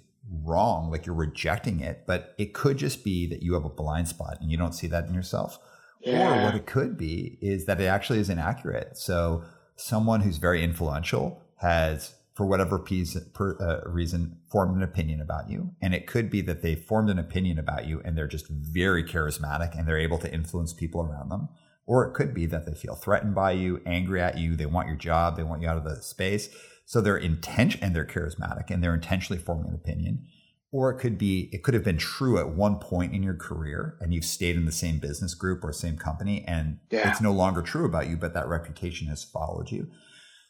wrong, 0.44 0.90
like 0.90 1.06
you're 1.06 1.14
rejecting 1.14 1.80
it, 1.80 2.04
but 2.06 2.34
it 2.38 2.54
could 2.54 2.78
just 2.78 3.04
be 3.04 3.26
that 3.26 3.42
you 3.42 3.54
have 3.54 3.64
a 3.64 3.70
blind 3.70 4.08
spot 4.08 4.38
and 4.40 4.50
you 4.50 4.56
don't 4.56 4.74
see 4.74 4.86
that 4.86 5.06
in 5.06 5.14
yourself. 5.14 5.58
Yeah. 6.00 6.40
Or 6.40 6.44
what 6.44 6.54
it 6.54 6.66
could 6.66 6.96
be 6.96 7.38
is 7.42 7.66
that 7.66 7.80
it 7.80 7.86
actually 7.86 8.20
is 8.20 8.30
inaccurate. 8.30 8.96
So 8.96 9.44
someone 9.76 10.20
who's 10.20 10.38
very 10.38 10.62
influential 10.62 11.42
has, 11.56 12.14
for 12.34 12.46
whatever 12.46 12.78
piece, 12.78 13.18
per, 13.34 13.56
uh, 13.60 13.90
reason, 13.90 14.38
formed 14.50 14.76
an 14.76 14.82
opinion 14.82 15.20
about 15.20 15.50
you. 15.50 15.74
And 15.82 15.94
it 15.94 16.06
could 16.06 16.30
be 16.30 16.40
that 16.42 16.62
they 16.62 16.74
formed 16.74 17.10
an 17.10 17.18
opinion 17.18 17.58
about 17.58 17.86
you 17.86 18.00
and 18.04 18.16
they're 18.16 18.26
just 18.26 18.48
very 18.48 19.04
charismatic 19.04 19.78
and 19.78 19.86
they're 19.86 19.98
able 19.98 20.18
to 20.18 20.32
influence 20.32 20.72
people 20.72 21.02
around 21.02 21.28
them. 21.28 21.48
Or 21.86 22.06
it 22.06 22.14
could 22.14 22.32
be 22.32 22.46
that 22.46 22.66
they 22.66 22.74
feel 22.74 22.94
threatened 22.94 23.34
by 23.34 23.52
you, 23.52 23.82
angry 23.84 24.22
at 24.22 24.38
you, 24.38 24.54
they 24.54 24.66
want 24.66 24.86
your 24.86 24.96
job, 24.96 25.36
they 25.36 25.42
want 25.42 25.60
you 25.60 25.68
out 25.68 25.76
of 25.76 25.84
the 25.84 26.00
space. 26.02 26.48
So 26.90 27.00
they're 27.00 27.16
intention 27.16 27.78
and 27.84 27.94
they're 27.94 28.04
charismatic 28.04 28.68
and 28.68 28.82
they're 28.82 28.96
intentionally 28.96 29.40
forming 29.40 29.68
an 29.68 29.76
opinion. 29.76 30.26
Or 30.72 30.90
it 30.90 30.98
could 30.98 31.18
be, 31.18 31.48
it 31.52 31.62
could 31.62 31.74
have 31.74 31.84
been 31.84 31.98
true 31.98 32.36
at 32.36 32.56
one 32.56 32.80
point 32.80 33.14
in 33.14 33.22
your 33.22 33.36
career 33.36 33.96
and 34.00 34.12
you've 34.12 34.24
stayed 34.24 34.56
in 34.56 34.64
the 34.64 34.72
same 34.72 34.98
business 34.98 35.34
group 35.34 35.62
or 35.62 35.72
same 35.72 35.96
company 35.96 36.44
and 36.48 36.80
yeah. 36.90 37.08
it's 37.08 37.20
no 37.20 37.30
longer 37.30 37.62
true 37.62 37.84
about 37.84 38.08
you, 38.08 38.16
but 38.16 38.34
that 38.34 38.48
reputation 38.48 39.06
has 39.06 39.22
followed 39.22 39.70
you. 39.70 39.86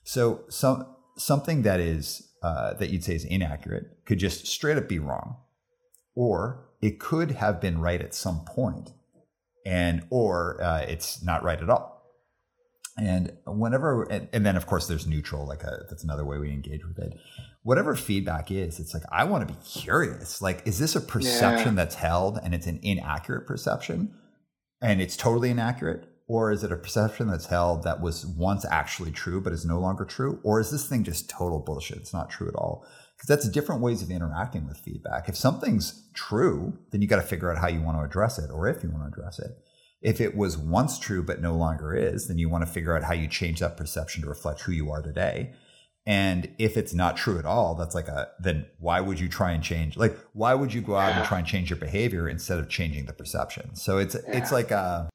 So 0.03 0.45
some, 0.49 0.87
something 1.19 1.61
that 1.61 1.79
is, 1.79 2.31
uh, 2.43 2.73
that 2.73 2.89
you'd 2.89 3.05
say 3.05 3.17
is 3.17 3.25
inaccurate 3.27 3.99
could 4.07 4.19
just 4.19 4.47
straight 4.47 4.79
up 4.79 4.89
be 4.89 4.99
wrong. 4.99 5.37
Or 6.15 6.71
it 6.81 6.99
could 6.99 7.33
have 7.33 7.61
been 7.61 7.83
right 7.83 8.01
at 8.01 8.15
some 8.15 8.47
point 8.47 8.95
and, 9.67 10.07
or 10.09 10.59
uh, 10.63 10.87
it's 10.89 11.23
not 11.23 11.43
right 11.43 11.61
at 11.61 11.69
all. 11.69 11.90
And 12.97 13.33
whenever, 13.47 14.03
and, 14.05 14.29
and, 14.33 14.45
then 14.45 14.57
of 14.57 14.67
course 14.67 14.87
there's 14.87 15.07
neutral, 15.07 15.47
like 15.47 15.63
a, 15.63 15.85
that's 15.89 16.05
another 16.05 16.25
way 16.25 16.39
we 16.39 16.51
engage 16.51 16.85
with 16.85 16.99
it. 16.99 17.19
Whatever 17.63 17.95
feedback 17.95 18.51
is, 18.51 18.81
it's 18.81 18.93
like, 18.93 19.05
I 19.11 19.25
want 19.25 19.47
to 19.47 19.55
be 19.55 19.61
curious. 19.65 20.43
Like, 20.43 20.63
is 20.67 20.79
this 20.79 20.97
a 20.97 21.01
perception 21.01 21.77
yeah. 21.77 21.85
that's 21.85 21.95
held 21.95 22.39
and 22.43 22.55
it's 22.55 22.67
an 22.67 22.81
inaccurate 22.83 23.47
perception 23.47 24.15
and 24.83 25.01
it's 25.01 25.17
totally 25.17 25.51
inaccurate? 25.51 26.09
Or 26.27 26.53
is 26.53 26.63
it 26.63 26.71
a 26.71 26.77
perception 26.77 27.27
that's 27.27 27.47
held 27.47 27.83
that 27.83 28.01
was 28.01 28.25
once 28.25 28.65
actually 28.71 29.11
true, 29.11 29.41
but 29.41 29.53
is 29.53 29.65
no 29.65 29.81
longer 29.81 30.05
true? 30.05 30.39
Or 30.45 30.61
is 30.61 30.71
this 30.71 30.89
thing 30.89 31.03
just 31.03 31.29
total 31.29 31.59
bullshit? 31.59 31.99
It's 31.99 32.13
not 32.13 32.31
true 32.31 32.49
at 32.49 32.55
all. 32.55 32.87
Because 33.17 33.27
that's 33.27 33.49
different 33.49 33.83
ways 33.83 34.01
of 34.01 34.11
interacting 34.11 34.67
with 34.67 34.79
feedback. 34.79 35.29
If 35.29 35.37
something's 35.37 36.09
true, 36.15 36.79
then 36.91 37.03
you 37.03 37.09
got 37.09 37.17
to 37.17 37.23
figure 37.23 37.51
out 37.51 37.59
how 37.59 37.69
you 37.69 37.83
want 37.83 37.99
to 37.99 38.05
address 38.05 38.39
it 38.39 38.51
or 38.51 38.69
if 38.69 38.83
you 38.83 38.91
want 38.91 39.13
to 39.13 39.21
address 39.21 39.39
it. 39.41 39.51
If 40.03 40.21
it 40.21 40.37
was 40.37 40.57
once 40.57 40.99
true 40.99 41.23
but 41.23 41.43
no 41.43 41.55
longer 41.55 41.95
is, 41.95 42.29
then 42.29 42.39
you 42.39 42.49
want 42.49 42.65
to 42.67 42.73
figure 42.73 42.97
out 42.97 43.05
how 43.05 43.13
you 43.13 43.29
change 43.29 43.61
that 43.61 43.77
perception 43.77 44.23
to 44.23 44.29
reflect 44.29 44.63
who 44.63 44.73
you 44.73 44.91
are 44.91 45.03
today. 45.03 45.53
And 46.07 46.55
if 46.59 46.77
it's 46.77 46.95
not 46.95 47.17
true 47.17 47.39
at 47.39 47.45
all, 47.45 47.75
that's 47.75 47.95
like 47.95 48.09
a 48.09 48.29
then 48.41 48.67
why 48.79 49.01
would 49.01 49.21
you 49.21 49.29
try 49.29 49.53
and 49.53 49.63
change? 49.63 49.97
Like 49.97 50.17
why 50.33 50.55
would 50.55 50.73
you 50.73 50.81
go 50.81 50.97
out 50.97 51.13
and 51.13 51.25
try 51.27 51.39
and 51.39 51.47
change 51.47 51.69
your 51.71 51.79
behavior 51.79 52.29
instead 52.29 52.59
of 52.59 52.69
changing 52.69 53.05
the 53.05 53.13
perception? 53.13 53.75
So 53.77 53.99
it's 53.99 54.15
yeah. 54.15 54.39
it's 54.39 54.51
like 54.51 54.71
a 54.71 55.11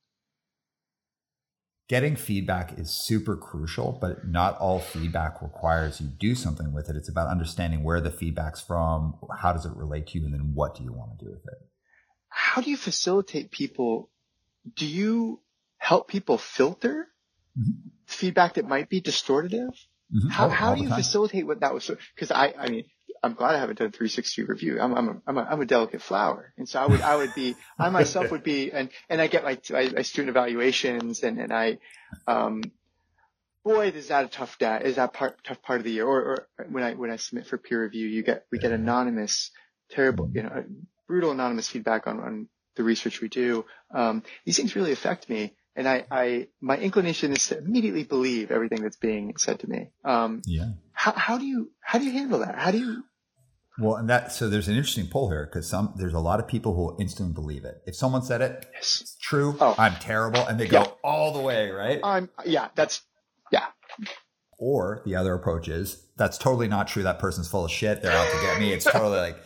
getting 1.88 2.16
feedback 2.16 2.78
is 2.78 2.90
super 2.90 3.36
crucial, 3.36 3.98
but 4.00 4.28
not 4.28 4.58
all 4.58 4.80
feedback 4.80 5.42
requires 5.42 6.02
you 6.02 6.08
do 6.08 6.36
something 6.36 6.74
with 6.74 6.90
it. 6.90 6.96
It's 6.96 7.10
about 7.10 7.30
understanding 7.30 7.84
where 7.84 8.02
the 8.02 8.12
feedback's 8.12 8.62
from, 8.62 9.16
how 9.40 9.54
does 9.54 9.66
it 9.66 9.76
relate 9.76 10.08
to 10.08 10.20
you, 10.20 10.26
and 10.26 10.34
then 10.34 10.52
what 10.54 10.76
do 10.76 10.84
you 10.84 10.94
want 10.94 11.18
to 11.18 11.26
do 11.26 11.32
with 11.32 11.46
it. 11.46 11.58
How 12.30 12.62
do 12.62 12.70
you 12.70 12.78
facilitate 12.78 13.52
people 13.52 14.10
do 14.74 14.86
you 14.86 15.40
help 15.78 16.08
people 16.08 16.38
filter 16.38 17.08
mm-hmm. 17.58 17.90
feedback 18.06 18.56
that 18.56 18.68
might 18.68 18.90
be 18.90 19.02
distortive? 19.02 19.76
Mm-hmm. 20.14 20.30
How, 20.30 20.50
how 20.50 20.76
do 20.76 20.84
you 20.84 20.90
facilitate 20.90 21.46
what 21.46 21.62
that 21.62 21.74
was? 21.74 21.90
Cause 22.18 22.32
I, 22.32 22.54
I 22.58 22.70
mean, 22.70 22.86
I'm 23.24 23.34
glad 23.34 23.56
I 23.56 23.60
haven't 23.60 23.80
done 23.80 23.92
360 23.92 24.44
review. 24.44 24.80
I'm, 24.80 24.94
I'm, 24.94 25.08
a, 25.10 25.22
I'm, 25.26 25.38
a, 25.38 25.42
I'm 25.42 25.62
a 25.62 25.66
delicate 25.66 26.02
flower. 26.02 26.54
And 26.58 26.70
so 26.70 26.80
I 26.80 26.86
would, 26.86 27.02
I 27.02 27.16
would 27.16 27.34
be, 27.34 27.56
I 27.80 27.90
myself 27.90 28.32
would 28.32 28.44
be, 28.44 28.72
and, 28.72 28.90
and 29.10 29.20
I 29.20 29.28
get 29.28 29.44
my, 29.44 29.58
my, 29.72 29.90
my 29.90 30.02
student 30.04 30.30
evaluations 30.30 31.24
and, 31.24 31.40
and 31.40 31.52
I, 31.52 31.80
um, 32.28 32.62
boy, 33.64 33.88
is 33.88 34.10
that 34.10 34.26
a 34.26 34.28
tough 34.28 34.58
day? 34.60 34.82
Is 34.84 34.98
that 34.98 35.14
part, 35.14 35.44
tough 35.44 35.62
part 35.62 35.80
of 35.80 35.86
the 35.86 35.92
year? 35.92 36.06
Or, 36.06 36.22
or 36.22 36.48
when 36.70 36.84
I, 36.84 36.94
when 36.94 37.10
I 37.10 37.16
submit 37.16 37.48
for 37.48 37.58
peer 37.58 37.82
review, 37.84 38.08
you 38.08 38.24
get, 38.24 38.46
we 38.52 38.60
get 38.60 38.72
anonymous, 38.72 39.52
terrible, 39.90 40.30
you 40.34 40.44
know, 40.44 40.64
brutal 41.08 41.32
anonymous 41.32 41.68
feedback 41.68 42.06
on, 42.08 42.20
on 42.20 42.48
the 42.76 42.84
research 42.84 43.22
we 43.22 43.28
do, 43.28 43.66
um, 43.92 44.24
these 44.46 44.58
things 44.58 44.76
really 44.76 44.92
affect 44.92 45.30
me. 45.30 45.56
And 45.76 45.88
I, 45.88 46.06
I, 46.10 46.48
my 46.62 46.78
inclination 46.78 47.34
is 47.34 47.48
to 47.50 47.58
immediately 47.58 48.04
believe 48.04 48.50
everything 48.50 48.82
that's 48.82 48.96
being 48.96 49.36
said 49.38 49.60
to 49.60 49.70
me. 49.70 49.90
Um, 50.06 50.42
yeah. 50.46 50.70
How, 50.94 51.12
how 51.12 51.38
do 51.38 51.46
you, 51.46 51.72
how 51.82 52.00
do 52.00 52.06
you 52.06 52.12
handle 52.12 52.40
that? 52.40 52.56
How 52.56 52.72
do 52.72 52.78
you? 52.78 53.04
Well, 53.78 53.96
and 53.96 54.10
that, 54.10 54.32
so 54.32 54.48
there's 54.48 54.70
an 54.70 54.76
interesting 54.76 55.08
poll 55.08 55.30
here 55.30 55.46
because 55.46 55.68
some, 55.68 55.94
there's 55.98 56.14
a 56.14 56.20
lot 56.20 56.40
of 56.40 56.48
people 56.48 56.74
who 56.74 56.82
will 56.82 56.98
instantly 56.98 57.34
believe 57.34 57.66
it. 57.66 57.82
If 57.86 57.96
someone 57.96 58.22
said 58.22 58.42
it, 58.42 58.66
yes. 58.74 59.02
it's 59.02 59.18
true, 59.18 59.58
oh. 59.60 59.76
I'm 59.78 59.96
terrible, 59.96 60.48
and 60.48 60.58
they 60.58 60.68
go 60.68 60.98
all 61.04 61.34
the 61.34 61.42
way, 61.42 61.70
right? 61.72 62.00
I'm, 62.02 62.30
yeah, 62.46 62.70
that's, 62.76 63.02
yeah. 63.52 63.66
Or 64.58 65.02
the 65.06 65.18
other 65.18 65.34
approach 65.34 65.68
is, 65.68 66.08
that's 66.16 66.38
totally 66.38 66.70
not 66.70 66.88
true. 66.88 67.04
That 67.04 67.20
person's 67.20 67.50
full 67.50 67.66
of 67.66 67.72
shit. 67.72 68.02
They're 68.02 68.14
out 68.14 68.32
to 68.32 68.42
get 68.42 68.60
me. 68.60 68.72
It's 68.72 68.86
totally 68.86 69.20
like, 69.20 69.38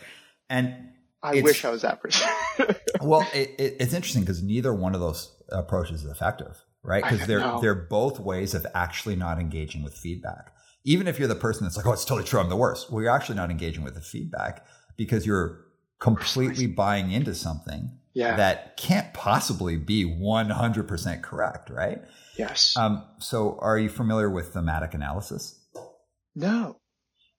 and 0.48 0.90
I 1.22 1.40
wish 1.42 1.64
I 1.64 1.70
was 1.70 1.82
that 1.82 2.00
person. 2.00 2.28
well, 3.00 3.26
it, 3.34 3.54
it, 3.58 3.76
it's 3.80 3.94
interesting 3.94 4.22
because 4.22 4.42
neither 4.42 4.74
one 4.74 4.94
of 4.94 5.00
those 5.00 5.32
approaches 5.50 6.04
is 6.04 6.10
effective, 6.10 6.56
right? 6.82 7.02
Because 7.02 7.26
they're 7.26 7.40
know. 7.40 7.60
they're 7.60 7.74
both 7.74 8.20
ways 8.20 8.54
of 8.54 8.66
actually 8.74 9.16
not 9.16 9.38
engaging 9.38 9.82
with 9.82 9.94
feedback. 9.94 10.54
Even 10.84 11.06
if 11.06 11.18
you're 11.18 11.28
the 11.28 11.34
person 11.34 11.64
that's 11.64 11.76
like, 11.76 11.86
"Oh, 11.86 11.92
it's 11.92 12.04
totally 12.04 12.26
true, 12.26 12.40
I'm 12.40 12.48
the 12.48 12.56
worst," 12.56 12.90
well, 12.90 13.02
you're 13.02 13.14
actually 13.14 13.36
not 13.36 13.50
engaging 13.50 13.84
with 13.84 13.94
the 13.94 14.00
feedback 14.00 14.66
because 14.96 15.26
you're 15.26 15.64
completely 15.98 16.66
buying 16.66 17.12
into 17.12 17.34
something 17.34 17.90
yeah. 18.14 18.36
that 18.36 18.78
can't 18.78 19.12
possibly 19.12 19.76
be 19.76 20.06
100% 20.06 21.22
correct, 21.22 21.68
right? 21.68 22.00
Yes. 22.38 22.74
Um, 22.74 23.04
so, 23.18 23.58
are 23.60 23.78
you 23.78 23.90
familiar 23.90 24.30
with 24.30 24.54
thematic 24.54 24.94
analysis? 24.94 25.58
No 26.34 26.80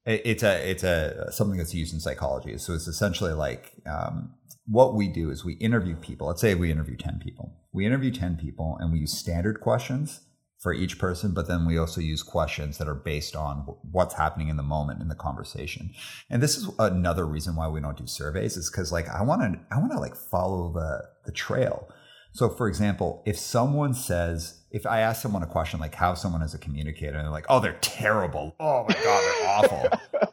it's 0.05 0.43
a 0.43 0.69
it's 0.69 0.83
a 0.83 1.31
something 1.31 1.57
that's 1.57 1.73
used 1.73 1.93
in 1.93 1.99
psychology. 1.99 2.57
So 2.57 2.73
it's 2.73 2.88
essentially 2.88 3.33
like 3.33 3.71
um, 3.85 4.33
what 4.72 4.95
we 4.95 5.10
do 5.10 5.30
is 5.30 5.43
we 5.43 5.53
interview 5.56 5.98
people. 5.98 6.27
Let's 6.27 6.39
say 6.39 6.56
we 6.56 6.72
interview 6.72 6.95
ten 6.95 7.19
people. 7.19 7.53
We 7.73 7.85
interview 7.85 8.11
ten 8.11 8.38
people, 8.38 8.77
and 8.80 8.91
we 8.91 8.99
use 8.99 9.18
standard 9.18 9.60
questions 9.60 10.22
for 10.61 10.73
each 10.73 10.98
person, 10.98 11.34
but 11.34 11.48
then 11.48 11.65
we 11.65 11.77
also 11.77 11.99
use 11.99 12.23
questions 12.23 12.77
that 12.77 12.88
are 12.88 12.95
based 12.95 13.35
on 13.35 13.65
what's 13.91 14.14
happening 14.14 14.48
in 14.48 14.57
the 14.57 14.64
moment 14.64 15.02
in 15.02 15.10
the 15.10 15.15
conversation. 15.15 15.91
And 16.30 16.41
this 16.41 16.56
is 16.56 16.69
another 16.80 17.26
reason 17.26 17.56
why 17.56 17.68
we 17.68 17.81
don't 17.81 17.98
do 17.98 18.07
surveys 18.07 18.56
is 18.56 18.69
because 18.69 18.91
like 18.91 19.10
I 19.10 19.23
want 19.23 19.41
to 19.41 19.60
I 19.76 19.80
want 19.80 19.91
to 19.91 19.99
like 19.99 20.15
follow 20.15 20.72
the 20.72 21.03
the 21.26 21.34
trail. 21.34 21.89
So 22.31 22.48
for 22.48 22.69
example, 22.69 23.23
if 23.26 23.38
someone 23.38 23.93
says 23.93 24.61
if 24.72 24.85
I 24.85 25.02
ask 25.02 25.22
someone 25.22 25.43
a 25.43 25.48
question 25.48 25.81
like 25.81 25.95
how 25.95 26.14
someone 26.14 26.43
is 26.43 26.53
a 26.53 26.60
communicator, 26.60 27.18
and 27.18 27.26
they're 27.26 27.31
like, 27.31 27.48
"Oh, 27.49 27.60
they're 27.60 27.77
terrible. 27.81 28.56
Oh 28.57 28.85
my 28.88 28.93
god, 28.93 29.23
they're 29.23 29.49
awful," 29.49 30.30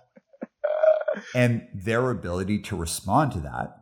and 1.34 1.66
their 1.74 2.10
ability 2.10 2.60
to 2.60 2.76
respond 2.76 3.32
to 3.32 3.40
that 3.40 3.78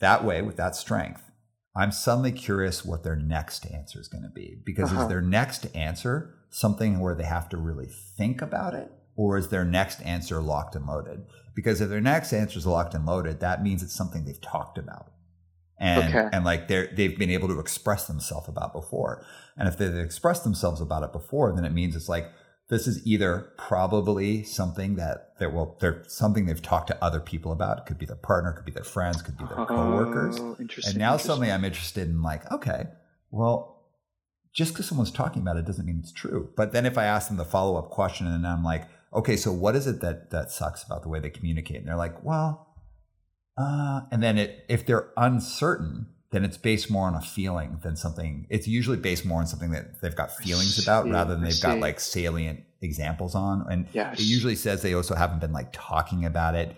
that 0.00 0.24
way 0.24 0.42
with 0.42 0.56
that 0.56 0.76
strength, 0.76 1.30
I'm 1.76 1.92
suddenly 1.92 2.32
curious 2.32 2.84
what 2.84 3.04
their 3.04 3.16
next 3.16 3.70
answer 3.70 4.00
is 4.00 4.08
going 4.08 4.24
to 4.24 4.30
be 4.30 4.60
because 4.64 4.92
uh-huh. 4.92 5.02
is 5.02 5.08
their 5.08 5.22
next 5.22 5.74
answer 5.74 6.34
something 6.50 6.98
where 6.98 7.14
they 7.14 7.24
have 7.24 7.48
to 7.50 7.56
really 7.56 7.88
think 8.16 8.42
about 8.42 8.74
it, 8.74 8.90
or 9.16 9.38
is 9.38 9.48
their 9.48 9.64
next 9.64 10.00
answer 10.00 10.40
locked 10.40 10.74
and 10.74 10.86
loaded? 10.86 11.24
Because 11.54 11.80
if 11.80 11.88
their 11.88 12.00
next 12.00 12.32
answer 12.32 12.58
is 12.58 12.66
locked 12.66 12.94
and 12.94 13.06
loaded, 13.06 13.40
that 13.40 13.62
means 13.62 13.82
it's 13.82 13.94
something 13.94 14.24
they've 14.24 14.40
talked 14.40 14.78
about 14.78 15.12
and 15.80 16.14
okay. 16.14 16.28
and 16.32 16.44
like 16.44 16.68
they're 16.68 16.88
they've 16.94 17.18
been 17.18 17.30
able 17.30 17.48
to 17.48 17.58
express 17.58 18.06
themselves 18.06 18.48
about 18.48 18.72
before. 18.72 19.24
And 19.56 19.66
if 19.66 19.78
they've 19.78 19.94
expressed 19.94 20.44
themselves 20.44 20.80
about 20.80 21.02
it 21.02 21.12
before, 21.12 21.52
then 21.54 21.64
it 21.64 21.72
means 21.72 21.96
it's 21.96 22.08
like 22.08 22.26
this 22.70 22.86
is 22.86 23.04
either 23.04 23.52
probably 23.58 24.44
something 24.44 24.94
that 24.94 25.38
they 25.38 25.46
will 25.48 25.76
they're 25.80 26.04
something 26.06 26.46
they've 26.46 26.62
talked 26.62 26.86
to 26.86 27.04
other 27.04 27.20
people 27.20 27.50
about. 27.50 27.78
It 27.78 27.86
could 27.86 27.98
be 27.98 28.06
their 28.06 28.16
partner, 28.16 28.52
could 28.52 28.64
be 28.64 28.70
their 28.70 28.84
friends, 28.84 29.20
could 29.20 29.36
be 29.36 29.44
their 29.44 29.66
coworkers. 29.66 30.38
Oh, 30.40 30.56
and 30.86 30.96
now 30.96 31.16
suddenly 31.16 31.50
I'm 31.50 31.64
interested 31.64 32.08
in 32.08 32.22
like, 32.22 32.50
okay, 32.52 32.84
well, 33.32 33.88
just 34.52 34.72
because 34.72 34.86
someone's 34.86 35.10
talking 35.10 35.42
about 35.42 35.56
it 35.56 35.66
doesn't 35.66 35.84
mean 35.84 35.98
it's 36.00 36.12
true. 36.12 36.50
But 36.56 36.72
then 36.72 36.86
if 36.86 36.96
I 36.96 37.04
ask 37.04 37.28
them 37.28 37.36
the 37.36 37.44
follow 37.44 37.76
up 37.76 37.90
question 37.90 38.28
and 38.28 38.46
I'm 38.46 38.62
like, 38.62 38.86
okay, 39.12 39.36
so 39.36 39.52
what 39.52 39.74
is 39.74 39.88
it 39.88 40.00
that 40.00 40.30
that 40.30 40.52
sucks 40.52 40.84
about 40.84 41.02
the 41.02 41.08
way 41.08 41.18
they 41.18 41.30
communicate? 41.30 41.78
And 41.78 41.88
they're 41.88 41.96
like, 41.96 42.22
well, 42.22 42.68
uh, 43.58 44.02
and 44.12 44.22
then 44.22 44.38
it, 44.38 44.64
if 44.68 44.86
they're 44.86 45.10
uncertain, 45.16 46.06
then 46.32 46.44
it's 46.44 46.56
based 46.56 46.90
more 46.90 47.06
on 47.06 47.14
a 47.14 47.20
feeling 47.20 47.78
than 47.82 47.96
something. 47.96 48.46
It's 48.50 48.68
usually 48.68 48.96
based 48.96 49.24
more 49.26 49.40
on 49.40 49.46
something 49.46 49.72
that 49.72 50.00
they've 50.00 50.14
got 50.14 50.36
feelings 50.36 50.80
about 50.82 51.08
rather 51.08 51.34
than 51.34 51.42
they've 51.44 51.60
got 51.60 51.78
like 51.78 51.98
salient 51.98 52.60
examples 52.80 53.34
on. 53.34 53.66
And 53.70 53.86
yes. 53.92 54.20
it 54.20 54.24
usually 54.24 54.54
says 54.54 54.82
they 54.82 54.94
also 54.94 55.16
haven't 55.16 55.40
been 55.40 55.52
like 55.52 55.72
talking 55.72 56.24
about 56.24 56.54
it. 56.54 56.76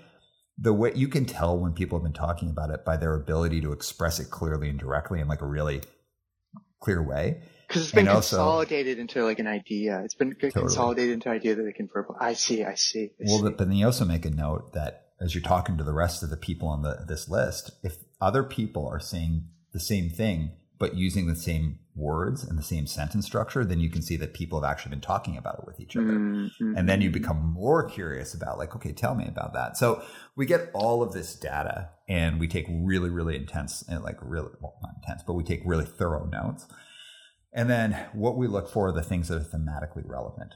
The 0.59 0.73
way 0.73 0.93
you 0.95 1.09
can 1.09 1.27
tell 1.27 1.59
when 1.59 1.73
people 1.75 1.99
have 1.99 2.03
been 2.05 2.13
talking 2.15 2.49
about 2.49 2.71
it 2.71 2.85
by 2.85 2.97
their 2.97 3.15
ability 3.15 3.61
to 3.63 3.73
express 3.73 4.21
it 4.21 4.31
clearly 4.31 4.69
and 4.71 4.79
directly 4.79 5.21
in 5.21 5.29
like 5.29 5.43
a 5.43 5.47
really 5.47 5.83
clear 6.81 7.03
way. 7.03 7.43
Because 7.69 7.83
it's 7.83 7.93
been 7.93 8.07
And 8.09 8.17
also- 8.17 8.37
consolidated 8.37 8.99
into 8.99 9.23
like 9.25 9.39
an 9.39 9.47
idea. 9.47 10.01
It's 10.05 10.15
been 10.15 10.35
consolidated 10.35 11.13
into 11.15 11.29
an 11.31 11.37
idea 11.37 11.55
that 11.57 11.63
they 11.63 11.73
can 11.73 11.89
verbal. 11.93 12.17
I 12.19 12.35
see. 12.35 12.65
I 12.65 12.75
see. 12.75 13.11
I 13.21 13.25
Well, 13.27 13.39
see. 13.39 13.43
but 13.45 13.59
then 13.59 13.73
you 13.73 13.85
also 13.87 14.05
make 14.05 14.25
a 14.25 14.31
note 14.31 14.73
that 14.73 15.09
as 15.21 15.35
you're 15.35 15.43
talking 15.43 15.79
to 15.79 15.85
the 15.85 15.93
rest 15.93 16.23
of 16.23 16.31
the 16.31 16.37
people 16.37 16.69
on 16.69 16.83
the, 16.83 17.05
this 17.07 17.29
list, 17.29 17.71
if 17.83 17.97
other 18.23 18.43
people 18.43 18.87
are 18.87 19.01
saying 19.01 19.49
the 19.73 19.81
same 19.81 20.09
thing 20.09 20.53
but 20.83 20.97
using 20.97 21.29
the 21.29 21.37
same 21.37 21.79
words 21.95 22.43
and 22.43 22.59
the 22.59 22.63
same 22.63 22.89
sentence 22.89 23.25
structure, 23.25 23.65
then 23.65 23.79
you 23.79 23.89
can 23.89 24.03
see 24.03 24.17
that 24.17 24.35
people 24.35 24.61
have 24.61 24.69
actually 24.69 24.91
been 24.91 25.01
talking 25.01 25.37
about 25.37 25.61
it 25.61 25.65
with 25.65 25.79
each 25.79 25.97
other. 25.97 26.07
Mm, 26.07 26.51
mm, 26.61 26.77
And 26.77 26.89
then 26.89 27.01
you 27.01 27.09
mm. 27.09 27.13
become 27.13 27.53
more 27.53 27.89
curious 27.89 28.35
about, 28.35 28.59
like, 28.59 28.75
okay, 28.75 28.91
tell 28.91 29.15
me 29.15 29.25
about 29.29 29.53
that. 29.53 29.77
So 29.77 30.03
we 30.35 30.45
get 30.45 30.71
all 30.75 31.01
of 31.01 31.13
this 31.13 31.37
data 31.37 31.91
and 32.09 32.41
we 32.41 32.49
take 32.49 32.67
really, 32.69 33.11
really 33.11 33.37
intense, 33.37 33.85
and 33.89 34.03
like 34.03 34.19
really, 34.21 34.51
well, 34.61 34.75
not 34.83 34.95
intense, 35.01 35.23
but 35.25 35.35
we 35.35 35.45
take 35.45 35.63
really 35.65 35.85
thorough 35.85 36.25
notes. 36.25 36.67
And 37.53 37.71
then 37.71 37.93
what 38.13 38.37
we 38.37 38.49
look 38.49 38.69
for 38.69 38.89
are 38.89 38.93
the 38.93 39.05
things 39.05 39.29
that 39.29 39.41
are 39.41 39.57
thematically 39.57 40.03
relevant. 40.05 40.55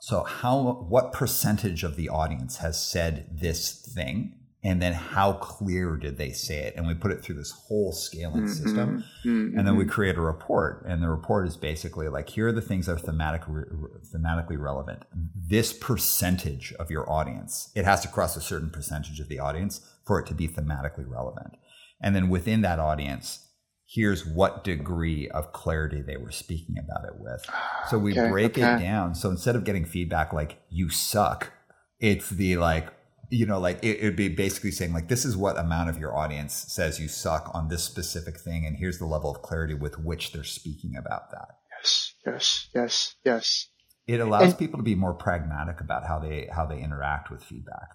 So 0.00 0.22
how 0.22 0.86
what 0.88 1.12
percentage 1.12 1.84
of 1.84 1.96
the 1.96 2.08
audience 2.08 2.56
has 2.56 2.82
said 2.82 3.28
this 3.30 3.86
thing? 3.94 4.38
And 4.66 4.80
then 4.80 4.94
how 4.94 5.34
clear 5.34 5.96
did 5.96 6.16
they 6.16 6.30
say 6.32 6.60
it? 6.60 6.74
And 6.74 6.86
we 6.86 6.94
put 6.94 7.12
it 7.12 7.22
through 7.22 7.34
this 7.34 7.50
whole 7.50 7.92
scaling 7.92 8.48
system. 8.48 9.04
Mhm, 9.22 9.52
mhm, 9.52 9.58
And 9.58 9.66
then 9.66 9.76
we 9.76 9.84
mhm. 9.84 9.90
create 9.90 10.16
a 10.16 10.22
report, 10.22 10.84
and 10.86 11.02
the 11.02 11.10
report 11.10 11.46
is 11.46 11.58
basically 11.58 12.08
like 12.08 12.30
here 12.30 12.48
are 12.48 12.52
the 12.52 12.62
things 12.62 12.86
that 12.86 12.92
are 12.92 12.98
thematic, 12.98 13.42
thematically 13.44 14.58
relevant. 14.58 15.04
This 15.36 15.72
percentage 15.74 16.72
of 16.78 16.90
your 16.90 17.10
audience, 17.10 17.70
it 17.74 17.84
has 17.84 18.00
to 18.02 18.08
cross 18.08 18.36
a 18.36 18.40
certain 18.40 18.70
percentage 18.70 19.20
of 19.20 19.28
the 19.28 19.38
audience 19.38 19.80
for 20.06 20.18
it 20.18 20.26
to 20.28 20.34
be 20.34 20.48
thematically 20.48 21.04
relevant. 21.06 21.56
And 22.00 22.16
then 22.16 22.28
within 22.30 22.62
that 22.62 22.78
audience, 22.78 23.40
here's 23.86 24.24
what 24.26 24.64
degree 24.64 25.28
of 25.28 25.52
clarity 25.52 26.00
they 26.00 26.16
were 26.16 26.30
speaking 26.32 26.76
about 26.78 27.04
it 27.04 27.18
with. 27.18 27.44
So 27.90 27.98
we 27.98 28.12
Okay, 28.12 28.30
break 28.30 28.58
okay. 28.58 28.76
it 28.76 28.78
down. 28.78 29.14
So 29.14 29.28
instead 29.28 29.56
of 29.56 29.64
getting 29.64 29.84
feedback 29.84 30.32
like 30.32 30.58
you 30.70 30.88
suck, 30.88 31.52
it's 32.00 32.30
the 32.30 32.56
like 32.56 32.88
you 33.30 33.46
know 33.46 33.58
like 33.58 33.78
it 33.82 34.02
would 34.02 34.16
be 34.16 34.28
basically 34.28 34.70
saying 34.70 34.92
like 34.92 35.08
this 35.08 35.24
is 35.24 35.36
what 35.36 35.58
amount 35.58 35.88
of 35.90 35.98
your 35.98 36.16
audience 36.16 36.52
says 36.68 36.98
you 37.00 37.08
suck 37.08 37.50
on 37.54 37.68
this 37.68 37.82
specific 37.84 38.38
thing 38.38 38.66
and 38.66 38.76
here's 38.76 38.98
the 38.98 39.04
level 39.06 39.30
of 39.34 39.42
clarity 39.42 39.74
with 39.74 39.98
which 39.98 40.32
they're 40.32 40.44
speaking 40.44 40.94
about 40.96 41.30
that 41.30 41.48
Yes, 41.82 42.14
yes, 42.26 42.68
yes, 42.74 43.14
yes. 43.24 43.68
it 44.06 44.20
allows 44.20 44.50
And- 44.50 44.58
people 44.58 44.78
to 44.78 44.82
be 44.84 44.94
more 44.94 45.14
pragmatic 45.14 45.80
about 45.80 46.06
how 46.06 46.18
they 46.18 46.48
how 46.52 46.66
they 46.66 46.80
interact 46.80 47.30
with 47.30 47.42
feedback 47.42 47.88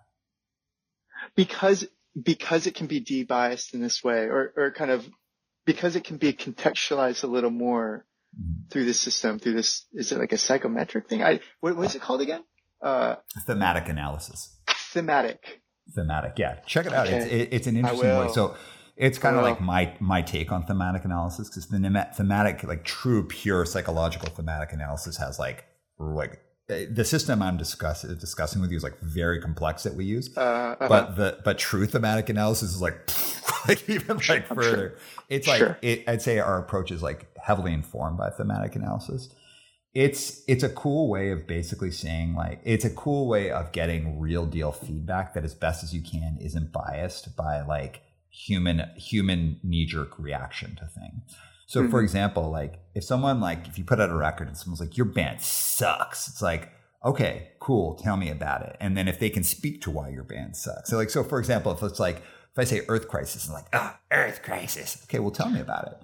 Because 1.35 1.85
because 2.22 2.65
it 2.68 2.76
can 2.76 2.88
be 2.88 2.99
de-biased 2.99 3.73
in 3.73 3.81
this 3.81 4.03
way, 4.03 4.23
or 4.26 4.53
or 4.57 4.72
kind 4.72 4.91
of 4.91 5.07
because 5.65 5.95
it 5.95 6.03
can 6.03 6.18
be 6.18 6.34
contextualized 6.34 7.23
a 7.23 7.27
little 7.27 7.51
more 7.51 8.06
Mhm. 8.38 8.69
through 8.72 8.85
this 8.85 8.99
system, 8.99 9.39
through 9.39 9.53
this 9.53 9.85
is 9.93 10.11
it 10.11 10.19
like 10.19 10.31
a 10.34 10.38
psychometric 10.38 11.07
thing? 11.10 11.23
I 11.23 11.39
what 11.61 11.76
what's 11.76 11.95
it 11.95 12.01
called 12.01 12.22
again? 12.22 12.43
Uh, 12.81 13.15
thematic 13.45 13.89
analysis 13.89 14.56
thematic. 14.94 15.61
thematic 15.95 16.34
yeah 16.38 16.56
check 16.66 16.86
it 16.86 16.94
out 16.94 17.07
it's 17.07 17.26
it, 17.26 17.49
it's 17.52 17.68
an 17.68 17.76
interesting 17.78 18.10
way 18.10 18.26
will. 18.26 18.30
so 18.34 18.56
it's 18.95 19.18
kind 19.18 19.36
of 19.38 19.44
like 19.44 19.60
my 19.61 19.94
my 19.99 20.22
take 20.22 20.52
on 20.52 20.64
thematic 20.66 21.03
analysis 21.06 21.49
because 21.49 21.68
the 21.68 22.07
thematic 22.16 22.64
like 22.64 22.84
true 22.84 23.24
pure 23.28 23.66
psychological 23.66 24.30
thematic 24.30 24.72
analysis 24.74 25.18
has 25.18 25.40
like 25.40 25.66
like 25.98 26.41
the 26.68 27.03
system 27.03 27.41
i'm 27.41 27.57
discuss, 27.57 28.03
discussing 28.03 28.61
with 28.61 28.70
you 28.72 28.78
is 28.78 28.84
like 28.84 28.99
very 28.99 29.41
complex 29.41 29.82
that 29.84 29.95
we 29.95 30.06
use 30.06 30.30
Uh, 30.38 30.41
uh-huh. 30.41 30.88
but 30.88 31.16
the 31.16 31.40
but 31.44 31.57
true 31.57 31.88
thematic 31.88 32.30
analysis 32.30 32.70
is 32.76 32.82
like 32.82 33.10
like 33.68 33.90
even 33.90 34.18
like 34.18 34.49
I'm 34.52 34.56
further 34.57 34.90
sure. 34.90 34.94
it's 35.30 35.48
like 35.48 35.57
Sure. 35.60 35.78
it, 35.82 36.03
i'd 36.07 36.22
say 36.22 36.38
our 36.40 36.60
approach 36.60 36.91
is 36.91 37.02
like 37.02 37.28
heavily 37.38 37.74
informed 37.74 38.18
by 38.18 38.30
thematic 38.30 38.76
analysis 38.76 39.30
it's 39.94 40.44
it's 40.48 40.64
a 40.64 40.70
cool 40.70 41.10
way 41.10 41.32
of 41.32 41.48
basically 41.48 41.90
saying 41.91 42.36
like 42.36 42.61
it's 42.64 42.86
a 42.86 42.90
cool 42.91 43.28
way 43.28 43.49
of 43.49 43.72
getting 43.72 44.20
real 44.20 44.45
deal 44.45 44.72
feedback 44.72 45.34
that 45.34 45.44
as 45.44 45.56
best 45.56 45.84
as 45.84 45.94
you 45.95 46.02
can 46.02 46.38
isn't 46.40 46.72
biased 46.72 47.36
by 47.36 47.61
like 47.61 48.02
human 48.30 48.88
human 48.95 49.60
knee 49.64 49.86
jerk 49.88 50.18
reaction 50.20 50.76
to 50.76 50.86
things 50.86 51.36
so 51.66 51.88
for 51.90 51.99
Mhm. 51.99 52.03
example 52.03 52.52
like 52.52 52.80
if 52.94 53.03
someone 53.03 53.41
like 53.41 53.68
if 53.68 53.78
you 53.80 53.84
put 53.84 53.99
out 53.99 54.11
a 54.11 54.16
record 54.16 54.48
and 54.48 54.56
someone's 54.56 54.80
like 54.80 54.95
your 54.95 55.07
band 55.07 55.41
sucks 55.41 56.28
it's 56.28 56.41
like 56.41 56.70
okay 57.03 57.49
cool 57.60 57.95
tell 57.95 58.18
me 58.18 58.30
about 58.30 58.61
it. 58.61 58.76
And 58.80 58.95
then 58.98 59.07
if 59.07 59.20
they 59.20 59.30
can 59.30 59.44
speak 59.44 59.82
to 59.84 59.91
why 59.91 60.10
your 60.10 60.24
band 60.24 60.56
sucks. 60.56 60.90
So 60.90 60.98
like 60.98 61.10
so 61.10 61.24
for 61.24 61.40
example 61.40 61.72
if 61.72 61.82
it's 61.84 61.99
like 61.99 62.18
if 62.18 62.57
i 62.57 62.64
say 62.64 62.82
earth 62.88 63.07
crisis 63.07 63.45
and 63.45 63.53
like 63.53 63.66
ah 63.74 63.98
earth 64.11 64.41
crisis. 64.44 64.99
Okay 65.06 65.20
well 65.20 65.32
tell 65.32 65.49
me 65.49 65.60
about 65.60 65.88
it. 65.88 65.98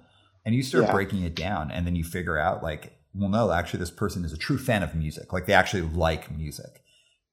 And 0.44 0.54
you 0.54 0.62
start 0.62 0.84
Yeah. 0.84 0.92
breaking 0.92 1.22
it 1.22 1.34
down 1.34 1.70
and 1.70 1.86
then 1.86 1.94
you 1.96 2.02
figure 2.04 2.38
out 2.38 2.62
like 2.62 2.95
well 3.16 3.28
no 3.28 3.50
actually 3.52 3.80
this 3.80 3.90
person 3.90 4.24
is 4.24 4.32
a 4.32 4.38
true 4.38 4.58
fan 4.58 4.82
of 4.82 4.94
music. 4.94 5.32
Like 5.32 5.46
they 5.46 5.52
actually 5.52 5.82
like 5.82 6.30
music. 6.30 6.82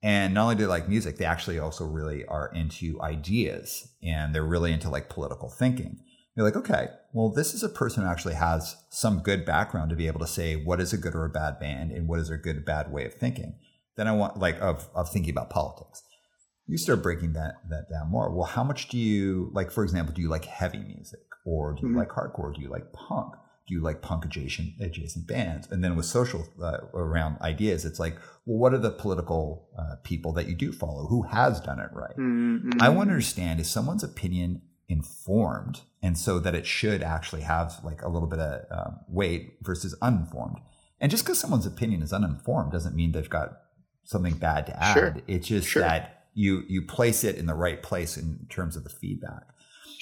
And 0.02 0.34
not 0.34 0.44
only 0.44 0.56
do 0.56 0.64
they 0.64 0.68
like 0.68 0.90
music 0.90 1.18
they 1.18 1.26
actually 1.26 1.60
also 1.60 1.86
really 1.86 2.26
are 2.26 2.52
into 2.54 3.02
ideas 3.02 3.88
and 4.02 4.34
they're 4.34 4.44
really 4.44 4.72
into 4.74 4.90
like 4.90 5.10
political 5.10 5.50
thinking. 5.50 6.00
You're 6.36 6.46
like 6.46 6.56
okay 6.56 6.88
well 7.14 7.30
this 7.30 7.54
is 7.54 7.62
a 7.64 7.70
person 7.70 8.04
who 8.04 8.10
actually 8.10 8.34
has 8.36 8.76
some 8.90 9.20
good 9.20 9.46
background 9.46 9.90
to 9.92 9.96
be 9.96 10.08
able 10.08 10.20
to 10.22 10.28
say 10.28 10.56
what 10.56 10.82
is 10.82 10.92
a 10.92 10.98
good 10.98 11.14
or 11.16 11.26
a 11.26 11.30
bad 11.30 11.60
band 11.60 11.92
and 11.92 12.08
what 12.08 12.20
is 12.20 12.30
a 12.32 12.38
good 12.38 12.58
or 12.58 12.62
bad 12.62 12.92
way 12.92 13.06
of 13.06 13.14
thinking 13.14 13.54
then 13.98 14.08
i 14.08 14.12
want 14.12 14.40
like 14.40 14.60
of, 14.60 14.90
of 14.96 15.10
thinking 15.10 15.30
about 15.32 15.50
politics. 15.52 16.02
You 16.66 16.78
start 16.78 17.04
breaking 17.04 17.34
that 17.34 17.56
that 17.70 17.90
down 17.90 18.10
more. 18.10 18.34
Well 18.34 18.46
how 18.48 18.64
much 18.64 18.88
do 18.88 18.98
you 18.98 19.52
like 19.54 19.70
for 19.70 19.84
example 19.84 20.16
do 20.16 20.22
you 20.22 20.30
like 20.30 20.46
heavy 20.46 20.80
music 20.80 21.20
or 21.46 21.74
do 21.74 21.82
you 21.88 21.94
Mhm. 21.94 21.98
like 21.98 22.10
hardcore? 22.10 22.56
Do 22.56 22.62
you 22.62 22.70
like 22.70 22.92
punk 22.94 23.34
do 23.68 23.74
you 23.74 23.82
like 23.82 24.02
punk 24.02 24.26
adjacent 24.26 24.70
adjacent 24.82 25.26
bands 25.28 25.68
and 25.72 25.84
then 25.84 25.96
with 25.96 26.06
social 26.06 26.46
uh, 26.62 26.78
around 26.94 27.40
ideas 27.42 27.86
it's 27.86 28.00
like 28.00 28.16
well 28.46 28.58
what 28.58 28.74
are 28.74 28.78
the 28.78 28.92
political 28.92 29.70
uh, 29.78 29.96
people 30.04 30.32
that 30.34 30.48
you 30.48 30.56
do 30.56 30.72
follow 30.72 31.08
who 31.08 31.22
has 31.24 31.60
done 31.62 31.80
it 31.80 31.90
right 31.94 32.16
Mm, 32.18 32.82
I 32.82 32.90
want 32.90 33.08
to 33.10 33.14
understand 33.14 33.60
is 33.60 33.70
someone's 33.70 34.04
opinion 34.04 34.62
informed, 34.90 35.82
and 36.02 36.18
so 36.18 36.40
that 36.40 36.54
it 36.56 36.66
should 36.66 37.02
actually 37.04 37.42
have 37.42 37.80
like 37.84 38.02
a 38.02 38.10
little 38.10 38.28
bit 38.28 38.40
of 38.40 38.62
um, 38.72 39.00
weight 39.08 39.58
versus 39.62 39.96
uninformed. 40.02 40.58
And 41.00 41.10
just 41.10 41.24
because 41.24 41.40
someone's 41.40 41.66
opinion 41.66 42.02
is 42.02 42.14
uninformed 42.14 42.72
doesn't 42.72 42.96
mean 42.96 43.12
they've 43.12 43.30
got 43.30 43.58
something 44.04 44.36
bad 44.36 44.66
to 44.68 44.84
add. 44.84 44.94
Sure. 44.94 45.16
It's 45.28 45.48
just 45.48 45.68
Sure. 45.68 45.82
that 45.82 46.26
you 46.34 46.64
you 46.68 46.82
place 46.86 47.24
it 47.24 47.36
in 47.38 47.46
the 47.46 47.54
right 47.54 47.82
place 47.82 48.18
in 48.18 48.46
terms 48.50 48.76
of 48.76 48.84
the 48.84 48.90
feedback. 48.90 49.44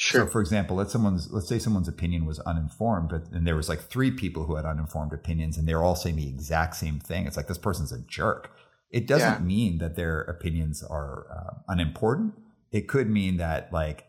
Sure. 0.01 0.21
So, 0.21 0.31
for 0.31 0.41
example, 0.41 0.75
let's 0.77 0.91
someone's 0.91 1.31
let's 1.31 1.47
say 1.47 1.59
someone's 1.59 1.87
opinion 1.87 2.25
was 2.25 2.39
uninformed, 2.39 3.09
but 3.09 3.21
and 3.31 3.45
there 3.45 3.55
was 3.55 3.69
like 3.69 3.81
three 3.81 4.09
people 4.09 4.45
who 4.45 4.55
had 4.55 4.65
uninformed 4.65 5.13
opinions, 5.13 5.59
and 5.59 5.67
they're 5.67 5.83
all 5.83 5.95
saying 5.95 6.15
the 6.15 6.27
exact 6.27 6.75
same 6.75 6.99
thing. 6.99 7.27
It's 7.27 7.37
like 7.37 7.47
this 7.47 7.59
person's 7.59 7.91
a 7.91 7.99
jerk. 7.99 8.49
It 8.89 9.05
doesn't 9.05 9.41
Yeah. 9.41 9.45
mean 9.45 9.77
that 9.77 9.95
their 9.95 10.21
opinions 10.21 10.81
are 10.81 11.27
uh, 11.31 11.53
unimportant. 11.67 12.33
It 12.71 12.87
could 12.87 13.11
mean 13.11 13.37
that 13.37 13.71
like 13.71 14.07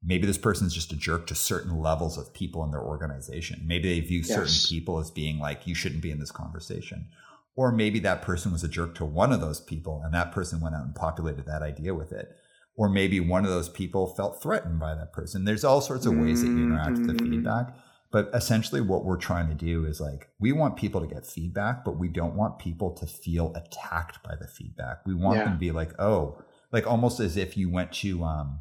maybe 0.00 0.28
this 0.28 0.38
person's 0.38 0.72
just 0.72 0.92
a 0.92 0.96
jerk 0.96 1.26
to 1.26 1.34
certain 1.34 1.76
levels 1.80 2.16
of 2.16 2.32
people 2.32 2.62
in 2.62 2.70
their 2.70 2.80
organization. 2.84 3.64
Maybe 3.66 3.88
they 3.92 4.06
view 4.06 4.22
certain 4.22 4.54
people 4.68 5.00
as 5.00 5.10
being 5.10 5.40
like 5.40 5.66
you 5.66 5.74
shouldn't 5.74 6.02
be 6.02 6.12
in 6.12 6.20
this 6.20 6.30
conversation. 6.30 7.08
Or 7.56 7.72
maybe 7.72 7.98
that 8.00 8.22
person 8.22 8.52
was 8.52 8.62
a 8.62 8.68
jerk 8.68 8.94
to 8.96 9.04
one 9.04 9.32
of 9.32 9.40
those 9.40 9.58
people 9.60 10.02
and 10.04 10.14
that 10.14 10.30
person 10.30 10.60
went 10.60 10.76
out 10.76 10.84
and 10.84 10.94
populated 10.94 11.46
that 11.46 11.62
idea 11.62 11.94
with 11.94 12.12
it. 12.12 12.28
Or 12.76 12.88
maybe 12.88 13.20
one 13.20 13.44
of 13.44 13.50
those 13.50 13.68
people 13.70 14.06
felt 14.14 14.42
threatened 14.42 14.78
by 14.78 14.94
that 14.94 15.12
person. 15.12 15.44
There's 15.44 15.64
all 15.64 15.80
sorts 15.80 16.04
of 16.06 16.14
ways 16.14 16.42
that 16.42 16.48
you 16.50 16.62
interact 16.64 16.98
with 16.98 17.06
the 17.06 17.14
Mhm. 17.14 17.30
feedback. 17.30 17.74
But 18.12 18.30
essentially, 18.34 18.80
what 18.80 19.04
we're 19.04 19.16
trying 19.16 19.48
to 19.48 19.54
do 19.54 19.84
is 19.84 20.00
like, 20.00 20.28
we 20.38 20.52
want 20.52 20.76
people 20.76 21.00
to 21.00 21.06
get 21.06 21.26
feedback, 21.26 21.84
but 21.84 21.98
we 21.98 22.08
don't 22.08 22.36
want 22.36 22.58
people 22.58 22.92
to 22.94 23.06
feel 23.06 23.52
attacked 23.54 24.22
by 24.22 24.36
the 24.36 24.46
feedback. 24.46 25.04
We 25.06 25.14
want 25.14 25.38
Yeah. 25.38 25.44
them 25.44 25.54
to 25.54 25.58
be 25.58 25.72
like, 25.72 25.98
oh, 25.98 26.40
like 26.70 26.86
almost 26.86 27.18
as 27.18 27.36
if 27.36 27.56
you 27.56 27.70
went 27.70 27.92
to, 27.94 28.22
um, 28.24 28.60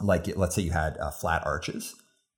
like, 0.00 0.36
let's 0.36 0.54
say 0.54 0.62
you 0.62 0.72
had 0.72 0.96
uh, 0.98 1.10
flat 1.10 1.46
arches 1.46 1.94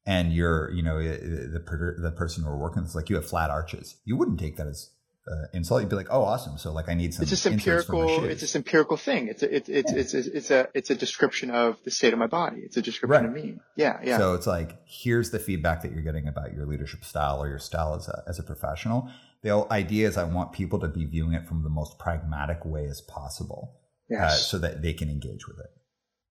and 0.07 0.33
you're, 0.33 0.71
you 0.73 0.83
know, 0.83 0.99
the, 1.03 1.61
per- 1.65 2.01
the 2.01 2.13
person 2.13 2.45
who 2.45 2.51
are 2.51 2.59
working 2.59 2.83
is 2.85 2.95
like, 2.95 3.09
you 3.11 3.17
have 3.17 3.27
flat 3.27 3.51
arches. 3.51 3.97
You 4.05 4.17
wouldn't 4.17 4.39
take 4.41 4.57
that 4.57 4.67
as 4.67 4.91
uh, 5.31 5.47
insult. 5.55 5.83
You'd 5.83 5.89
be 5.91 5.97
like, 5.97 6.09
oh, 6.11 6.23
awesome. 6.23 6.59
So 6.59 6.73
like, 6.73 6.89
I 6.89 6.95
need 6.95 7.15
some. 7.15 7.23
it's 7.23 7.31
just 7.31 7.47
inserts 7.47 7.87
for 7.87 7.93
my 7.93 8.01
empirical. 8.01 8.25
It's 8.31 8.41
just 8.41 8.57
empirical 8.57 8.97
thing. 8.97 9.29
It's 9.29 9.43
a, 9.43 9.55
it's 9.57 9.69
it's 9.69 9.93
Yeah. 9.93 9.99
it's 9.99 10.15
a, 10.15 10.37
it's 10.37 10.51
a 10.51 10.69
it's 10.75 10.91
a 10.91 10.95
description 10.95 11.51
of 11.51 11.77
the 11.85 11.91
state 11.91 12.13
of 12.13 12.19
my 12.19 12.27
body. 12.27 12.61
It's 12.65 12.77
a 12.77 12.83
description 12.83 13.27
of 13.27 13.33
me. 13.33 13.59
Yeah, 13.77 14.01
yeah. 14.03 14.19
So 14.19 14.35
it's 14.35 14.47
like, 14.47 14.79
here's 14.87 15.31
the 15.31 15.39
feedback 15.39 15.83
that 15.83 15.93
you're 15.93 16.03
getting 16.03 16.27
about 16.29 16.53
your 16.55 16.67
leadership 16.67 17.05
style 17.05 17.43
or 17.43 17.49
your 17.49 17.59
style 17.61 17.95
as 17.95 18.09
a, 18.09 18.23
as 18.29 18.39
a 18.39 18.43
professional. 18.43 19.09
The 19.43 19.67
idea 19.71 20.09
is 20.09 20.17
I 20.17 20.25
want 20.25 20.53
people 20.53 20.79
to 20.81 20.89
be 20.89 21.05
viewing 21.05 21.33
it 21.35 21.47
from 21.47 21.63
the 21.65 21.71
most 21.71 21.99
pragmatic 21.99 22.65
way 22.65 22.87
as 22.87 23.01
possible 23.01 23.75
uh, 24.17 24.29
so 24.31 24.59
that 24.59 24.83
they 24.83 24.93
can 24.93 25.09
engage 25.09 25.47
with 25.49 25.59
it. 25.59 25.71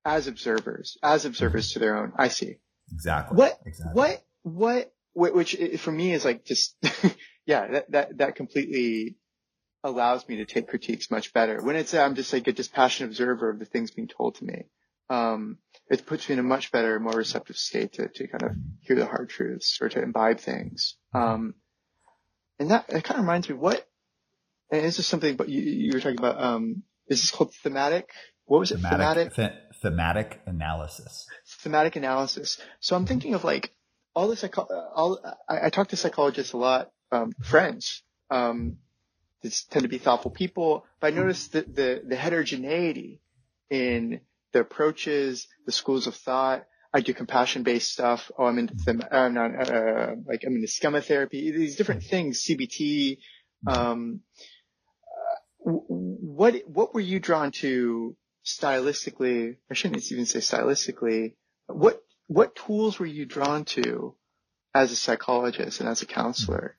as 0.06 0.28
observers, 0.28 0.98
as 1.04 1.26
observers 1.26 1.72
to 1.74 1.80
their 1.80 1.98
own. 1.98 2.14
I 2.18 2.28
see. 2.30 2.58
Exactly. 2.94 3.38
What 3.38 3.60
Exactly. 3.66 3.94
what 4.44 4.94
what 5.14 5.34
which 5.36 5.56
for 5.78 5.92
me 5.92 6.14
is 6.14 6.24
like 6.26 6.46
just 6.46 6.76
yeah 7.46 7.68
that 7.68 7.92
that 7.92 8.18
that 8.18 8.36
completely 8.36 9.18
allows 9.84 10.28
me 10.28 10.38
to 10.38 10.46
take 10.46 10.68
critiques 10.68 11.10
much 11.10 11.34
better 11.34 11.62
when 11.62 11.76
it's 11.76 11.94
I'm 11.94 12.16
just 12.16 12.34
like 12.34 12.48
a 12.48 12.54
dispassionate 12.54 13.10
observer 13.10 13.50
of 13.50 13.60
the 13.60 13.66
things 13.66 13.92
being 13.92 14.08
told 14.08 14.36
to 14.36 14.46
me. 14.46 14.66
Um, 15.10 15.58
it 15.90 16.06
puts 16.06 16.30
me 16.30 16.34
in 16.34 16.40
a 16.40 16.44
much 16.44 16.72
better, 16.72 16.98
more 17.00 17.14
receptive 17.14 17.58
state 17.58 17.94
to 17.94 18.08
to 18.08 18.28
kind 18.28 18.44
of 18.44 18.52
hear 18.82 18.96
the 18.96 19.06
hard 19.06 19.30
truths 19.30 19.80
or 19.82 19.90
to 19.90 20.02
imbibe 20.02 20.40
things. 20.40 20.96
Um, 21.14 21.56
and 22.62 22.70
that, 22.70 22.88
that 22.90 23.04
kind 23.04 23.20
of 23.20 23.26
reminds 23.26 23.50
me 23.50 23.56
what, 23.56 23.84
and 24.72 24.86
this 24.86 25.00
is 25.00 25.08
something, 25.08 25.36
but 25.36 25.50
you, 25.50 25.62
you 25.62 25.92
were 25.94 26.00
talking 26.00 26.20
about, 26.20 26.40
um, 26.40 26.84
is 27.08 27.22
this 27.22 27.32
called 27.32 27.56
thematic? 27.56 28.12
What 28.46 28.60
was 28.60 28.72
it? 28.72 28.76
Thematic, 28.76 29.34
thematic, 29.34 29.36
th- 29.36 29.82
thematic 29.82 30.42
analysis. 30.46 31.26
Thematic 31.62 31.96
analysis. 31.96 32.62
So 32.80 32.96
I'm 32.96 33.08
thinking 33.08 33.34
of 33.34 33.44
like 33.44 33.74
all 34.14 34.28
the 34.28 34.36
psycho, 34.36 34.68
all, 34.94 35.20
I, 35.50 35.66
I 35.66 35.70
talk 35.72 35.88
to 35.88 35.98
psychologists 35.98 36.54
a 36.54 36.58
lot, 36.58 36.92
um, 37.12 37.32
friends, 37.44 38.04
um, 38.30 38.78
they 39.44 39.50
tend 39.70 39.84
to 39.84 39.90
be 39.90 39.98
thoughtful 39.98 40.32
people, 40.32 40.86
but 41.00 41.08
I 41.08 41.16
noticed 41.16 41.54
that 41.54 41.76
the, 41.76 42.02
the 42.06 42.16
heterogeneity 42.16 43.22
in 43.70 44.22
the 44.54 44.60
approaches, 44.60 45.48
the 45.66 45.72
schools 45.72 46.08
of 46.08 46.16
thought, 46.16 46.66
I 46.94 47.02
do 47.02 47.14
compassion 47.14 47.64
based 47.64 47.92
stuff. 47.92 48.32
Oh, 48.38 48.46
I'm 48.46 48.60
into 48.60 48.76
them. 48.76 49.02
I'm 49.12 49.34
not, 49.34 49.70
uh, 49.70 50.16
like 50.26 50.44
I'm 50.46 50.56
into 50.56 50.68
schema 50.68 51.02
therapy, 51.02 51.52
these 51.52 51.78
different 51.78 52.04
things, 52.04 52.44
CBT. 52.44 53.18
Um, 53.66 54.22
uh, 55.66 55.72
what, 55.72 56.56
what 56.68 56.94
were 56.94 57.00
you 57.00 57.20
drawn 57.20 57.52
to 57.52 58.16
stylistically? 58.46 59.56
I 59.70 59.74
shouldn't 59.74 60.12
even 60.12 60.26
say 60.26 60.40
stylistically. 60.40 61.36
What, 61.68 62.02
what 62.28 62.56
tools 62.56 63.00
were 63.00 63.06
you 63.06 63.26
drawn 63.26 63.64
to 63.66 64.16
as 64.74 64.92
a 64.92 64.96
psychologist 64.98 65.80
and 65.80 65.88
as 65.88 66.02
a 66.02 66.06
counselor? 66.06 66.78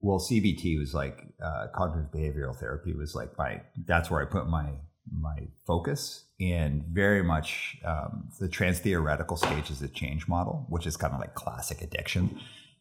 Well, 0.00 0.18
CBT 0.18 0.78
was 0.78 0.94
like, 0.94 1.26
uh, 1.42 1.66
cognitive 1.74 2.10
behavioral 2.12 2.56
therapy 2.56 2.94
was 2.94 3.14
like 3.14 3.36
my, 3.38 3.62
that's 3.86 4.10
where 4.10 4.20
I 4.20 4.24
put 4.24 4.48
my 4.48 4.72
my 5.10 5.46
focus 5.66 6.24
and 6.40 6.84
very 6.84 7.22
much 7.22 7.78
um, 7.84 8.28
the 8.40 8.48
trans 8.48 8.78
theoretical 8.78 9.36
stages 9.36 9.80
of 9.82 9.94
change 9.94 10.28
model, 10.28 10.66
which 10.68 10.86
is 10.86 10.96
kind 10.96 11.14
of 11.14 11.20
like 11.20 11.34
classic 11.34 11.82
addiction. 11.82 12.40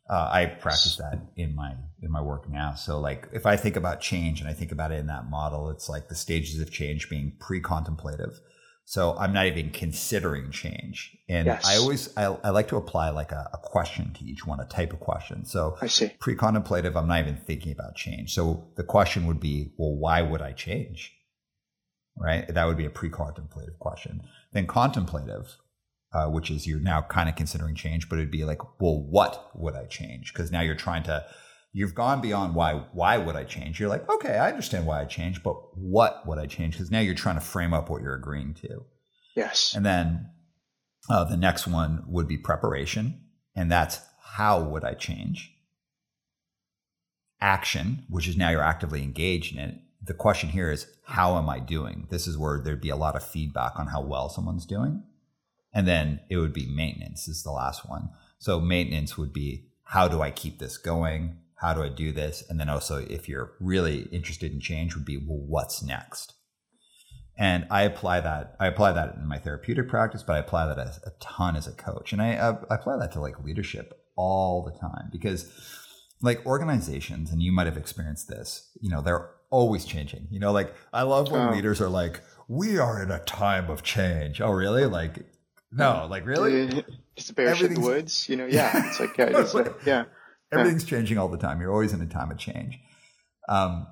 Uh, 0.10 0.30
I 0.32 0.46
practice 0.46 0.98
that 0.98 1.20
in 1.36 1.56
my 1.56 1.74
in 2.02 2.12
my 2.12 2.22
work 2.22 2.50
now. 2.50 2.76
So 2.76 3.00
like 3.00 3.28
if 3.34 3.46
I 3.46 3.58
think 3.58 3.76
about 3.76 4.02
change 4.02 4.40
and 4.40 4.50
I 4.50 4.54
think 4.54 4.72
about 4.72 4.92
it 4.92 5.00
in 5.00 5.08
that 5.08 5.30
model, 5.30 5.70
it's 5.70 5.90
like 5.90 6.10
the 6.10 6.16
stages 6.16 6.60
of 6.60 6.72
change 6.72 7.10
being 7.10 7.34
pre-contemplative. 7.40 8.40
So 8.88 9.18
I'm 9.18 9.34
not 9.34 9.48
even 9.48 9.72
considering 9.72 10.52
change. 10.52 11.18
And 11.28 11.48
yes. 11.48 11.66
I 11.66 11.78
always 11.78 12.16
I, 12.16 12.26
I, 12.44 12.52
like 12.52 12.68
to 12.68 12.76
apply 12.76 13.10
like 13.10 13.32
a, 13.32 13.49
a, 13.52 13.57
question 13.57 14.14
to 14.14 14.24
each 14.24 14.45
one, 14.45 14.60
a 14.60 14.66
type 14.66 14.94
of 14.94 14.99
question. 14.99 15.44
So 15.44 15.76
I 15.82 15.88
see. 15.88 16.12
Pre-contemplative, 16.20 16.95
I'm 16.95 17.07
not 17.07 17.20
even 17.20 17.36
thinking 17.36 17.72
about 17.72 17.95
change. 17.95 18.36
So 18.36 18.68
the 18.78 18.84
question 18.84 19.26
would 19.26 19.40
be, 19.40 19.74
well, 19.78 19.95
why 19.95 20.22
would 20.22 20.41
I 20.41 20.52
change? 20.52 21.16
right? 22.18 22.48
That 22.48 22.66
would 22.66 22.78
be 22.78 22.86
a 22.86 22.90
pre-contemplative 22.90 23.80
question. 23.80 24.24
Then 24.53 24.68
contemplative, 24.68 25.57
uh, 26.14 26.28
which 26.28 26.49
is 26.49 26.66
you're 26.66 26.80
now 26.80 27.02
kind 27.02 27.30
of 27.30 27.36
considering 27.36 27.76
change, 27.76 28.10
but 28.10 28.18
it'd 28.18 28.32
be 28.32 28.45
like, 28.45 28.62
well, 28.80 28.99
what 28.99 29.52
would 29.53 29.76
I 29.76 29.86
change? 29.86 30.34
Because 30.34 30.52
now 30.52 30.62
you're 30.62 30.76
trying 30.76 31.03
to, 31.03 31.26
you've 31.76 31.93
gone 31.93 32.22
beyond 32.22 32.56
why. 32.56 32.85
Why 32.93 33.18
would 33.18 33.35
I 33.35 33.43
change? 33.43 33.81
You're 33.81 33.89
like, 33.89 34.10
okay, 34.10 34.38
I 34.38 34.49
understand 34.49 34.85
why 34.85 35.02
I 35.02 35.06
changed, 35.06 35.43
but 35.43 35.56
what 35.77 36.26
would 36.26 36.39
I 36.39 36.45
change? 36.45 36.73
Because 36.73 36.89
now 36.89 37.02
you're 37.02 37.14
trying 37.14 37.35
to 37.35 37.41
frame 37.41 37.73
up 37.73 37.89
what 37.89 38.02
you're 38.02 38.15
agreeing 38.15 38.53
to. 38.61 38.85
Yes. 39.35 39.73
And 39.76 39.85
then 39.85 40.30
uh, 41.10 41.26
the 41.26 41.35
next 41.35 41.68
one 41.68 42.06
would 42.07 42.30
be 42.30 42.38
preparation, 42.38 43.26
and 43.57 43.69
that's 43.69 43.99
how 44.22 44.64
would 44.64 44.85
I 44.85 44.93
change? 44.93 45.53
Action, 47.41 48.06
which 48.07 48.30
is 48.30 48.38
now 48.38 48.52
you're 48.52 48.61
actively 48.61 49.03
engaged 49.03 49.53
in 49.53 49.60
it, 49.60 49.76
the 50.02 50.14
question 50.14 50.49
here 50.49 50.72
is 50.72 50.88
how 51.03 51.38
am 51.38 51.49
I 51.49 51.60
doing? 51.60 52.07
This 52.10 52.26
is 52.26 52.38
where 52.38 52.61
there'd 52.61 52.80
be 52.80 52.89
a 52.89 52.95
lot 52.95 53.18
of 53.18 53.23
feedback 53.23 53.77
on 53.77 53.88
how 53.88 54.02
well 54.02 54.30
someone's 54.30 54.65
doing. 54.65 55.03
And 55.73 55.85
then 55.85 56.22
it 56.30 56.38
would 56.38 56.53
be 56.53 56.73
maintenance 56.73 57.27
is 57.27 57.43
the 57.43 57.52
last 57.52 57.89
one. 57.89 58.11
So 58.39 58.61
maintenance 58.61 59.18
would 59.18 59.34
be 59.34 59.68
how 59.84 60.07
do 60.07 60.22
I 60.22 60.31
keep 60.31 60.60
this 60.60 60.77
going? 60.77 61.39
How 61.60 61.73
do 61.73 61.84
I 61.84 61.90
do 61.90 62.11
this? 62.11 62.44
And 62.49 62.60
then 62.60 62.69
also 62.69 62.98
if 62.98 63.30
you're 63.30 63.53
really 63.60 64.03
interested 64.11 64.52
in 64.52 64.60
change 64.60 64.95
would 64.95 65.06
be 65.06 65.18
well 65.18 65.40
what's 65.40 65.84
next? 65.84 66.34
And 67.38 67.68
I 67.69 67.84
apply 67.84 68.22
that 68.22 68.56
I 68.60 68.68
apply 68.68 68.94
that 68.94 69.15
in 69.15 69.27
my 69.27 69.38
therapeutic 69.38 69.90
practice, 69.90 70.23
but 70.23 70.34
I 70.34 70.40
apply 70.40 70.68
that 70.68 70.77
a, 70.77 70.94
a 71.06 71.11
ton 71.19 71.56
as 71.56 71.68
a 71.68 71.73
coach. 71.73 72.14
And 72.14 72.22
I, 72.22 72.34
I 72.36 72.76
apply 72.76 72.98
that 72.98 73.11
to 73.14 73.19
like 73.19 73.44
leadership 73.44 73.94
all 74.15 74.64
the 74.64 74.80
time 74.80 75.10
because 75.11 75.52
like 76.22 76.45
organizations 76.45 77.32
and 77.32 77.41
you 77.41 77.52
might 77.52 77.68
have 77.68 77.77
experienced 77.77 78.30
this, 78.30 78.69
you 78.82 78.90
know, 78.90 79.02
they're 79.02 79.30
always 79.49 79.86
changing. 79.86 80.27
You 80.30 80.40
know, 80.40 80.52
like 80.52 80.73
I 80.94 81.03
love 81.03 81.32
when 81.32 81.49
oh. 81.49 81.52
leaders 81.52 81.82
are 81.82 81.90
like, 81.90 82.22
"We 82.48 82.77
are 82.77 83.02
in 83.02 83.11
a 83.11 83.19
time 83.19 83.69
of 83.69 83.84
change." 83.84 84.41
Oh, 84.41 84.52
really? 84.52 84.86
Like, 84.86 85.26
no, 85.72 86.07
like 86.10 86.26
really? 86.26 86.68
Uh, 86.68 86.82
just 87.15 87.30
a 87.30 87.34
bear 87.34 87.53
in 87.53 87.73
the 87.73 87.80
woods. 87.80 88.27
You 88.27 88.38
know, 88.38 88.45
yeah. 88.45 88.88
It's 88.88 88.99
like 88.99 89.18
yeah, 89.18 89.40
it's 89.40 89.53
like, 89.53 89.73
yeah. 89.86 90.06
Everything's 90.51 90.84
changing 90.84 91.17
all 91.17 91.27
the 91.27 91.38
time. 91.38 91.59
You're 91.59 91.72
always 91.72 91.93
in 91.93 92.01
a 92.01 92.05
time 92.05 92.31
of 92.31 92.38
change. 92.38 92.80
Um, 93.49 93.88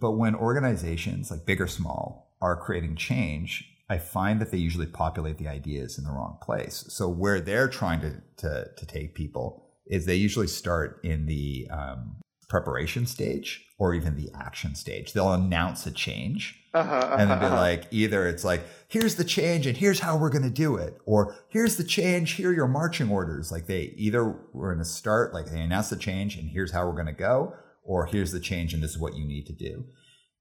but 0.00 0.12
when 0.12 0.34
organizations, 0.34 1.30
like 1.30 1.46
big 1.46 1.60
or 1.60 1.66
small, 1.66 2.36
are 2.40 2.56
creating 2.56 2.96
change, 2.96 3.64
I 3.90 3.98
find 3.98 4.40
that 4.40 4.50
they 4.50 4.58
usually 4.58 4.86
populate 4.86 5.38
the 5.38 5.48
ideas 5.48 5.98
in 5.98 6.04
the 6.04 6.10
wrong 6.10 6.38
place. 6.42 6.84
So 6.88 7.08
where 7.08 7.40
they're 7.40 7.68
trying 7.68 8.00
to 8.00 8.22
to, 8.38 8.66
to 8.76 8.86
take 8.86 9.14
people 9.14 9.64
is 9.86 10.04
they 10.04 10.14
usually 10.14 10.46
start 10.46 11.00
in 11.02 11.26
the 11.26 11.66
um, 11.70 12.16
preparation 12.48 13.06
stage 13.06 13.66
or 13.78 13.94
even 13.94 14.16
the 14.16 14.30
action 14.34 14.74
stage. 14.74 15.12
They'll 15.12 15.32
announce 15.32 15.86
a 15.86 15.90
change 15.90 16.58
uh-huh, 16.74 16.92
uh-huh, 16.92 17.16
and 17.18 17.30
then 17.30 17.38
be 17.38 17.46
uh-huh. 17.46 17.56
like, 17.56 17.84
either 17.90 18.26
it's 18.26 18.44
like, 18.44 18.62
here's 18.88 19.16
the 19.16 19.24
change 19.24 19.66
and 19.66 19.76
here's 19.76 20.00
how 20.00 20.16
we're 20.16 20.30
going 20.30 20.42
to 20.42 20.50
do 20.50 20.76
it. 20.76 20.98
Or 21.04 21.36
here's 21.48 21.76
the 21.76 21.84
change. 21.84 22.32
Here 22.32 22.50
are 22.50 22.54
your 22.54 22.66
marching 22.66 23.10
orders. 23.10 23.52
Like 23.52 23.66
they 23.66 23.92
either 23.96 24.24
we're 24.52 24.74
going 24.74 24.84
to 24.84 24.90
start, 24.90 25.34
like 25.34 25.46
they 25.46 25.60
announce 25.60 25.90
the 25.90 25.96
change 25.96 26.36
and 26.36 26.48
here's 26.48 26.72
how 26.72 26.86
we're 26.86 26.94
going 26.94 27.06
to 27.06 27.12
go. 27.12 27.54
Or 27.84 28.06
here's 28.06 28.32
the 28.32 28.40
change 28.40 28.74
and 28.74 28.82
this 28.82 28.92
is 28.92 28.98
what 28.98 29.14
you 29.14 29.26
need 29.26 29.46
to 29.46 29.52
do. 29.52 29.84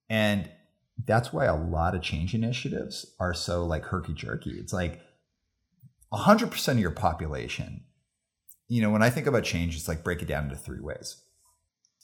And 0.10 0.50
that's 1.06 1.32
why 1.32 1.46
a 1.46 1.56
lot 1.56 1.94
of 1.94 2.02
change 2.02 2.34
initiatives 2.34 3.06
are 3.20 3.34
so 3.34 3.66
like 3.66 3.86
herky 3.86 4.14
jerky. 4.14 4.52
It's 4.52 4.74
like 4.74 5.02
100% 6.14 6.68
of 6.70 6.80
your 6.80 6.92
population. 6.92 7.84
You 8.70 8.82
know, 8.82 8.90
when 8.90 9.04
I 9.04 9.10
think 9.10 9.28
about 9.28 9.44
change, 9.44 9.76
it's 9.76 9.88
like 9.88 10.04
break 10.04 10.22
it 10.22 10.28
down 10.28 10.46
into 10.46 10.56
three 10.56 10.82
ways 10.82 11.22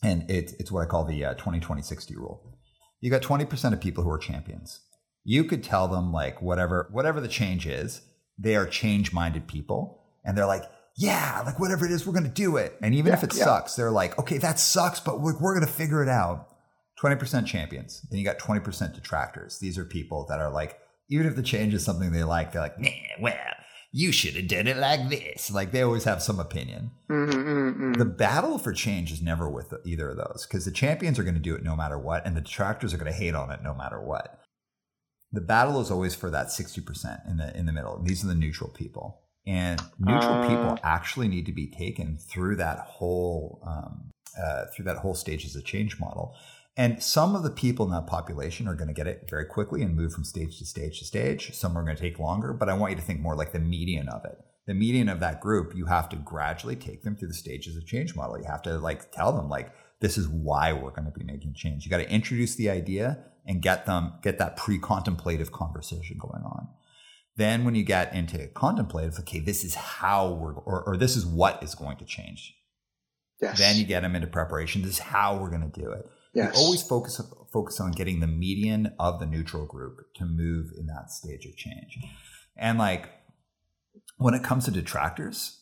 and 0.04 0.30
it, 0.30 0.54
it's 0.60 0.72
what 0.72 0.82
I 0.82 0.86
call 0.86 1.06
the 1.06 1.26
uh, 1.26 1.34
20 1.36 1.60
20 1.60 1.82
60 1.82 2.16
rule. 2.16 2.58
You 3.00 3.10
got 3.10 3.22
20% 3.22 3.74
of 3.74 3.82
people 3.82 4.04
who 4.04 4.10
are 4.10 4.18
champions. 4.18 4.82
You 5.24 5.44
could 5.44 5.64
tell 5.64 5.88
them 5.88 6.12
like 6.12 6.42
whatever 6.42 6.90
whatever 6.92 7.20
the 7.22 7.28
change 7.28 7.66
is, 7.66 8.02
they 8.38 8.56
are 8.56 8.66
change 8.66 9.14
minded 9.14 9.48
people, 9.48 10.04
and 10.26 10.38
they're 10.38 10.46
like, 10.46 10.64
yeah, 10.96 11.42
like 11.46 11.60
whatever 11.60 11.86
it 11.86 11.92
is, 11.92 12.06
we're 12.06 12.14
going 12.14 12.24
to 12.26 12.30
do 12.30 12.58
it. 12.58 12.78
And 12.82 12.94
even 12.94 13.12
yeah, 13.12 13.18
if 13.18 13.24
it 13.24 13.36
yeah. 13.36 13.44
sucks, 13.44 13.76
they're 13.76 13.92
like, 13.92 14.18
okay, 14.20 14.38
that 14.38 14.60
sucks, 14.60 15.00
but 15.00 15.22
we're, 15.22 15.38
we're 15.40 15.56
going 15.56 15.66
to 15.66 15.72
figure 15.72 16.04
it 16.04 16.10
out. 16.10 16.50
20% 17.02 17.46
champions. 17.46 18.02
Then 18.10 18.20
you 18.20 18.26
got 18.26 18.40
20% 18.40 18.94
detractors. 18.94 19.60
These 19.60 19.78
are 19.78 19.86
people 19.86 20.26
that 20.30 20.40
are 20.40 20.52
like, 20.52 20.80
even 21.10 21.26
if 21.26 21.36
the 21.36 21.44
change 21.44 21.74
is 21.74 21.84
something 21.84 22.12
they 22.12 22.24
like, 22.24 22.52
they're 22.52 22.62
like, 22.62 22.80
nah, 22.80 22.90
well, 23.20 23.36
you 23.96 24.12
should 24.12 24.36
have 24.36 24.48
done 24.48 24.66
it 24.66 24.78
like 24.78 25.08
this. 25.08 25.52
Like 25.52 25.72
they 25.72 25.84
always 25.84 26.04
have 26.06 26.24
some 26.24 26.40
opinion. 26.40 26.90
Mm-hmm, 27.10 27.32
mm-hmm. 27.32 27.94
The 27.94 28.06
battle 28.06 28.58
for 28.58 28.74
change 28.74 29.12
is 29.12 29.22
never 29.22 29.48
with 29.48 29.72
either 29.86 30.10
of 30.10 30.18
those 30.18 30.48
because 30.48 30.66
the 30.66 30.72
champions 30.72 31.20
are 31.20 31.24
going 31.24 31.36
to 31.36 31.40
do 31.40 31.54
it 31.54 31.64
no 31.64 31.76
matter 31.76 31.98
what, 31.98 32.26
and 32.26 32.36
the 32.36 32.42
detractors 32.42 32.94
are 32.94 32.98
going 32.98 33.12
to 33.12 33.18
hate 33.18 33.36
on 33.36 33.52
it 33.52 33.62
no 33.64 33.76
matter 33.76 34.02
what. 34.02 34.40
The 35.32 35.42
battle 35.42 35.80
is 35.80 35.92
always 35.92 36.16
for 36.16 36.32
that 36.32 36.52
sixty 36.52 36.82
percent 36.82 37.22
in 37.30 37.38
the 37.38 37.56
in 37.56 37.68
the 37.68 37.72
middle. 37.72 38.02
These 38.04 38.24
are 38.24 38.28
the 38.28 38.36
neutral 38.36 38.72
people, 38.72 39.22
and 39.46 39.80
neutral 40.00 40.44
uh, 40.44 40.48
people 40.48 40.80
actually 40.84 41.28
need 41.28 41.46
to 41.46 41.54
be 41.54 41.68
taken 41.68 42.18
through 42.18 42.56
that 42.56 42.80
whole 42.80 43.62
um, 43.66 44.10
uh, 44.44 44.66
through 44.76 44.86
that 44.86 44.98
whole 44.98 45.16
stages 45.16 45.56
of 45.56 45.66
change 45.66 46.00
model. 46.00 46.36
And 46.76 47.04
some 47.04 47.36
of 47.36 47.44
the 47.44 47.52
people 47.52 47.86
in 47.86 47.92
that 47.92 48.08
population 48.08 48.68
are 48.68 48.76
going 48.76 48.88
to 48.88 48.94
get 48.94 49.06
it 49.06 49.28
very 49.30 49.46
quickly 49.46 49.84
and 49.84 49.96
move 49.96 50.12
from 50.12 50.24
stage 50.24 50.58
to 50.58 50.66
stage 50.66 51.00
to 51.00 51.06
stage. 51.06 51.54
Some 51.54 51.78
are 51.78 51.84
going 51.84 51.96
to 51.96 52.02
take 52.02 52.18
longer, 52.18 52.52
but 52.52 52.68
I 52.68 52.74
want 52.74 52.92
you 52.92 52.96
to 52.96 53.04
think 53.04 53.20
more 53.20 53.36
like 53.36 53.52
the 53.52 53.60
median 53.60 54.10
of 54.10 54.26
it. 54.26 54.38
The 54.66 54.74
median 54.74 55.10
of 55.10 55.20
that 55.20 55.42
group, 55.42 55.76
you 55.76 55.86
have 55.86 56.10
to 56.10 56.16
gradually 56.16 56.76
take 56.76 57.04
them 57.04 57.16
through 57.16 57.28
the 57.28 57.34
stages 57.34 57.76
of 57.76 57.86
change 57.86 58.16
model. 58.16 58.40
You 58.40 58.46
have 58.46 58.62
to 58.64 58.80
like 58.80 59.12
tell 59.12 59.34
them 59.34 59.50
like, 59.50 59.72
this 60.00 60.18
is 60.18 60.28
why 60.28 60.74
we're 60.74 60.92
going 60.92 61.06
to 61.06 61.12
be 61.12 61.24
making 61.24 61.54
change. 61.54 61.86
You 61.86 61.92
got 61.92 61.98
to 61.98 62.10
introduce 62.10 62.56
the 62.56 62.70
idea 62.70 63.24
and 63.46 63.62
get 63.62 63.86
them, 63.86 64.14
get 64.24 64.40
that 64.40 64.58
pre-contemplative 64.58 65.52
conversation 65.52 66.18
going 66.18 66.44
on. 66.44 66.70
Then 67.36 67.66
when 67.66 67.76
you 67.76 67.84
get 67.84 68.14
into 68.14 68.48
contemplative, 68.48 69.20
okay, 69.20 69.40
this 69.40 69.64
is 69.64 69.76
how 69.76 70.32
we're, 70.34 70.54
or, 70.54 70.84
or 70.84 70.98
this 70.98 71.16
is 71.16 71.26
what 71.26 71.62
is 71.62 71.76
going 71.76 71.98
to 71.98 72.06
change. 72.06 72.56
Yes. 73.42 73.58
Then 73.58 73.76
you 73.78 73.86
get 73.86 74.02
them 74.02 74.16
into 74.16 74.28
preparation. 74.28 74.82
This 74.82 74.92
is 74.92 75.00
how 75.00 75.38
we're 75.38 75.50
going 75.50 75.70
to 75.70 75.80
do 75.82 75.92
it. 75.92 76.06
Yes. 76.34 76.58
always 76.58 76.82
focus 76.82 77.22
focus 77.52 77.80
on 77.80 77.92
getting 77.92 78.20
the 78.20 78.28
median 78.28 78.94
of 79.00 79.20
the 79.20 79.28
neutral 79.28 79.66
group 79.66 80.14
to 80.16 80.26
move 80.26 80.72
in 80.76 80.88
that 80.88 81.12
stage 81.12 81.46
of 81.46 81.56
change. 81.56 82.00
And 82.58 82.80
like 82.80 83.10
when 84.18 84.34
it 84.34 84.44
comes 84.44 84.66
to 84.66 84.72
detractors, 84.72 85.62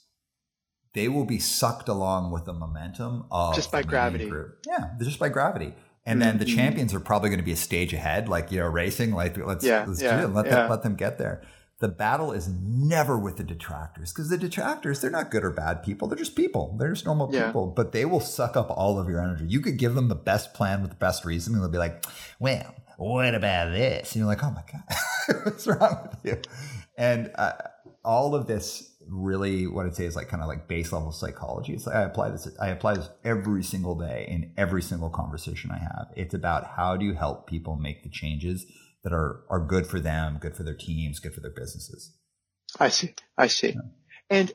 they 0.93 1.07
will 1.07 1.25
be 1.25 1.39
sucked 1.39 1.87
along 1.87 2.31
with 2.31 2.45
the 2.45 2.53
momentum 2.53 3.25
of 3.31 3.55
just 3.55 3.71
by 3.71 3.83
gravity. 3.83 4.29
Group. 4.29 4.59
Yeah, 4.65 4.91
just 5.01 5.19
by 5.19 5.29
gravity. 5.29 5.73
And 6.05 6.19
mm-hmm. 6.19 6.29
then 6.29 6.37
the 6.39 6.45
mm-hmm. 6.45 6.55
champions 6.55 6.93
are 6.93 6.99
probably 6.99 7.29
going 7.29 7.39
to 7.39 7.45
be 7.45 7.51
a 7.51 7.57
stage 7.57 7.93
ahead, 7.93 8.27
like 8.27 8.51
you 8.51 8.59
know, 8.59 8.67
racing. 8.67 9.11
Like 9.11 9.37
let's 9.37 9.63
yeah, 9.65 9.85
let's 9.87 10.01
yeah, 10.01 10.21
do 10.21 10.27
it. 10.27 10.33
Let 10.33 10.45
yeah. 10.45 10.51
them 10.55 10.69
let 10.69 10.83
them 10.83 10.95
get 10.95 11.17
there. 11.17 11.43
The 11.81 11.87
battle 11.87 12.31
is 12.31 12.47
never 12.47 13.17
with 13.17 13.37
the 13.37 13.43
detractors 13.43 14.13
because 14.13 14.29
the 14.29 14.37
detractors, 14.37 15.01
they're 15.01 15.09
not 15.09 15.31
good 15.31 15.43
or 15.43 15.49
bad 15.49 15.81
people. 15.81 16.07
They're 16.07 16.17
just 16.17 16.35
people. 16.35 16.77
They're 16.79 16.93
just 16.93 17.07
normal 17.07 17.33
yeah. 17.33 17.47
people, 17.47 17.73
but 17.75 17.91
they 17.91 18.05
will 18.05 18.19
suck 18.19 18.55
up 18.55 18.69
all 18.69 18.99
of 18.99 19.09
your 19.09 19.21
energy. 19.21 19.45
You 19.47 19.61
could 19.61 19.77
give 19.77 19.95
them 19.95 20.07
the 20.07 20.15
best 20.15 20.53
plan 20.53 20.81
with 20.81 20.91
the 20.91 20.97
best 20.97 21.25
reason, 21.25 21.55
and 21.55 21.63
they'll 21.63 21.71
be 21.71 21.79
like, 21.79 22.05
well, 22.39 22.75
what 22.97 23.33
about 23.33 23.71
this? 23.71 24.13
And 24.13 24.19
you're 24.19 24.27
like, 24.27 24.43
oh 24.43 24.51
my 24.51 24.63
God, 24.71 25.41
what's 25.43 25.65
wrong 25.65 26.07
with 26.11 26.19
you? 26.23 26.41
And 26.97 27.31
uh, 27.33 27.53
all 28.05 28.35
of 28.35 28.45
this 28.45 28.91
really, 29.07 29.65
what 29.65 29.87
I'd 29.87 29.95
say 29.95 30.05
is 30.05 30.15
like 30.15 30.27
kind 30.27 30.43
of 30.43 30.47
like 30.47 30.67
base 30.67 30.93
level 30.93 31.11
psychology. 31.11 31.73
It's 31.73 31.87
like 31.87 31.95
I 31.95 32.03
apply 32.03 32.29
this, 32.29 32.47
I 32.61 32.67
apply 32.67 32.93
this 32.93 33.09
every 33.23 33.63
single 33.63 33.95
day 33.95 34.27
in 34.29 34.53
every 34.55 34.83
single 34.83 35.09
conversation 35.09 35.71
I 35.71 35.79
have. 35.79 36.09
It's 36.15 36.35
about 36.35 36.67
how 36.77 36.95
do 36.95 37.05
you 37.05 37.15
help 37.15 37.47
people 37.47 37.75
make 37.75 38.03
the 38.03 38.09
changes 38.09 38.67
that 39.03 39.13
are 39.13 39.43
are 39.49 39.59
good 39.59 39.87
for 39.87 39.99
them, 39.99 40.37
good 40.39 40.55
for 40.55 40.63
their 40.63 40.75
teams, 40.75 41.19
good 41.19 41.33
for 41.33 41.41
their 41.41 41.51
businesses. 41.51 42.13
I 42.79 42.89
see. 42.89 43.13
I 43.37 43.47
see. 43.47 43.69
Yeah. 43.69 43.81
And 44.29 44.53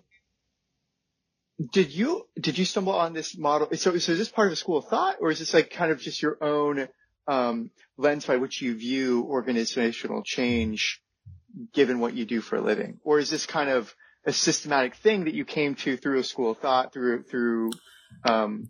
did 1.72 1.92
you 1.92 2.26
did 2.38 2.58
you 2.58 2.64
stumble 2.64 2.94
on 2.94 3.12
this 3.12 3.36
model? 3.36 3.68
So, 3.72 3.96
so 3.98 4.12
is 4.12 4.18
this 4.18 4.28
part 4.28 4.48
of 4.48 4.52
a 4.52 4.56
school 4.56 4.78
of 4.78 4.86
thought, 4.86 5.16
or 5.20 5.30
is 5.30 5.38
this 5.38 5.54
like 5.54 5.70
kind 5.70 5.90
of 5.90 6.00
just 6.00 6.22
your 6.22 6.42
own 6.42 6.88
um, 7.26 7.70
lens 7.96 8.26
by 8.26 8.36
which 8.36 8.60
you 8.60 8.76
view 8.76 9.24
organizational 9.24 10.22
change, 10.22 11.02
given 11.72 11.98
what 11.98 12.14
you 12.14 12.24
do 12.24 12.40
for 12.40 12.56
a 12.56 12.60
living, 12.60 13.00
or 13.04 13.18
is 13.18 13.30
this 13.30 13.46
kind 13.46 13.70
of 13.70 13.94
a 14.24 14.32
systematic 14.32 14.96
thing 14.96 15.24
that 15.24 15.34
you 15.34 15.44
came 15.44 15.74
to 15.76 15.96
through 15.96 16.18
a 16.18 16.24
school 16.24 16.50
of 16.50 16.58
thought, 16.58 16.92
through 16.92 17.22
through 17.22 17.70
um, 18.28 18.68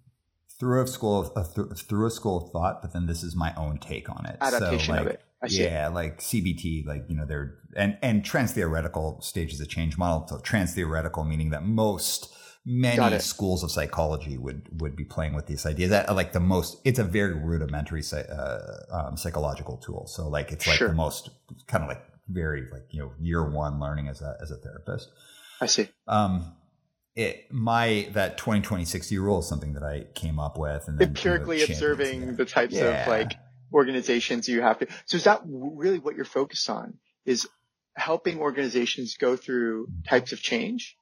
through 0.59 0.83
a 0.83 0.87
school 0.87 1.21
of, 1.21 1.33
uh, 1.37 1.45
th- 1.55 1.81
through 1.83 2.07
a 2.07 2.11
school 2.11 2.45
of 2.45 2.51
thought, 2.51 2.83
but 2.83 2.93
then 2.93 3.07
this 3.07 3.23
is 3.23 3.37
my 3.37 3.53
own 3.57 3.79
take 3.79 4.09
on 4.09 4.27
it. 4.27 4.37
Adaptation 4.41 4.87
so, 4.87 4.93
like, 4.93 5.01
of 5.03 5.07
it. 5.09 5.21
Yeah, 5.49 5.89
like 5.89 6.21
CBT, 6.21 6.87
like 6.87 7.05
you 7.09 7.17
know, 7.17 7.27
they're 7.27 7.59
and 7.77 7.99
and 8.03 8.25
trans 8.25 8.53
theoretical 8.53 9.21
stages 9.21 9.61
of 9.61 9.69
change 9.69 9.99
model. 9.99 10.27
So 10.29 10.39
trans 10.39 10.75
theoretical 10.75 11.25
meaning 11.25 11.51
that 11.51 11.65
most 11.65 12.35
many 12.67 13.19
schools 13.21 13.63
of 13.63 13.71
psychology 13.71 14.37
would 14.37 14.69
would 14.81 14.97
be 14.97 15.05
playing 15.05 15.35
with 15.35 15.47
this 15.47 15.65
idea 15.65 15.87
that 15.87 16.13
like 16.17 16.33
the 16.33 16.41
most 16.41 16.79
it's 16.85 16.99
a 16.99 17.05
very 17.05 17.33
rudimentary 17.33 18.03
uh, 18.13 18.59
um, 18.91 19.17
psychological 19.17 19.77
tool 19.77 20.05
so 20.09 20.29
like 20.29 20.51
it's 20.51 20.67
like 20.67 20.77
sure. 20.77 20.89
the 20.89 20.95
most 20.95 21.31
kind 21.69 21.85
of 21.85 21.89
like 21.89 22.03
very 22.29 22.67
like 22.73 22.83
you 22.91 23.01
know 23.01 23.13
year 23.21 23.49
one 23.49 23.79
learning 23.79 24.09
as 24.09 24.21
a 24.21 24.37
as 24.43 24.51
a 24.51 24.57
therapist 24.57 25.11
i 25.61 25.67
see 25.67 25.89
um 26.09 26.57
it 27.15 27.47
my 27.53 28.09
that 28.13 28.37
2020 28.37 29.17
rule 29.19 29.39
is 29.39 29.49
something 29.49 29.75
that 29.75 29.85
i 29.85 30.05
came 30.17 30.41
up 30.41 30.59
with 30.59 30.89
and 30.89 30.99
then 30.99 31.09
empirically 31.09 31.63
observing 31.63 32.35
the 32.35 32.45
types 32.45 32.75
yeah. 32.75 33.03
of 33.03 33.09
like 33.09 33.35
organizations 33.77 34.49
you 34.49 34.63
have 34.63 34.79
to 34.79 34.87
so 35.05 35.17
is 35.17 35.25
that 35.25 35.43
really 35.47 35.99
what 35.99 36.17
you're 36.17 36.25
focused 36.41 36.69
on 36.71 36.95
is 37.25 37.47
helping 37.95 38.39
organizations 38.41 39.17
go 39.17 39.37
through 39.37 39.87
types 40.09 40.33
of 40.33 40.41
change 40.41 40.97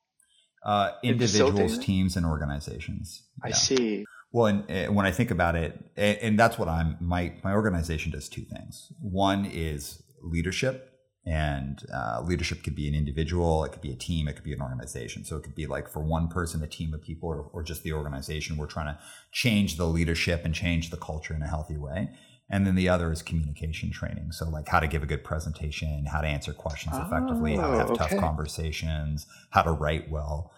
uh, 0.64 0.92
individuals, 1.02 1.78
teams, 1.78 2.16
and 2.16 2.24
organizations. 2.24 3.24
I 3.42 3.50
see. 3.50 4.06
Well, 4.32 4.46
and, 4.46 4.64
and, 4.68 4.88
uh, 4.88 4.92
when 4.92 5.04
I 5.04 5.10
think 5.10 5.30
about 5.30 5.56
it, 5.56 5.78
and, 5.96 6.18
and 6.18 6.38
that's 6.38 6.58
what 6.58 6.68
I'm. 6.68 6.96
My 7.00 7.34
my 7.44 7.52
organization 7.52 8.12
does 8.12 8.28
two 8.28 8.42
things. 8.42 8.90
One 8.98 9.44
is 9.44 10.02
leadership, 10.22 10.90
and 11.26 11.84
uh, 11.92 12.22
leadership 12.24 12.62
could 12.62 12.74
be 12.74 12.88
an 12.88 12.94
individual, 12.94 13.64
it 13.64 13.72
could 13.72 13.82
be 13.82 13.92
a 13.92 13.96
team, 13.96 14.26
it 14.26 14.34
could 14.36 14.44
be 14.44 14.54
an 14.54 14.62
organization. 14.62 15.24
So 15.24 15.36
it 15.36 15.42
could 15.42 15.54
be 15.54 15.66
like 15.66 15.88
for 15.88 16.00
one 16.00 16.28
person, 16.28 16.62
a 16.62 16.66
team 16.66 16.94
of 16.94 17.02
people, 17.02 17.28
or, 17.28 17.50
or 17.52 17.62
just 17.62 17.82
the 17.82 17.92
organization. 17.92 18.56
We're 18.56 18.66
trying 18.66 18.86
to 18.86 18.98
change 19.32 19.76
the 19.76 19.86
leadership 19.86 20.46
and 20.46 20.54
change 20.54 20.88
the 20.88 20.96
culture 20.96 21.34
in 21.34 21.42
a 21.42 21.48
healthy 21.48 21.76
way. 21.76 22.10
And 22.50 22.66
then 22.66 22.74
the 22.74 22.88
other 22.88 23.10
is 23.10 23.22
communication 23.22 23.90
training. 23.90 24.32
So 24.32 24.48
like 24.48 24.68
how 24.68 24.80
to 24.80 24.86
give 24.86 25.02
a 25.02 25.06
good 25.06 25.24
presentation, 25.24 26.04
how 26.06 26.20
to 26.20 26.28
answer 26.28 26.52
questions 26.52 26.94
effectively, 26.96 27.56
oh, 27.56 27.60
how 27.60 27.70
to 27.70 27.78
have 27.78 27.90
oh, 27.90 27.94
okay. 27.94 28.08
tough 28.08 28.20
conversations, 28.20 29.26
how 29.50 29.62
to 29.62 29.72
write 29.72 30.10
well. 30.10 30.52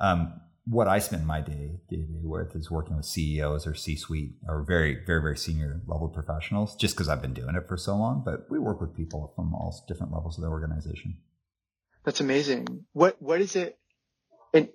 Um, 0.00 0.40
what 0.66 0.88
I 0.88 0.98
spend 0.98 1.26
my 1.26 1.40
day 1.40 1.78
day 1.88 1.96
to 1.96 2.02
day 2.02 2.20
with 2.24 2.56
is 2.56 2.70
working 2.70 2.96
with 2.96 3.06
CEOs 3.06 3.66
or 3.66 3.74
C-suite 3.74 4.32
or 4.48 4.64
very 4.66 4.98
very 5.06 5.20
very 5.20 5.36
senior 5.36 5.80
level 5.86 6.08
professionals. 6.08 6.74
Just 6.76 6.96
because 6.96 7.08
I've 7.08 7.22
been 7.22 7.34
doing 7.34 7.54
it 7.54 7.68
for 7.68 7.76
so 7.76 7.96
long, 7.96 8.22
but 8.24 8.50
we 8.50 8.58
work 8.58 8.80
with 8.80 8.96
people 8.96 9.32
from 9.36 9.54
all 9.54 9.84
different 9.86 10.12
levels 10.12 10.38
of 10.38 10.42
the 10.42 10.50
organization. 10.50 11.18
That's 12.04 12.20
amazing. 12.20 12.86
What 12.92 13.20
what 13.22 13.40
is 13.40 13.54
it? 13.54 13.78
And 14.52 14.70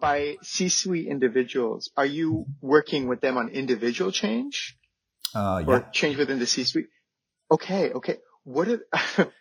by 0.00 0.36
C-suite 0.42 1.08
individuals, 1.08 1.90
are 1.96 2.06
you 2.06 2.46
working 2.60 3.08
with 3.08 3.20
them 3.20 3.36
on 3.36 3.48
individual 3.48 4.12
change, 4.12 4.78
uh, 5.34 5.62
yeah. 5.66 5.74
or 5.74 5.88
change 5.92 6.16
within 6.16 6.38
the 6.38 6.46
C-suite? 6.46 6.86
Okay, 7.50 7.92
okay. 7.92 8.16
What 8.44 8.68
are 9.18 9.32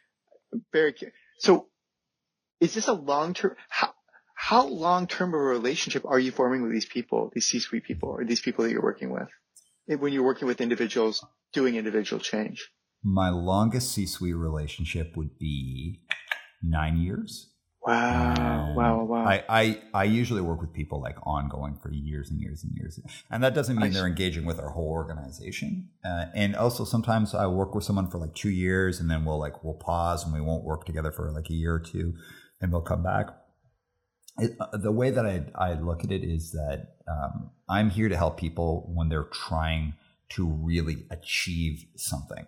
very 0.72 0.94
so? 1.40 1.68
Is 2.60 2.74
this 2.74 2.88
a 2.88 2.94
long 2.94 3.34
term? 3.34 3.56
How, 3.70 3.94
how 4.36 4.68
long 4.68 5.08
term 5.08 5.30
of 5.30 5.40
a 5.40 5.44
relationship 5.44 6.06
are 6.06 6.20
you 6.20 6.32
forming 6.32 6.62
with 6.62 6.72
these 6.72 6.86
people, 6.86 7.32
these 7.34 7.48
C-suite 7.48 7.84
people, 7.84 8.10
or 8.10 8.24
these 8.26 8.42
people 8.42 8.64
that 8.64 8.72
you're 8.72 8.84
working 8.84 9.12
with, 9.12 9.30
when 10.00 10.14
you're 10.14 10.24
working 10.24 10.48
with 10.48 10.62
individuals 10.62 11.26
doing 11.54 11.76
individual 11.76 12.22
change? 12.22 12.70
My 13.04 13.30
longest 13.30 13.92
C-suite 13.94 14.36
relationship 14.36 15.16
would 15.16 15.38
be 15.38 16.02
nine 16.62 16.98
years. 16.98 17.52
Wow! 17.86 18.74
wow! 18.76 19.04
Wow! 19.04 19.26
I, 19.26 19.44
I 19.48 19.82
I 19.94 20.04
usually 20.06 20.42
work 20.42 20.60
with 20.60 20.74
people 20.74 21.02
like 21.02 21.18
ongoing 21.24 21.78
for 21.82 21.92
years 21.92 22.32
and 22.32 22.40
years 22.40 22.64
and 22.64 22.74
years, 22.76 23.00
and 23.30 23.44
that 23.44 23.54
doesn't 23.54 23.78
mean 23.78 23.92
they're 23.92 24.08
engaging 24.08 24.46
with 24.46 24.60
our 24.60 24.70
whole 24.70 24.90
organization. 24.90 25.90
Uh, 26.04 26.26
and 26.34 26.56
also 26.56 26.84
sometimes 26.84 27.36
I 27.36 27.46
work 27.48 27.76
with 27.76 27.84
someone 27.84 28.10
for 28.10 28.18
like 28.18 28.34
two 28.34 28.50
years, 28.50 29.00
and 29.00 29.10
then 29.10 29.24
we'll 29.24 29.40
like 29.40 29.64
we'll 29.64 29.76
pause 29.76 30.24
and 30.24 30.34
we 30.34 30.42
won't 30.42 30.64
work 30.64 30.86
together 30.86 31.12
for 31.12 31.32
like 31.32 31.50
a 31.50 31.54
year 31.54 31.76
or 31.76 31.80
two, 31.80 32.14
and 32.60 32.74
they'll 32.74 32.82
come 32.82 33.04
back 33.04 33.28
it, 34.38 34.56
uh, 34.60 34.78
the 34.78 34.92
way 34.92 35.12
that 35.12 35.26
I, 35.26 35.46
I 35.56 35.74
look 35.74 36.04
at 36.04 36.12
it 36.12 36.24
is 36.24 36.52
that 36.52 36.96
um, 37.08 37.52
I'm 37.70 37.90
here 37.90 38.10
to 38.10 38.18
help 38.18 38.38
people 38.38 38.92
when 38.94 39.10
they're 39.10 39.30
trying 39.32 39.94
to 40.30 40.48
really 40.48 41.06
achieve 41.10 41.86
something. 41.96 42.46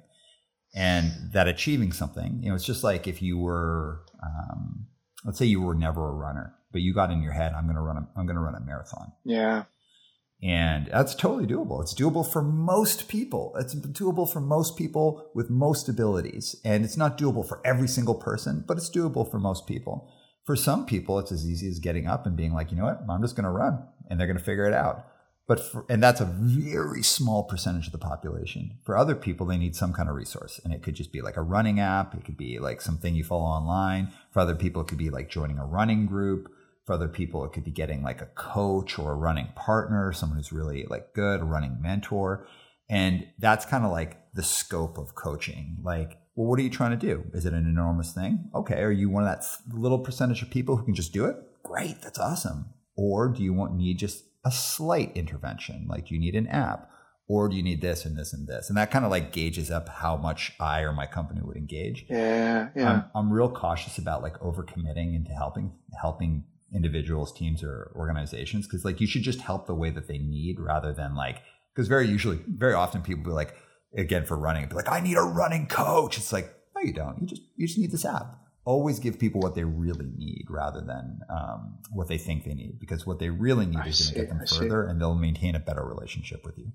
And 0.76 1.12
that 1.34 1.48
achieving 1.48 1.92
something, 1.92 2.40
you 2.42 2.50
know, 2.50 2.56
it's 2.56 2.66
just 2.66 2.84
like 2.84 3.08
if 3.08 3.22
you 3.22 3.38
were, 3.38 4.02
um, 4.22 4.88
let's 5.28 5.38
say 5.38 5.46
you 5.46 5.62
were 5.62 5.76
never 5.76 6.08
a 6.08 6.14
runner, 6.14 6.56
but 6.72 6.82
you 6.82 6.94
got 6.94 7.12
in 7.12 7.22
your 7.22 7.34
head, 7.34 7.52
I'm 7.54 7.66
going 7.66 7.76
to 7.76 7.82
run 7.82 7.98
a, 7.98 8.08
I'm 8.18 8.26
going 8.26 8.38
to 8.38 8.42
run 8.42 8.56
a 8.56 8.62
marathon. 8.62 9.12
Yeah. 9.26 9.66
And 10.42 10.88
that's 10.88 11.16
totally 11.16 11.46
doable. 11.46 11.82
It's 11.82 11.94
doable 11.94 12.26
for 12.26 12.42
most 12.42 13.10
people. 13.10 13.54
It's 13.60 13.76
doable 13.76 14.32
for 14.32 14.40
most 14.40 14.78
people 14.78 15.30
with 15.36 15.50
most 15.50 15.90
abilities. 15.90 16.56
And 16.64 16.86
it's 16.86 16.96
not 16.96 17.18
doable 17.18 17.46
for 17.46 17.60
every 17.66 17.88
single 17.88 18.16
person, 18.16 18.64
but 18.66 18.78
it's 18.78 18.90
doable 18.90 19.30
for 19.30 19.38
most 19.38 19.68
people. 19.68 20.10
For 20.46 20.56
some 20.56 20.86
people, 20.86 21.20
it's 21.20 21.32
as 21.32 21.46
easy 21.46 21.68
as 21.68 21.80
getting 21.80 22.08
up 22.08 22.26
and 22.26 22.38
being 22.38 22.54
like, 22.54 22.72
you 22.72 22.78
know 22.78 22.86
what, 22.86 23.02
I'm 23.10 23.22
just 23.22 23.36
going 23.36 23.44
to 23.44 23.50
run 23.50 23.84
and 24.10 24.18
they're 24.18 24.28
going 24.28 24.38
to 24.38 24.44
figure 24.44 24.66
it 24.66 24.74
out. 24.74 25.06
But 25.48 25.62
for, 25.62 25.86
and 25.88 26.04
that's 26.04 26.20
a 26.20 26.26
very 26.26 27.02
small 27.02 27.44
percentage 27.44 27.88
of 27.88 27.94
the 27.94 27.98
population. 27.98 28.80
For 28.84 28.98
other 28.98 29.16
people, 29.16 29.46
they 29.46 29.58
need 29.58 29.76
some 29.76 29.94
kind 29.94 30.10
of 30.10 30.16
resource, 30.16 30.60
and 30.64 30.74
it 30.74 30.84
could 30.84 30.96
just 30.96 31.14
be 31.14 31.22
like 31.22 31.38
a 31.38 31.42
running 31.42 31.80
app. 31.80 32.14
It 32.14 32.26
could 32.26 32.38
be 32.38 32.60
like 32.60 32.82
something 32.82 33.16
you 33.16 33.24
follow 33.24 33.44
online. 33.44 34.12
For 34.32 34.42
other 34.42 34.56
people, 34.56 34.82
it 34.82 34.90
could 34.90 34.98
be 34.98 35.10
like 35.10 35.30
joining 35.30 35.58
a 35.58 35.66
running 35.66 36.06
group. 36.06 36.52
For 36.86 36.94
other 36.94 37.08
people, 37.08 37.46
it 37.46 37.54
could 37.54 37.64
be 37.64 37.72
getting 37.72 38.04
like 38.04 38.22
a 38.22 38.28
coach 38.28 39.00
or 39.00 39.12
a 39.12 39.16
running 39.16 39.48
partner, 39.56 40.12
someone 40.12 40.38
who's 40.38 40.52
really 40.52 40.86
like 40.90 41.14
good, 41.14 41.42
a 41.42 41.46
running 41.46 41.82
mentor. 41.82 42.46
And 42.90 43.28
that's 43.40 43.66
kind 43.66 43.86
of 43.86 43.92
like 43.92 44.18
the 44.34 44.44
scope 44.44 44.98
of 44.98 45.16
coaching. 45.16 45.78
Like 45.82 46.18
well, 46.38 46.46
what 46.46 46.60
are 46.60 46.64
you 46.64 46.70
trying 46.70 46.92
to 46.92 46.98
do? 46.98 47.26
Is 47.34 47.48
it 47.48 47.54
an 47.54 47.68
enormous 47.68 48.14
thing? 48.14 48.52
Okay. 48.54 48.82
Are 48.82 48.92
you 48.92 49.10
one 49.10 49.24
of 49.24 49.30
that 49.30 49.46
little 49.76 49.98
percentage 49.98 50.44
of 50.44 50.52
people 50.52 50.78
who 50.78 50.86
can 50.86 50.94
just 50.94 51.12
do 51.12 51.26
it? 51.26 51.36
Great. 51.64 52.02
That's 52.04 52.20
awesome. 52.20 52.70
Or 52.96 53.28
do 53.28 53.42
you 53.42 53.54
want 53.54 53.76
need 53.76 53.98
just 53.98 54.24
a 54.46 54.52
slight 54.52 55.16
intervention? 55.16 55.88
Like, 55.90 56.08
do 56.08 56.16
you 56.16 56.20
need 56.20 56.36
an 56.36 56.48
app? 56.48 56.90
Or 57.30 57.50
do 57.50 57.58
you 57.58 57.64
need 57.64 57.82
this 57.82 58.06
and 58.06 58.18
this 58.18 58.32
and 58.32 58.48
this? 58.48 58.70
And 58.70 58.78
that 58.78 58.90
kind 58.90 59.04
of 59.04 59.12
like 59.12 59.34
gauges 59.34 59.70
up 59.70 59.90
how 59.90 60.16
much 60.16 60.54
I 60.62 60.82
or 60.82 60.94
my 60.94 61.06
company 61.06 61.42
would 61.44 61.58
engage. 61.58 62.06
Yeah. 62.10 62.70
Yeah. 62.74 62.92
I'm, 62.92 63.04
I'm 63.14 63.34
real 63.34 63.52
cautious 63.52 63.98
about 63.98 64.22
like 64.22 64.40
overcommitting 64.40 65.14
into 65.14 65.32
helping, 65.32 65.74
helping 66.00 66.46
individuals, 66.74 67.34
teams, 67.34 67.64
or 67.64 67.92
organizations. 67.98 68.66
Cause 68.66 68.86
like 68.86 69.02
you 69.02 69.08
should 69.08 69.24
just 69.24 69.42
help 69.42 69.68
the 69.68 69.76
way 69.76 69.90
that 69.90 70.08
they 70.08 70.20
need 70.20 70.60
rather 70.60 70.94
than 70.94 71.16
like, 71.16 71.42
because 71.76 71.90
very 71.90 72.08
usually, 72.08 72.40
very 72.48 72.74
often 72.74 73.02
people 73.02 73.26
be 73.26 73.32
like, 73.32 73.56
again 73.96 74.26
for 74.26 74.38
running, 74.38 74.68
be 74.68 74.76
like, 74.76 74.92
I 74.92 75.00
need 75.00 75.18
a 75.18 75.22
running 75.22 75.68
coach. 75.68 76.18
It's 76.18 76.34
like, 76.34 76.54
no, 76.76 76.82
you 76.82 76.94
don't. 76.94 77.22
You 77.22 77.28
just 77.28 77.42
you 77.56 77.68
just 77.68 77.80
need 77.80 77.92
this 77.92 78.06
app. 78.06 78.38
Always 78.68 79.00
give 79.00 79.18
people 79.18 79.40
what 79.40 79.56
they 79.56 79.64
really 79.64 80.08
need 80.18 80.46
rather 80.50 80.82
than 80.82 81.22
um, 81.30 81.78
what 81.90 82.08
they 82.08 82.18
think 82.18 82.44
they 82.44 82.54
need, 82.54 82.80
because 82.80 83.06
what 83.06 83.20
they 83.20 83.30
really 83.30 83.66
need 83.66 83.78
I 83.78 83.88
is 83.88 84.00
going 84.02 84.14
to 84.14 84.20
get 84.20 84.30
them 84.30 84.40
I 84.42 84.46
further, 84.46 84.86
see. 84.86 84.92
and 84.92 85.02
they'll 85.02 85.16
maintain 85.16 85.56
a 85.56 85.60
better 85.60 85.84
relationship 85.84 86.46
with 86.46 86.58
you. 86.58 86.74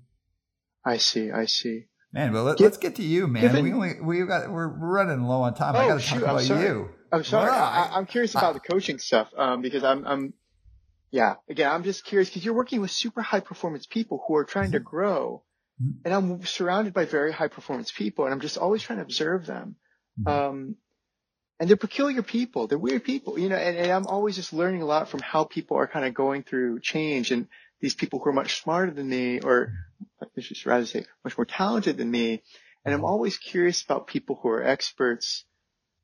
I 0.85 0.97
see. 0.97 1.31
I 1.31 1.45
see. 1.45 1.85
Man, 2.11 2.33
well, 2.33 2.43
let, 2.43 2.61
us 2.61 2.77
get 2.77 2.95
to 2.95 3.03
you, 3.03 3.27
man. 3.27 3.43
Given, 3.43 3.63
we 3.63 3.73
only 3.73 4.01
we 4.01 4.25
got 4.25 4.51
we're 4.51 4.67
running 4.67 5.23
low 5.23 5.41
on 5.41 5.53
time. 5.53 5.75
Oh, 5.75 5.79
I 5.79 5.87
got 5.87 5.99
to 5.99 6.07
talk 6.07 6.21
about 6.21 6.49
I'm 6.49 6.61
you. 6.61 6.89
I'm 7.11 7.23
sorry. 7.23 7.51
I, 7.51 7.97
am 7.97 8.05
curious 8.05 8.33
about 8.35 8.53
the 8.55 8.59
coaching 8.59 8.99
stuff 8.99 9.29
um, 9.37 9.61
because 9.61 9.83
I'm 9.83 10.05
I'm 10.05 10.33
yeah. 11.11 11.35
Again, 11.49 11.71
I'm 11.71 11.83
just 11.83 12.05
curious 12.05 12.29
because 12.29 12.43
you're 12.43 12.53
working 12.53 12.81
with 12.81 12.91
super 12.91 13.21
high 13.21 13.39
performance 13.39 13.85
people 13.85 14.23
who 14.27 14.35
are 14.35 14.45
trying 14.45 14.71
to 14.71 14.79
mm-hmm. 14.79 14.89
grow 14.89 15.43
and 16.05 16.13
I'm 16.13 16.45
surrounded 16.45 16.93
by 16.93 17.05
very 17.05 17.31
high 17.31 17.47
performance 17.47 17.91
people 17.91 18.25
and 18.25 18.33
I'm 18.33 18.39
just 18.39 18.57
always 18.57 18.81
trying 18.81 18.99
to 18.99 19.03
observe 19.03 19.45
them. 19.45 19.75
Mm-hmm. 20.19 20.29
Um, 20.29 20.75
and 21.59 21.69
they're 21.69 21.77
peculiar 21.77 22.21
people. 22.21 22.67
They're 22.67 22.77
weird 22.77 23.03
people, 23.03 23.39
you 23.39 23.49
know, 23.49 23.55
and, 23.55 23.77
and 23.77 23.91
I'm 23.91 24.07
always 24.07 24.35
just 24.35 24.53
learning 24.53 24.81
a 24.81 24.85
lot 24.85 25.09
from 25.09 25.21
how 25.21 25.43
people 25.43 25.77
are 25.77 25.87
kind 25.87 26.05
of 26.05 26.13
going 26.13 26.43
through 26.43 26.79
change 26.81 27.31
and 27.31 27.47
these 27.79 27.95
people 27.95 28.19
who 28.19 28.29
are 28.29 28.33
much 28.33 28.61
smarter 28.61 28.91
than 28.91 29.09
me 29.09 29.39
or 29.39 29.73
should 30.39 30.65
rather 30.65 30.85
say 30.85 31.05
much 31.23 31.37
more 31.37 31.45
talented 31.45 31.97
than 31.97 32.09
me. 32.09 32.41
And 32.85 32.93
I'm 32.93 33.05
always 33.05 33.37
curious 33.37 33.83
about 33.83 34.07
people 34.07 34.39
who 34.41 34.49
are 34.49 34.63
experts 34.63 35.45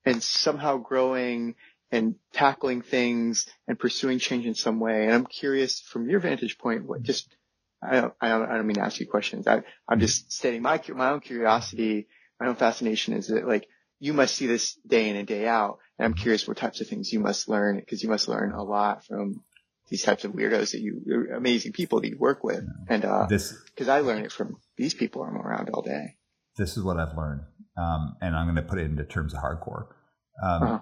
and 0.06 0.22
somehow 0.24 0.78
growing 0.78 1.56
and 1.92 2.16
tackling 2.34 2.82
things 2.82 3.48
and 3.68 3.78
pursuing 3.78 4.20
change 4.20 4.46
in 4.46 4.56
some 4.56 4.80
way. 4.80 5.06
And 5.06 5.14
I'm 5.14 5.26
curious 5.26 5.82
from 5.82 6.10
your 6.10 6.20
vantage 6.20 6.58
point, 6.58 6.86
what 6.86 7.02
just, 7.02 7.36
I 7.82 8.02
don't, 8.02 8.14
I 8.22 8.30
don't, 8.30 8.50
I 8.50 8.56
don't 8.56 8.68
mean 8.68 8.76
to 8.76 8.84
ask 8.84 9.00
you 9.00 9.08
questions. 9.08 9.48
I, 9.48 9.64
I'm 9.88 10.00
just 10.00 10.32
stating 10.32 10.62
my, 10.62 10.82
my 10.94 11.10
own 11.12 11.20
curiosity, 11.20 12.08
my 12.40 12.48
own 12.48 12.56
fascination 12.56 13.14
is 13.14 13.28
that 13.28 13.48
like, 13.48 13.68
you 14.00 14.14
must 14.14 14.36
see 14.36 14.48
this 14.48 14.76
day 14.88 15.10
in 15.10 15.16
and 15.16 15.28
day 15.28 15.48
out. 15.48 15.80
And 15.98 16.06
I'm 16.06 16.14
curious 16.14 16.48
what 16.48 16.58
types 16.58 16.82
of 16.82 16.88
things 16.88 17.12
you 17.12 17.20
must 17.20 17.50
learn 17.50 17.78
because 17.78 18.02
you 18.02 18.10
must 18.10 18.28
learn 18.28 18.54
a 18.54 18.64
lot 18.64 19.06
from 19.06 19.44
these 19.90 20.04
types 20.04 20.24
of 20.24 20.32
weirdos 20.32 20.72
that 20.72 20.80
you, 20.80 21.28
amazing 21.36 21.74
people 21.74 22.00
that 22.00 22.10
you 22.10 22.18
work 22.18 22.44
with. 22.44 22.64
And, 22.88 23.04
uh, 23.04 23.26
this, 23.28 23.54
cause 23.76 23.90
I 23.90 24.00
learn 24.00 24.24
it 24.24 24.32
from 24.32 24.58
these 24.78 24.94
people 24.94 25.24
I'm 25.24 25.36
around 25.36 25.70
all 25.72 25.82
day. 25.82 26.16
This 26.58 26.78
is 26.78 26.84
what 26.84 26.98
I've 26.98 27.18
learned. 27.18 27.42
Um, 27.78 28.16
and 28.22 28.36
I'm 28.36 28.46
going 28.46 28.56
to 28.56 28.62
put 28.62 28.80
it 28.80 28.86
into 28.86 29.04
terms 29.04 29.34
of 29.34 29.42
hardcore. 29.42 29.88
Um, 30.42 30.64
uh-huh. 30.64 30.80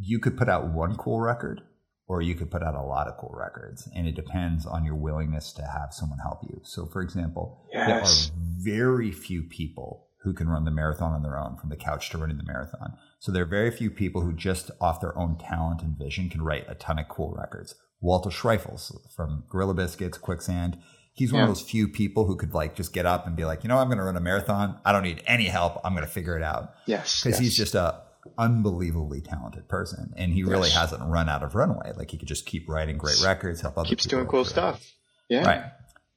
you 0.00 0.18
could 0.18 0.36
put 0.36 0.48
out 0.48 0.72
one 0.72 0.96
cool 0.96 1.20
record 1.20 1.60
or 2.08 2.22
you 2.22 2.34
could 2.34 2.50
put 2.50 2.62
out 2.62 2.74
a 2.74 2.82
lot 2.82 3.06
of 3.06 3.16
cool 3.18 3.34
records 3.36 3.88
and 3.94 4.08
it 4.08 4.16
depends 4.16 4.66
on 4.66 4.84
your 4.84 4.96
willingness 4.96 5.52
to 5.52 5.62
have 5.62 5.92
someone 5.92 6.18
help 6.18 6.40
you. 6.42 6.60
So 6.64 6.86
for 6.86 7.02
example, 7.02 7.64
yes. 7.72 7.86
there 7.86 8.00
are 8.00 8.42
very 8.58 9.12
few 9.12 9.42
people 9.42 10.07
who 10.22 10.32
can 10.32 10.48
run 10.48 10.64
the 10.64 10.70
marathon 10.70 11.12
on 11.12 11.22
their 11.22 11.38
own 11.38 11.56
from 11.56 11.70
the 11.70 11.76
couch 11.76 12.10
to 12.10 12.18
running 12.18 12.36
the 12.36 12.44
marathon. 12.44 12.94
So 13.20 13.30
there 13.30 13.44
are 13.44 13.46
very 13.46 13.70
few 13.70 13.90
people 13.90 14.22
who 14.22 14.32
just 14.32 14.70
off 14.80 15.00
their 15.00 15.16
own 15.16 15.38
talent 15.38 15.82
and 15.82 15.96
vision 15.96 16.28
can 16.28 16.42
write 16.42 16.66
a 16.68 16.74
ton 16.74 16.98
of 16.98 17.08
cool 17.08 17.34
records. 17.36 17.74
Walter 18.00 18.30
Schreifels 18.30 18.92
from 19.14 19.44
Gorilla 19.48 19.74
Biscuits, 19.74 20.18
Quicksand. 20.18 20.78
He's 21.12 21.32
one 21.32 21.40
yeah. 21.40 21.48
of 21.48 21.50
those 21.50 21.68
few 21.68 21.88
people 21.88 22.26
who 22.26 22.36
could 22.36 22.54
like 22.54 22.76
just 22.76 22.92
get 22.92 23.06
up 23.06 23.26
and 23.26 23.34
be 23.34 23.44
like, 23.44 23.64
you 23.64 23.68
know, 23.68 23.78
I'm 23.78 23.88
going 23.88 23.98
to 23.98 24.04
run 24.04 24.16
a 24.16 24.20
marathon. 24.20 24.78
I 24.84 24.92
don't 24.92 25.02
need 25.02 25.22
any 25.26 25.46
help. 25.46 25.80
I'm 25.84 25.94
going 25.94 26.06
to 26.06 26.10
figure 26.10 26.36
it 26.36 26.44
out. 26.44 26.74
Yes. 26.86 27.20
Because 27.20 27.38
yes. 27.38 27.40
he's 27.40 27.56
just 27.56 27.74
a 27.74 28.02
unbelievably 28.36 29.22
talented 29.22 29.68
person 29.68 30.12
and 30.16 30.32
he 30.32 30.44
really 30.44 30.68
yes. 30.68 30.76
hasn't 30.76 31.02
run 31.02 31.28
out 31.28 31.42
of 31.42 31.54
runway. 31.54 31.92
Like 31.96 32.10
he 32.10 32.18
could 32.18 32.28
just 32.28 32.46
keep 32.46 32.68
writing 32.68 32.98
great 32.98 33.20
records, 33.24 33.60
help 33.62 33.78
other 33.78 33.88
Keeps 33.88 34.06
doing 34.06 34.26
cool 34.26 34.44
stuff. 34.44 34.92
Yeah. 35.28 35.44
Right. 35.44 35.64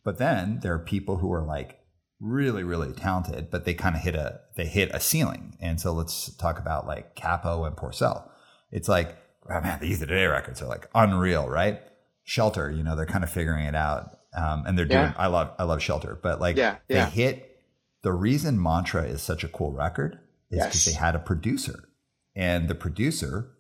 But 0.04 0.18
then 0.18 0.60
there 0.62 0.74
are 0.74 0.80
people 0.80 1.18
who 1.18 1.32
are 1.34 1.44
like 1.44 1.81
really, 2.22 2.64
really 2.64 2.94
talented, 2.94 3.50
but 3.50 3.66
they 3.66 3.74
kind 3.74 3.96
of 3.96 4.02
hit 4.02 4.16
a 4.16 4.40
they 4.56 4.68
hit 4.68 4.92
a 4.94 5.00
ceiling. 5.00 5.58
And 5.60 5.82
so 5.82 5.92
let's 5.92 6.34
talk 6.36 6.60
about 6.60 6.88
like 6.88 7.16
Cappo 7.16 7.66
and 7.66 7.76
Porcell. 7.76 8.30
It's 8.72 8.88
like, 8.88 9.18
oh 9.50 9.60
man, 9.60 9.80
the 9.80 9.88
Youth 9.88 10.02
of 10.04 10.08
Today 10.08 10.28
records 10.28 10.62
are 10.62 10.68
like 10.68 10.88
unreal, 10.94 11.50
right? 11.50 11.82
Shelter, 12.24 12.72
you 12.72 12.84
know, 12.84 12.96
they're 12.96 13.06
kind 13.06 13.24
of 13.24 13.30
figuring 13.30 13.66
it 13.66 13.76
out. 13.76 14.20
Um, 14.38 14.64
and 14.66 14.78
they're 14.78 14.86
doing 14.86 15.02
yeah. 15.02 15.14
I 15.18 15.28
love 15.28 15.52
I 15.60 15.64
love 15.64 15.82
Shelter, 15.82 16.18
but 16.22 16.40
like 16.40 16.56
yeah, 16.56 16.78
yeah. 16.88 17.06
they 17.06 17.12
hit 17.12 17.60
the 18.04 18.14
reason 18.14 18.62
Mantra 18.62 19.04
is 19.04 19.22
such 19.22 19.44
a 19.44 19.48
cool 19.48 19.74
record 19.74 20.20
is 20.50 20.64
because 20.64 20.86
yes. 20.88 20.96
they 20.96 21.00
had 21.00 21.16
a 21.16 21.20
producer. 21.20 21.90
And 22.36 22.70
the 22.70 22.76
producer, 22.76 23.52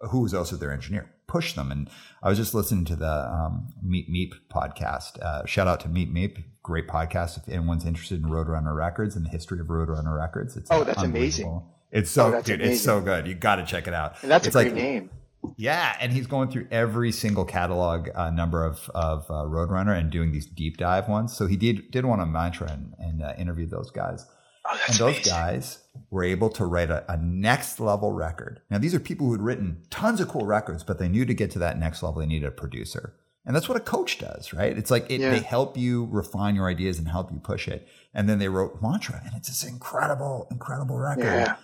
who 0.00 0.20
was 0.20 0.32
also 0.32 0.56
their 0.56 0.72
engineer, 0.72 1.11
pushed 1.26 1.56
them. 1.56 1.72
And 1.72 1.88
I 2.22 2.28
was 2.28 2.38
just 2.38 2.54
listening 2.54 2.84
to 2.86 2.96
the 2.96 3.30
um, 3.30 3.72
Meet 3.82 4.10
Meep 4.10 4.34
podcast. 4.52 5.18
Uh, 5.20 5.46
shout 5.46 5.66
out 5.66 5.80
to 5.80 5.88
Meet 5.88 6.12
Meep, 6.12 6.44
great 6.62 6.86
podcast 6.86 7.36
if 7.36 7.48
anyone's 7.48 7.84
interested 7.84 8.22
in 8.22 8.28
Roadrunner 8.28 8.76
Records 8.76 9.16
and 9.16 9.24
the 9.24 9.30
history 9.30 9.60
of 9.60 9.66
Roadrunner 9.66 10.16
Records. 10.16 10.56
It's 10.56 10.70
oh, 10.70 10.84
that's 10.84 11.02
amazing. 11.02 11.62
It's 11.90 12.10
so 12.10 12.34
oh, 12.34 12.42
dude, 12.42 12.56
amazing. 12.56 12.74
it's 12.74 12.82
so 12.82 13.00
good. 13.00 13.26
You 13.26 13.34
got 13.34 13.56
to 13.56 13.66
check 13.66 13.86
it 13.86 13.94
out. 13.94 14.16
And 14.22 14.30
that's 14.30 14.46
it's 14.46 14.56
a 14.56 14.62
great 14.62 14.74
like, 14.74 14.82
name. 14.82 15.10
Yeah, 15.56 15.96
and 16.00 16.12
he's 16.12 16.26
going 16.26 16.50
through 16.50 16.68
every 16.70 17.10
single 17.10 17.44
catalog 17.44 18.08
uh, 18.14 18.30
number 18.30 18.64
of 18.64 18.88
of 18.94 19.24
uh, 19.28 19.44
Roadrunner 19.44 19.98
and 19.98 20.10
doing 20.10 20.32
these 20.32 20.46
deep 20.46 20.76
dive 20.76 21.08
ones. 21.08 21.36
So 21.36 21.46
he 21.46 21.56
did 21.56 21.90
did 21.90 22.04
one 22.04 22.20
on 22.20 22.30
Mantra 22.30 22.70
and, 22.70 22.94
and 22.98 23.22
uh, 23.22 23.32
interviewed 23.36 23.70
those 23.70 23.90
guys. 23.90 24.24
Oh, 24.64 24.78
and 24.86 24.96
those 24.96 25.16
amazing. 25.16 25.32
guys 25.32 25.78
were 26.10 26.22
able 26.22 26.48
to 26.50 26.64
write 26.64 26.90
a, 26.90 27.04
a, 27.12 27.16
next 27.16 27.80
level 27.80 28.12
record. 28.12 28.60
Now 28.70 28.78
these 28.78 28.94
are 28.94 29.00
people 29.00 29.26
who 29.26 29.32
had 29.32 29.42
written 29.42 29.82
tons 29.90 30.20
of 30.20 30.28
cool 30.28 30.46
records, 30.46 30.84
but 30.84 30.98
they 30.98 31.08
knew 31.08 31.24
to 31.24 31.34
get 31.34 31.50
to 31.52 31.58
that 31.58 31.78
next 31.78 32.02
level 32.02 32.20
they 32.20 32.26
needed 32.26 32.46
a 32.46 32.52
producer. 32.52 33.14
And 33.44 33.56
that's 33.56 33.68
what 33.68 33.76
a 33.76 33.80
coach 33.80 34.18
does, 34.18 34.52
right? 34.52 34.76
It's 34.76 34.90
like 34.90 35.10
it, 35.10 35.20
yeah. 35.20 35.30
they 35.30 35.40
help 35.40 35.76
you 35.76 36.06
refine 36.12 36.54
your 36.54 36.68
ideas 36.68 36.98
and 36.98 37.08
help 37.08 37.32
you 37.32 37.40
push 37.40 37.66
it. 37.66 37.88
And 38.14 38.28
then 38.28 38.38
they 38.38 38.48
wrote 38.48 38.80
Mantra, 38.80 39.20
and 39.24 39.34
it's 39.34 39.48
this 39.48 39.64
incredible, 39.64 40.46
incredible 40.50 40.96
record. 40.96 41.24
Yeah. 41.24 41.56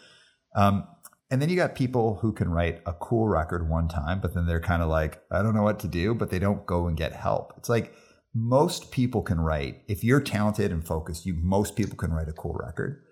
Um, 0.57 0.89
and 1.31 1.41
then 1.41 1.51
you 1.51 1.57
got 1.57 1.75
people 1.75 2.17
who 2.17 2.33
can 2.33 2.51
write 2.51 2.81
a 2.85 2.95
cool 2.95 3.29
record 3.29 3.69
one 3.69 3.87
time, 3.87 4.21
but 4.21 4.35
then 4.35 4.47
they're 4.47 4.61
kind 4.61 4.83
of 4.83 4.89
like, 4.89 5.23
I 5.31 5.43
don't 5.43 5.55
know 5.55 5.63
what 5.63 5.79
to 5.81 5.89
do, 5.89 6.15
but 6.15 6.31
they 6.31 6.39
don't 6.39 6.67
go 6.67 6.89
and 6.89 6.97
get 6.97 7.13
help. 7.13 7.53
It's 7.59 7.69
like 7.69 7.95
most 8.39 8.91
people 8.93 9.23
can 9.23 9.41
write. 9.41 9.83
If 9.89 10.05
you're 10.05 10.21
talented 10.21 10.71
and 10.71 10.87
focused, 10.87 11.27
you 11.27 11.35
most 11.35 11.75
people 11.75 11.97
can 11.97 12.13
write 12.13 12.29
a 12.29 12.33
cool 12.33 12.55
record. 12.55 13.03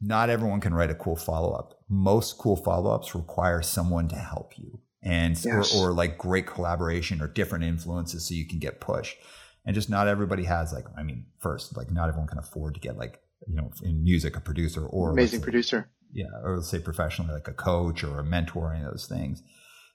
Not 0.00 0.28
everyone 0.28 0.60
can 0.60 0.74
write 0.74 0.90
a 0.90 0.94
cool 0.94 1.16
follow 1.16 1.52
up. 1.52 1.80
Most 1.88 2.36
cool 2.36 2.56
follow 2.56 2.90
ups 2.90 3.14
require 3.14 3.62
someone 3.62 4.08
to 4.08 4.16
help 4.16 4.58
you 4.58 4.80
and 5.02 5.42
yes. 5.42 5.74
or, 5.74 5.90
or 5.90 5.92
like 5.92 6.18
great 6.18 6.46
collaboration 6.46 7.22
or 7.22 7.28
different 7.28 7.64
influences 7.64 8.28
so 8.28 8.34
you 8.34 8.46
can 8.46 8.58
get 8.58 8.80
pushed. 8.80 9.16
And 9.64 9.74
just 9.74 9.88
not 9.88 10.08
everybody 10.08 10.44
has 10.44 10.72
like, 10.72 10.84
I 10.98 11.02
mean, 11.02 11.26
first, 11.38 11.76
like 11.76 11.90
not 11.90 12.08
everyone 12.08 12.28
can 12.28 12.38
afford 12.38 12.74
to 12.74 12.80
get 12.80 12.98
like, 12.98 13.20
you 13.46 13.54
know, 13.54 13.70
in 13.82 14.02
music, 14.02 14.36
a 14.36 14.40
producer 14.40 14.84
or 14.84 15.12
amazing 15.12 15.40
producer. 15.40 15.88
Yeah. 16.12 16.26
Or 16.42 16.56
let's 16.56 16.68
say 16.68 16.80
professionally, 16.80 17.32
like 17.32 17.48
a 17.48 17.52
coach 17.52 18.02
or 18.04 18.18
a 18.18 18.24
mentor, 18.24 18.74
any 18.74 18.84
of 18.84 18.90
those 18.90 19.06
things. 19.06 19.42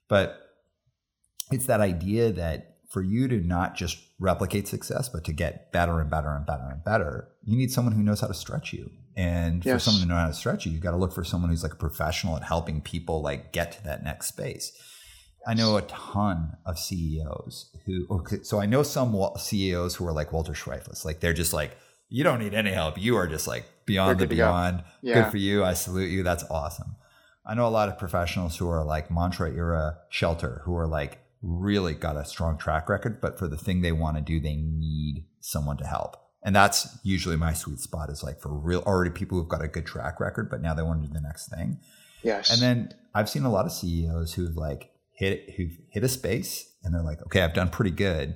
But 0.08 0.38
it's 1.52 1.66
that 1.66 1.82
idea 1.82 2.32
that 2.34 2.71
for 2.92 3.02
you 3.02 3.28
to 3.30 3.38
not 3.38 3.76
just 3.76 3.98
replicate 4.20 4.68
success, 4.68 5.08
but 5.08 5.24
to 5.24 5.32
get 5.32 5.72
better 5.72 6.00
and 6.02 6.10
better 6.10 6.30
and 6.30 6.46
better 6.46 6.68
and 6.70 6.84
better, 6.84 7.30
you 7.44 7.58
need 7.58 7.72
someone 7.72 7.94
who 7.94 8.04
knows 8.04 8.20
how 8.20 8.28
to 8.28 8.34
stretch 8.34 8.74
you. 8.74 8.92
And 9.16 9.66
yes. 9.66 9.76
for 9.76 9.80
someone 9.80 10.02
to 10.02 10.08
know 10.08 10.20
how 10.20 10.28
to 10.28 10.34
stretch 10.34 10.66
you, 10.66 10.74
you 10.74 10.80
got 10.80 10.92
to 10.92 10.98
look 10.98 11.14
for 11.14 11.24
someone 11.24 11.50
who's 11.50 11.64
like 11.64 11.74
a 11.74 11.78
professional 11.78 12.36
at 12.36 12.44
helping 12.44 12.82
people 12.82 13.22
like 13.22 13.54
get 13.54 13.72
to 13.74 13.84
that 13.86 14.04
next 14.04 14.28
space. 14.28 14.72
I 15.48 15.54
know 15.54 15.78
a 15.78 15.82
ton 15.84 16.58
of 16.66 16.78
CEOs 16.78 17.76
who, 17.86 18.06
okay, 18.12 18.44
so 18.44 18.60
I 18.60 18.66
know 18.66 18.84
some 18.84 19.18
CEOs 19.38 19.96
who 19.96 20.06
are 20.06 20.14
like 20.14 20.34
Walter 20.34 20.54
Schreifels. 20.54 21.04
Like 21.04 21.20
they're 21.22 21.34
just 21.34 21.54
like, 21.54 21.78
you 22.10 22.24
don't 22.26 22.40
need 22.40 22.54
any 22.54 22.72
help. 22.72 23.02
You 23.02 23.16
are 23.16 23.28
just 23.28 23.48
like 23.48 23.66
beyond 23.86 24.20
the 24.20 24.28
beyond. 24.28 24.84
Yeah. 25.02 25.24
Good 25.24 25.32
for 25.32 25.38
you. 25.38 25.64
I 25.64 25.74
salute 25.74 26.10
you. 26.10 26.24
That's 26.24 26.44
awesome. 26.50 26.98
I 27.46 27.56
know 27.56 27.68
a 27.68 27.70
lot 27.70 27.90
of 27.90 27.98
professionals 27.98 28.58
who 28.58 28.70
are 28.70 28.84
like 28.84 29.10
mantra 29.10 29.50
era 29.50 29.98
shelter 30.10 30.62
who 30.66 30.76
are 30.76 30.88
like 30.88 31.20
really 31.42 31.94
got 31.94 32.18
a 32.18 32.26
strong 32.26 32.58
track 32.58 32.90
record, 32.90 33.20
but 33.22 33.38
for 33.40 33.48
the 33.48 33.58
thing 33.58 33.82
they 33.82 33.92
want 33.92 34.18
to 34.18 34.22
do, 34.22 34.40
they 34.40 34.56
need 34.56 35.26
someone 35.40 35.78
to 35.78 35.86
help. 35.86 36.18
And 36.44 36.56
that's 36.56 36.98
usually 37.04 37.38
my 37.38 37.54
sweet 37.54 37.80
spot 37.80 38.10
is 38.10 38.24
like 38.24 38.40
for 38.40 38.50
real 38.50 38.82
already 38.86 39.12
people 39.12 39.38
who've 39.38 39.50
got 39.50 39.64
a 39.64 39.68
good 39.68 39.86
track 39.86 40.20
record, 40.20 40.50
but 40.50 40.62
now 40.62 40.74
they 40.74 40.82
want 40.82 41.02
to 41.02 41.08
do 41.08 41.14
the 41.14 41.22
next 41.22 41.50
thing. 41.50 41.80
Yes. 42.24 42.52
And 42.52 42.62
then 42.62 42.94
I've 43.14 43.30
seen 43.30 43.44
a 43.44 43.52
lot 43.52 43.66
of 43.66 43.72
CEOs 43.72 44.34
who've 44.34 44.56
like 44.56 44.92
hit 45.14 45.52
who've 45.56 45.78
hit 45.90 46.04
a 46.04 46.08
space 46.08 46.74
and 46.84 46.94
they're 46.94 47.04
like, 47.04 47.22
okay, 47.24 47.42
I've 47.42 47.54
done 47.54 47.70
pretty 47.70 47.92
good. 47.92 48.36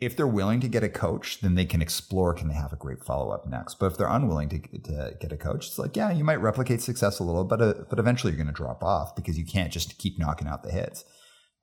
If 0.00 0.16
they're 0.16 0.26
willing 0.26 0.58
to 0.60 0.68
get 0.68 0.82
a 0.82 0.88
coach, 0.88 1.40
then 1.42 1.54
they 1.54 1.64
can 1.64 1.80
explore 1.80 2.34
can 2.34 2.48
they 2.48 2.54
have 2.54 2.72
a 2.72 2.76
great 2.76 3.04
follow 3.04 3.30
up 3.30 3.46
next. 3.46 3.74
But 3.78 3.92
if 3.92 3.98
they're 3.98 4.08
unwilling 4.08 4.48
to, 4.48 4.58
to 4.58 5.16
get 5.20 5.30
a 5.30 5.36
coach, 5.36 5.68
it's 5.68 5.78
like, 5.78 5.96
yeah, 5.96 6.10
you 6.10 6.24
might 6.24 6.40
replicate 6.40 6.80
success 6.80 7.20
a 7.20 7.24
little, 7.24 7.44
but 7.44 7.62
uh, 7.62 7.74
but 7.88 8.00
eventually 8.00 8.32
you're 8.32 8.42
going 8.42 8.52
to 8.52 8.52
drop 8.52 8.82
off 8.82 9.14
because 9.14 9.38
you 9.38 9.46
can't 9.46 9.72
just 9.72 9.98
keep 9.98 10.18
knocking 10.18 10.48
out 10.48 10.64
the 10.64 10.72
hits. 10.72 11.04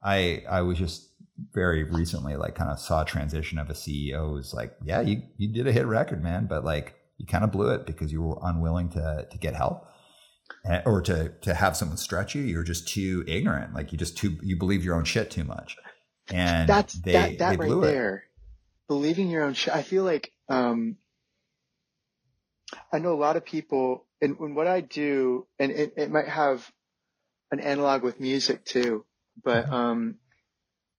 I 0.04 0.44
I 0.50 0.62
was 0.62 0.78
just 0.78 1.10
very 1.54 1.84
recently 1.84 2.36
like 2.36 2.56
kind 2.56 2.70
of 2.70 2.80
saw 2.80 3.04
a 3.04 3.06
transition 3.06 3.60
of 3.60 3.70
a 3.70 3.74
CEO 3.74 4.30
who's 4.30 4.54
like, 4.54 4.76
yeah, 4.84 5.02
you 5.02 5.24
you 5.38 5.52
did 5.52 5.68
a 5.68 5.72
hit 5.72 5.86
record, 5.86 6.24
man, 6.24 6.48
but 6.48 6.64
like 6.64 6.96
you 7.18 7.26
kind 7.26 7.44
of 7.44 7.52
blew 7.52 7.70
it 7.70 7.86
because 7.86 8.12
you 8.12 8.22
were 8.22 8.40
unwilling 8.42 8.90
to 8.90 9.28
to 9.30 9.38
get 9.38 9.56
help 9.56 9.86
eh, 10.66 10.82
or 10.86 11.02
to 11.02 11.30
to 11.42 11.54
have 11.54 11.78
someone 11.78 11.98
stretch 11.98 12.36
you. 12.36 12.42
You're 12.42 12.64
just 12.64 12.88
too 12.88 13.24
ignorant. 13.28 13.74
Like 13.74 13.92
you 13.92 13.98
just 13.98 14.18
too 14.18 14.38
you 14.42 14.58
believe 14.58 14.84
your 14.84 14.96
own 14.96 15.06
shit 15.06 15.32
too 15.32 15.44
much. 15.44 15.78
And 16.32 16.70
that's 16.70 16.94
they, 16.94 17.14
that, 17.14 17.38
that 17.40 17.60
they 17.60 17.70
right 17.70 17.82
there. 17.82 18.16
It. 18.16 18.22
Believing 18.88 19.30
your 19.30 19.44
own 19.44 19.54
shit. 19.54 19.74
I 19.74 19.84
feel 19.84 20.04
like 20.04 20.32
um 20.48 20.98
I 22.94 23.00
know 23.00 23.14
a 23.14 23.16
lot 23.16 23.36
of 23.36 23.46
people 23.46 24.06
and, 24.22 24.38
and 24.40 24.56
what 24.56 24.68
I 24.68 24.82
do 24.82 25.48
and 25.58 25.72
it, 25.72 25.94
it 25.98 26.12
might 26.12 26.28
have 26.28 26.70
an 27.52 27.60
analog 27.60 28.04
with 28.04 28.20
music 28.20 28.64
too 28.64 29.06
but, 29.44 29.66
mm-hmm. 29.66 29.74
um, 29.74 30.16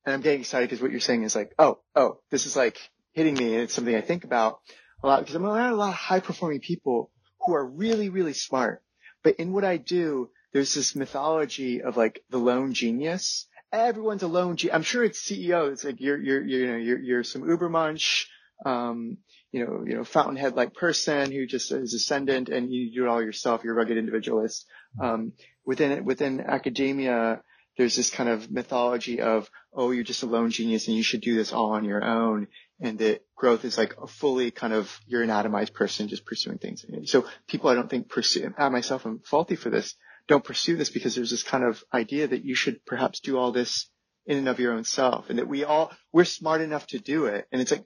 and 0.04 0.14
I'm 0.14 0.20
getting 0.20 0.40
excited 0.40 0.68
because 0.68 0.82
what 0.82 0.90
you're 0.90 1.00
saying 1.00 1.24
is 1.24 1.36
like, 1.36 1.52
oh, 1.58 1.78
oh, 1.94 2.20
this 2.30 2.46
is 2.46 2.56
like 2.56 2.78
hitting 3.12 3.34
me 3.34 3.54
and 3.54 3.62
it's 3.62 3.74
something 3.74 3.94
I 3.94 4.00
think 4.00 4.24
about 4.24 4.60
a 5.02 5.06
lot 5.06 5.20
because 5.20 5.34
I'm 5.34 5.44
around 5.44 5.72
a 5.72 5.76
lot 5.76 5.90
of 5.90 5.94
high 5.94 6.20
performing 6.20 6.60
people 6.60 7.10
who 7.40 7.54
are 7.54 7.66
really, 7.66 8.08
really 8.08 8.32
smart. 8.32 8.82
But 9.22 9.36
in 9.36 9.52
what 9.52 9.64
I 9.64 9.76
do, 9.76 10.30
there's 10.52 10.74
this 10.74 10.96
mythology 10.96 11.82
of 11.82 11.96
like 11.96 12.22
the 12.30 12.38
lone 12.38 12.72
genius. 12.72 13.46
Everyone's 13.72 14.22
a 14.22 14.28
lone 14.28 14.56
genius. 14.56 14.74
I'm 14.74 14.82
sure 14.82 15.04
it's 15.04 15.20
CEO. 15.20 15.70
It's 15.70 15.84
like 15.84 16.00
you're, 16.00 16.20
you're, 16.20 16.42
you're, 16.42 16.60
you 16.60 16.66
know, 16.66 16.76
you're, 16.76 16.98
you're 16.98 17.24
some 17.24 17.42
Ubermensch, 17.42 18.26
um, 18.64 19.18
you 19.52 19.64
know, 19.64 19.84
you 19.86 19.96
know, 19.96 20.04
fountainhead 20.04 20.56
like 20.56 20.74
person 20.74 21.30
who 21.30 21.46
just 21.46 21.72
is 21.72 21.94
ascendant 21.94 22.48
and 22.48 22.72
you 22.72 22.92
do 22.92 23.04
it 23.04 23.08
all 23.08 23.22
yourself. 23.22 23.62
You're 23.64 23.74
a 23.74 23.76
rugged 23.76 23.98
individualist. 23.98 24.66
Um, 25.00 25.32
within, 25.64 26.04
within 26.04 26.40
academia, 26.40 27.42
there's 27.76 27.96
this 27.96 28.10
kind 28.10 28.28
of 28.28 28.50
mythology 28.50 29.20
of, 29.20 29.50
oh, 29.72 29.90
you're 29.90 30.04
just 30.04 30.22
a 30.22 30.26
lone 30.26 30.50
genius 30.50 30.88
and 30.88 30.96
you 30.96 31.02
should 31.02 31.20
do 31.20 31.34
this 31.34 31.52
all 31.52 31.72
on 31.72 31.84
your 31.84 32.04
own. 32.04 32.48
And 32.80 32.98
that 32.98 33.24
growth 33.36 33.64
is 33.64 33.78
like 33.78 33.94
a 34.02 34.06
fully 34.06 34.50
kind 34.50 34.72
of, 34.72 34.98
you're 35.06 35.22
an 35.22 35.28
atomized 35.28 35.74
person 35.74 36.08
just 36.08 36.26
pursuing 36.26 36.58
things. 36.58 36.84
So 37.04 37.26
people, 37.46 37.70
I 37.70 37.74
don't 37.74 37.88
think 37.88 38.08
pursue, 38.08 38.52
I 38.58 38.68
myself 38.68 39.06
am 39.06 39.20
faulty 39.24 39.56
for 39.56 39.70
this, 39.70 39.94
don't 40.28 40.44
pursue 40.44 40.76
this 40.76 40.90
because 40.90 41.14
there's 41.14 41.30
this 41.30 41.42
kind 41.42 41.64
of 41.64 41.82
idea 41.92 42.28
that 42.28 42.44
you 42.44 42.54
should 42.54 42.84
perhaps 42.84 43.20
do 43.20 43.38
all 43.38 43.52
this 43.52 43.88
in 44.26 44.38
and 44.38 44.48
of 44.48 44.60
your 44.60 44.72
own 44.72 44.84
self 44.84 45.30
and 45.30 45.38
that 45.38 45.48
we 45.48 45.64
all, 45.64 45.92
we're 46.12 46.24
smart 46.24 46.60
enough 46.60 46.86
to 46.88 46.98
do 46.98 47.26
it. 47.26 47.46
And 47.52 47.60
it's 47.60 47.70
like, 47.70 47.84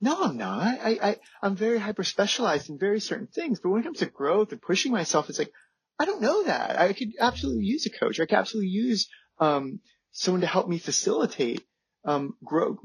no, 0.00 0.22
I'm 0.22 0.36
not. 0.36 0.78
I, 0.80 0.98
I, 1.02 1.16
I'm 1.42 1.56
very 1.56 1.78
hyper 1.78 2.04
specialized 2.04 2.68
in 2.68 2.78
very 2.78 3.00
certain 3.00 3.28
things, 3.28 3.60
but 3.60 3.70
when 3.70 3.80
it 3.80 3.84
comes 3.84 4.00
to 4.00 4.06
growth 4.06 4.52
and 4.52 4.60
pushing 4.60 4.92
myself, 4.92 5.30
it's 5.30 5.38
like, 5.38 5.52
I 5.98 6.04
don't 6.04 6.20
know 6.20 6.44
that. 6.44 6.78
I 6.78 6.92
could 6.92 7.12
absolutely 7.18 7.64
use 7.64 7.86
a 7.86 7.90
coach. 7.90 8.20
I 8.20 8.26
could 8.26 8.36
absolutely 8.36 8.68
use 8.68 9.08
um, 9.38 9.80
someone 10.12 10.40
to 10.40 10.46
help 10.46 10.68
me 10.68 10.78
facilitate 10.78 11.64
um, 12.04 12.34
grow, 12.44 12.78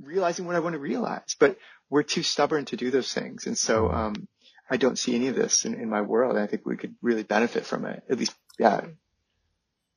realizing 0.00 0.46
what 0.46 0.56
I 0.56 0.60
want 0.60 0.74
to 0.74 0.78
realize. 0.78 1.36
But 1.38 1.58
we're 1.90 2.02
too 2.02 2.22
stubborn 2.22 2.64
to 2.66 2.76
do 2.76 2.90
those 2.90 3.12
things, 3.12 3.46
and 3.46 3.56
so 3.56 3.90
um, 3.90 4.28
I 4.70 4.76
don't 4.76 4.98
see 4.98 5.14
any 5.14 5.28
of 5.28 5.36
this 5.36 5.64
in, 5.64 5.74
in 5.74 5.88
my 5.88 6.02
world. 6.02 6.36
I 6.36 6.46
think 6.46 6.66
we 6.66 6.76
could 6.76 6.94
really 7.02 7.22
benefit 7.22 7.64
from 7.64 7.84
it. 7.84 8.02
At 8.08 8.18
least, 8.18 8.34
yeah. 8.58 8.82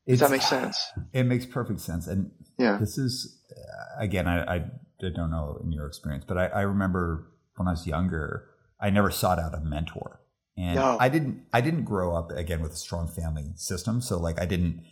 Does 0.07 0.19
that 0.19 0.31
make 0.31 0.41
sense? 0.41 0.83
It 1.13 1.23
makes 1.23 1.45
perfect 1.45 1.79
sense, 1.79 2.07
and 2.07 2.31
yeah, 2.57 2.77
this 2.77 2.97
is 2.97 3.39
uh, 3.51 4.03
again, 4.03 4.27
I, 4.27 4.55
I 4.55 4.63
don't 4.99 5.31
know 5.31 5.59
in 5.63 5.71
your 5.71 5.87
experience, 5.87 6.25
but 6.27 6.37
I, 6.37 6.45
I 6.47 6.61
remember 6.61 7.27
when 7.55 7.67
I 7.67 7.71
was 7.71 7.85
younger, 7.85 8.49
I 8.79 8.89
never 8.89 9.11
sought 9.11 9.39
out 9.39 9.53
a 9.53 9.59
mentor. 9.59 10.19
And 10.57 10.75
no. 10.75 10.97
I 10.99 11.09
didn't 11.09 11.45
I 11.53 11.61
didn't 11.61 11.85
grow 11.85 12.15
up 12.15 12.31
again 12.31 12.61
with 12.61 12.73
a 12.73 12.77
strong 12.77 13.07
family 13.07 13.51
system. 13.55 14.01
So 14.01 14.19
like 14.19 14.39
I 14.39 14.45
didn't 14.45 14.83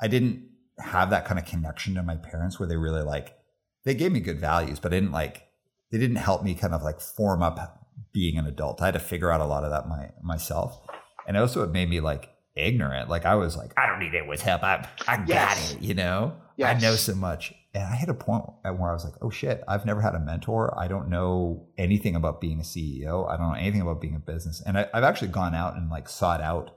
I 0.00 0.08
didn't 0.08 0.48
have 0.78 1.10
that 1.10 1.24
kind 1.24 1.38
of 1.38 1.46
connection 1.46 1.94
to 1.94 2.02
my 2.02 2.16
parents 2.16 2.58
where 2.58 2.68
they 2.68 2.76
really 2.76 3.02
like 3.02 3.36
they 3.84 3.94
gave 3.94 4.12
me 4.12 4.20
good 4.20 4.38
values, 4.38 4.78
but 4.78 4.92
I 4.92 4.96
didn't 4.96 5.12
like 5.12 5.48
they 5.90 5.98
didn't 5.98 6.16
help 6.16 6.42
me 6.42 6.54
kind 6.54 6.74
of 6.74 6.82
like 6.82 7.00
form 7.00 7.42
up 7.42 7.86
being 8.12 8.38
an 8.38 8.46
adult. 8.46 8.80
I 8.82 8.86
had 8.86 8.94
to 8.94 9.00
figure 9.00 9.30
out 9.30 9.40
a 9.40 9.46
lot 9.46 9.64
of 9.64 9.70
that 9.70 9.88
my 9.88 10.10
myself. 10.22 10.80
And 11.26 11.36
also 11.36 11.62
it 11.62 11.70
made 11.70 11.88
me 11.88 12.00
like 12.00 12.30
ignorant. 12.54 13.08
Like 13.08 13.24
I 13.24 13.34
was 13.34 13.56
like, 13.56 13.72
I 13.76 13.86
don't 13.86 13.98
need 13.98 14.14
anyone's 14.14 14.42
help. 14.42 14.62
I 14.62 14.86
I 15.06 15.24
yes. 15.26 15.72
got 15.72 15.76
it, 15.76 15.82
you 15.82 15.94
know? 15.94 16.34
Yes. 16.56 16.76
I 16.76 16.80
know 16.80 16.96
so 16.96 17.14
much. 17.14 17.54
And 17.74 17.84
I 17.84 17.96
hit 17.96 18.08
a 18.08 18.14
point 18.14 18.44
where 18.62 18.90
I 18.90 18.92
was 18.92 19.04
like, 19.04 19.14
oh 19.22 19.30
shit, 19.30 19.62
I've 19.68 19.86
never 19.86 20.00
had 20.00 20.14
a 20.14 20.18
mentor. 20.18 20.76
I 20.78 20.88
don't 20.88 21.08
know 21.08 21.68
anything 21.76 22.16
about 22.16 22.40
being 22.40 22.58
a 22.58 22.64
CEO. 22.64 23.28
I 23.30 23.36
don't 23.36 23.48
know 23.48 23.58
anything 23.58 23.82
about 23.82 24.00
being 24.00 24.16
a 24.16 24.18
business. 24.18 24.62
And 24.64 24.78
I, 24.78 24.88
have 24.92 25.04
actually 25.04 25.28
gone 25.28 25.54
out 25.54 25.76
and 25.76 25.88
like 25.90 26.08
sought 26.08 26.40
out 26.40 26.72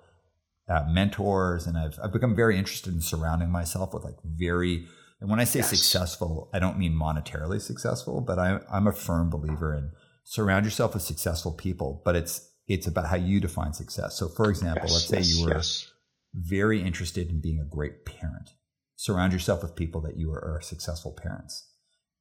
uh, 0.71 0.85
mentors 0.87 1.67
and 1.67 1.77
I've, 1.77 1.99
I've 2.03 2.13
become 2.13 2.35
very 2.35 2.57
interested 2.57 2.93
in 2.93 3.01
surrounding 3.01 3.49
myself 3.49 3.93
with 3.93 4.03
like 4.03 4.17
very, 4.23 4.87
and 5.19 5.29
when 5.29 5.39
I 5.39 5.43
say 5.43 5.59
yes. 5.59 5.69
successful, 5.69 6.49
I 6.53 6.59
don't 6.59 6.77
mean 6.77 6.93
monetarily 6.93 7.61
successful, 7.61 8.21
but 8.21 8.39
I, 8.39 8.59
I'm 8.71 8.87
a 8.87 8.93
firm 8.93 9.29
believer 9.29 9.75
in 9.75 9.91
surround 10.23 10.65
yourself 10.65 10.93
with 10.93 11.03
successful 11.03 11.51
people, 11.51 12.01
but 12.05 12.15
it's, 12.15 12.49
it's 12.67 12.87
about 12.87 13.07
how 13.07 13.17
you 13.17 13.39
define 13.39 13.73
success. 13.73 14.17
So 14.17 14.29
for 14.29 14.49
example, 14.49 14.87
yes, 14.87 15.11
let's 15.11 15.27
say 15.27 15.35
you 15.35 15.45
were 15.45 15.61
very 16.33 16.81
interested 16.81 17.29
in 17.29 17.41
being 17.41 17.59
a 17.59 17.65
great 17.65 18.05
parent 18.05 18.51
surround 19.01 19.33
yourself 19.33 19.63
with 19.63 19.75
people 19.75 19.99
that 20.01 20.15
you 20.15 20.31
are, 20.31 20.57
are 20.57 20.61
successful 20.61 21.11
parents. 21.11 21.67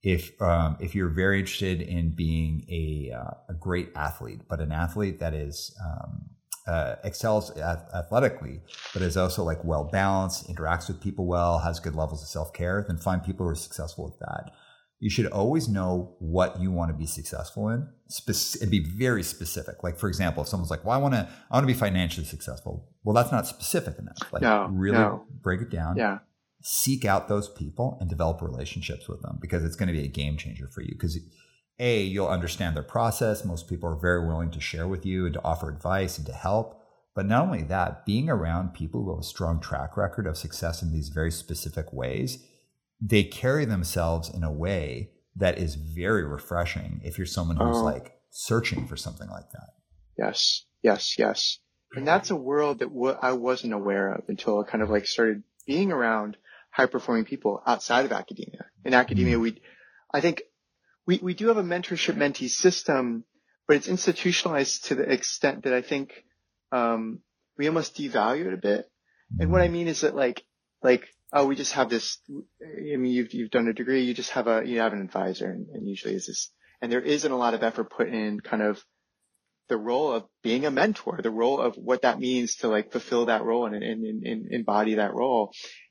If 0.02 0.40
um, 0.40 0.78
if 0.80 0.94
you're 0.94 1.10
very 1.10 1.38
interested 1.38 1.82
in 1.82 2.14
being 2.16 2.64
a 2.70 3.12
uh, 3.14 3.34
a 3.50 3.54
great 3.54 3.90
athlete, 3.94 4.40
but 4.48 4.60
an 4.60 4.72
athlete 4.72 5.20
that 5.20 5.34
is 5.34 5.76
um, 5.84 6.30
uh, 6.70 6.96
excels 7.02 7.50
athletically, 7.58 8.60
but 8.92 9.02
is 9.02 9.16
also 9.16 9.42
like 9.42 9.64
well 9.64 9.84
balanced, 9.84 10.48
interacts 10.48 10.86
with 10.86 11.00
people 11.00 11.26
well, 11.26 11.58
has 11.58 11.80
good 11.80 11.96
levels 11.96 12.22
of 12.22 12.28
self 12.28 12.52
care, 12.52 12.84
then 12.86 12.96
find 12.96 13.24
people 13.24 13.44
who 13.44 13.50
are 13.50 13.56
successful 13.56 14.04
with 14.04 14.18
that. 14.20 14.52
You 15.00 15.10
should 15.10 15.26
always 15.26 15.68
know 15.68 16.14
what 16.20 16.60
you 16.60 16.70
want 16.70 16.92
to 16.92 16.96
be 16.96 17.06
successful 17.06 17.70
in, 17.70 17.88
and 18.60 18.70
be 18.70 18.84
very 18.84 19.24
specific. 19.24 19.82
Like 19.82 19.98
for 19.98 20.08
example, 20.08 20.44
if 20.44 20.48
someone's 20.48 20.70
like, 20.70 20.84
"Well, 20.84 20.94
I 20.94 20.98
want 20.98 21.14
to, 21.14 21.28
I 21.50 21.56
want 21.56 21.64
to 21.64 21.72
be 21.74 21.78
financially 21.78 22.26
successful," 22.26 22.88
well, 23.02 23.14
that's 23.14 23.32
not 23.32 23.48
specific 23.48 23.98
enough. 23.98 24.32
Like, 24.32 24.42
no, 24.42 24.68
really 24.70 24.98
no. 24.98 25.24
break 25.42 25.60
it 25.62 25.70
down. 25.70 25.96
Yeah 25.96 26.18
seek 26.62 27.04
out 27.04 27.28
those 27.28 27.48
people 27.48 27.96
and 28.00 28.10
develop 28.10 28.42
relationships 28.42 29.08
with 29.08 29.22
them 29.22 29.38
because 29.40 29.64
it's 29.64 29.76
going 29.76 29.86
to 29.86 29.94
be 29.94 30.04
a 30.04 30.08
game 30.08 30.36
changer 30.36 30.68
for 30.68 30.82
you 30.82 30.92
because 30.92 31.18
a 31.80 32.02
you'll 32.02 32.28
understand 32.28 32.76
their 32.76 32.82
process. 32.84 33.44
Most 33.44 33.68
people 33.68 33.88
are 33.88 33.96
very 33.96 34.24
willing 34.26 34.50
to 34.52 34.60
share 34.60 34.86
with 34.86 35.04
you 35.04 35.24
and 35.24 35.34
to 35.34 35.42
offer 35.42 35.68
advice 35.68 36.18
and 36.18 36.26
to 36.26 36.32
help. 36.32 36.80
But 37.14 37.26
not 37.26 37.42
only 37.42 37.62
that 37.64 38.06
being 38.06 38.30
around 38.30 38.74
people 38.74 39.02
who 39.02 39.10
have 39.10 39.20
a 39.20 39.24
strong 39.24 39.60
track 39.60 39.96
record 39.96 40.26
of 40.26 40.36
success 40.36 40.82
in 40.82 40.92
these 40.92 41.08
very 41.08 41.32
specific 41.32 41.92
ways 41.92 42.44
they 43.00 43.24
carry 43.24 43.64
themselves 43.64 44.28
in 44.28 44.44
a 44.44 44.52
way 44.52 45.10
that 45.36 45.58
is 45.58 45.76
very 45.76 46.24
refreshing 46.24 47.00
if 47.02 47.16
you're 47.16 47.26
someone 47.26 47.56
who's 47.56 47.76
uh, 47.76 47.82
like 47.82 48.20
searching 48.30 48.86
for 48.86 48.96
something 48.96 49.28
like 49.28 49.50
that. 49.52 49.70
Yes. 50.18 50.64
Yes. 50.82 51.18
Yes. 51.18 51.58
And 51.94 52.06
that's 52.06 52.30
a 52.30 52.36
world 52.36 52.80
that 52.80 52.88
w- 52.88 53.16
I 53.20 53.32
wasn't 53.32 53.72
aware 53.72 54.12
of 54.12 54.24
until 54.28 54.60
I 54.60 54.70
kind 54.70 54.82
of 54.82 54.90
like 54.90 55.06
started 55.06 55.42
being 55.66 55.92
around 55.92 56.36
high 56.70 56.86
performing 56.86 57.24
people 57.24 57.62
outside 57.66 58.04
of 58.04 58.12
academia. 58.12 58.66
In 58.84 58.94
academia, 58.94 59.34
mm-hmm. 59.34 59.42
we, 59.42 59.62
I 60.12 60.20
think 60.20 60.42
we, 61.10 61.18
we 61.20 61.34
do 61.34 61.48
have 61.48 61.56
a 61.56 61.62
mentorship 61.64 62.14
mentee 62.14 62.48
system, 62.48 63.24
but 63.66 63.74
it's 63.74 63.88
institutionalized 63.88 64.84
to 64.84 64.94
the 64.94 65.10
extent 65.10 65.64
that 65.64 65.74
I 65.74 65.82
think, 65.82 66.24
um, 66.70 67.18
we 67.58 67.66
almost 67.66 67.96
devalue 67.96 68.46
it 68.46 68.54
a 68.54 68.56
bit. 68.56 68.88
And 69.40 69.50
what 69.50 69.60
I 69.60 69.66
mean 69.66 69.88
is 69.88 70.02
that 70.02 70.14
like, 70.14 70.44
like, 70.84 71.08
oh, 71.32 71.46
we 71.46 71.56
just 71.56 71.72
have 71.72 71.90
this, 71.90 72.18
I 72.30 72.96
mean, 72.96 73.12
you've, 73.12 73.34
you've 73.34 73.50
done 73.50 73.66
a 73.66 73.72
degree, 73.72 74.04
you 74.04 74.14
just 74.14 74.30
have 74.30 74.46
a, 74.46 74.62
you 74.64 74.78
have 74.78 74.92
an 74.92 75.02
advisor 75.02 75.50
and, 75.50 75.66
and 75.74 75.88
usually 75.88 76.14
is 76.14 76.28
this, 76.28 76.52
and 76.80 76.92
there 76.92 77.00
isn't 77.00 77.32
a 77.32 77.36
lot 77.36 77.54
of 77.54 77.64
effort 77.64 77.90
put 77.90 78.08
in 78.08 78.38
kind 78.38 78.62
of 78.62 78.80
the 79.66 79.76
role 79.76 80.12
of 80.12 80.26
being 80.44 80.64
a 80.64 80.70
mentor, 80.70 81.18
the 81.20 81.30
role 81.32 81.60
of 81.60 81.74
what 81.74 82.02
that 82.02 82.20
means 82.20 82.54
to 82.58 82.68
like 82.68 82.92
fulfill 82.92 83.26
that 83.26 83.42
role 83.42 83.66
and, 83.66 83.74
and, 83.74 84.04
and, 84.04 84.24
and 84.24 84.52
embody 84.52 84.94
that 84.94 85.12
role. 85.12 85.50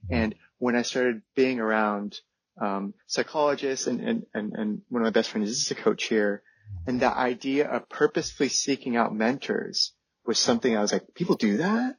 And 0.09 0.33
when 0.59 0.77
I 0.77 0.83
started 0.83 1.23
being 1.35 1.59
around 1.59 2.15
um, 2.59 2.93
psychologists 3.07 3.87
and, 3.87 4.01
and, 4.01 4.25
and, 4.33 4.53
and 4.53 4.81
one 4.89 5.01
of 5.01 5.05
my 5.05 5.11
best 5.11 5.29
friends 5.29 5.49
is 5.49 5.71
a 5.71 5.75
coach 5.75 6.05
here, 6.05 6.43
and 6.85 6.99
the 6.99 7.11
idea 7.11 7.67
of 7.67 7.89
purposefully 7.89 8.49
seeking 8.49 8.95
out 8.95 9.15
mentors 9.15 9.93
was 10.25 10.37
something 10.37 10.75
I 10.75 10.81
was 10.81 10.91
like, 10.91 11.13
people 11.15 11.35
do 11.35 11.57
that? 11.57 11.95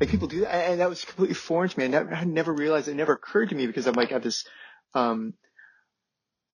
Like 0.00 0.10
people 0.10 0.28
do 0.28 0.40
that? 0.40 0.70
And 0.70 0.80
that 0.80 0.88
was 0.88 1.04
completely 1.04 1.34
foreign 1.34 1.68
to 1.68 1.78
me. 1.78 1.84
I 1.84 1.88
never, 1.88 2.14
I 2.14 2.24
never 2.24 2.52
realized 2.52 2.88
it 2.88 2.94
never 2.94 3.14
occurred 3.14 3.48
to 3.50 3.54
me 3.54 3.66
because 3.66 3.86
I'm 3.86 3.94
like, 3.94 4.10
I 4.10 4.14
have 4.14 4.22
this, 4.22 4.46
um, 4.94 5.34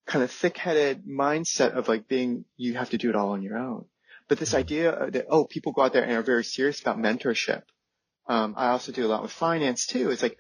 kind 0.07 0.25
of 0.25 0.31
thick-headed 0.31 1.05
mindset 1.07 1.73
of 1.73 1.89
like 1.89 2.09
being, 2.09 2.45
you 2.57 2.75
have 2.75 2.91
to 2.91 2.99
do 2.99 3.11
it 3.11 3.17
all 3.17 3.31
on 3.31 3.43
your 3.43 3.59
own. 3.59 3.85
But 4.29 4.39
this 4.39 4.55
idea 4.55 5.11
that, 5.11 5.27
oh, 5.29 5.45
people 5.45 5.73
go 5.73 5.83
out 5.83 5.93
there 5.93 6.03
and 6.03 6.13
are 6.13 6.23
very 6.23 6.45
serious 6.45 6.81
about 6.81 6.99
mentorship. 6.99 7.63
Um, 8.29 8.55
I 8.57 8.69
also 8.69 8.93
do 8.93 9.07
a 9.07 9.09
lot 9.09 9.23
with 9.23 9.33
finance 9.33 9.87
too. 9.87 10.11
It's 10.11 10.23
like, 10.23 10.39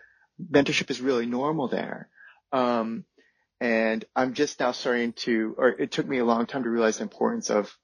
mentorship 0.50 0.90
is 0.90 1.00
really 1.00 1.26
normal 1.26 1.68
there. 1.68 2.08
Um, 2.52 3.04
and 3.60 4.04
I'm 4.16 4.34
just 4.34 4.60
now 4.60 4.72
starting 4.72 5.12
to, 5.24 5.54
or 5.58 5.68
it 5.68 5.92
took 5.92 6.06
me 6.06 6.18
a 6.18 6.24
long 6.24 6.46
time 6.46 6.62
to 6.62 6.70
realize 6.70 6.96
the 6.96 7.02
importance 7.02 7.50
of 7.50 7.76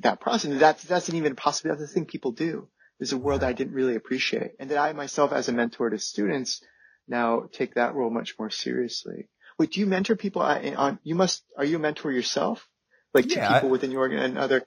that 0.00 0.20
process. 0.20 0.50
And 0.50 0.60
that's, 0.60 0.84
that's 0.84 1.08
an 1.08 1.16
even 1.16 1.34
possibility. 1.34 1.80
That's 1.80 1.90
other 1.90 1.94
thing 1.94 2.06
people 2.06 2.32
do. 2.32 2.68
There's 2.98 3.12
a 3.12 3.18
world 3.18 3.42
I 3.42 3.52
didn't 3.52 3.74
really 3.74 3.96
appreciate 3.96 4.52
and 4.58 4.70
that 4.70 4.78
I 4.78 4.92
myself 4.92 5.32
as 5.32 5.48
a 5.48 5.52
mentor 5.52 5.90
to 5.90 5.98
students 5.98 6.62
now 7.08 7.48
take 7.52 7.74
that 7.74 7.94
role 7.94 8.10
much 8.10 8.38
more 8.38 8.50
seriously. 8.50 9.28
Wait, 9.58 9.72
do 9.72 9.80
you 9.80 9.86
mentor 9.86 10.16
people 10.16 10.42
on, 10.42 10.98
you 11.02 11.14
must, 11.14 11.42
are 11.56 11.64
you 11.64 11.76
a 11.76 11.78
mentor 11.78 12.12
yourself? 12.12 12.68
Like 13.12 13.28
to 13.28 13.34
people 13.34 13.68
I, 13.68 13.72
within 13.72 13.90
your 13.90 14.00
organ 14.00 14.18
and 14.18 14.38
other? 14.38 14.66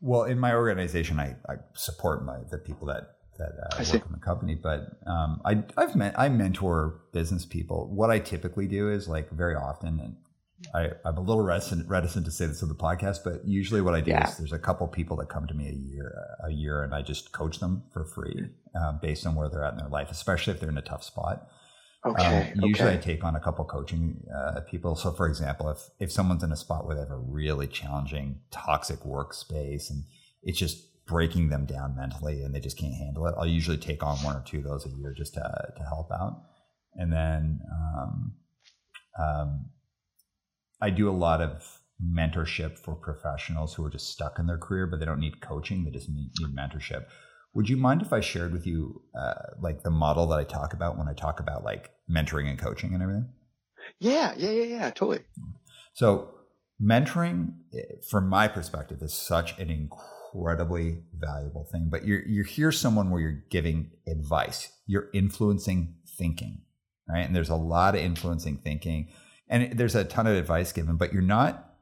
Well, 0.00 0.24
in 0.24 0.38
my 0.38 0.54
organization, 0.54 1.20
I, 1.20 1.36
I 1.48 1.56
support 1.74 2.24
my, 2.24 2.38
the 2.50 2.58
people 2.58 2.86
that 2.86 3.17
that 3.38 3.52
uh, 3.72 3.84
work 3.92 4.06
in 4.06 4.12
the 4.12 4.18
company. 4.18 4.54
But 4.54 4.88
um, 5.06 5.40
I, 5.44 5.62
I've 5.76 5.96
met, 5.96 6.18
I 6.18 6.28
mentor 6.28 7.00
business 7.12 7.44
people. 7.44 7.88
What 7.94 8.10
I 8.10 8.18
typically 8.18 8.66
do 8.66 8.90
is 8.90 9.08
like 9.08 9.30
very 9.30 9.54
often, 9.54 10.00
and 10.00 10.16
I, 10.74 10.90
I'm 11.04 11.16
a 11.16 11.20
little 11.20 11.42
reticent, 11.42 11.88
reticent 11.88 12.26
to 12.26 12.32
say 12.32 12.46
this 12.46 12.62
on 12.62 12.68
the 12.68 12.74
podcast, 12.74 13.18
but 13.24 13.46
usually 13.46 13.80
what 13.80 13.94
I 13.94 14.00
do 14.00 14.10
yeah. 14.10 14.28
is 14.28 14.36
there's 14.36 14.52
a 14.52 14.58
couple 14.58 14.86
people 14.88 15.16
that 15.18 15.28
come 15.28 15.46
to 15.46 15.54
me 15.54 15.68
a 15.68 15.72
year, 15.72 16.14
a 16.44 16.50
year, 16.50 16.82
and 16.82 16.94
I 16.94 17.02
just 17.02 17.32
coach 17.32 17.60
them 17.60 17.84
for 17.92 18.04
free 18.04 18.48
uh, 18.78 18.92
based 18.92 19.26
on 19.26 19.34
where 19.34 19.48
they're 19.48 19.64
at 19.64 19.74
in 19.74 19.78
their 19.78 19.88
life, 19.88 20.10
especially 20.10 20.54
if 20.54 20.60
they're 20.60 20.70
in 20.70 20.78
a 20.78 20.82
tough 20.82 21.04
spot. 21.04 21.48
Okay. 22.06 22.52
Um, 22.54 22.64
usually, 22.64 22.90
okay. 22.90 22.98
I 22.98 23.00
take 23.00 23.24
on 23.24 23.34
a 23.34 23.40
couple 23.40 23.64
coaching 23.64 24.24
uh, 24.34 24.60
people. 24.60 24.94
So, 24.94 25.12
for 25.12 25.28
example, 25.28 25.68
if 25.68 25.78
if 25.98 26.12
someone's 26.12 26.44
in 26.44 26.52
a 26.52 26.56
spot 26.56 26.86
where 26.86 26.94
they 26.94 27.02
have 27.02 27.10
a 27.10 27.16
really 27.16 27.66
challenging, 27.66 28.40
toxic 28.52 29.00
workspace, 29.00 29.90
and 29.90 30.04
it's 30.42 30.58
just 30.58 30.86
breaking 31.08 31.48
them 31.48 31.64
down 31.64 31.96
mentally 31.96 32.42
and 32.42 32.54
they 32.54 32.60
just 32.60 32.78
can't 32.78 32.94
handle 32.94 33.26
it. 33.26 33.34
I'll 33.36 33.46
usually 33.46 33.78
take 33.78 34.02
on 34.02 34.18
one 34.18 34.36
or 34.36 34.42
two 34.46 34.58
of 34.58 34.64
those 34.64 34.86
a 34.86 34.90
year 34.90 35.14
just 35.16 35.34
to, 35.34 35.40
to 35.40 35.82
help 35.84 36.12
out. 36.12 36.42
And 36.94 37.12
then 37.12 37.60
um, 37.72 38.34
um, 39.18 39.70
I 40.80 40.90
do 40.90 41.08
a 41.08 41.12
lot 41.12 41.40
of 41.40 41.80
mentorship 42.04 42.78
for 42.78 42.94
professionals 42.94 43.74
who 43.74 43.84
are 43.84 43.90
just 43.90 44.10
stuck 44.10 44.38
in 44.38 44.46
their 44.46 44.58
career, 44.58 44.86
but 44.86 45.00
they 45.00 45.06
don't 45.06 45.18
need 45.18 45.40
coaching. 45.40 45.84
They 45.84 45.90
just 45.90 46.08
need, 46.08 46.30
need 46.38 46.54
mentorship. 46.54 47.06
Would 47.54 47.68
you 47.68 47.76
mind 47.76 48.02
if 48.02 48.12
I 48.12 48.20
shared 48.20 48.52
with 48.52 48.66
you 48.66 49.02
uh, 49.18 49.34
like 49.60 49.82
the 49.82 49.90
model 49.90 50.26
that 50.28 50.38
I 50.38 50.44
talk 50.44 50.74
about 50.74 50.98
when 50.98 51.08
I 51.08 51.14
talk 51.14 51.40
about 51.40 51.64
like 51.64 51.90
mentoring 52.08 52.48
and 52.48 52.58
coaching 52.58 52.92
and 52.92 53.02
everything? 53.02 53.28
Yeah, 53.98 54.34
yeah, 54.36 54.50
yeah, 54.50 54.64
yeah, 54.64 54.90
totally. 54.90 55.20
So 55.94 56.34
mentoring, 56.80 57.54
eh, 57.74 57.96
from 58.08 58.28
my 58.28 58.46
perspective, 58.46 58.98
is 59.00 59.14
such 59.14 59.58
an 59.58 59.70
incredibly 60.34 60.98
valuable 61.14 61.66
thing. 61.70 61.88
But 61.90 62.06
you're 62.06 62.22
you're 62.26 62.44
here 62.44 62.72
someone 62.72 63.10
where 63.10 63.20
you're 63.20 63.44
giving 63.50 63.90
advice, 64.06 64.70
you're 64.86 65.08
influencing 65.12 65.94
thinking, 66.16 66.62
right? 67.08 67.26
And 67.26 67.34
there's 67.34 67.50
a 67.50 67.56
lot 67.56 67.94
of 67.94 68.00
influencing 68.00 68.58
thinking, 68.58 69.08
and 69.48 69.78
there's 69.78 69.94
a 69.94 70.04
ton 70.04 70.26
of 70.26 70.36
advice 70.36 70.72
given, 70.72 70.96
but 70.96 71.12
you're 71.12 71.22
not 71.22 71.74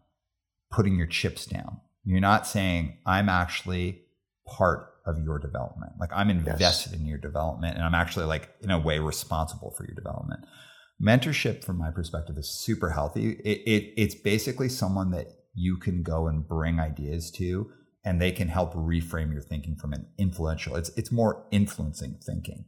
putting 0.71 0.97
your 0.97 1.07
chips 1.07 1.47
down. 1.47 1.81
You're 2.05 2.21
not 2.21 2.47
saying, 2.47 2.99
I'm 3.05 3.29
actually 3.29 4.03
part 4.47 4.93
of 5.07 5.19
your 5.19 5.39
development. 5.39 5.93
Like 5.99 6.11
I'm 6.13 6.31
invested 6.31 6.93
yes. 6.93 7.01
in 7.01 7.07
your 7.07 7.19
development 7.19 7.77
and 7.77 7.85
I'm 7.85 7.95
actually 7.95 8.27
like 8.27 8.51
in 8.61 8.71
a 8.71 8.79
way 8.79 8.99
responsible 8.99 9.73
for 9.77 9.85
your 9.85 9.95
development. 9.95 10.45
Mentorship 11.03 11.63
from 11.63 11.79
my 11.79 11.91
perspective 11.91 12.37
is 12.39 12.49
super 12.49 12.91
healthy. 12.91 13.33
It, 13.45 13.63
it, 13.67 13.93
it's 13.97 14.15
basically 14.15 14.69
someone 14.69 15.11
that 15.13 15.27
you 15.55 15.77
can 15.77 16.03
go 16.03 16.27
and 16.27 16.47
bring 16.47 16.81
ideas 16.81 17.31
to 17.33 17.71
and 18.07 18.23
they 18.23 18.31
can 18.31 18.49
help 18.49 18.73
reframe 18.73 19.33
your 19.33 19.43
thinking 19.43 19.75
from 19.75 19.93
an 19.93 20.07
influential. 20.17 20.77
It's 20.77 20.91
it's 20.97 21.13
more 21.13 21.45
influencing 21.51 22.21
thinking. 22.25 22.65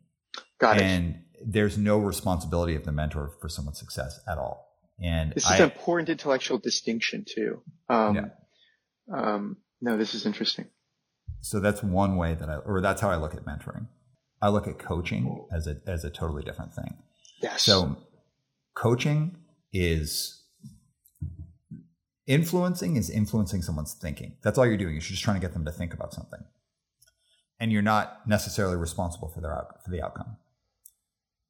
Got 0.58 0.78
it. 0.78 0.82
And 0.82 1.20
there's 1.46 1.78
no 1.78 1.98
responsibility 1.98 2.74
of 2.74 2.84
the 2.84 2.90
mentor 2.92 3.32
for 3.40 3.48
someone's 3.48 3.78
success 3.78 4.20
at 4.28 4.36
all. 4.36 4.66
And 5.00 5.32
this 5.32 5.44
is 5.44 5.52
I, 5.52 5.56
an 5.58 5.62
important 5.62 6.08
intellectual 6.08 6.58
distinction 6.58 7.24
too. 7.26 7.62
Um, 7.88 8.16
yeah. 8.16 8.24
um, 9.14 9.58
no, 9.80 9.96
this 9.96 10.12
is 10.14 10.26
interesting. 10.26 10.66
So 11.40 11.60
that's 11.60 11.84
one 11.84 12.16
way 12.16 12.34
that 12.34 12.50
I, 12.50 12.56
or 12.56 12.80
that's 12.80 13.00
how 13.00 13.10
I 13.10 13.16
look 13.16 13.34
at 13.34 13.44
mentoring. 13.44 13.86
I 14.42 14.48
look 14.48 14.66
at 14.66 14.80
coaching 14.80 15.46
as 15.52 15.68
a 15.68 15.76
as 15.86 16.04
a 16.04 16.10
totally 16.10 16.42
different 16.42 16.74
thing. 16.74 16.96
Yes. 17.40 17.62
So 17.62 17.96
coaching 18.74 19.36
is 19.72 20.42
influencing 22.28 22.96
is 22.96 23.10
influencing 23.10 23.62
someone's 23.62 23.94
thinking. 23.94 24.36
That's 24.42 24.58
all 24.58 24.66
you're 24.66 24.76
doing. 24.76 24.92
You're 24.92 25.00
just 25.00 25.24
trying 25.24 25.40
to 25.40 25.44
get 25.44 25.54
them 25.54 25.64
to 25.64 25.72
think 25.72 25.92
about 25.92 26.14
something, 26.14 26.44
and 27.58 27.72
you're 27.72 27.82
not 27.82 28.28
necessarily 28.28 28.76
responsible 28.76 29.28
for 29.28 29.40
their 29.40 29.66
for 29.84 29.90
the 29.90 30.02
outcome. 30.02 30.36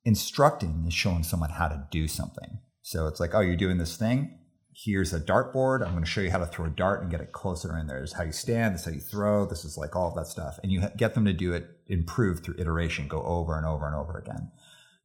Instructing 0.05 0.84
is 0.86 0.94
showing 0.94 1.24
someone 1.24 1.50
how 1.50 1.68
to 1.68 1.86
do 1.90 2.09
something. 2.09 2.60
So 2.80 3.06
it's 3.09 3.20
like, 3.20 3.34
oh, 3.34 3.40
you're 3.40 3.56
doing 3.56 3.76
this 3.76 3.98
thing. 3.98 4.38
Here's 4.72 5.12
a 5.12 5.20
dartboard. 5.20 5.84
I'm 5.84 5.90
going 5.90 6.05
to 6.05 6.09
show 6.09 6.20
you 6.20 6.30
how 6.30 6.38
to 6.38 6.46
throw 6.46 6.66
a 6.66 6.70
dart 6.70 7.02
and 7.02 7.10
get 7.10 7.20
it 7.20 7.32
closer 7.32 7.76
in 7.76 7.88
there. 7.88 8.00
This 8.00 8.10
is 8.10 8.16
how 8.16 8.22
you 8.22 8.32
stand. 8.32 8.74
This 8.74 8.82
is 8.82 8.86
how 8.86 8.92
you 8.92 9.00
throw. 9.00 9.44
This 9.44 9.64
is 9.64 9.76
like 9.76 9.96
all 9.96 10.09
of 10.09 10.14
that 10.14 10.28
stuff. 10.28 10.59
And 10.62 10.70
you 10.70 10.84
get 10.96 11.14
them 11.14 11.24
to 11.24 11.32
do 11.32 11.52
it, 11.52 11.66
improve 11.88 12.40
through 12.40 12.55
iteration, 12.59 13.09
go 13.09 13.20
over 13.22 13.56
and 13.56 13.66
over 13.66 13.86
and 13.86 13.96
over 13.96 14.16
again. 14.16 14.52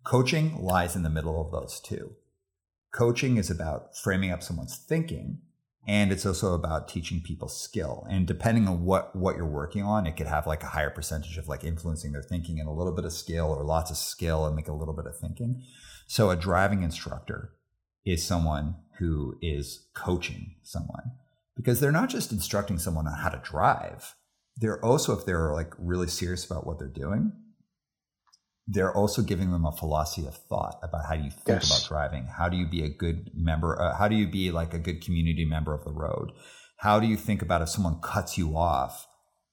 Coaching 0.03 0.61
lies 0.61 0.95
in 0.95 1.01
the 1.01 1.09
middle 1.09 1.41
of 1.41 1.51
those 1.51 1.81
two. 1.81 2.11
Coaching 2.93 3.37
is 3.37 3.49
about 3.49 3.97
framing 3.97 4.29
up 4.29 4.43
someone's 4.43 4.77
thinking 4.77 5.39
and 5.87 6.11
it's 6.11 6.25
also 6.25 6.53
about 6.53 6.87
teaching 6.87 7.21
people 7.21 7.47
skill 7.47 8.05
and 8.09 8.25
depending 8.25 8.67
on 8.67 8.83
what 8.85 9.15
what 9.15 9.35
you're 9.35 9.45
working 9.45 9.83
on 9.83 10.07
it 10.07 10.15
could 10.15 10.27
have 10.27 10.47
like 10.47 10.63
a 10.63 10.67
higher 10.67 10.89
percentage 10.89 11.37
of 11.37 11.47
like 11.47 11.63
influencing 11.63 12.11
their 12.11 12.23
thinking 12.23 12.59
and 12.59 12.69
a 12.69 12.71
little 12.71 12.93
bit 12.93 13.05
of 13.05 13.11
skill 13.11 13.47
or 13.47 13.63
lots 13.63 13.91
of 13.91 13.97
skill 13.97 14.45
and 14.45 14.55
make 14.55 14.67
a 14.67 14.73
little 14.73 14.93
bit 14.93 15.05
of 15.05 15.17
thinking 15.17 15.61
so 16.07 16.29
a 16.29 16.35
driving 16.35 16.83
instructor 16.83 17.53
is 18.05 18.25
someone 18.25 18.75
who 18.99 19.37
is 19.41 19.87
coaching 19.93 20.55
someone 20.61 21.11
because 21.55 21.79
they're 21.79 21.91
not 21.91 22.09
just 22.09 22.31
instructing 22.31 22.77
someone 22.77 23.07
on 23.07 23.19
how 23.19 23.29
to 23.29 23.41
drive. 23.43 24.15
They're 24.57 24.83
also, 24.83 25.17
if 25.17 25.25
they're 25.25 25.53
like 25.53 25.73
really 25.77 26.07
serious 26.07 26.45
about 26.45 26.65
what 26.65 26.79
they're 26.79 26.87
doing, 26.87 27.31
they're 28.67 28.95
also 28.95 29.21
giving 29.21 29.51
them 29.51 29.65
a 29.65 29.71
philosophy 29.71 30.27
of 30.27 30.35
thought 30.35 30.79
about 30.83 31.05
how 31.05 31.15
do 31.15 31.23
you 31.23 31.31
think 31.31 31.61
yes. 31.61 31.69
about 31.69 31.87
driving? 31.87 32.25
How 32.25 32.47
do 32.49 32.57
you 32.57 32.65
be 32.65 32.83
a 32.83 32.89
good 32.89 33.31
member? 33.33 33.79
Uh, 33.81 33.95
how 33.95 34.07
do 34.07 34.15
you 34.15 34.27
be 34.27 34.51
like 34.51 34.73
a 34.73 34.79
good 34.79 35.01
community 35.01 35.45
member 35.45 35.73
of 35.73 35.83
the 35.83 35.91
road? 35.91 36.31
How 36.77 36.99
do 36.99 37.07
you 37.07 37.17
think 37.17 37.41
about 37.41 37.61
if 37.61 37.69
someone 37.69 37.99
cuts 38.01 38.37
you 38.37 38.57
off? 38.57 39.07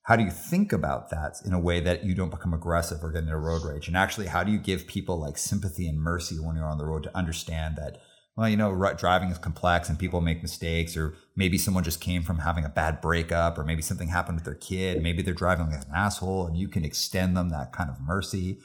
How 0.05 0.17
do 0.17 0.25
you 0.25 0.31
think 0.31 0.73
about 0.73 1.11
that 1.11 1.37
in 1.45 1.53
a 1.53 1.61
way 1.61 1.81
that 1.81 2.05
you 2.05 2.15
don't 2.15 2.31
become 2.31 2.55
aggressive 2.55 2.99
or 3.03 3.13
get 3.13 3.25
into 3.25 3.37
road 3.37 3.63
rage? 3.65 3.89
And 3.89 3.97
actually, 3.97 4.27
how 4.27 4.43
do 4.43 4.51
you 4.51 4.59
give 4.59 4.87
people 4.87 5.21
like 5.21 5.39
sympathy 5.39 5.87
and 5.89 6.01
mercy 6.01 6.37
when 6.37 6.57
you're 6.57 6.65
on 6.65 6.79
the 6.79 6.87
road 6.87 7.03
to 7.05 7.17
understand 7.17 7.77
that 7.77 7.99
well, 8.37 8.49
you 8.49 8.57
know, 8.57 8.95
driving 8.97 9.29
is 9.31 9.39
complex 9.39 9.89
and 9.91 9.99
people 9.99 10.21
make 10.23 10.41
mistakes, 10.41 10.97
or 10.97 11.15
maybe 11.37 11.59
someone 11.59 11.85
just 11.85 12.01
came 12.01 12.23
from 12.23 12.39
having 12.39 12.65
a 12.65 12.71
bad 12.71 13.01
breakup, 13.01 13.59
or 13.59 13.65
maybe 13.65 13.83
something 13.83 14.09
happened 14.09 14.37
with 14.37 14.45
their 14.45 14.55
kid. 14.55 15.03
Maybe 15.03 15.21
they're 15.21 15.35
driving 15.35 15.67
like 15.67 15.85
an 15.85 15.93
asshole, 15.95 16.47
and 16.47 16.57
you 16.57 16.69
can 16.69 16.85
extend 16.85 17.37
them 17.37 17.51
that 17.51 17.73
kind 17.73 17.91
of 17.91 18.01
mercy. 18.01 18.59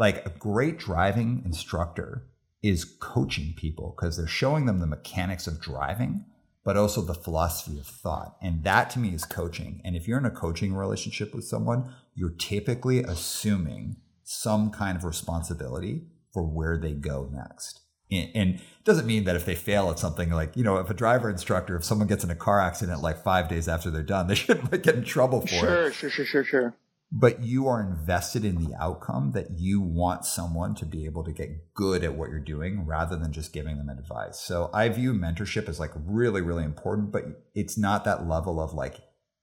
Like 0.00 0.24
a 0.24 0.30
great 0.30 0.78
driving 0.78 1.42
instructor 1.44 2.26
is 2.62 2.86
coaching 2.86 3.52
people 3.54 3.94
because 3.94 4.16
they're 4.16 4.26
showing 4.26 4.64
them 4.64 4.78
the 4.78 4.86
mechanics 4.86 5.46
of 5.46 5.60
driving, 5.60 6.24
but 6.64 6.78
also 6.78 7.02
the 7.02 7.12
philosophy 7.12 7.78
of 7.78 7.84
thought. 7.84 8.34
And 8.40 8.64
that 8.64 8.88
to 8.92 8.98
me 8.98 9.10
is 9.10 9.26
coaching. 9.26 9.82
And 9.84 9.94
if 9.94 10.08
you're 10.08 10.16
in 10.16 10.24
a 10.24 10.30
coaching 10.30 10.72
relationship 10.74 11.34
with 11.34 11.44
someone, 11.44 11.92
you're 12.14 12.30
typically 12.30 13.02
assuming 13.02 13.96
some 14.24 14.70
kind 14.70 14.96
of 14.96 15.04
responsibility 15.04 16.06
for 16.32 16.44
where 16.44 16.78
they 16.78 16.94
go 16.94 17.28
next. 17.30 17.80
And 18.10 18.54
it 18.54 18.60
doesn't 18.84 19.06
mean 19.06 19.24
that 19.24 19.36
if 19.36 19.44
they 19.44 19.54
fail 19.54 19.90
at 19.90 19.98
something 19.98 20.30
like, 20.30 20.56
you 20.56 20.64
know, 20.64 20.78
if 20.78 20.88
a 20.88 20.94
driver 20.94 21.28
instructor, 21.28 21.76
if 21.76 21.84
someone 21.84 22.08
gets 22.08 22.24
in 22.24 22.30
a 22.30 22.34
car 22.34 22.58
accident 22.58 23.02
like 23.02 23.22
five 23.22 23.50
days 23.50 23.68
after 23.68 23.90
they're 23.90 24.02
done, 24.02 24.28
they 24.28 24.34
shouldn't 24.46 24.70
get 24.82 24.94
in 24.94 25.04
trouble 25.04 25.42
for 25.42 25.48
sure, 25.48 25.88
it. 25.88 25.94
Sure, 25.94 26.08
sure, 26.08 26.24
sure, 26.24 26.44
sure. 26.44 26.74
But 27.12 27.42
you 27.42 27.66
are 27.66 27.80
invested 27.80 28.44
in 28.44 28.64
the 28.64 28.74
outcome 28.80 29.32
that 29.32 29.58
you 29.58 29.80
want 29.80 30.24
someone 30.24 30.76
to 30.76 30.86
be 30.86 31.06
able 31.06 31.24
to 31.24 31.32
get 31.32 31.74
good 31.74 32.04
at 32.04 32.14
what 32.14 32.30
you're 32.30 32.38
doing 32.38 32.86
rather 32.86 33.16
than 33.16 33.32
just 33.32 33.52
giving 33.52 33.78
them 33.78 33.88
advice. 33.88 34.38
So 34.38 34.70
I 34.72 34.88
view 34.90 35.12
mentorship 35.12 35.68
as 35.68 35.80
like 35.80 35.90
really, 35.96 36.40
really 36.40 36.62
important, 36.62 37.10
but 37.10 37.24
it's 37.52 37.76
not 37.76 38.04
that 38.04 38.28
level 38.28 38.60
of 38.60 38.72
like, 38.72 38.96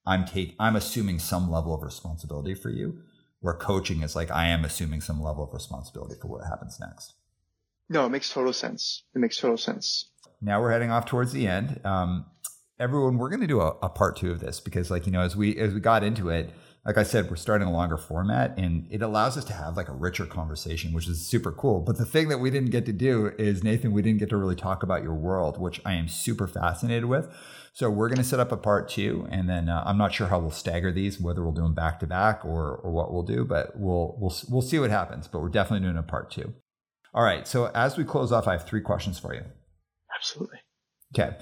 I'm 0.06 0.24
take, 0.26 0.56
I'm 0.58 0.78
assuming 0.78 1.20
some 1.20 1.52
level 1.52 1.74
of 1.74 1.84
responsibility 1.84 2.56
for 2.56 2.70
you 2.70 3.00
where 3.42 3.54
coaching 3.54 4.02
is 4.02 4.16
like, 4.16 4.32
I 4.32 4.48
am 4.48 4.64
assuming 4.64 5.02
some 5.02 5.22
level 5.22 5.44
of 5.44 5.54
responsibility 5.54 6.16
for 6.22 6.28
what 6.28 6.46
happens 6.48 6.80
next. 6.80 7.14
No, 7.90 8.06
it 8.06 8.10
makes 8.10 8.30
total 8.30 8.54
sense. 8.54 9.04
It 9.16 9.20
makes 9.20 9.38
total 9.38 9.58
sense. 9.58 10.10
Now 10.42 10.62
we're 10.62 10.72
heading 10.72 10.92
off 10.92 11.06
towards 11.06 11.32
the 11.32 11.48
end. 11.48 11.80
Um, 11.84 12.26
everyone, 12.80 13.18
we're 13.18 13.30
going 13.30 13.42
to 13.42 13.48
do 13.48 13.62
a, 13.62 13.70
a, 13.82 13.90
part 13.90 14.18
two 14.18 14.32
of 14.32 14.40
this 14.40 14.60
because, 14.60 14.92
like 14.92 15.06
you 15.06 15.12
know, 15.12 15.22
as 15.22 15.36
we 15.36 15.58
as 15.58 15.74
we 15.74 15.80
got 15.80 16.04
into 16.04 16.30
it, 16.30 16.52
like 16.88 16.98
I 16.98 17.04
said, 17.04 17.30
we're 17.30 17.36
starting 17.36 17.68
a 17.68 17.72
longer 17.72 17.98
format, 17.98 18.58
and 18.58 18.88
it 18.90 19.02
allows 19.02 19.38
us 19.38 19.44
to 19.46 19.54
have 19.54 19.76
like 19.76 19.90
a 19.90 19.94
richer 19.94 20.26
conversation, 20.26 20.94
which 20.94 21.10
is 21.10 21.28
super 21.28 21.52
cool. 21.52 21.82
But 21.82 21.98
the 21.98 22.06
thing 22.06 22.30
that 22.30 22.40
we 22.40 22.50
didn't 22.50 22.72
get 22.72 22.86
to 22.86 22.94
do 22.94 23.34
is 23.38 23.62
Nathan, 23.62 23.92
we 23.92 24.02
didn't 24.02 24.20
get 24.20 24.30
to 24.30 24.38
really 24.38 24.56
talk 24.56 24.84
about 24.84 25.04
your 25.04 25.14
world, 25.14 25.60
which 25.60 25.82
I 25.86 25.96
am 25.96 26.08
super 26.08 26.48
fascinated 26.48 27.04
with. 27.04 27.28
So 27.74 27.90
we're 27.90 28.08
going 28.08 28.20
to 28.20 28.24
set 28.24 28.40
up 28.40 28.54
a 28.54 28.58
part 28.58 28.88
two, 28.88 29.28
and 29.30 29.50
then 29.50 29.68
uh, 29.68 29.84
I'm 29.86 29.98
not 29.98 30.14
sure 30.14 30.28
how 30.28 30.40
we'll 30.40 30.50
stagger 30.50 30.94
these, 30.94 31.20
whether 31.20 31.44
we'll 31.44 31.52
do 31.52 31.62
them 31.62 31.76
back 31.76 32.00
to 32.00 32.08
back 32.08 32.46
or 32.46 32.78
or 32.78 32.92
what 32.92 33.14
we'll 33.14 33.24
do, 33.24 33.44
but 33.44 33.74
we'll 33.76 34.18
we'll 34.18 34.36
we'll 34.50 34.62
see 34.62 34.80
what 34.80 34.90
happens. 34.90 35.28
But 35.28 35.42
we're 35.42 35.50
definitely 35.50 35.86
doing 35.86 35.98
a 35.98 36.04
part 36.04 36.32
two. 36.32 36.54
All 37.14 37.24
right. 37.24 37.46
So 37.46 37.70
as 37.76 37.98
we 37.98 38.06
close 38.06 38.32
off, 38.32 38.48
I 38.48 38.54
have 38.54 38.66
three 38.66 38.82
questions 38.82 39.20
for 39.20 39.34
you. 39.34 39.42
Absolutely. 40.16 40.60
Okay. 41.14 41.36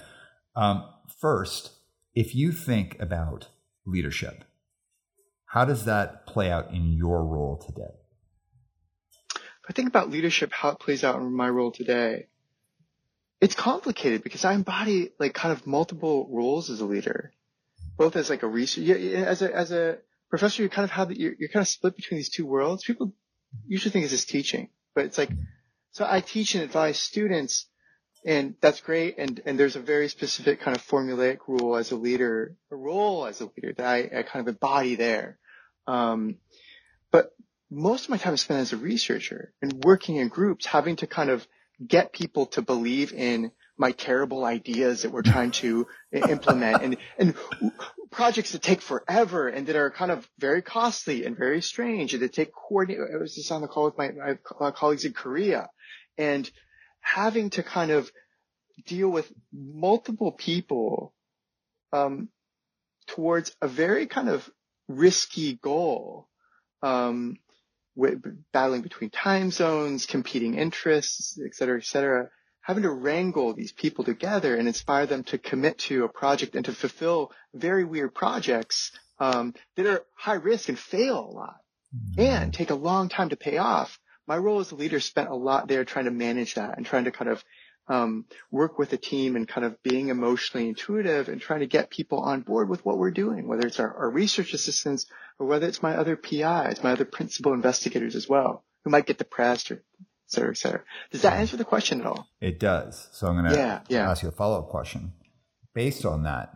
Um, 0.56 0.90
first, 1.22 1.72
if 2.16 2.34
you 2.34 2.52
think 2.52 3.00
about 3.00 3.50
leadership, 3.86 4.44
how 5.56 5.64
does 5.64 5.86
that 5.86 6.28
play 6.28 6.52
out 6.52 6.72
in 6.72 6.92
your 6.92 7.24
role 7.24 7.64
today? 7.66 7.94
If 9.36 9.70
I 9.70 9.72
think 9.72 9.88
about 9.88 10.10
leadership, 10.10 10.52
how 10.52 10.72
it 10.72 10.80
plays 10.80 11.06
out 11.06 11.16
in 11.16 11.34
my 11.34 11.50
role 11.50 11.72
today, 11.72 12.28
it's 13.40 13.56
complicated 13.56 14.22
because 14.22 14.44
I 14.44 14.54
embody 14.54 15.12
like 15.18 15.34
kind 15.34 15.54
of 15.54 15.66
multiple 15.66 16.28
roles 16.30 16.70
as 16.70 16.82
a 16.82 16.86
leader, 16.86 17.32
both 17.98 18.18
as 18.18 18.30
like 18.30 18.44
a 18.44 18.48
researcher, 18.48 19.26
as 19.26 19.42
a, 19.42 19.56
as 19.56 19.72
a 19.72 20.00
professor, 20.30 20.62
you 20.62 20.68
kind 20.68 20.84
of 20.84 20.92
have, 20.92 21.14
you're, 21.14 21.36
you're 21.40 21.48
kind 21.48 21.62
of 21.62 21.70
split 21.70 21.96
between 21.96 22.18
these 22.18 22.30
two 22.30 22.46
worlds. 22.46 22.84
People 22.84 23.14
usually 23.66 23.92
think 23.92 24.04
it's 24.04 24.12
just 24.12 24.28
teaching, 24.28 24.68
but 24.94 25.06
it's 25.06 25.18
like 25.18 25.30
so 25.92 26.06
I 26.06 26.20
teach 26.20 26.56
and 26.56 26.66
advise 26.66 27.00
students 27.00 27.68
and 28.26 28.56
that's 28.60 28.82
great. 28.82 29.20
And, 29.20 29.40
and 29.46 29.58
there's 29.58 29.76
a 29.76 29.82
very 29.82 30.10
specific 30.10 30.60
kind 30.60 30.76
of 30.76 30.86
formulaic 30.86 31.38
rule 31.48 31.78
as 31.78 31.92
a 31.92 31.96
leader, 31.96 32.58
a 32.72 32.76
role 32.76 33.28
as 33.28 33.40
a 33.40 33.46
leader 33.46 33.74
that 33.78 33.86
I, 33.86 34.20
I 34.20 34.24
kind 34.24 34.46
of 34.46 34.48
embody 34.48 34.96
there. 34.96 35.38
Um, 35.88 36.38
but 37.12 37.32
most 37.70 38.06
of 38.06 38.10
my 38.10 38.18
time 38.18 38.34
is 38.34 38.42
spent 38.42 38.62
as 38.62 38.74
a 38.74 38.78
researcher 38.78 39.54
and 39.62 39.84
working 39.84 40.18
in 40.18 40.28
groups, 40.28 40.66
having 40.66 40.96
to 40.98 41.08
kind 41.08 41.30
of 41.30 41.48
get 41.86 42.14
people 42.14 42.48
to 42.48 42.62
believe 42.62 43.14
in 43.14 43.52
my 43.78 43.92
terrible 43.92 44.46
ideas 44.46 45.02
that 45.02 45.12
we're 45.12 45.22
trying 45.22 45.52
to 45.52 45.86
implement 46.14 46.82
and, 46.82 46.98
and 47.18 47.36
projects 48.10 48.54
that 48.54 48.62
take 48.62 48.82
forever 48.82 49.50
and 49.50 49.68
that 49.68 49.76
are 49.76 49.92
kind 49.92 50.12
of 50.12 50.28
very 50.40 50.62
costly 50.62 51.26
and 51.26 51.38
very 51.38 51.62
strange 51.62 52.14
and 52.14 52.24
that 52.24 52.32
take 52.32 52.54
coordinate. 52.54 53.02
I 53.14 53.18
was 53.18 53.36
just 53.36 53.52
on 53.52 53.62
the 53.62 53.68
call 53.68 53.86
with 53.86 53.98
my, 53.98 54.12
my 54.60 54.72
colleagues 54.72 55.04
in 55.04 55.12
Korea 55.12 55.70
and 56.18 56.50
having 57.02 57.50
to 57.52 57.64
kind 57.64 57.92
of 57.92 58.10
deal 58.86 59.10
with 59.10 59.32
multiple 59.52 60.32
people 60.32 61.14
um, 61.92 62.30
towards 63.08 63.54
a 63.62 63.68
very 63.68 64.08
kind 64.08 64.30
of 64.30 64.50
risky 64.88 65.54
goal, 65.56 66.28
um, 66.82 67.38
with, 67.96 68.22
battling 68.52 68.82
between 68.82 69.10
time 69.10 69.52
zones, 69.52 70.06
competing 70.06 70.56
interests, 70.56 71.40
et 71.44 71.56
cetera, 71.56 71.78
et 71.78 71.86
cetera, 71.86 72.30
having 72.62 72.84
to 72.84 72.92
wrangle 72.92 73.54
these 73.54 73.72
people 73.72 74.04
together 74.04 74.56
and 74.56 74.68
inspire 74.68 75.06
them 75.06 75.24
to 75.24 75.38
commit 75.38 75.78
to 75.78 76.04
a 76.04 76.10
project 76.10 76.56
and 76.56 76.66
to 76.66 76.74
fulfill 76.74 77.32
very 77.54 77.86
weird 77.86 78.14
projects 78.14 78.92
um, 79.20 79.54
that 79.76 79.86
are 79.86 80.04
high 80.16 80.34
risk 80.34 80.70
and 80.70 80.80
fail 80.80 81.20
a 81.20 81.32
lot. 81.32 81.58
And 82.18 82.54
take 82.54 82.72
a 82.72 82.76
long 82.76 83.08
time 83.08 83.30
to 83.30 83.38
pay 83.38 83.58
off. 83.58 84.00
My 84.28 84.38
role 84.38 84.60
as 84.60 84.72
a 84.72 84.76
leader 84.76 85.00
spent 85.00 85.30
a 85.30 85.36
lot 85.36 85.68
there 85.68 85.86
trying 85.86 86.06
to 86.06 86.12
manage 86.12 86.56
that 86.56 86.76
and 86.76 86.86
trying 86.86 87.06
to 87.06 87.12
kind 87.12 87.30
of 87.30 87.44
um, 87.88 88.26
work 88.52 88.80
with 88.80 88.94
a 88.94 88.98
team 88.98 89.36
and 89.36 89.48
kind 89.48 89.66
of 89.66 89.82
being 89.84 90.10
emotionally 90.10 90.68
intuitive 90.70 91.30
and 91.30 91.40
trying 91.40 91.60
to 91.60 91.68
get 91.68 91.90
people 91.90 92.20
on 92.20 92.42
board 92.42 92.68
with 92.70 92.84
what 92.86 92.98
we're 92.98 93.12
doing, 93.12 93.48
whether 93.48 93.68
it's 93.68 93.80
our, 93.80 93.94
our 93.96 94.10
research 94.10 94.54
assistants 94.54 95.06
or 95.40 95.46
whether 95.48 95.68
it's 95.68 95.84
my 95.84 95.96
other 95.96 96.16
PIs, 96.16 96.84
my 96.84 96.92
other 96.94 97.06
principal 97.06 97.54
investigators 97.54 98.16
as 98.16 98.28
well, 98.28 98.64
who 98.84 98.90
might 98.90 99.06
get 99.06 99.18
depressed 99.18 99.72
or 99.72 99.76
et 99.76 99.82
cetera, 100.28 100.50
et 100.52 100.58
cetera. 100.58 100.82
Does 101.12 101.22
that 101.22 101.34
answer 101.34 101.58
the 101.58 101.66
question 101.66 102.02
at 102.02 102.08
all? 102.08 102.28
It 102.42 102.60
does. 102.60 103.08
So 103.12 103.28
I'm 103.28 103.36
going 103.36 103.52
to 103.54 103.58
Yeah, 103.60 103.80
yeah. 103.88 104.10
ask 104.10 104.24
you 104.24 104.30
a 104.30 104.32
follow 104.32 104.60
up 104.60 104.70
question. 104.70 105.14
Based 105.74 106.06
on 106.06 106.24
that, 106.24 106.52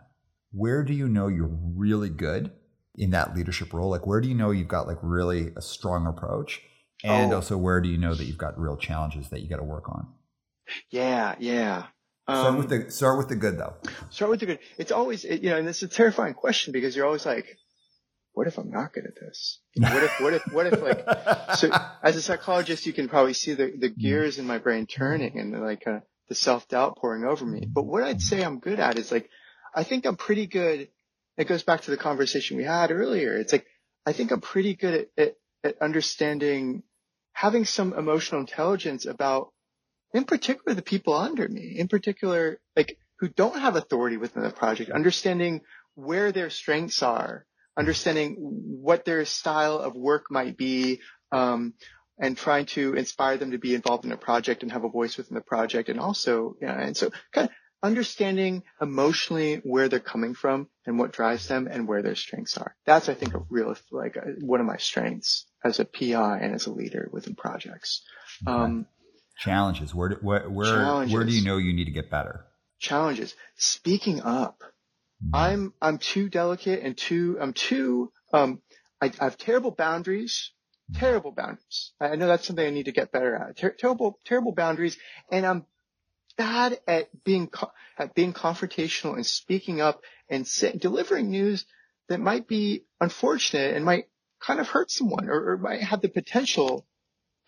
where 0.52 0.82
do 0.82 0.92
you 0.92 1.08
know 1.08 1.28
you're 1.28 1.46
really 1.76 2.08
good 2.08 2.50
in 2.96 3.10
that 3.10 3.36
leadership 3.36 3.72
role? 3.72 3.90
Like, 3.90 4.06
where 4.06 4.20
do 4.20 4.26
you 4.28 4.34
know 4.34 4.50
you've 4.50 4.66
got 4.66 4.88
like 4.88 4.98
really 5.02 5.52
a 5.56 5.62
strong 5.62 6.06
approach? 6.06 6.60
And 7.04 7.32
Oh. 7.32 7.36
also, 7.36 7.56
where 7.56 7.80
do 7.80 7.88
you 7.88 7.96
know 7.98 8.14
that 8.14 8.24
you've 8.24 8.36
got 8.38 8.58
real 8.58 8.76
challenges 8.76 9.28
that 9.30 9.40
you 9.40 9.48
got 9.48 9.56
to 9.58 9.62
work 9.64 9.88
on? 9.88 10.08
Yeah, 10.90 11.34
yeah. 11.38 11.84
Start 12.28 12.46
Um, 12.46 12.58
with 12.58 12.68
the 12.68 12.90
start 12.90 13.18
with 13.18 13.28
the 13.28 13.36
good 13.36 13.58
though. 13.58 13.74
start 14.10 14.30
with 14.30 14.40
the 14.40 14.46
good. 14.46 14.58
It's 14.78 14.92
always, 14.92 15.24
it, 15.24 15.42
you 15.42 15.50
know, 15.50 15.56
and 15.56 15.68
it's 15.68 15.82
a 15.82 15.88
terrifying 15.88 16.34
question 16.34 16.72
because 16.72 16.94
you're 16.94 17.06
always 17.06 17.26
like, 17.26 17.46
what 18.34 18.46
if 18.46 18.56
I'm 18.58 18.70
not 18.70 18.92
good 18.92 19.04
at 19.04 19.14
this? 19.20 19.58
What 19.76 20.02
if, 20.04 20.20
what 20.20 20.34
if, 20.34 20.42
what 20.52 20.66
if 20.66 20.80
like, 20.80 21.56
so 21.56 21.70
as 22.02 22.14
a 22.16 22.22
psychologist, 22.22 22.86
you 22.86 22.92
can 22.92 23.08
probably 23.08 23.32
see 23.34 23.54
the, 23.54 23.72
the 23.76 23.88
gears 23.88 24.38
in 24.38 24.46
my 24.46 24.58
brain 24.58 24.86
turning 24.86 25.38
and 25.40 25.60
like 25.60 25.84
uh, 25.86 26.00
the 26.28 26.34
self 26.36 26.68
doubt 26.68 26.96
pouring 26.98 27.24
over 27.24 27.44
me. 27.44 27.66
But 27.68 27.82
what 27.86 28.04
I'd 28.04 28.20
say 28.22 28.42
I'm 28.44 28.60
good 28.60 28.78
at 28.78 28.98
is 28.98 29.10
like, 29.10 29.28
I 29.74 29.82
think 29.82 30.06
I'm 30.06 30.16
pretty 30.16 30.46
good. 30.46 30.88
It 31.36 31.48
goes 31.48 31.64
back 31.64 31.80
to 31.82 31.90
the 31.90 31.96
conversation 31.96 32.56
we 32.56 32.64
had 32.64 32.92
earlier. 32.92 33.36
It's 33.36 33.52
like, 33.52 33.66
I 34.06 34.12
think 34.12 34.30
I'm 34.30 34.40
pretty 34.40 34.74
good 34.76 35.08
at, 35.16 35.24
at, 35.26 35.34
at 35.64 35.82
understanding, 35.82 36.84
having 37.32 37.64
some 37.64 37.92
emotional 37.92 38.40
intelligence 38.40 39.06
about, 39.06 39.48
in 40.12 40.24
particular, 40.24 40.74
the 40.74 40.82
people 40.82 41.14
under 41.14 41.48
me, 41.48 41.76
in 41.78 41.88
particular, 41.88 42.60
like 42.76 42.98
who 43.18 43.28
don't 43.28 43.58
have 43.58 43.76
authority 43.76 44.16
within 44.16 44.42
the 44.42 44.50
project, 44.50 44.90
understanding 44.90 45.60
where 45.94 46.32
their 46.32 46.50
strengths 46.50 47.02
are, 47.02 47.46
understanding 47.76 48.36
what 48.38 49.04
their 49.04 49.24
style 49.24 49.78
of 49.78 49.94
work 49.94 50.26
might 50.30 50.56
be, 50.56 51.00
um, 51.32 51.74
and 52.18 52.36
trying 52.36 52.66
to 52.66 52.94
inspire 52.94 53.38
them 53.38 53.52
to 53.52 53.58
be 53.58 53.74
involved 53.74 54.04
in 54.04 54.12
a 54.12 54.16
project 54.16 54.62
and 54.62 54.72
have 54.72 54.84
a 54.84 54.88
voice 54.88 55.16
within 55.16 55.34
the 55.34 55.40
project. 55.40 55.88
And 55.88 55.98
also, 55.98 56.56
yeah, 56.60 56.78
and 56.78 56.96
so 56.96 57.10
kind 57.32 57.48
of 57.48 57.54
understanding 57.82 58.62
emotionally 58.80 59.56
where 59.64 59.88
they're 59.88 60.00
coming 60.00 60.34
from 60.34 60.68
and 60.84 60.98
what 60.98 61.12
drives 61.12 61.48
them 61.48 61.66
and 61.70 61.88
where 61.88 62.02
their 62.02 62.14
strengths 62.14 62.58
are. 62.58 62.76
That's, 62.84 63.08
I 63.08 63.14
think, 63.14 63.34
a 63.34 63.42
real, 63.48 63.74
like 63.90 64.16
one 64.40 64.60
of 64.60 64.66
my 64.66 64.76
strengths 64.76 65.46
as 65.64 65.80
a 65.80 65.84
PI 65.84 66.38
and 66.40 66.54
as 66.54 66.66
a 66.66 66.72
leader 66.72 67.08
within 67.12 67.34
projects. 67.34 68.02
Um, 68.46 68.86
Challenges. 69.40 69.94
Where 69.94 70.10
do, 70.10 70.16
where 70.20 70.48
where, 70.48 70.94
where 71.06 71.24
do 71.24 71.32
you 71.32 71.44
know 71.44 71.56
you 71.56 71.72
need 71.72 71.86
to 71.86 71.90
get 71.90 72.10
better? 72.10 72.46
challenges. 72.80 73.34
Speaking 73.56 74.22
up. 74.22 74.62
I'm 75.34 75.74
I'm 75.82 75.98
too 75.98 76.30
delicate 76.30 76.82
and 76.82 76.96
too 76.96 77.36
I'm 77.38 77.52
too 77.52 78.10
um 78.32 78.62
I, 79.02 79.12
I 79.20 79.24
have 79.24 79.36
terrible 79.36 79.70
boundaries, 79.70 80.50
terrible 80.94 81.30
boundaries. 81.30 81.92
I 82.00 82.08
I 82.08 82.14
know 82.16 82.26
that's 82.26 82.46
something 82.46 82.66
I 82.66 82.70
need 82.70 82.86
to 82.86 82.92
get 82.92 83.12
better 83.12 83.36
at. 83.36 83.58
Ter- 83.58 83.76
terrible 83.78 84.18
terrible 84.24 84.52
boundaries, 84.52 84.96
and 85.30 85.44
I'm 85.44 85.66
bad 86.38 86.78
at 86.88 87.10
being 87.22 87.48
co- 87.48 87.70
at 87.98 88.14
being 88.14 88.32
confrontational 88.32 89.14
and 89.14 89.26
speaking 89.26 89.82
up 89.82 90.00
and 90.30 90.48
say, 90.48 90.72
delivering 90.72 91.30
news 91.30 91.66
that 92.08 92.18
might 92.18 92.48
be 92.48 92.84
unfortunate 92.98 93.76
and 93.76 93.84
might 93.84 94.06
kind 94.40 94.58
of 94.58 94.68
hurt 94.68 94.90
someone 94.90 95.28
or, 95.28 95.50
or 95.50 95.58
might 95.58 95.82
have 95.82 96.00
the 96.00 96.08
potential 96.08 96.86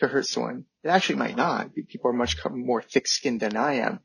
to 0.02 0.08
hurt 0.08 0.26
someone. 0.26 0.64
It 0.84 0.88
actually 0.88 1.16
might 1.16 1.36
not. 1.36 1.74
People 1.74 2.10
are 2.10 2.14
much 2.14 2.36
more 2.50 2.82
thick-skinned 2.82 3.40
than 3.40 3.56
I 3.56 3.74
am. 3.74 4.00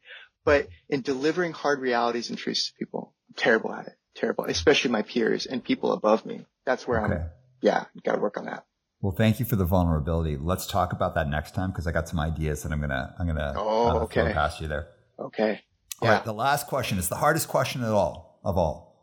But 0.46 0.70
in 0.90 1.02
delivering 1.02 1.52
hard 1.52 1.82
realities 1.82 2.30
and 2.30 2.38
truths 2.38 2.68
to 2.72 2.74
people, 2.80 3.14
I'm 3.30 3.36
terrible 3.36 3.74
at 3.74 3.88
it. 3.88 3.94
Terrible, 4.16 4.46
especially 4.46 4.92
my 4.92 5.02
peers 5.04 5.46
and 5.46 5.64
people 5.64 5.92
above 5.92 6.26
me. 6.26 6.46
That's 6.66 6.88
where 6.88 7.04
Okay. 7.06 7.14
I'm. 7.16 7.30
Yeah, 7.62 7.86
got 8.04 8.14
to 8.16 8.22
work 8.22 8.38
on 8.38 8.46
that. 8.46 8.66
Well, 9.02 9.12
thank 9.16 9.40
you 9.40 9.46
for 9.46 9.56
the 9.56 9.66
vulnerability. 9.66 10.38
Let's 10.38 10.66
talk 10.66 10.94
about 10.94 11.16
that 11.16 11.28
next 11.28 11.54
time 11.54 11.70
because 11.72 11.86
I 11.86 11.92
got 11.92 12.08
some 12.10 12.20
ideas 12.20 12.64
that 12.64 12.72
I'm 12.72 12.80
gonna 12.82 13.14
I'm 13.20 13.28
gonna 13.28 13.54
Oh, 13.56 13.88
uh, 13.88 13.92
throw 14.08 14.24
okay. 14.24 14.34
past 14.34 14.60
you 14.62 14.68
there. 14.68 14.88
Okay. 15.20 15.62
All 16.02 16.08
Yeah. 16.08 16.16
right, 16.16 16.26
the 16.26 16.34
last 16.34 16.66
question 16.68 16.98
is 16.98 17.08
the 17.10 17.16
hardest 17.16 17.48
question 17.48 17.84
of 17.84 17.94
all 17.94 18.40
of 18.44 18.58
all. 18.58 18.96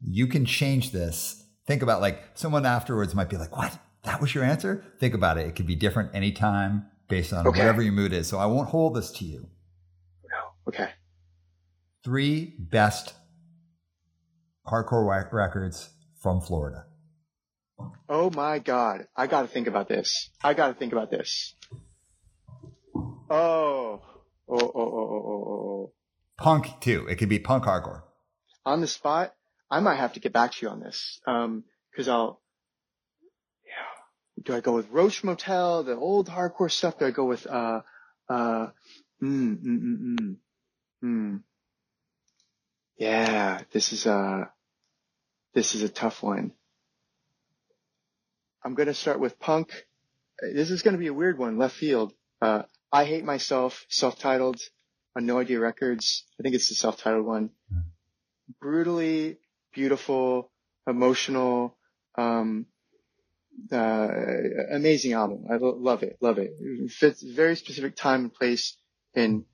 You 0.00 0.26
can 0.26 0.46
change 0.46 0.90
this. 0.92 1.44
Think 1.66 1.82
about 1.82 2.00
like 2.00 2.20
someone 2.34 2.66
afterwards 2.66 3.14
might 3.14 3.28
be 3.28 3.36
like, 3.36 3.56
"What? 3.56 3.76
That 4.06 4.20
was 4.20 4.34
your 4.34 4.44
answer?" 4.44 4.84
Think 4.98 5.14
about 5.14 5.36
it. 5.36 5.46
It 5.46 5.54
could 5.56 5.66
be 5.66 5.76
different 5.76 6.14
anytime 6.14 6.86
based 7.08 7.32
on 7.32 7.46
Okay. 7.46 7.58
whatever 7.58 7.82
your 7.82 7.92
mood 7.92 8.12
is. 8.12 8.26
So 8.28 8.38
I 8.38 8.46
won't 8.46 8.68
hold 8.70 8.96
this 8.96 9.10
to 9.18 9.24
you. 9.24 9.48
No. 10.30 10.38
Okay. 10.68 10.90
Three 12.02 12.54
best 12.58 13.14
hardcore 14.66 15.06
records 15.32 15.90
from 16.20 16.40
Florida. 16.40 16.86
Oh 18.08 18.30
my 18.30 18.58
God. 18.58 19.06
I 19.14 19.26
got 19.26 19.42
to 19.42 19.48
think 19.48 19.66
about 19.66 19.88
this. 19.88 20.30
I 20.42 20.54
got 20.54 20.68
to 20.68 20.74
think 20.74 20.92
about 20.92 21.10
this. 21.10 21.54
Oh. 23.28 24.02
Oh, 24.48 24.60
oh, 24.60 24.72
oh, 24.74 24.74
oh, 24.74 25.22
oh, 25.26 25.44
oh, 25.46 25.52
oh. 25.60 25.92
Punk 26.38 26.80
too. 26.80 27.06
It 27.08 27.16
could 27.16 27.28
be 27.28 27.38
punk 27.38 27.64
hardcore. 27.64 28.02
On 28.64 28.80
the 28.80 28.86
spot, 28.86 29.34
I 29.70 29.80
might 29.80 29.96
have 29.96 30.12
to 30.14 30.20
get 30.20 30.32
back 30.32 30.52
to 30.52 30.58
you 30.66 30.68
on 30.68 30.80
this. 30.80 31.20
Um, 31.26 31.64
cause 31.96 32.08
I'll. 32.08 32.40
Do 34.42 34.54
I 34.54 34.60
go 34.60 34.72
with 34.72 34.90
Roach 34.90 35.24
Motel, 35.24 35.82
the 35.82 35.96
old 35.96 36.28
hardcore 36.28 36.70
stuff? 36.70 36.98
Do 36.98 37.06
I 37.06 37.10
go 37.10 37.24
with, 37.24 37.46
uh, 37.46 37.80
uh, 38.28 38.66
mm, 39.22 39.56
mm, 39.56 39.80
mm, 39.80 40.18
mm, 40.20 40.36
mm. 41.04 41.42
Yeah, 42.98 43.60
this 43.72 43.92
is 43.92 44.06
a, 44.06 44.50
this 45.54 45.74
is 45.74 45.82
a 45.82 45.88
tough 45.88 46.22
one. 46.22 46.52
I'm 48.64 48.74
going 48.74 48.88
to 48.88 48.94
start 48.94 49.20
with 49.20 49.38
punk. 49.38 49.70
Uh, 50.42 50.52
This 50.54 50.70
is 50.70 50.82
going 50.82 50.94
to 50.94 50.98
be 50.98 51.06
a 51.06 51.14
weird 51.14 51.38
one, 51.38 51.58
left 51.58 51.76
field. 51.76 52.12
Uh, 52.42 52.62
I 52.92 53.04
hate 53.04 53.24
myself, 53.24 53.84
self-titled 53.88 54.60
on 55.16 55.26
No 55.26 55.38
Idea 55.38 55.60
Records. 55.60 56.24
I 56.38 56.42
think 56.42 56.54
it's 56.54 56.68
the 56.68 56.74
self-titled 56.74 57.24
one. 57.26 57.50
Brutally 58.60 59.38
beautiful, 59.72 60.50
emotional, 60.86 61.76
um, 62.16 62.66
uh, 63.72 64.08
amazing 64.72 65.12
album. 65.12 65.44
I 65.50 65.56
lo- 65.56 65.76
love 65.78 66.02
it, 66.02 66.16
love 66.20 66.38
it. 66.38 66.52
It 66.60 66.90
fits 66.90 67.22
very 67.22 67.56
specific 67.56 67.96
time 67.96 68.20
and 68.22 68.34
place 68.34 68.76
in 69.14 69.44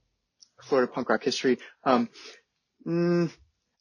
Florida 0.63 0.91
punk 0.93 1.09
rock 1.09 1.23
history. 1.23 1.59
Um, 1.85 2.09
mm, 2.87 3.33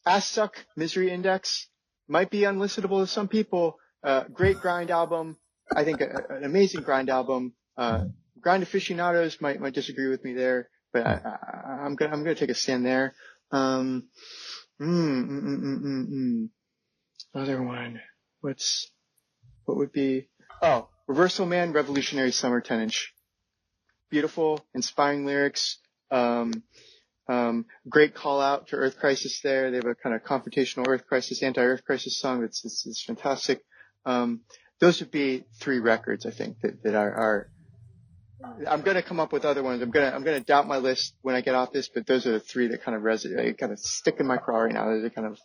Assück 0.06 0.52
Misery 0.76 1.12
Index 1.12 1.68
might 2.08 2.30
be 2.30 2.42
unlistenable 2.42 3.02
to 3.02 3.08
some 3.08 3.28
people. 3.28 3.78
Uh, 4.04 4.24
great 4.34 4.60
grind 4.60 4.92
album. 4.92 5.38
I 5.76 5.84
think 5.84 6.02
a, 6.02 6.10
an 6.30 6.44
amazing 6.44 6.82
grind 6.82 7.10
album. 7.10 7.54
Uh, 7.78 8.06
grind 8.42 8.64
aficionados 8.64 9.40
might, 9.42 9.60
might 9.62 9.74
disagree 9.74 10.08
with 10.08 10.24
me 10.24 10.34
there, 10.34 10.70
but 10.92 11.06
I, 11.06 11.38
I'm 11.86 11.96
gonna, 11.96 12.12
I'm 12.12 12.24
gonna 12.24 12.36
take 12.36 12.50
a 12.50 12.56
stand 12.56 12.86
there. 12.86 13.14
Um, 13.52 14.08
mm, 14.82 14.88
mm, 14.88 15.42
mm, 15.42 15.60
mm, 15.60 15.82
mm, 15.82 16.10
mm. 16.10 16.50
Other 17.34 17.62
one. 17.62 18.02
What's, 18.42 18.92
what 19.72 19.78
would 19.78 19.94
be, 19.94 20.28
oh, 20.62 20.90
Reversal 21.08 21.46
Man, 21.46 21.72
Revolutionary 21.72 22.34
Summer 22.34 22.60
10 22.60 22.82
inch. 22.82 23.14
Beautiful, 24.10 24.60
inspiring 24.74 25.26
lyrics. 25.26 25.78
Um, 26.12 26.64
um, 27.30 27.66
great 27.88 28.14
call 28.14 28.42
out 28.42 28.68
to 28.68 28.76
Earth 28.76 28.98
Crisis 29.00 29.40
there. 29.42 29.72
They 29.72 29.78
have 29.78 29.86
a 29.86 29.96
kind 29.96 30.14
of 30.14 30.24
confrontational 30.24 30.90
Earth 30.90 31.08
Crisis, 31.08 31.42
anti-Earth 31.42 31.86
Crisis 31.86 32.20
song 32.20 32.42
that's, 32.42 32.62
that's 32.64 33.02
fantastic. 33.06 33.62
Um, 34.06 34.42
those 34.82 35.00
would 35.00 35.12
be 35.12 35.46
three 35.62 35.80
records, 35.80 36.26
I 36.26 36.32
think, 36.32 36.60
that, 36.64 36.84
that 36.84 36.96
are, 36.96 37.14
are, 37.14 37.50
I'm 38.68 38.82
going 38.82 38.96
to 38.96 39.04
come 39.04 39.22
up 39.22 39.32
with 39.32 39.46
other 39.46 39.64
ones. 39.64 39.82
I'm 39.82 39.92
going 39.92 40.10
to, 40.10 40.14
I'm 40.14 40.26
going 40.26 40.38
to 40.38 40.46
doubt 40.46 40.68
my 40.68 40.80
list 40.80 41.16
when 41.22 41.36
I 41.36 41.40
get 41.40 41.56
off 41.56 41.72
this, 41.72 41.88
but 41.88 42.06
those 42.06 42.28
are 42.28 42.34
the 42.34 42.40
three 42.42 42.68
that 42.68 42.84
kind 42.84 42.98
of 42.98 43.04
resonate, 43.04 43.58
kind 43.58 43.72
of 43.72 43.80
stick 43.80 44.18
in 44.20 44.28
my 44.28 44.36
craw 44.36 44.64
right 44.64 44.74
now. 44.74 44.88
Those 44.88 45.06
are 45.06 45.10
kind 45.10 45.28
of, 45.28 45.40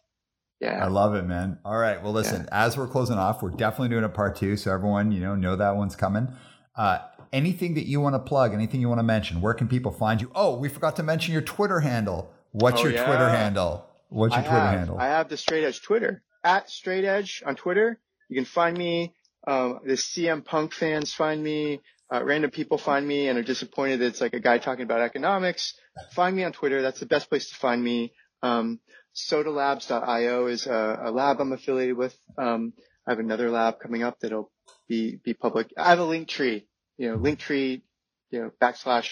yeah. 0.61 0.85
I 0.85 0.89
love 0.89 1.15
it, 1.15 1.23
man. 1.25 1.59
All 1.65 1.77
right. 1.77 2.03
Well, 2.03 2.13
listen, 2.13 2.49
as 2.51 2.77
we're 2.77 2.89
closing 2.89 3.17
off, 3.19 3.43
we're 3.43 3.51
definitely 3.51 3.89
doing 3.89 4.05
a 4.05 4.09
part 4.09 4.37
two. 4.37 4.57
So 4.57 4.73
everyone, 4.73 5.13
you 5.13 5.21
know, 5.21 5.35
know 5.35 5.57
that 5.57 5.77
one's 5.77 5.97
coming. 5.97 6.29
Uh, 6.75 6.99
anything 7.33 7.75
that 7.75 7.87
you 7.87 8.01
want 8.01 8.15
to 8.15 8.19
plug, 8.19 8.53
anything 8.55 8.81
you 8.81 8.89
want 8.89 8.99
to 8.99 9.05
mention, 9.05 9.41
where 9.41 9.55
can 9.55 9.69
people 9.69 9.93
find 9.93 10.21
you? 10.21 10.31
Oh, 10.35 10.59
we 10.59 10.69
forgot 10.69 10.97
to 10.97 11.03
mention 11.03 11.33
your 11.33 11.43
Twitter 11.43 11.81
handle. 11.81 12.31
What's 12.53 12.81
Oh, 12.81 12.85
your 12.85 12.93
yeah. 12.93 13.07
Twitter 13.07 13.29
handle? 13.29 13.87
What's 14.09 14.35
your 14.35 14.45
I 14.45 14.47
Twitter 14.47 14.61
have, 14.61 14.79
handle? 14.79 14.99
I 14.99 15.07
have 15.07 15.29
the 15.29 15.37
Straight 15.37 15.65
Edge 15.65 15.83
Twitter 15.83 16.23
at 16.45 16.71
Straight 16.71 17.05
Edge 17.05 17.43
on 17.45 17.57
Twitter. 17.57 17.99
You 18.29 18.37
can 18.37 18.45
find 18.45 18.77
me. 18.77 19.15
Um, 19.47 19.81
the 19.85 19.95
CM 19.95 20.45
Punk 20.45 20.73
fans 20.73 21.13
find 21.13 21.43
me. 21.43 21.81
Uh, 22.13 22.23
random 22.25 22.51
people 22.51 22.79
find 22.79 23.07
me 23.07 23.29
and 23.29 23.39
are 23.39 23.43
disappointed 23.43 23.99
that 24.01 24.07
it's 24.07 24.21
like 24.21 24.33
a 24.33 24.41
guy 24.41 24.59
talking 24.59 24.85
about 24.85 25.01
economics. 25.01 25.75
Find 26.13 26.37
me 26.37 26.45
on 26.45 26.53
Twitter. 26.53 26.81
That's 26.83 27.01
the 27.01 27.07
best 27.07 27.29
place 27.29 27.49
to 27.51 27.57
find 27.57 27.83
me. 27.83 28.13
Um, 28.43 28.81
sodalabs.io 29.17 30.47
is 30.47 30.67
a, 30.67 31.01
a, 31.05 31.11
lab 31.11 31.41
I'm 31.41 31.53
affiliated 31.53 31.97
with. 31.97 32.17
Um, 32.39 32.73
I 33.07 33.13
have 33.13 33.19
another 33.19 33.51
lab 33.51 33.81
coming 33.81 34.03
up 34.03 34.21
that'll 34.21 34.51
be, 34.89 35.17
be 35.17 35.35
public. 35.35 35.73
I 35.77 35.91
have 35.91 35.99
a 35.99 36.05
link 36.05 36.29
tree, 36.29 36.67
you 36.99 37.11
know, 37.11 37.17
link 37.17 37.39
tree, 37.39 37.83
you 38.31 38.43
know, 38.43 38.51
backslash, 38.61 39.11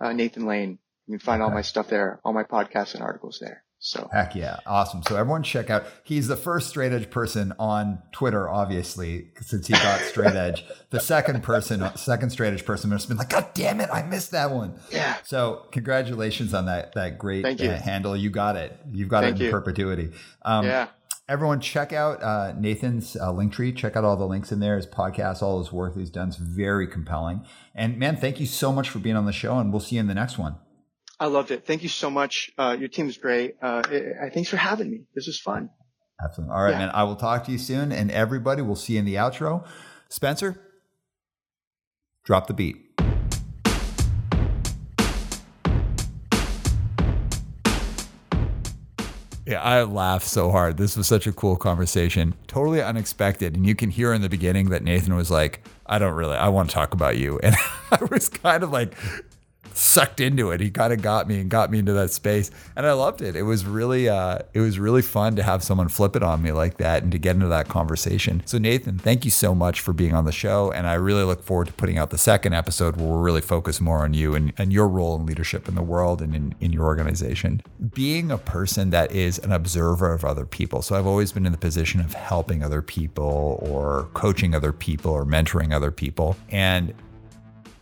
uh, 0.00 0.12
Nathan 0.12 0.46
Lane. 0.46 0.78
You 1.06 1.18
can 1.18 1.24
find 1.24 1.42
all 1.42 1.50
my 1.50 1.62
stuff 1.62 1.88
there, 1.88 2.20
all 2.24 2.32
my 2.32 2.44
podcasts 2.44 2.94
and 2.94 3.02
articles 3.02 3.38
there. 3.40 3.63
So 3.84 4.08
heck 4.10 4.34
yeah, 4.34 4.60
awesome. 4.66 5.02
So 5.02 5.14
everyone 5.14 5.42
check 5.42 5.68
out. 5.68 5.84
He's 6.04 6.26
the 6.26 6.36
first 6.36 6.70
straight 6.70 6.92
edge 6.92 7.10
person 7.10 7.52
on 7.58 8.00
Twitter, 8.12 8.48
obviously, 8.48 9.28
since 9.42 9.66
he 9.66 9.74
got 9.74 10.00
straight 10.00 10.34
edge. 10.34 10.64
the 10.90 11.00
second 11.00 11.42
person, 11.42 11.94
second 11.94 12.30
straight 12.30 12.54
edge 12.54 12.64
person, 12.64 12.90
has 12.92 13.04
been 13.04 13.18
like, 13.18 13.28
God 13.28 13.46
damn 13.52 13.82
it, 13.82 13.90
I 13.92 14.02
missed 14.02 14.30
that 14.30 14.50
one. 14.50 14.80
Yeah. 14.90 15.18
So 15.24 15.66
congratulations 15.70 16.54
on 16.54 16.64
that 16.64 16.94
that 16.94 17.18
great 17.18 17.60
you. 17.60 17.68
Uh, 17.68 17.78
handle. 17.78 18.16
You 18.16 18.30
got 18.30 18.56
it. 18.56 18.74
You've 18.90 19.10
got 19.10 19.22
Thank 19.22 19.36
it 19.36 19.40
in 19.40 19.46
you. 19.46 19.50
perpetuity. 19.50 20.12
Um, 20.40 20.64
yeah. 20.64 20.88
Everyone, 21.28 21.60
check 21.60 21.92
out 21.92 22.22
uh, 22.22 22.54
Nathan's 22.58 23.16
uh, 23.16 23.32
link 23.32 23.52
tree. 23.52 23.70
Check 23.70 23.96
out 23.96 24.04
all 24.04 24.16
the 24.16 24.26
links 24.26 24.50
in 24.50 24.60
there. 24.60 24.76
His 24.76 24.86
podcast, 24.86 25.42
all 25.42 25.58
his 25.58 25.70
work 25.70 25.94
he's 25.94 26.08
done 26.08 26.30
is 26.30 26.36
very 26.36 26.86
compelling. 26.86 27.44
And 27.74 27.98
man, 27.98 28.16
thank 28.16 28.40
you 28.40 28.46
so 28.46 28.72
much 28.72 28.88
for 28.88 28.98
being 28.98 29.16
on 29.16 29.26
the 29.26 29.32
show, 29.32 29.58
and 29.58 29.70
we'll 29.70 29.80
see 29.80 29.96
you 29.96 30.00
in 30.00 30.06
the 30.06 30.14
next 30.14 30.38
one. 30.38 30.56
I 31.20 31.26
loved 31.26 31.50
it. 31.50 31.64
Thank 31.66 31.82
you 31.82 31.88
so 31.88 32.10
much. 32.10 32.50
Uh, 32.58 32.76
your 32.78 32.88
team's 32.88 33.16
great. 33.18 33.56
Uh, 33.62 33.82
I, 33.84 34.26
I, 34.26 34.30
thanks 34.30 34.50
for 34.50 34.56
having 34.56 34.90
me. 34.90 35.02
This 35.14 35.26
was 35.26 35.38
fun. 35.38 35.70
Absolutely. 36.22 36.54
All 36.54 36.62
right, 36.62 36.70
Yeah. 36.70 36.78
man. 36.78 36.90
I 36.92 37.04
will 37.04 37.16
talk 37.16 37.44
to 37.44 37.52
you 37.52 37.58
soon. 37.58 37.92
And 37.92 38.10
everybody, 38.10 38.62
we'll 38.62 38.76
see 38.76 38.94
you 38.94 38.98
in 38.98 39.04
the 39.04 39.14
outro. 39.14 39.66
Spencer, 40.08 40.60
drop 42.24 42.46
the 42.46 42.54
beat. 42.54 42.76
Yeah, 49.46 49.60
I 49.60 49.82
laughed 49.82 50.26
so 50.26 50.50
hard. 50.50 50.78
This 50.78 50.96
was 50.96 51.06
such 51.06 51.26
a 51.26 51.32
cool 51.32 51.56
conversation. 51.56 52.34
Totally 52.46 52.80
unexpected. 52.80 53.54
And 53.54 53.66
you 53.66 53.74
can 53.74 53.90
hear 53.90 54.14
in 54.14 54.22
the 54.22 54.30
beginning 54.30 54.70
that 54.70 54.82
Nathan 54.82 55.14
was 55.14 55.30
like, 55.30 55.60
I 55.84 55.98
don't 55.98 56.14
really, 56.14 56.34
I 56.36 56.48
want 56.48 56.70
to 56.70 56.74
talk 56.74 56.94
about 56.94 57.18
you. 57.18 57.38
And 57.42 57.54
I 57.90 57.98
was 58.10 58.28
kind 58.30 58.62
of 58.62 58.70
like 58.72 58.94
sucked 59.76 60.20
into 60.20 60.50
it. 60.50 60.60
He 60.60 60.70
kind 60.70 60.92
of 60.92 61.02
got 61.02 61.28
me 61.28 61.40
and 61.40 61.50
got 61.50 61.70
me 61.70 61.78
into 61.78 61.92
that 61.92 62.10
space. 62.10 62.50
And 62.76 62.86
I 62.86 62.92
loved 62.92 63.20
it. 63.20 63.36
It 63.36 63.42
was 63.42 63.64
really, 63.64 64.08
uh, 64.08 64.38
it 64.52 64.60
was 64.60 64.78
really 64.78 65.02
fun 65.02 65.36
to 65.36 65.42
have 65.42 65.62
someone 65.62 65.88
flip 65.88 66.16
it 66.16 66.22
on 66.22 66.42
me 66.42 66.52
like 66.52 66.78
that 66.78 67.02
and 67.02 67.12
to 67.12 67.18
get 67.18 67.34
into 67.34 67.48
that 67.48 67.68
conversation. 67.68 68.42
So 68.46 68.58
Nathan, 68.58 68.98
thank 68.98 69.24
you 69.24 69.30
so 69.30 69.54
much 69.54 69.80
for 69.80 69.92
being 69.92 70.14
on 70.14 70.24
the 70.24 70.32
show. 70.32 70.70
And 70.72 70.86
I 70.86 70.94
really 70.94 71.24
look 71.24 71.42
forward 71.42 71.66
to 71.66 71.72
putting 71.72 71.98
out 71.98 72.10
the 72.10 72.18
second 72.18 72.54
episode 72.54 72.96
where 72.96 73.06
we'll 73.06 73.18
really 73.18 73.40
focus 73.40 73.80
more 73.80 74.04
on 74.04 74.14
you 74.14 74.34
and, 74.34 74.52
and 74.58 74.72
your 74.72 74.88
role 74.88 75.16
in 75.16 75.26
leadership 75.26 75.68
in 75.68 75.74
the 75.74 75.82
world 75.82 76.22
and 76.22 76.34
in, 76.34 76.54
in 76.60 76.72
your 76.72 76.84
organization. 76.84 77.62
Being 77.94 78.30
a 78.30 78.38
person 78.38 78.90
that 78.90 79.12
is 79.12 79.38
an 79.40 79.52
observer 79.52 80.12
of 80.12 80.24
other 80.24 80.46
people. 80.46 80.82
So 80.82 80.96
I've 80.96 81.06
always 81.06 81.32
been 81.32 81.46
in 81.46 81.52
the 81.52 81.58
position 81.58 82.00
of 82.00 82.14
helping 82.14 82.62
other 82.62 82.82
people 82.82 83.58
or 83.62 84.08
coaching 84.14 84.54
other 84.54 84.72
people 84.72 85.12
or 85.12 85.24
mentoring 85.24 85.72
other 85.72 85.90
people. 85.90 86.36
And 86.50 86.94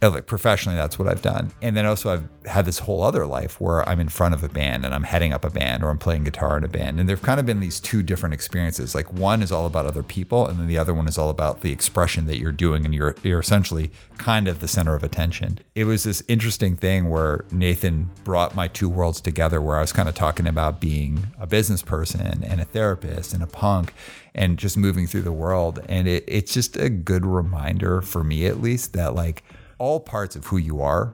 Uh, 0.03 0.11
like 0.11 0.27
professionally 0.27 0.77
that's 0.77 0.99
what 0.99 1.07
i've 1.07 1.23
done. 1.23 1.53
And 1.63 1.77
then 1.77 1.87
also 1.87 2.13
i've 2.13 2.29
had 2.45 2.65
this 2.65 2.81
whole 2.81 3.03
other 3.03 3.25
life 3.25 3.61
where 3.61 3.89
i'm 3.89 4.01
in 4.01 4.09
front 4.09 4.35
of 4.35 4.43
a 4.43 4.49
band 4.49 4.85
and 4.85 4.93
i'm 4.93 5.05
heading 5.05 5.33
up 5.33 5.45
a 5.45 5.51
band 5.51 5.85
or 5.85 5.91
i'm 5.91 5.99
playing 5.99 6.25
guitar 6.25 6.59
in 6.59 6.65
a 6.65 6.69
band. 6.69 6.99
And 6.99 7.09
there've 7.09 7.23
kind 7.23 7.39
of 7.39 7.47
been 7.47 7.61
these 7.61 7.79
two 7.79 8.03
different 8.03 8.35
experiences. 8.35 8.97
Like 8.97 9.13
one 9.13 9.43
is 9.43 9.53
all 9.53 9.65
about 9.65 9.87
other 9.87 10.03
people 10.03 10.47
and 10.47 10.59
then 10.59 10.67
the 10.67 10.77
other 10.77 10.93
one 10.93 11.07
is 11.07 11.19
all 11.19 11.31
about 11.31 11.61
the 11.61 11.71
expression 11.71 12.27
that 12.27 12.39
you're 12.39 12.51
doing 12.51 12.85
and 12.85 12.93
you're 12.93 13.15
you're 13.23 13.39
essentially 13.39 13.93
kind 14.19 14.49
of 14.49 14.59
the 14.59 14.67
center 14.67 14.95
of 14.97 15.05
attention. 15.05 15.61
It 15.77 15.85
was 15.85 16.03
this 16.03 16.23
interesting 16.27 16.77
thing 16.77 17.09
where 17.09 17.45
nathan 17.53 18.11
brought 18.25 18.57
my 18.57 18.67
two 18.67 18.89
worlds 18.89 19.21
together 19.21 19.61
where 19.61 19.77
i 19.77 19.81
was 19.81 19.93
kind 19.93 20.09
of 20.09 20.15
talking 20.15 20.47
about 20.49 20.81
being 20.81 21.29
a 21.39 21.47
business 21.47 21.83
person 21.83 22.43
and 22.43 22.61
a 22.61 22.65
therapist 22.65 23.33
and 23.35 23.43
a 23.43 23.47
punk 23.47 23.95
and 24.35 24.59
just 24.59 24.77
moving 24.77 25.07
through 25.07 25.23
the 25.23 25.33
world. 25.33 25.81
And 25.89 26.09
it, 26.09 26.25
it's 26.27 26.53
just 26.53 26.77
a 26.77 26.89
good 26.89 27.27
reminder 27.27 28.01
for 28.01 28.25
me 28.25 28.47
at 28.47 28.61
least 28.61 28.95
that 28.95 29.15
like 29.15 29.43
all 29.83 29.99
parts 29.99 30.37
of 30.37 30.47
who 30.47 30.59
you 30.59 30.81
are 30.81 31.13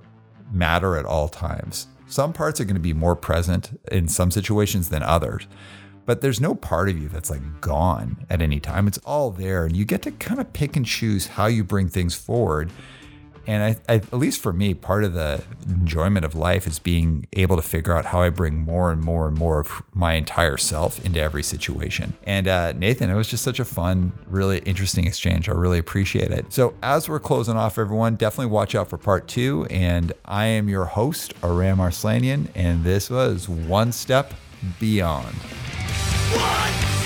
matter 0.52 0.94
at 0.94 1.06
all 1.06 1.26
times. 1.26 1.86
Some 2.06 2.34
parts 2.34 2.60
are 2.60 2.66
going 2.66 2.74
to 2.74 2.80
be 2.80 2.92
more 2.92 3.16
present 3.16 3.80
in 3.90 4.08
some 4.08 4.30
situations 4.30 4.90
than 4.90 5.02
others, 5.02 5.46
but 6.04 6.20
there's 6.20 6.38
no 6.38 6.54
part 6.54 6.90
of 6.90 6.98
you 6.98 7.08
that's 7.08 7.30
like 7.30 7.62
gone 7.62 8.26
at 8.28 8.42
any 8.42 8.60
time. 8.60 8.86
It's 8.86 8.98
all 9.06 9.30
there, 9.30 9.64
and 9.64 9.74
you 9.74 9.86
get 9.86 10.02
to 10.02 10.10
kind 10.10 10.38
of 10.38 10.52
pick 10.52 10.76
and 10.76 10.84
choose 10.84 11.28
how 11.28 11.46
you 11.46 11.64
bring 11.64 11.88
things 11.88 12.14
forward. 12.14 12.70
And 13.48 13.62
I, 13.62 13.92
I, 13.92 13.94
at 13.96 14.12
least 14.12 14.42
for 14.42 14.52
me, 14.52 14.74
part 14.74 15.04
of 15.04 15.14
the 15.14 15.42
enjoyment 15.66 16.26
of 16.26 16.34
life 16.34 16.66
is 16.66 16.78
being 16.78 17.26
able 17.32 17.56
to 17.56 17.62
figure 17.62 17.96
out 17.96 18.04
how 18.04 18.20
I 18.20 18.28
bring 18.28 18.58
more 18.58 18.92
and 18.92 19.02
more 19.02 19.26
and 19.26 19.38
more 19.38 19.58
of 19.58 19.82
my 19.94 20.12
entire 20.12 20.58
self 20.58 21.02
into 21.04 21.18
every 21.18 21.42
situation. 21.42 22.12
And 22.24 22.46
uh, 22.46 22.72
Nathan, 22.72 23.08
it 23.08 23.14
was 23.14 23.26
just 23.26 23.42
such 23.42 23.58
a 23.58 23.64
fun, 23.64 24.12
really 24.26 24.58
interesting 24.58 25.06
exchange. 25.06 25.48
I 25.48 25.52
really 25.52 25.78
appreciate 25.78 26.30
it. 26.30 26.52
So 26.52 26.74
as 26.82 27.08
we're 27.08 27.20
closing 27.20 27.56
off, 27.56 27.78
everyone, 27.78 28.16
definitely 28.16 28.52
watch 28.52 28.74
out 28.74 28.90
for 28.90 28.98
part 28.98 29.26
two. 29.26 29.66
And 29.70 30.12
I 30.26 30.44
am 30.44 30.68
your 30.68 30.84
host, 30.84 31.32
Aram 31.42 31.78
Arslanian, 31.78 32.48
and 32.54 32.84
this 32.84 33.08
was 33.08 33.48
One 33.48 33.92
Step 33.92 34.34
Beyond. 34.78 35.34
One 36.34 36.97